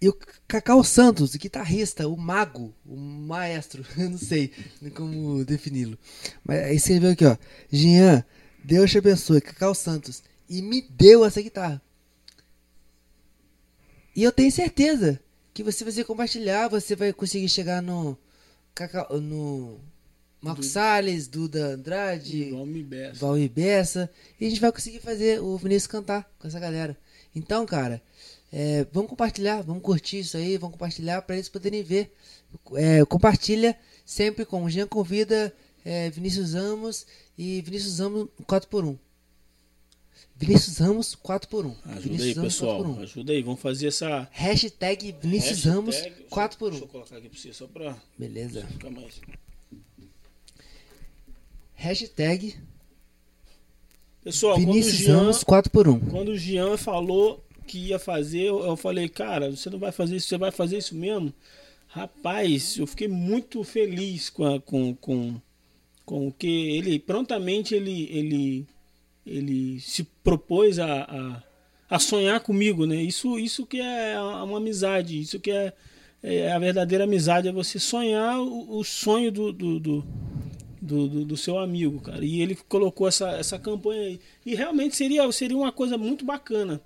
E 0.00 0.08
o 0.08 0.18
Cacau 0.48 0.82
Santos, 0.82 1.32
o 1.32 1.38
guitarrista, 1.38 2.08
o 2.08 2.16
mago, 2.16 2.74
o 2.84 2.96
maestro, 2.96 3.86
eu 3.96 4.10
não 4.10 4.18
sei 4.18 4.50
como 4.96 5.44
defini-lo. 5.44 5.96
Mas 6.44 6.64
aí 6.64 6.76
escreveu 6.76 7.12
aqui, 7.12 7.24
ó. 7.24 7.36
Jean, 7.70 8.24
Deus 8.64 8.90
te 8.90 8.98
abençoe, 8.98 9.40
Cacau 9.40 9.74
Santos. 9.76 10.24
E 10.48 10.60
me 10.60 10.82
deu 10.82 11.24
essa 11.24 11.40
guitarra. 11.40 11.80
E 14.14 14.24
eu 14.24 14.32
tenho 14.32 14.50
certeza 14.50 15.20
que 15.52 15.62
você 15.62 15.84
vai 15.84 16.04
compartilhar, 16.04 16.68
você 16.68 16.96
vai 16.96 17.12
conseguir 17.12 17.48
chegar 17.48 17.82
no 17.82 18.16
Cacau, 18.74 19.20
no 19.20 19.78
Marcos 20.40 20.68
Salles, 20.68 21.28
Duda 21.28 21.74
Andrade. 21.74 22.50
Valmir 23.18 23.50
Bessa, 23.50 24.10
e 24.40 24.46
a 24.46 24.48
gente 24.48 24.60
vai 24.60 24.72
conseguir 24.72 25.00
fazer 25.00 25.40
o 25.40 25.56
Vinícius 25.56 25.86
cantar 25.86 26.30
com 26.38 26.48
essa 26.48 26.58
galera. 26.58 26.96
Então, 27.34 27.64
cara, 27.66 28.02
é, 28.52 28.86
vamos 28.92 29.08
compartilhar, 29.08 29.62
vamos 29.62 29.82
curtir 29.82 30.20
isso 30.20 30.36
aí, 30.36 30.56
vamos 30.56 30.74
compartilhar 30.74 31.22
para 31.22 31.36
eles 31.36 31.48
poderem 31.48 31.82
ver. 31.82 32.12
É, 32.74 33.04
compartilha 33.04 33.78
sempre 34.04 34.44
com 34.44 34.64
o 34.64 34.70
Jean 34.70 34.86
Convida, 34.86 35.54
é, 35.84 36.10
Vinícius 36.10 36.54
Ramos 36.54 37.06
e 37.36 37.60
Vinícius 37.62 37.98
Ramos 37.98 38.28
4x1. 38.46 38.98
Vinícius 40.36 40.78
Ramos 40.78 41.14
4x1. 41.16 41.74
Ajuda 41.84 42.00
Vinícius 42.00 42.22
aí, 42.28 42.32
Ramos 42.34 42.54
pessoal. 42.54 42.84
4x1. 42.84 43.02
Ajuda 43.02 43.32
aí. 43.32 43.42
Vamos 43.42 43.60
fazer 43.60 43.86
essa. 43.88 44.28
Hashtag 44.32 45.14
Vinícius 45.20 45.50
hashtag- 45.64 45.74
Ramos 45.74 45.94
Deixa 45.96 46.08
eu 46.18 46.26
4x1. 46.28 46.86
colocar 46.88 47.16
aqui 47.16 47.28
pra 47.28 47.38
você, 47.38 47.52
só 47.52 47.66
pra 47.66 47.96
Beleza. 48.18 48.66
ficar 48.66 48.90
mais. 48.90 49.20
Hashtag 51.74 52.54
Pessoal, 54.22 54.56
Vinícius 54.56 54.94
Jean. 54.98 55.16
Ramos 55.18 55.42
4x1. 55.42 56.10
Quando 56.10 56.28
o 56.28 56.38
Jean 56.38 56.76
falou 56.76 57.44
que 57.66 57.78
ia 57.88 57.98
fazer, 57.98 58.42
eu, 58.42 58.64
eu 58.64 58.76
falei, 58.76 59.08
cara, 59.08 59.50
você 59.50 59.68
não 59.68 59.78
vai 59.80 59.90
fazer 59.90 60.16
isso, 60.16 60.28
você 60.28 60.38
vai 60.38 60.52
fazer 60.52 60.78
isso 60.78 60.94
mesmo? 60.94 61.32
Rapaz, 61.88 62.76
eu 62.78 62.86
fiquei 62.86 63.08
muito 63.08 63.62
feliz 63.64 64.30
com, 64.30 64.44
a- 64.44 64.60
com, 64.60 64.94
com, 64.94 65.40
com 66.06 66.28
o 66.28 66.32
que 66.32 66.46
ele 66.76 66.98
prontamente 67.00 67.74
ele, 67.74 68.08
ele, 68.10 68.66
ele 69.26 69.80
se 69.80 70.04
propôs 70.24 70.78
a, 70.78 71.02
a, 71.02 71.42
a 71.96 71.98
sonhar 71.98 72.40
comigo, 72.40 72.86
né? 72.86 72.96
Isso, 72.96 73.38
isso 73.38 73.64
que 73.66 73.80
é 73.80 74.18
uma 74.20 74.58
amizade, 74.58 75.20
isso 75.20 75.38
que 75.38 75.50
é, 75.50 75.72
é 76.22 76.52
a 76.52 76.58
verdadeira 76.58 77.04
amizade, 77.04 77.48
é 77.48 77.52
você 77.52 77.78
sonhar 77.78 78.38
o, 78.40 78.78
o 78.78 78.84
sonho 78.84 79.30
do, 79.30 79.52
do, 79.52 79.78
do, 79.80 80.04
do, 80.80 81.24
do- 81.24 81.36
seu 81.36 81.58
amigo, 81.58 82.00
cara. 82.00 82.24
E 82.24 82.40
ele 82.40 82.56
colocou 82.68 83.06
essa, 83.06 83.30
essa 83.32 83.58
campanha 83.58 84.02
aí. 84.02 84.20
E 84.44 84.54
realmente 84.54 84.96
seria, 84.96 85.30
seria 85.32 85.56
uma 85.56 85.70
coisa 85.72 85.96
muito 85.96 86.24
bacana. 86.24 86.80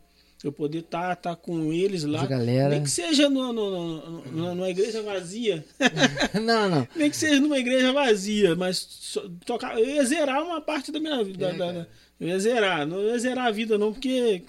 Eu 0.44 0.52
poder 0.52 0.80
estar 0.80 1.16
tá, 1.16 1.34
com 1.34 1.72
eles 1.72 2.04
lá. 2.04 2.20
De 2.20 2.26
galera. 2.28 2.68
Nem 2.68 2.82
que 2.82 2.90
seja 2.90 3.28
no, 3.28 3.52
no, 3.54 4.20
no- 4.30 4.54
numa 4.54 4.68
igreja 4.68 5.02
vazia. 5.02 5.64
não, 6.44 6.68
não. 6.68 6.88
Nem 6.94 7.08
que 7.10 7.16
seja 7.16 7.40
numa 7.40 7.58
igreja 7.58 7.90
vazia, 7.92 8.54
mas 8.54 9.16
tocar. 9.46 9.78
Eu 9.80 9.86
ia 9.88 10.04
zerar 10.04 10.44
uma 10.44 10.60
parte 10.60 10.92
da 10.92 11.00
minha 11.00 11.24
vida. 11.24 11.46
É, 11.48 11.52
da- 11.52 11.66
da- 11.66 11.72
cara. 11.72 11.88
Eu 12.20 12.28
ia 12.28 12.38
zerar. 12.38 12.86
Não 12.86 13.02
ia 13.02 13.18
zerar 13.18 13.47
a 13.47 13.51
vida, 13.51 13.76
não, 13.78 13.93
porque 13.93 14.43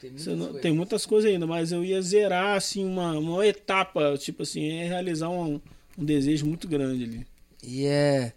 Tem 0.00 0.10
você 0.16 0.34
não- 0.34 0.52
tem 0.54 0.72
muitas 0.72 1.04
coisas 1.06 1.30
ainda, 1.30 1.46
mas 1.46 1.72
eu 1.72 1.84
ia 1.84 2.00
zerar 2.02 2.56
assim 2.56 2.84
uma, 2.84 3.18
uma 3.18 3.46
etapa, 3.46 4.16
tipo 4.18 4.42
assim, 4.42 4.68
é 4.68 4.86
realizar 4.86 5.28
um, 5.30 5.60
um 5.98 6.04
desejo 6.04 6.46
muito 6.46 6.68
grande 6.68 7.04
ali. 7.04 7.26
E 7.62 7.86
é. 7.86 8.32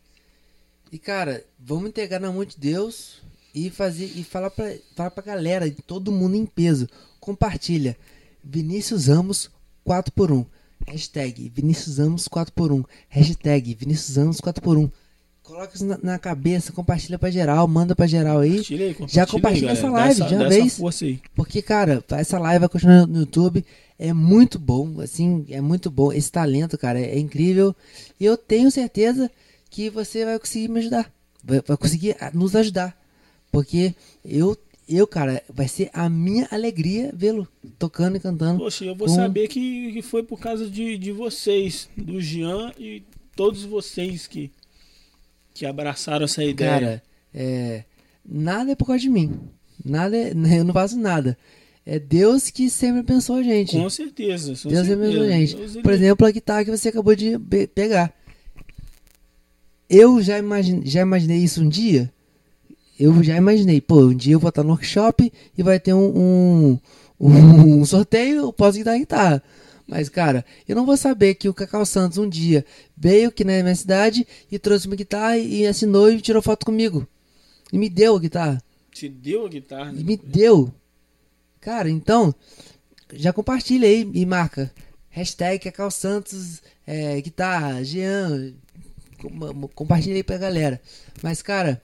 E 0.92 0.98
cara, 0.98 1.44
vamos 1.60 1.90
entregar 1.90 2.20
na 2.20 2.32
mão 2.32 2.44
de 2.44 2.58
Deus 2.58 3.22
e 3.54 3.70
fazer 3.70 4.06
e 4.16 4.24
falar 4.24 4.50
pra, 4.50 4.74
falar 4.96 5.12
pra 5.12 5.24
galera, 5.24 5.70
todo 5.86 6.12
mundo 6.12 6.36
em 6.36 6.46
peso. 6.46 6.88
Compartilha. 7.20 7.96
Vinícius 8.44 9.08
Ramos 9.08 9.52
4x1. 9.86 10.46
Hashtag 10.88 11.52
Vinícius 11.54 11.98
Ramos 11.98 12.28
4x1. 12.28 12.86
Hashtag 13.10 13.76
Vinícius 13.76 14.16
Ramos 14.18 14.38
4x1. 14.42 14.90
Coloca 15.50 15.76
isso 15.76 15.84
na, 15.86 15.98
na 16.04 16.20
cabeça, 16.20 16.72
compartilha 16.72 17.18
pra 17.18 17.32
geral, 17.32 17.68
manda 17.68 17.96
pra 17.96 18.06
geral 18.06 18.40
aí. 18.40 18.52
Compartilha 18.52 18.86
aí, 18.86 18.96
Já 19.08 19.26
compartilha 19.26 19.26
aí, 19.26 19.32
compartilha 19.32 19.68
galera. 19.68 19.80
essa 19.80 19.88
Dá 19.88 19.92
live, 19.92 20.20
dá 20.20 20.26
essa 20.46 20.62
vez. 20.64 20.78
força 20.78 21.06
aí. 21.06 21.20
Porque, 21.36 21.62
cara, 21.64 22.04
essa 22.12 22.38
live 22.38 22.60
vai 22.60 22.70
continuar 22.70 23.08
no 23.08 23.20
YouTube. 23.22 23.66
É 23.98 24.14
muito 24.14 24.60
bom, 24.60 25.02
assim, 25.02 25.46
é 25.50 25.60
muito 25.60 25.90
bom. 25.90 26.14
Esse 26.14 26.32
talento, 26.32 26.78
cara, 26.78 27.00
é, 27.00 27.16
é 27.16 27.20
incrível. 27.20 27.76
E 28.20 28.26
eu 28.26 28.38
tenho 28.38 28.70
certeza 28.70 29.30
que 29.72 29.90
você 29.90 30.24
vai 30.24 30.38
conseguir 30.38 30.68
me 30.70 30.80
ajudar. 30.82 31.12
Vai, 31.44 31.62
vai 31.66 31.78
conseguir 31.78 32.16
ah, 32.22 32.30
nos 32.34 32.56
ajudar. 32.56 32.96
Porque 33.52 33.96
eu, 34.24 34.56
eu, 34.88 35.08
cara, 35.08 35.42
vai 35.52 35.68
ser 35.68 35.90
a 35.94 36.08
minha 36.08 36.48
alegria 36.52 37.12
vê-lo 37.14 37.48
tocando 37.80 38.18
e 38.18 38.20
cantando. 38.20 38.60
Poxa, 38.60 38.86
eu 38.86 38.96
vou 38.96 39.08
com- 39.08 39.16
saber 39.16 39.48
que, 39.48 39.94
que 39.94 40.02
foi 40.04 40.22
por 40.22 40.40
causa 40.40 40.70
de, 40.70 40.96
de 40.98 41.12
vocês, 41.12 41.90
do 41.98 42.22
Jean 42.22 42.72
e 42.78 43.02
todos 43.36 43.64
vocês 43.64 44.28
que, 44.28 44.52
que 45.60 45.66
abraçaram 45.66 46.24
essa 46.24 46.42
ideia. 46.42 46.72
Cara, 46.72 47.04
é, 47.34 47.84
nada 48.26 48.72
é 48.72 48.76
por 48.76 48.86
causa 48.86 49.02
de 49.02 49.10
mim. 49.10 49.38
Nada 49.84 50.16
é, 50.16 50.32
eu 50.58 50.64
não 50.64 50.74
faço 50.74 50.98
nada. 50.98 51.38
É 51.86 52.00
Deus 52.00 52.50
que 52.50 52.70
sempre 52.70 53.04
pensou 53.04 53.36
a 53.36 53.44
gente. 53.44 53.76
com 53.76 53.90
certeza. 53.90 54.54
com 54.56 54.70
Deus 54.70 54.88
certeza. 54.88 54.96
mesmo, 54.96 55.26
gente. 55.26 55.56
Deus, 55.58 55.74
ele- 55.76 55.84
Por 55.84 55.92
exemplo, 55.92 56.26
a 56.26 56.32
guitarra 56.32 56.64
que 56.64 56.72
você 56.72 56.88
acabou 56.90 57.14
de 57.14 57.38
pegar. 57.76 58.14
Eu 59.90 60.22
já, 60.22 60.38
imagine, 60.38 60.82
já 60.86 61.02
imaginei 61.02 61.40
isso 61.40 61.62
um 61.62 61.68
dia. 61.68 62.10
Eu 62.98 63.22
já 63.22 63.36
imaginei, 63.36 63.82
pô, 63.82 64.02
um 64.06 64.14
dia 64.14 64.34
eu 64.36 64.40
vou 64.40 64.50
estar 64.50 64.64
no 64.64 64.70
workshop 64.70 65.32
e 65.58 65.64
vai 65.64 65.80
ter 65.80 65.94
um, 65.94 66.08
um, 66.10 66.80
um 67.82 67.86
sorteio, 67.86 68.38
eu 68.44 68.54
posso 68.54 68.78
guitar 68.78 68.96
a 68.96 68.98
guitarra. 68.98 69.44
Mas, 69.90 70.08
cara, 70.08 70.46
eu 70.68 70.76
não 70.76 70.86
vou 70.86 70.96
saber 70.96 71.34
que 71.34 71.50
o 71.50 71.54
Cacau 71.54 71.84
Santos 71.84 72.20
um 72.20 72.30
dia 72.30 72.64
veio 72.96 73.30
aqui 73.30 73.44
na 73.44 73.64
minha 73.64 73.76
cidade 73.76 74.28
e 74.52 74.60
trouxe 74.60 74.86
uma 74.86 74.96
guitarra 74.96 75.38
e 75.40 75.66
assinou 75.66 76.12
e 76.12 76.22
tirou 76.22 76.44
foto 76.44 76.64
comigo. 76.64 77.08
E 77.74 77.78
me 77.78 77.90
deu 77.90 78.16
a 78.16 78.20
guitarra. 78.20 78.62
te 78.92 79.10
deu 79.10 79.46
a 79.46 79.50
guitarra. 79.50 79.92
né? 79.92 80.02
E 80.02 80.04
me 80.04 80.16
deu. 80.16 80.72
Cara, 81.60 81.90
então, 81.90 82.34
já 83.14 83.34
compartilha 83.34 83.88
aí 83.88 84.08
e 84.14 84.26
marca. 84.28 84.72
Hashtag 85.10 85.58
Cacau 85.64 85.90
Santos, 85.90 86.62
é, 86.86 87.20
guitarra, 87.20 87.84
Jean. 87.84 88.54
Com- 89.20 89.68
Compartilha 89.70 90.16
aí 90.18 90.24
pra 90.24 90.38
galera. 90.38 90.80
Mas, 91.24 91.42
cara, 91.42 91.82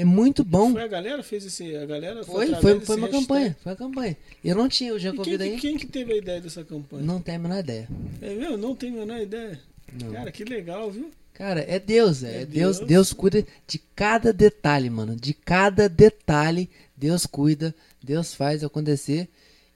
é 0.00 0.04
muito 0.04 0.44
bom. 0.44 0.72
Foi 0.72 0.82
a 0.82 0.86
galera 0.88 1.22
fez 1.22 1.44
esse. 1.46 1.74
A 1.76 1.86
galera 1.86 2.24
Foi, 2.24 2.46
foi, 2.56 2.74
desse 2.74 2.86
foi 2.86 2.96
uma 2.96 3.06
hashtag. 3.06 3.10
campanha. 3.26 3.56
Foi 3.62 3.72
uma 3.72 3.76
campanha. 3.78 4.16
Eu 4.44 4.54
não 4.56 4.68
tinha 4.68 4.92
o 4.94 4.98
Jean 4.98 5.14
E 5.14 5.18
quem, 5.18 5.36
que- 5.38 5.42
aí. 5.42 5.56
quem 5.58 5.76
que 5.78 5.86
teve 5.86 6.12
a 6.12 6.16
ideia 6.16 6.40
dessa 6.40 6.62
campanha? 6.64 7.02
Não 7.02 7.20
tenho 7.20 7.38
a 7.38 7.40
menor 7.42 7.58
ideia. 7.60 7.88
É 8.20 8.34
meu? 8.34 8.56
Não 8.56 8.74
tenho 8.74 8.96
a 9.02 9.06
menor 9.06 9.20
ideia. 9.20 9.60
Não. 10.02 10.12
Cara, 10.12 10.30
que 10.32 10.44
legal, 10.44 10.90
viu? 10.90 11.10
Cara, 11.34 11.60
é 11.68 11.78
Deus, 11.78 12.22
é, 12.22 12.42
É 12.42 12.46
Deus. 12.46 12.78
Deus. 12.78 12.88
Deus 12.88 13.12
cuida 13.12 13.46
de 13.66 13.78
cada 13.94 14.32
detalhe, 14.32 14.88
mano. 14.90 15.14
De 15.14 15.34
cada 15.34 15.88
detalhe, 15.88 16.68
Deus 16.96 17.26
cuida, 17.26 17.74
Deus 18.02 18.34
faz 18.34 18.64
acontecer. 18.64 19.28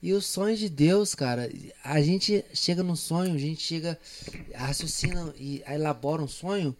E 0.02 0.14
os 0.14 0.24
sonhos 0.24 0.58
de 0.58 0.70
Deus, 0.70 1.14
cara, 1.14 1.50
a 1.84 2.00
gente 2.00 2.42
chega 2.54 2.82
num 2.82 2.96
sonho, 2.96 3.34
a 3.34 3.38
gente 3.38 3.60
chega, 3.62 3.98
raciocina 4.54 5.34
e 5.38 5.62
elabora 5.68 6.22
um 6.22 6.28
sonho, 6.28 6.74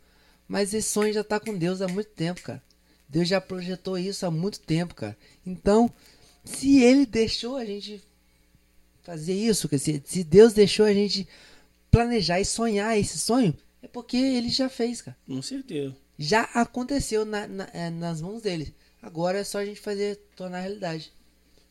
mas 0.49 0.73
esse 0.75 0.89
sonho 0.89 1.13
já 1.13 1.23
tá 1.23 1.39
com 1.39 1.57
Deus 1.57 1.81
há 1.83 1.89
muito 1.89 2.09
tempo, 2.11 2.41
cara. 2.43 2.63
Deus 3.11 3.29
já 3.29 3.41
projetou 3.41 3.99
isso 3.99 4.25
há 4.25 4.31
muito 4.31 4.61
tempo, 4.61 4.95
cara. 4.95 5.17
Então, 5.45 5.91
se 6.45 6.81
ele 6.83 7.05
deixou 7.05 7.57
a 7.57 7.65
gente 7.65 8.01
fazer 9.03 9.35
isso, 9.35 9.69
se 10.05 10.23
Deus 10.25 10.53
deixou 10.53 10.87
a 10.87 10.93
gente 10.95 11.27
planejar 11.91 12.41
e 12.41 12.45
sonhar 12.45 12.97
esse 12.97 13.19
sonho, 13.19 13.57
é 13.83 13.89
porque 13.89 14.17
ele 14.17 14.49
já 14.49 14.69
fez, 14.69 15.03
cara. 15.03 15.17
Com 15.27 15.43
certeza. 15.43 15.97
Já 16.19 16.43
aconteceu 16.55 17.25
na- 17.25 17.49
na- 17.49 17.69
é, 17.73 17.91
nas 17.91 18.21
mãos 18.21 18.43
dele. 18.43 18.75
Agora 19.03 19.39
é 19.39 19.45
só 19.45 19.59
a 19.59 19.65
gente 19.65 19.81
fazer, 19.81 20.17
tornar 20.37 20.61
realidade. 20.61 21.13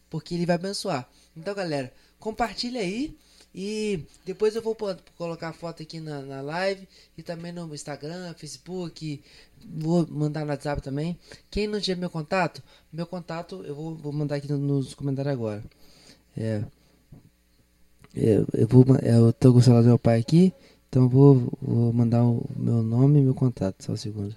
Porque 0.09 0.33
ele 0.33 0.45
vai 0.45 0.55
abençoar. 0.55 1.07
Então, 1.37 1.53
galera, 1.55 1.93
compartilha 2.19 2.81
aí. 2.81 3.15
E 3.53 4.05
depois 4.25 4.55
eu 4.55 4.61
vou 4.61 4.77
colocar 5.17 5.49
a 5.49 5.53
foto 5.53 5.81
aqui 5.83 5.99
na, 5.99 6.21
na 6.21 6.41
live. 6.41 6.87
E 7.17 7.23
também 7.23 7.51
no 7.51 7.73
Instagram, 7.73 8.33
Facebook. 8.35 9.21
Vou 9.77 10.07
mandar 10.07 10.45
no 10.45 10.51
WhatsApp 10.51 10.81
também. 10.81 11.17
Quem 11.49 11.67
não 11.67 11.79
tiver 11.81 11.99
meu 11.99 12.09
contato, 12.09 12.61
meu 12.93 13.07
contato 13.07 13.63
eu 13.65 13.75
vou, 13.75 13.95
vou 13.95 14.11
mandar 14.13 14.35
aqui 14.35 14.47
no- 14.51 14.57
nos 14.57 14.93
comentários 14.93 15.33
agora. 15.33 15.63
É, 16.37 16.63
eu, 18.15 18.45
eu, 18.53 18.67
vou, 18.67 18.85
é, 19.01 19.17
eu 19.17 19.33
tô 19.33 19.51
com 19.51 19.59
o 19.59 19.61
celular 19.61 19.81
do 19.81 19.87
meu 19.87 19.99
pai 19.99 20.19
aqui. 20.19 20.53
Então 20.87 21.07
vou, 21.09 21.51
vou 21.61 21.91
mandar 21.93 22.23
o 22.23 22.47
meu 22.55 22.81
nome 22.81 23.19
e 23.19 23.21
meu 23.23 23.33
contato. 23.35 23.83
Só 23.83 23.93
um 23.93 23.97
segundo. 23.97 24.35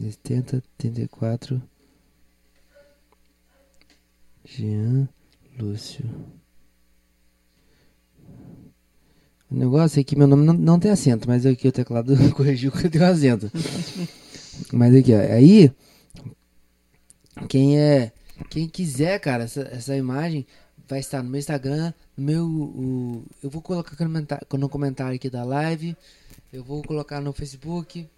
70, 0.00 0.62
34. 0.78 1.60
Jean 4.44 5.08
Lúcio. 5.58 6.04
O 9.52 9.56
negócio 9.58 10.00
é 10.00 10.04
que 10.04 10.16
meu 10.16 10.26
nome 10.26 10.46
não, 10.46 10.54
não 10.54 10.78
tem 10.80 10.90
acento, 10.90 11.28
mas 11.28 11.44
aqui 11.44 11.68
o 11.68 11.72
teclado 11.72 12.14
corrigiu 12.34 12.72
que 12.72 12.86
eu 12.86 12.90
tenho 12.90 13.04
acento. 13.04 13.50
mas 14.72 14.94
aqui, 14.94 15.12
ó. 15.12 15.18
Aí, 15.18 15.70
quem 17.48 17.78
é. 17.78 18.12
Quem 18.48 18.66
quiser, 18.68 19.18
cara, 19.20 19.44
essa, 19.44 19.60
essa 19.72 19.96
imagem 19.96 20.46
vai 20.88 21.00
estar 21.00 21.22
no 21.22 21.28
meu 21.30 21.38
Instagram, 21.38 21.92
no 22.16 22.24
meu. 22.24 22.46
o- 22.46 23.24
eu 23.42 23.50
vou 23.50 23.60
colocar 23.60 23.92
no 23.92 23.96
comentário, 23.98 24.46
no 24.58 24.68
comentário 24.68 25.14
aqui 25.14 25.28
da 25.28 25.44
live. 25.44 25.96
Eu 26.52 26.64
vou 26.64 26.82
colocar 26.82 27.20
no 27.20 27.32
Facebook, 27.32 28.08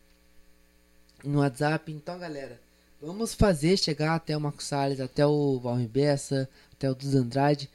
no 1.24 1.40
WhatsApp. 1.40 1.90
Então, 1.92 2.18
galera, 2.18 2.60
vamos 3.02 3.34
fazer 3.34 3.76
chegar 3.76 4.14
até 4.14 4.36
o 4.36 4.40
Marcos 4.40 4.66
Salles, 4.66 5.00
até 5.00 5.26
o 5.26 5.58
Valmir 5.58 5.88
Bessa, 5.88 6.48
até 6.72 6.90
o 6.90 6.94
Dos 6.94 7.14
Andrade, 7.14 7.68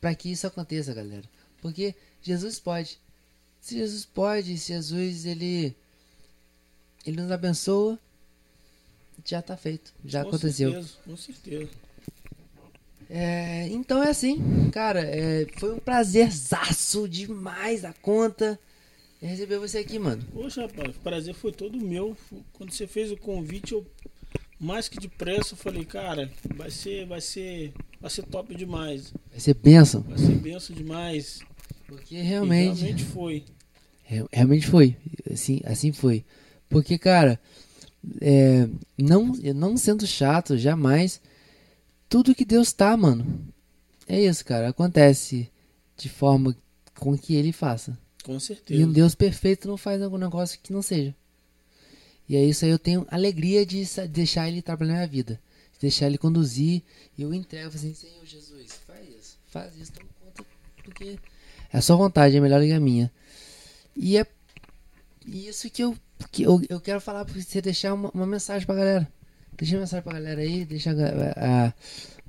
para 0.00 0.14
que 0.14 0.30
isso 0.30 0.46
aconteça, 0.46 0.92
galera. 0.94 1.24
Porque 1.62 1.94
Jesus 2.22 2.58
pode. 2.58 2.98
Se 3.60 3.76
Jesus 3.76 4.04
pode, 4.04 4.56
se 4.58 4.72
Jesus 4.72 5.26
ele 5.26 5.74
ele 7.04 7.20
nos 7.20 7.30
abençoa, 7.30 7.98
já 9.24 9.40
tá 9.40 9.56
feito, 9.56 9.92
já 10.04 10.22
com 10.22 10.28
aconteceu. 10.30 10.70
Certeza, 10.72 10.94
com 11.04 11.16
certeza. 11.16 11.70
É, 13.08 13.68
então 13.68 14.02
é 14.02 14.10
assim, 14.10 14.70
cara, 14.70 15.00
é, 15.00 15.46
foi 15.58 15.74
um 15.74 15.78
prazerzaço 15.78 17.08
demais 17.08 17.84
a 17.84 17.92
conta. 17.92 18.58
receber 19.20 19.58
você 19.58 19.78
aqui, 19.78 19.98
mano. 19.98 20.24
Poxa, 20.32 20.62
rapaz, 20.62 20.96
o 20.96 21.00
prazer 21.00 21.34
foi 21.34 21.52
todo 21.52 21.78
meu. 21.78 22.16
Quando 22.52 22.72
você 22.72 22.86
fez 22.86 23.12
o 23.12 23.16
convite, 23.16 23.72
eu 23.72 23.86
mais 24.58 24.88
que 24.88 24.98
depressa 24.98 25.52
eu 25.52 25.58
falei, 25.58 25.84
cara, 25.84 26.30
vai 26.54 26.70
ser, 26.70 27.06
vai 27.06 27.20
ser, 27.20 27.72
vai 28.00 28.10
ser 28.10 28.22
top 28.22 28.54
demais. 28.54 29.12
Vai 29.30 29.40
ser 29.40 29.54
benção. 29.54 30.00
Vai 30.02 30.18
ser 30.18 30.34
benção 30.34 30.74
demais. 30.74 31.40
Porque 31.86 32.20
realmente. 32.20 32.80
E 32.80 32.84
realmente 32.84 33.04
foi. 33.04 33.44
Realmente 34.32 34.66
foi. 34.66 34.96
Assim, 35.32 35.60
assim 35.64 35.92
foi. 35.92 36.24
Porque, 36.68 36.98
cara, 36.98 37.40
é, 38.20 38.68
não, 38.98 39.26
não 39.54 39.76
sendo 39.76 40.06
chato, 40.06 40.56
jamais. 40.56 41.20
Tudo 42.08 42.34
que 42.34 42.44
Deus 42.44 42.72
tá, 42.72 42.96
mano. 42.96 43.52
É 44.08 44.20
isso, 44.20 44.44
cara. 44.44 44.68
Acontece 44.68 45.50
de 45.96 46.08
forma 46.08 46.56
com 46.98 47.16
que 47.16 47.34
ele 47.34 47.52
faça. 47.52 47.98
Com 48.24 48.38
certeza. 48.38 48.80
E 48.80 48.84
um 48.84 48.92
Deus 48.92 49.14
perfeito 49.14 49.68
não 49.68 49.76
faz 49.76 50.02
algum 50.02 50.18
negócio 50.18 50.58
que 50.62 50.72
não 50.72 50.82
seja. 50.82 51.14
E 52.28 52.34
é 52.36 52.44
isso 52.44 52.64
aí, 52.64 52.70
eu 52.70 52.78
tenho 52.78 53.06
alegria 53.08 53.64
de 53.64 53.84
deixar 54.08 54.48
ele 54.48 54.60
trabalhar 54.60 54.92
na 54.92 54.98
minha 54.98 55.08
vida. 55.08 55.40
De 55.74 55.80
deixar 55.80 56.06
ele 56.06 56.18
conduzir. 56.18 56.82
E 57.16 57.22
eu 57.22 57.32
entrego 57.32 57.68
assim, 57.68 57.94
Senhor 57.94 58.24
Jesus, 58.24 58.72
faz 58.86 59.08
isso. 59.08 59.38
Faz 59.46 59.76
isso, 59.76 59.92
toma 59.92 60.08
conta. 60.20 60.44
Porque 60.82 61.18
é 61.72 61.80
sua 61.80 61.96
vontade, 61.96 62.36
é 62.36 62.40
melhor 62.40 62.62
que 62.62 62.72
a 62.72 62.80
minha. 62.80 63.10
E 63.96 64.18
é 64.18 64.26
isso 65.26 65.70
que 65.70 65.82
eu, 65.82 65.96
que 66.30 66.42
eu, 66.42 66.60
eu 66.68 66.80
quero 66.80 67.00
falar 67.00 67.24
pra 67.24 67.34
você 67.40 67.60
deixar 67.60 67.94
uma, 67.94 68.10
uma 68.10 68.26
mensagem 68.26 68.66
pra 68.66 68.74
galera. 68.74 69.08
Deixa 69.56 69.78
mensagem 69.78 70.02
pra 70.02 70.12
galera 70.12 70.40
aí, 70.40 70.64
deixa 70.64 70.90
a, 70.90 71.66
a, 71.66 71.74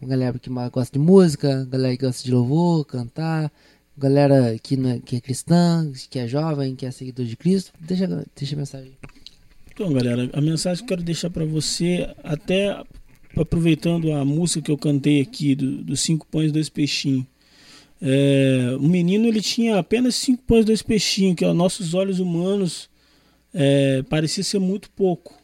a 0.01 0.05
galera 0.05 0.39
que 0.39 0.49
gosta 0.49 0.97
de 0.97 1.03
música, 1.03 1.65
galera 1.65 1.95
que 1.95 2.05
gosta 2.05 2.23
de 2.23 2.31
louvor, 2.31 2.85
cantar, 2.85 3.51
galera 3.97 4.57
que, 4.59 4.76
é, 4.76 4.99
que 4.99 5.15
é 5.18 5.22
cristã, 5.22 5.91
que 6.09 6.19
é 6.19 6.27
jovem, 6.27 6.76
que 6.76 6.85
é 6.85 6.91
seguidor 6.91 7.26
de 7.26 7.35
Cristo, 7.35 7.73
deixa, 7.80 8.07
deixa 8.35 8.55
a 8.55 8.57
mensagem. 8.57 8.97
Então, 9.73 9.91
galera, 9.91 10.30
a 10.34 10.41
mensagem 10.41 10.77
que 10.77 10.84
eu 10.84 10.97
quero 10.97 11.03
deixar 11.03 11.30
para 11.30 11.45
você, 11.45 12.09
até 12.23 12.81
aproveitando 13.35 14.11
a 14.14 14.23
música 14.23 14.61
que 14.61 14.72
eu 14.72 14.77
cantei 14.77 15.22
aqui, 15.22 15.53
dos 15.53 15.85
do 15.85 15.97
Cinco 15.97 16.26
Pães 16.27 16.49
e 16.49 16.53
Dois 16.53 16.69
Peixinhos. 16.69 17.26
É, 18.02 18.76
o 18.80 18.84
menino 18.84 19.28
ele 19.28 19.41
tinha 19.41 19.80
apenas 19.80 20.15
cinco 20.15 20.44
pães 20.44 20.65
dois 20.65 20.82
peixinhos, 20.82 21.36
que 21.36 21.45
aos 21.45 21.56
nossos 21.56 21.94
olhos 21.94 22.19
humanos 22.19 22.90
é, 23.53 24.03
parecia 24.03 24.44
ser 24.44 24.60
muito 24.60 24.90
pouco. 24.91 25.36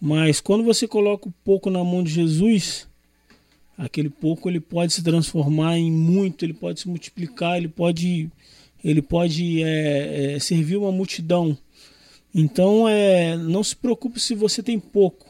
Mas 0.00 0.40
quando 0.40 0.62
você 0.62 0.86
coloca 0.86 1.28
o 1.28 1.34
pouco 1.44 1.70
na 1.70 1.82
mão 1.82 2.02
de 2.02 2.12
Jesus, 2.12 2.86
aquele 3.76 4.08
pouco 4.08 4.48
ele 4.48 4.60
pode 4.60 4.92
se 4.92 5.02
transformar 5.02 5.78
em 5.78 5.90
muito, 5.90 6.44
ele 6.44 6.54
pode 6.54 6.80
se 6.80 6.88
multiplicar, 6.88 7.56
ele 7.56 7.68
pode, 7.68 8.30
ele 8.84 9.02
pode 9.02 9.62
é, 9.62 10.34
é, 10.34 10.38
servir 10.38 10.76
uma 10.76 10.92
multidão. 10.92 11.56
Então 12.34 12.88
é, 12.88 13.36
não 13.36 13.64
se 13.64 13.74
preocupe 13.74 14.20
se 14.20 14.34
você 14.34 14.62
tem 14.62 14.78
pouco, 14.78 15.26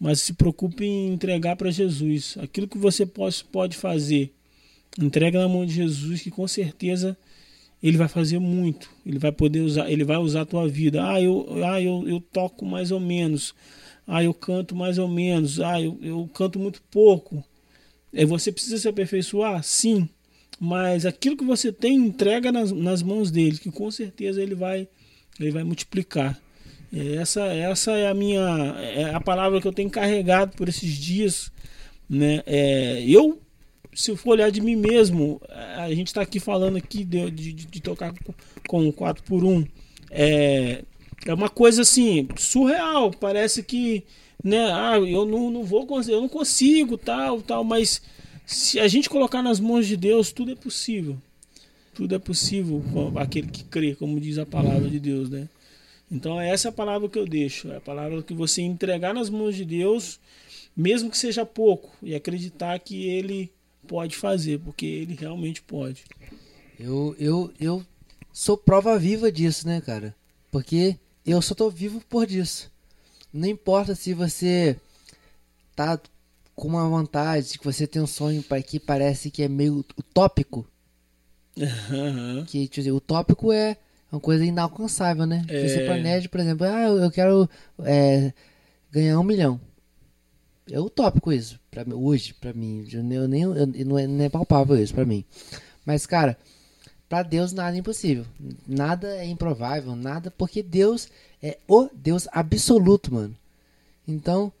mas 0.00 0.20
se 0.20 0.32
preocupe 0.32 0.84
em 0.84 1.12
entregar 1.12 1.56
para 1.56 1.70
Jesus 1.70 2.36
aquilo 2.40 2.68
que 2.68 2.78
você 2.78 3.04
pode, 3.04 3.44
pode 3.44 3.76
fazer. 3.76 4.32
Entrega 5.00 5.38
na 5.38 5.48
mão 5.48 5.66
de 5.66 5.74
Jesus 5.74 6.22
que 6.22 6.30
com 6.30 6.46
certeza 6.48 7.16
ele 7.82 7.96
vai 7.96 8.08
fazer 8.08 8.38
muito. 8.38 8.90
Ele 9.04 9.18
vai 9.18 9.30
poder 9.30 9.60
usar, 9.60 9.90
ele 9.90 10.04
vai 10.04 10.16
usar 10.16 10.42
a 10.42 10.46
tua 10.46 10.66
vida. 10.66 11.06
Ah, 11.06 11.20
eu, 11.20 11.46
ah, 11.64 11.80
eu, 11.80 12.04
eu 12.08 12.20
toco 12.20 12.64
mais 12.64 12.90
ou 12.90 13.00
menos. 13.00 13.54
Ah, 14.06 14.22
eu 14.22 14.32
canto 14.32 14.74
mais 14.74 14.98
ou 14.98 15.08
menos. 15.08 15.60
Ah, 15.60 15.80
eu, 15.80 15.98
eu 16.02 16.30
canto 16.32 16.58
muito 16.58 16.82
pouco. 16.90 17.44
É, 18.12 18.24
você 18.24 18.50
precisa 18.50 18.78
se 18.78 18.88
aperfeiçoar? 18.88 19.62
Sim. 19.62 20.08
Mas 20.58 21.04
aquilo 21.04 21.36
que 21.36 21.44
você 21.44 21.70
tem, 21.70 21.96
entrega 21.96 22.50
nas, 22.50 22.72
nas 22.72 23.02
mãos 23.02 23.30
dele, 23.30 23.58
que 23.58 23.70
com 23.70 23.90
certeza 23.90 24.42
ele 24.42 24.54
vai, 24.54 24.88
ele 25.38 25.50
vai 25.50 25.62
multiplicar. 25.62 26.40
É, 26.92 27.16
essa, 27.16 27.44
essa 27.44 27.92
é 27.92 28.08
a 28.08 28.14
minha 28.14 28.40
é 28.40 29.14
a 29.14 29.20
palavra 29.20 29.60
que 29.60 29.68
eu 29.68 29.72
tenho 29.72 29.90
carregado 29.90 30.56
por 30.56 30.68
esses 30.68 30.94
dias. 30.94 31.52
Né? 32.08 32.42
É, 32.46 33.04
eu, 33.06 33.38
se 33.96 34.10
eu 34.10 34.16
for 34.16 34.32
olhar 34.32 34.50
de 34.50 34.60
mim 34.60 34.76
mesmo, 34.76 35.40
a 35.76 35.88
gente 35.92 36.08
está 36.08 36.20
aqui 36.20 36.38
falando 36.38 36.76
aqui 36.76 37.02
de, 37.02 37.30
de, 37.30 37.52
de, 37.52 37.80
tocar 37.80 38.14
com 38.68 38.92
4 38.92 39.24
por 39.24 39.42
1 39.42 39.66
é, 40.10 40.84
é 41.24 41.34
uma 41.34 41.48
coisa 41.48 41.82
assim 41.82 42.28
surreal. 42.36 43.10
Parece 43.10 43.62
que 43.62 44.04
né? 44.42 44.70
Ah, 44.72 44.98
eu 44.98 45.24
não, 45.24 45.50
não 45.50 45.64
vou 45.64 45.86
eu 46.08 46.20
não 46.20 46.28
consigo, 46.28 46.96
tal, 46.96 47.40
tal, 47.42 47.64
mas 47.64 48.02
se 48.44 48.78
a 48.78 48.86
gente 48.86 49.08
colocar 49.08 49.42
nas 49.42 49.58
mãos 49.58 49.86
de 49.86 49.96
Deus, 49.96 50.30
tudo 50.30 50.52
é 50.52 50.54
possível. 50.54 51.16
Tudo 51.94 52.14
é 52.14 52.18
possível 52.18 52.82
aquele 53.16 53.48
que 53.48 53.64
crê, 53.64 53.94
como 53.94 54.20
diz 54.20 54.38
a 54.38 54.46
palavra 54.46 54.88
de 54.88 55.00
Deus, 55.00 55.30
né? 55.30 55.48
Então 56.10 56.40
essa 56.40 56.68
é 56.68 56.70
a 56.70 56.72
palavra 56.72 57.08
que 57.08 57.18
eu 57.18 57.26
deixo, 57.26 57.72
é 57.72 57.78
a 57.78 57.80
palavra 57.80 58.22
que 58.22 58.34
você 58.34 58.62
entregar 58.62 59.12
nas 59.12 59.28
mãos 59.28 59.56
de 59.56 59.64
Deus, 59.64 60.20
mesmo 60.76 61.10
que 61.10 61.18
seja 61.18 61.44
pouco, 61.44 61.90
e 62.02 62.14
acreditar 62.14 62.78
que 62.78 63.08
ele 63.08 63.50
pode 63.86 64.16
fazer, 64.16 64.58
porque 64.60 64.84
ele 64.84 65.14
realmente 65.14 65.62
pode. 65.62 66.04
Eu 66.78 67.14
eu 67.18 67.52
eu 67.58 67.86
sou 68.32 68.56
prova 68.56 68.98
viva 68.98 69.32
disso, 69.32 69.66
né, 69.66 69.80
cara? 69.80 70.14
Porque 70.50 70.96
eu 71.24 71.40
só 71.40 71.54
tô 71.54 71.70
vivo 71.70 72.02
por 72.08 72.26
disso. 72.26 72.70
Não 73.32 73.48
importa 73.48 73.94
se 73.94 74.14
você 74.14 74.76
tá 75.74 76.00
com 76.54 76.68
uma 76.68 76.88
vontade, 76.88 77.58
que 77.58 77.64
você 77.64 77.86
tem 77.86 78.00
um 78.00 78.06
sonho 78.06 78.42
que 78.66 78.80
parece 78.80 79.30
que 79.30 79.42
é 79.42 79.48
meio 79.48 79.84
utópico. 79.98 80.66
Uhum. 81.56 82.44
Que, 82.46 82.66
tipo, 82.66 82.80
assim, 82.80 82.90
utópico 82.90 83.52
é 83.52 83.76
uma 84.10 84.20
coisa 84.20 84.44
inalcançável, 84.44 85.26
né? 85.26 85.44
É. 85.48 85.68
Você 85.68 85.84
planeja, 85.84 86.28
por 86.28 86.40
exemplo, 86.40 86.66
ah, 86.66 86.84
eu 86.84 87.10
quero 87.10 87.48
é, 87.80 88.32
ganhar 88.90 89.20
um 89.20 89.24
milhão. 89.24 89.60
É 90.70 90.80
utópico 90.80 91.32
isso, 91.32 91.60
pra, 91.70 91.84
hoje, 91.94 92.34
pra 92.34 92.52
mim. 92.52 92.86
Eu 92.92 93.28
nem, 93.28 93.42
eu, 93.42 93.66
não, 93.84 93.98
é, 93.98 94.06
não 94.06 94.24
é 94.24 94.28
palpável 94.28 94.76
isso 94.76 94.94
pra 94.94 95.04
mim. 95.04 95.24
Mas, 95.84 96.06
cara, 96.06 96.36
para 97.08 97.22
Deus 97.22 97.52
nada 97.52 97.76
é 97.76 97.80
impossível. 97.80 98.26
Nada 98.66 99.16
é 99.16 99.26
improvável, 99.26 99.94
nada, 99.94 100.30
porque 100.30 100.62
Deus 100.62 101.08
é 101.40 101.58
o 101.68 101.88
Deus 101.94 102.26
absoluto, 102.32 103.14
mano. 103.14 103.36
Então, 104.06 104.52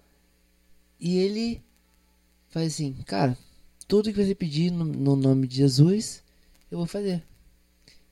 e 1.00 1.18
ele 1.18 1.60
faz 2.50 2.74
assim, 2.74 2.92
cara, 3.04 3.36
tudo 3.88 4.12
que 4.12 4.24
você 4.24 4.34
pedir 4.34 4.70
no, 4.70 4.84
no, 4.84 5.16
nome 5.16 5.46
de 5.46 5.56
Jesus, 5.56 6.22
eu 6.70 6.78
vou 6.78 6.86
fazer. 6.86 7.22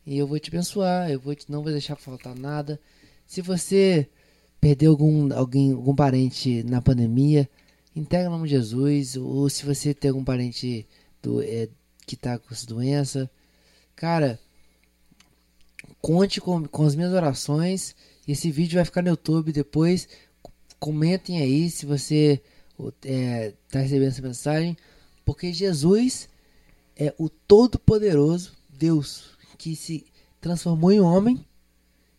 E 0.07 0.19
eu 0.19 0.27
vou 0.27 0.39
te 0.39 0.51
abençoar, 0.51 1.11
eu 1.11 1.21
vou 1.21 1.35
te, 1.35 1.51
não 1.51 1.63
vou 1.63 1.73
deixar 1.73 1.97
faltar 1.97 2.35
nada. 2.35 2.81
Se 3.27 3.41
você 3.41 4.09
perdeu 4.61 4.91
algum, 4.91 5.33
alguém, 5.33 5.73
algum 5.73 5.95
parente 5.95 6.63
na 6.65 6.83
pandemia, 6.83 7.49
entrega 7.95 8.29
o 8.29 8.33
nome 8.33 8.49
de 8.49 8.55
Jesus. 8.55 9.17
Ou 9.17 9.49
se 9.49 9.65
você 9.65 9.95
tem 9.95 10.11
algum 10.11 10.25
parente 10.25 10.87
do, 11.23 11.43
é, 11.43 11.69
que 12.07 12.15
está 12.15 12.39
com 12.39 12.53
essa 12.53 12.67
doença, 12.67 13.31
cara, 13.97 14.39
conte 16.01 16.41
com, 16.41 16.65
com 16.65 16.85
as 16.85 16.95
minhas 16.95 17.13
orações 17.13 17.95
esse 18.27 18.51
vídeo 18.51 18.77
vai 18.77 18.85
ficar 18.85 19.03
no 19.03 19.11
YouTube 19.11 19.53
depois. 19.53 20.09
Comentem 20.81 21.39
aí 21.41 21.71
se 21.71 21.85
você 21.85 22.41
está 22.79 23.79
é, 23.79 23.83
recebendo 23.83 24.09
essa 24.09 24.23
mensagem. 24.23 24.77
Porque 25.25 25.53
Jesus 25.53 26.29
é 26.97 27.15
o 27.19 27.29
Todo-Poderoso 27.29 28.53
Deus 28.69 29.37
que 29.59 29.77
se 29.77 30.07
transformou 30.41 30.91
em 30.91 31.01
homem 31.01 31.45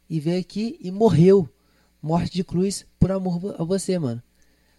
e 0.09 0.19
veio 0.19 0.39
aqui 0.39 0.77
e 0.79 0.91
morreu. 0.91 1.49
Morte 2.01 2.33
de 2.33 2.43
cruz 2.43 2.85
por 2.99 3.11
amor 3.11 3.55
a 3.59 3.63
você, 3.63 3.97
mano. 3.97 4.21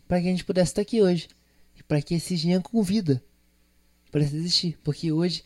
Para 0.06 0.20
que 0.20 0.28
a 0.28 0.30
gente 0.30 0.44
pudesse 0.44 0.70
estar 0.72 0.82
aqui 0.82 1.02
hoje. 1.02 1.28
E 1.76 1.82
para 1.82 2.00
que 2.00 2.14
esse 2.14 2.36
Jean 2.36 2.60
com 2.60 2.82
vida 2.82 3.22
pudesse 4.10 4.36
existir. 4.36 4.78
Porque 4.82 5.12
hoje, 5.12 5.44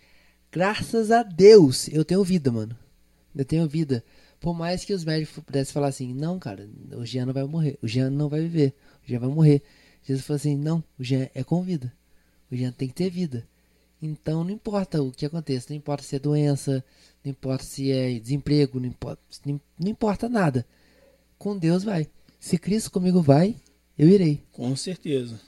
graças 0.50 1.10
a 1.10 1.22
Deus, 1.22 1.88
eu 1.88 2.04
tenho 2.04 2.22
vida, 2.22 2.52
mano. 2.52 2.76
Eu 3.34 3.44
tenho 3.44 3.68
vida. 3.68 4.04
Por 4.40 4.54
mais 4.54 4.84
que 4.84 4.94
os 4.94 5.04
médicos 5.04 5.42
pudessem 5.44 5.72
falar 5.72 5.88
assim, 5.88 6.14
não, 6.14 6.38
cara, 6.38 6.68
o 6.92 7.04
Jean 7.04 7.26
não 7.26 7.34
vai 7.34 7.44
morrer, 7.44 7.78
o 7.82 7.86
Jean 7.86 8.10
não 8.10 8.28
vai 8.28 8.40
viver, 8.40 8.74
o 9.04 9.08
Jean 9.08 9.18
vai 9.18 9.28
morrer. 9.28 9.62
Jesus 10.02 10.24
falou 10.24 10.36
assim, 10.36 10.56
não, 10.56 10.82
o 10.98 11.04
Jean 11.04 11.28
é 11.34 11.44
com 11.44 11.62
vida. 11.62 11.92
O 12.50 12.56
Jean 12.56 12.72
tem 12.72 12.88
que 12.88 12.94
ter 12.94 13.10
vida. 13.10 13.46
Então 14.00 14.42
não 14.42 14.50
importa 14.50 15.02
o 15.02 15.12
que 15.12 15.26
aconteça, 15.26 15.66
não 15.68 15.76
importa 15.76 16.02
se 16.02 16.16
é 16.16 16.18
doença, 16.18 16.82
não 17.22 17.30
importa 17.30 17.64
se 17.64 17.92
é 17.92 18.18
desemprego, 18.18 18.80
não 18.80 18.86
importa, 18.86 19.22
não 19.44 19.90
importa 19.90 20.26
nada. 20.28 20.66
Com 21.38 21.56
Deus 21.56 21.84
vai. 21.84 22.08
Se 22.38 22.56
Cristo 22.56 22.90
comigo 22.90 23.20
vai, 23.20 23.56
eu 24.00 24.08
irei. 24.08 24.42
Com 24.50 24.74
certeza. 24.74 25.38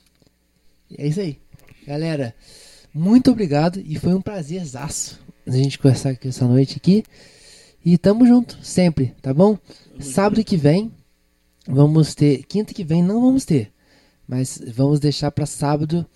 É 0.99 1.07
isso 1.07 1.21
aí. 1.21 1.39
Galera, 1.87 2.35
muito 2.93 3.31
obrigado 3.31 3.83
e 3.85 3.99
foi 3.99 4.13
um 4.13 4.21
prazerzaço 4.21 5.19
a 5.47 5.51
gente 5.51 5.79
conversar 5.79 6.11
aqui 6.11 6.29
essa 6.29 6.47
noite 6.47 6.77
aqui. 6.77 7.03
E 7.83 7.97
tamo 7.97 8.27
junto, 8.27 8.59
sempre, 8.63 9.15
tá 9.23 9.33
bom? 9.33 9.59
Sábado 9.99 10.45
que 10.45 10.57
vem, 10.57 10.93
vamos 11.67 12.15
ter. 12.15 12.45
Quinta 12.45 12.75
que 12.75 12.85
vem 12.85 13.03
não 13.03 13.23
vamos 13.23 13.47
ter. 13.47 13.73
Mas 14.29 14.63
vamos 14.69 15.01
deixar 15.01 15.31
para 15.31 15.47
sábado 15.47 16.07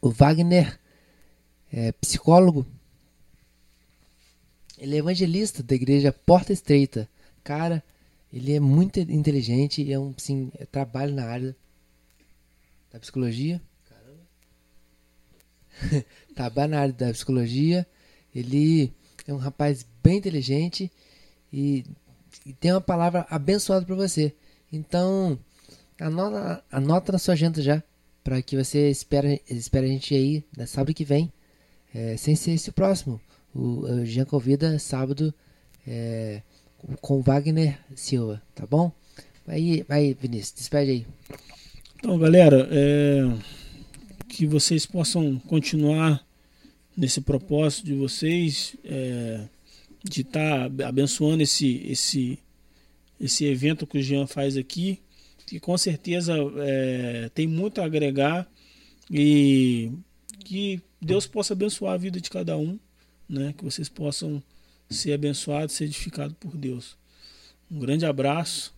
o 0.00 0.10
Wagner, 0.10 0.76
é, 1.72 1.92
psicólogo. 1.92 2.66
Ele 4.76 4.96
é 4.96 4.98
evangelista 4.98 5.62
da 5.62 5.74
igreja 5.76 6.12
Porta 6.12 6.52
Estreita. 6.52 7.08
Cara, 7.44 7.80
ele 8.32 8.52
é 8.52 8.60
muito 8.60 8.98
inteligente, 9.00 9.90
é 9.92 9.98
um, 9.98 10.12
sim, 10.16 10.50
é, 10.58 10.66
trabalha 10.66 11.12
na 11.12 11.24
área 11.24 11.56
da 12.92 12.98
psicologia. 12.98 13.60
Caramba. 13.88 14.20
trabalha 16.34 16.68
na 16.68 16.80
área 16.80 16.92
da 16.92 17.12
psicologia. 17.12 17.86
Ele 18.34 18.92
é 19.26 19.32
um 19.32 19.38
rapaz 19.38 19.86
bem 20.02 20.18
inteligente 20.18 20.90
e, 21.52 21.84
e 22.44 22.52
tem 22.52 22.72
uma 22.72 22.80
palavra 22.80 23.26
abençoada 23.30 23.86
para 23.86 23.94
você. 23.94 24.34
Então, 24.72 25.38
anota, 26.00 26.64
anota 26.70 27.12
na 27.12 27.18
sua 27.18 27.34
agenda 27.34 27.62
já, 27.62 27.82
para 28.22 28.42
que 28.42 28.56
você 28.56 28.90
espere, 28.90 29.40
espere 29.48 29.86
a 29.86 29.88
gente 29.88 30.14
aí 30.14 30.44
na 30.56 30.66
sábado 30.66 30.92
que 30.92 31.04
vem, 31.04 31.32
é, 31.94 32.16
sem 32.16 32.34
ser 32.36 32.52
esse 32.52 32.70
o 32.70 32.72
próximo. 32.72 33.20
O, 33.54 33.86
o 33.86 34.04
Jean 34.04 34.24
convida 34.24 34.78
sábado 34.78 35.32
é, 35.86 36.42
com 37.00 37.20
Wagner 37.20 37.78
Silva, 37.94 38.42
tá 38.54 38.66
bom? 38.66 38.92
Vai, 39.46 39.84
vai 39.88 40.14
Vinícius, 40.14 40.52
despede 40.52 40.90
aí. 40.90 41.06
Então, 41.96 42.18
galera, 42.18 42.68
é, 42.70 43.24
que 44.28 44.46
vocês 44.46 44.86
possam 44.86 45.38
continuar 45.40 46.24
nesse 46.96 47.20
propósito 47.20 47.86
de 47.86 47.94
vocês, 47.94 48.76
é, 48.84 49.46
de 50.04 50.22
estar 50.22 50.70
tá 50.70 50.88
abençoando 50.88 51.42
esse, 51.42 51.82
esse, 51.86 52.38
esse 53.20 53.44
evento 53.44 53.86
que 53.86 53.98
o 53.98 54.02
Jean 54.02 54.26
faz 54.26 54.56
aqui, 54.56 55.00
que 55.46 55.60
com 55.60 55.76
certeza 55.78 56.34
é, 56.58 57.30
tem 57.34 57.46
muito 57.46 57.80
a 57.80 57.84
agregar 57.84 58.48
e 59.10 59.90
que 60.44 60.80
Deus 61.00 61.26
possa 61.26 61.52
abençoar 61.52 61.94
a 61.94 61.98
vida 61.98 62.20
de 62.20 62.30
cada 62.30 62.56
um, 62.56 62.78
né? 63.28 63.54
que 63.56 63.64
vocês 63.64 63.88
possam 63.88 64.42
ser 64.88 65.12
abençoados, 65.12 65.74
ser 65.74 65.84
edificados 65.84 66.36
por 66.38 66.56
Deus. 66.56 66.96
Um 67.70 67.78
grande 67.78 68.06
abraço 68.06 68.72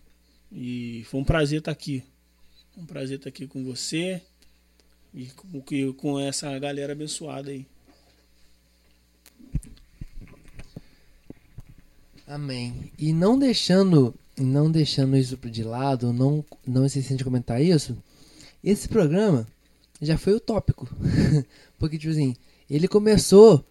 e 0.51 1.05
foi 1.09 1.19
um 1.19 1.23
prazer 1.23 1.59
estar 1.59 1.71
aqui. 1.71 2.03
Um 2.77 2.85
prazer 2.85 3.17
estar 3.17 3.29
aqui 3.29 3.45
com 3.47 3.63
você 3.63 4.21
e 5.13 5.25
com, 5.27 5.93
com 5.93 6.19
essa 6.19 6.57
galera 6.59 6.93
abençoada 6.93 7.51
aí. 7.51 7.65
Amém. 12.27 12.91
E 12.97 13.11
não 13.11 13.39
deixando, 13.39 14.13
não 14.37 14.71
deixando 14.71 15.17
isso 15.17 15.35
de 15.35 15.63
lado, 15.63 16.13
não 16.13 16.45
não 16.65 16.85
esquecendo 16.85 17.17
de 17.17 17.23
comentar 17.23 17.59
isso, 17.59 17.97
esse 18.63 18.87
programa 18.87 19.47
já 20.01 20.17
foi 20.17 20.33
utópico. 20.33 20.87
Porque 21.79 21.97
tipo 21.97 22.11
assim, 22.11 22.35
ele 22.69 22.87
começou 22.87 23.65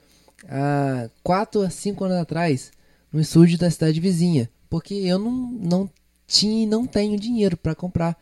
há 0.47 1.09
4 1.23 1.62
a 1.62 1.70
5 1.70 2.05
anos 2.05 2.19
atrás 2.19 2.70
no 3.12 3.20
estúdio 3.20 3.59
da 3.59 3.70
cidade 3.70 4.01
vizinha, 4.01 4.51
porque 4.69 4.94
eu 4.94 5.19
não, 5.19 5.51
não 5.52 5.90
tinha 6.27 6.65
e 6.65 6.66
não 6.66 6.86
tenho 6.86 7.19
dinheiro 7.19 7.56
para 7.56 7.74
comprar 7.74 8.16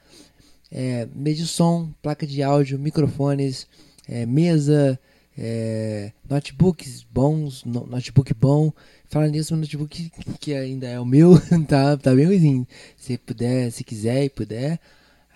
é, 0.71 1.09
meio 1.15 1.37
de 1.37 1.47
som, 1.47 1.93
placa 2.03 2.27
de 2.27 2.43
áudio, 2.43 2.79
microfones, 2.79 3.67
é, 4.09 4.25
mesa, 4.25 4.99
é, 5.37 6.13
notebooks 6.29 7.05
bons, 7.11 7.65
no, 7.65 7.87
notebook 7.87 8.33
bom. 8.35 8.73
Falando 9.09 9.33
nisso, 9.33 9.55
meu 9.55 9.61
notebook 9.61 10.11
que 10.41 10.55
ainda 10.55 10.87
é 10.87 10.99
o 10.99 11.05
meu, 11.05 11.35
tá, 11.69 11.97
tá 11.97 12.15
bem 12.15 12.27
ruimzinho. 12.27 12.67
Se 12.97 13.19
puder, 13.19 13.71
se 13.71 13.85
quiser 13.85 14.25
e 14.25 14.31
puder, 14.31 14.81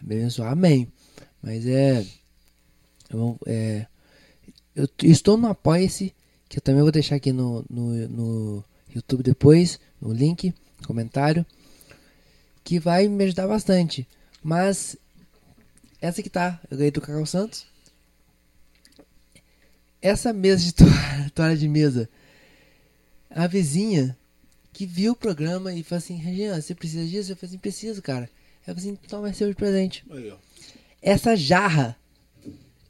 abençoar, 0.00 0.52
amém. 0.52 0.88
Mas 1.42 1.66
é, 1.66 2.04
eu, 3.10 3.38
é, 3.46 3.86
eu 4.74 4.88
estou 5.02 5.36
no 5.36 5.48
Apoia-se, 5.48 6.14
que 6.50 6.58
eu 6.58 6.60
também 6.60 6.82
vou 6.82 6.90
deixar 6.90 7.14
aqui 7.14 7.32
no, 7.32 7.64
no, 7.70 8.08
no 8.08 8.64
YouTube 8.92 9.22
depois, 9.22 9.78
no 10.00 10.12
link, 10.12 10.52
comentário, 10.84 11.46
que 12.64 12.80
vai 12.80 13.06
me 13.06 13.22
ajudar 13.22 13.46
bastante. 13.46 14.06
Mas 14.42 14.96
essa 16.00 16.20
que 16.20 16.28
tá, 16.28 16.60
eu 16.68 16.76
ganhei 16.76 16.90
do 16.90 17.00
Cacau 17.00 17.24
Santos. 17.24 17.64
Essa 20.02 20.32
mesa 20.32 20.64
de 20.64 20.74
toalha, 20.74 21.30
toalha 21.32 21.56
de 21.56 21.68
mesa, 21.68 22.08
a 23.30 23.46
vizinha 23.46 24.18
que 24.72 24.84
viu 24.84 25.12
o 25.12 25.16
programa 25.16 25.72
e 25.72 25.84
falou 25.84 25.98
assim: 25.98 26.16
Regian, 26.16 26.60
você 26.60 26.74
precisa 26.74 27.06
disso? 27.06 27.30
Eu 27.30 27.36
falei 27.36 27.50
assim: 27.50 27.58
preciso, 27.58 28.02
cara. 28.02 28.28
Ela 28.66 28.74
falou 28.74 28.78
assim: 28.78 28.96
toma, 28.96 29.32
seu 29.32 29.48
de 29.48 29.54
presente. 29.54 30.04
Aí, 30.10 30.34
Essa 31.00 31.36
jarra 31.36 31.96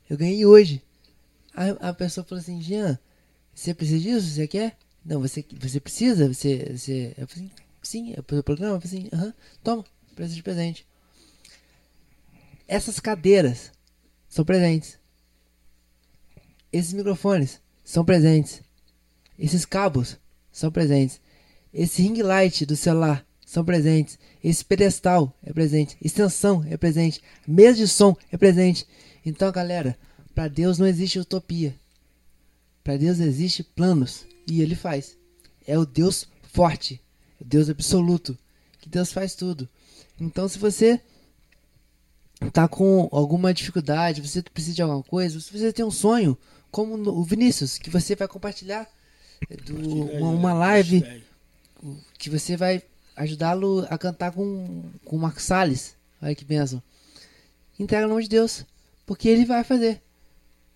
eu 0.09 0.17
ganhei 0.17 0.47
hoje. 0.47 0.83
A, 1.55 1.91
a 1.91 1.93
pessoa 1.93 2.25
falou 2.25 2.41
assim: 2.41 2.63
Jean, 2.63 2.99
você 3.61 3.75
precisa 3.75 4.01
disso? 4.01 4.27
Você 4.27 4.49
quer? 4.49 4.75
Não, 5.05 5.21
você, 5.21 5.45
você 5.61 5.79
precisa? 5.79 6.33
Você, 6.33 6.73
você... 6.79 7.15
Eu 7.19 7.29
falei 7.29 7.45
assim: 7.45 7.51
sim, 7.83 8.15
é 8.15 8.21
o 8.21 8.43
programa. 8.43 8.77
Eu 8.77 8.81
falei 8.81 8.99
assim: 9.01 9.09
aham, 9.13 9.35
toma, 9.63 9.85
preço 10.17 10.35
de 10.35 10.43
presente. 10.43 10.87
Essas 12.67 12.99
cadeiras 12.99 13.71
são 14.31 14.47
presentes. 14.47 14.99
Esses 16.73 16.95
microfones 16.95 17.61
são 17.85 18.03
presentes. 18.03 18.63
Esses 19.39 19.67
cabos 19.67 20.17
são 20.51 20.73
presentes. 20.73 21.21
Esse 21.71 22.01
ring 22.01 22.23
light 22.23 22.65
do 22.65 22.77
celular 22.77 23.27
são 23.45 23.63
presentes. 23.63 24.19
Esse 24.43 24.65
pedestal 24.65 25.37
é 25.43 25.53
presente. 25.53 25.99
Extensão 26.01 26.65
é 26.67 26.79
presente. 26.79 27.21
Mesa 27.47 27.77
de 27.77 27.89
som 27.89 28.17
é 28.33 28.39
presente. 28.39 28.87
Então, 29.27 29.53
galera, 29.53 29.99
para 30.35 30.49
Deus 30.49 30.79
não 30.79 30.87
existe 30.87 31.19
utopia. 31.19 31.79
Para 32.83 32.97
Deus 32.97 33.19
existe 33.19 33.63
planos 33.63 34.27
e 34.47 34.63
ele 34.63 34.75
faz. 34.75 35.17
É 35.67 35.79
o 35.79 35.85
Deus 35.87 36.27
forte, 36.43 37.01
o 37.41 37.45
Deus 37.45 37.69
absoluto, 37.69 38.37
que 38.81 38.89
Deus 38.89 39.13
faz 39.13 39.35
tudo. 39.35 39.69
Então, 40.19 40.49
se 40.49 40.59
você 40.59 41.01
tá 42.53 42.67
com 42.67 43.09
alguma 43.13 43.53
dificuldade, 43.53 44.21
você 44.21 44.43
precisa 44.43 44.77
de 44.77 44.83
alguma 44.83 45.03
coisa, 45.03 45.39
se 45.41 45.53
você 45.53 45.73
tem 45.73 45.85
um 45.85 45.91
sonho, 45.91 46.37
como 46.71 46.95
o 46.95 47.25
Vinícius, 47.25 47.79
que 47.79 47.91
você 47.91 48.17
vai 48.17 48.29
compartilhar 48.29 48.89
é, 49.49 49.57
do, 49.57 49.77
uma, 50.17 50.31
uma 50.31 50.53
live 50.55 51.23
que 52.19 52.31
você 52.31 52.57
vai 52.57 52.83
ajudá-lo 53.17 53.87
a 53.91 53.99
cantar 53.99 54.33
com, 54.33 54.85
com 55.05 55.17
o 55.17 55.19
Marcos 55.19 55.45
Salles. 55.45 55.95
Olha 56.23 56.35
que 56.35 56.45
benção. 56.45 56.83
Entrega 57.79 58.07
no 58.07 58.11
nome 58.11 58.25
de 58.25 58.29
Deus, 58.29 58.65
porque 59.07 59.29
ele 59.29 59.45
vai 59.45 59.65
fazer. 59.65 60.03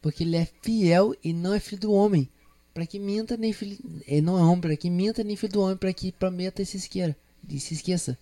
Porque 0.05 0.23
ele 0.23 0.37
é 0.37 0.47
fiel 0.61 1.15
e 1.25 1.33
não 1.33 1.55
é 1.55 1.59
filho 1.59 1.81
do 1.81 1.93
homem. 1.95 2.29
Para 2.75 2.85
que 2.85 2.99
minta 2.99 3.39
nem 3.39 3.55
filho. 3.55 3.79
Ele 4.07 4.21
não 4.21 4.39
é 4.39 4.43
homem, 4.43 4.61
para 4.61 4.77
que 4.77 4.91
minta 4.91 5.25
nem 5.25 5.35
filho 5.35 5.55
do 5.55 5.63
homem, 5.63 5.79
para 5.79 5.91
que 5.95 6.13
prometa 6.13 6.61
e 6.61 6.67
se 6.67 6.77
esqueça. 6.77 7.17
E 7.49 7.59
se 7.59 7.73
esqueça. 7.73 8.19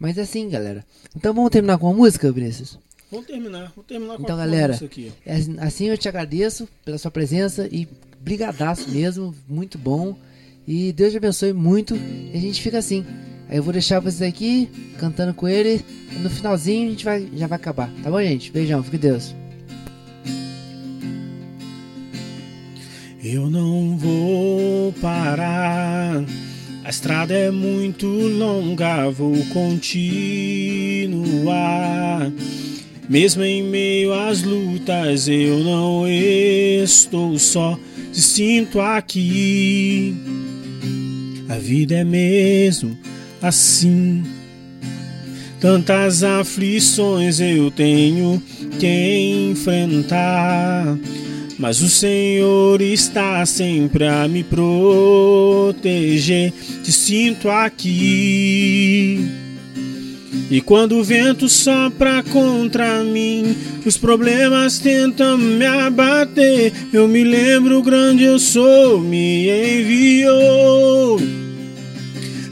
Mas 0.00 0.18
é 0.18 0.22
assim, 0.22 0.48
galera. 0.48 0.84
Então 1.14 1.32
vamos 1.32 1.50
terminar 1.50 1.78
com 1.78 1.88
a 1.88 1.94
música, 1.94 2.32
Vinícius? 2.32 2.76
Vamos 3.08 3.26
terminar, 3.26 3.70
vamos 3.76 3.86
terminar 3.86 4.16
com 4.16 4.22
então, 4.24 4.34
a 4.34 4.38
galera, 4.40 4.74
aqui. 4.74 5.12
É 5.24 5.36
assim, 5.36 5.56
assim 5.60 5.84
eu 5.84 5.96
te 5.96 6.08
agradeço 6.08 6.68
pela 6.84 6.98
sua 6.98 7.12
presença 7.12 7.68
e 7.70 7.86
brigadaço 8.20 8.90
mesmo, 8.90 9.32
muito 9.46 9.78
bom. 9.78 10.18
E 10.66 10.92
Deus 10.92 11.12
te 11.12 11.18
abençoe 11.18 11.52
muito. 11.52 11.94
E 11.94 12.32
a 12.34 12.40
gente 12.40 12.60
fica 12.60 12.78
assim. 12.78 13.06
Aí 13.48 13.58
eu 13.58 13.62
vou 13.62 13.72
deixar 13.72 14.00
vocês 14.00 14.28
aqui 14.28 14.68
cantando 14.98 15.32
com 15.32 15.46
ele. 15.46 15.84
No 16.20 16.28
finalzinho 16.28 16.88
a 16.88 16.90
gente 16.90 17.04
vai, 17.04 17.28
já 17.32 17.46
vai 17.46 17.56
acabar. 17.56 17.88
Tá 18.02 18.10
bom, 18.10 18.20
gente? 18.20 18.50
Beijão, 18.50 18.82
fique 18.82 18.98
Deus. 18.98 19.37
Eu 23.30 23.50
não 23.50 23.94
vou 23.98 24.90
parar. 25.02 26.24
A 26.82 26.88
estrada 26.88 27.34
é 27.34 27.50
muito 27.50 28.06
longa, 28.06 29.10
vou 29.10 29.36
continuar. 29.52 29.92
Mesmo 33.06 33.44
em 33.44 33.62
meio 33.62 34.14
às 34.14 34.42
lutas, 34.42 35.28
eu 35.28 35.58
não 35.58 36.08
estou 36.08 37.38
só, 37.38 37.78
te 38.10 38.22
sinto 38.22 38.80
aqui. 38.80 40.16
A 41.50 41.58
vida 41.58 41.96
é 41.96 42.04
mesmo 42.04 42.96
assim. 43.42 44.24
Tantas 45.60 46.22
aflições 46.22 47.40
eu 47.40 47.70
tenho 47.70 48.42
que 48.80 49.50
enfrentar. 49.50 50.96
Mas 51.58 51.82
o 51.82 51.90
Senhor 51.90 52.80
está 52.80 53.44
sempre 53.44 54.06
a 54.06 54.28
me 54.28 54.44
proteger. 54.44 55.72
Te 56.84 56.92
sinto 56.92 57.50
aqui. 57.50 59.26
E 60.50 60.60
quando 60.60 60.96
o 60.96 61.02
vento 61.04 61.48
sopra 61.48 62.22
contra 62.22 63.02
mim, 63.02 63.56
os 63.84 63.96
problemas 63.96 64.78
tentam 64.78 65.36
me 65.36 65.66
abater. 65.66 66.72
Eu 66.92 67.08
me 67.08 67.24
lembro, 67.24 67.82
grande 67.82 68.22
eu 68.22 68.38
sou, 68.38 69.00
me 69.00 69.48
enviou. 69.48 71.20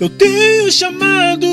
Eu 0.01 0.09
tenho 0.11 0.71
chamado, 0.71 1.47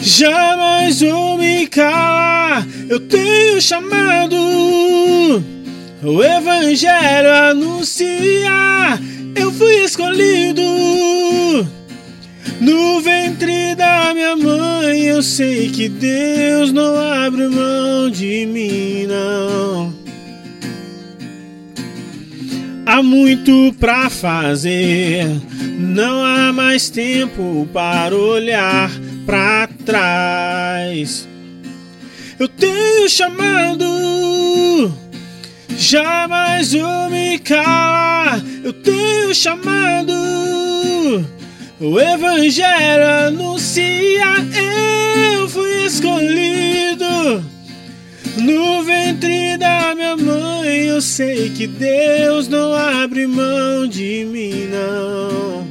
jamais 0.00 1.00
vou 1.00 1.36
me 1.36 1.66
calar. 1.66 2.66
Eu 2.88 2.98
tenho 2.98 3.60
chamado, 3.60 4.36
o 6.06 6.22
Evangelho 6.22 7.32
anuncia. 7.50 8.98
Eu 9.34 9.52
fui 9.52 9.84
escolhido 9.84 10.62
no 12.60 13.00
ventre 13.00 13.74
da 13.74 14.14
minha 14.14 14.36
mãe. 14.36 15.02
Eu 15.02 15.22
sei 15.22 15.68
que 15.70 15.88
Deus 15.88 16.72
não 16.72 16.96
abre 16.96 17.48
mão 17.48 18.08
de 18.10 18.46
mim, 18.46 19.06
não. 19.06 19.94
Há 22.86 23.02
muito 23.02 23.74
pra 23.80 24.08
fazer, 24.08 25.26
não 25.76 26.24
há 26.24 26.52
mais 26.52 26.88
tempo 26.88 27.68
para 27.72 28.14
olhar 28.14 28.90
pra 29.26 29.68
trás. 29.84 31.26
Eu 32.38 32.46
tenho 32.46 33.08
chamado, 33.08 33.84
jamais 35.78 36.72
vou 36.72 37.10
me 37.10 37.38
calar. 37.38 38.42
Eu 38.64 38.72
tenho 38.72 39.34
chamado, 39.34 40.12
o 41.80 42.00
Evangelho 42.00 43.06
anuncia. 43.26 44.24
Eu 45.32 45.48
fui 45.48 45.86
escolhido 45.86 47.44
no 48.38 48.82
ventre 48.84 49.56
da 49.56 49.94
minha 49.94 50.16
mãe. 50.16 50.86
Eu 50.86 51.00
sei 51.00 51.50
que 51.50 51.66
Deus 51.66 52.48
não 52.48 52.74
abre 52.74 53.26
mão 53.26 53.86
de 53.86 54.24
mim, 54.24 54.68
não. 54.70 55.66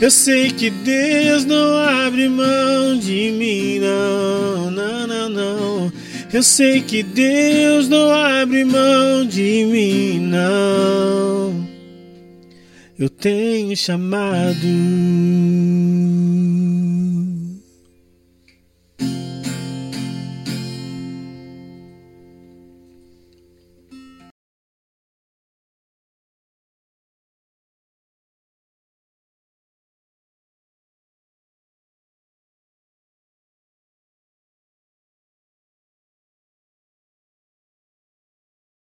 Eu 0.00 0.10
sei 0.10 0.50
que 0.50 0.70
Deus 0.70 1.44
não 1.44 1.78
abre 1.78 2.28
mão 2.28 2.98
de 2.98 3.30
mim, 3.30 3.78
não, 3.78 4.70
não, 4.70 5.06
não, 5.06 5.28
não. 5.28 5.92
Eu 6.34 6.42
sei 6.42 6.82
que 6.82 7.00
Deus 7.00 7.88
não 7.88 8.12
abre 8.12 8.64
mão 8.64 9.24
de 9.24 9.64
mim, 9.66 10.18
não. 10.18 11.64
Eu 12.98 13.08
tenho 13.08 13.76
chamado. 13.76 14.66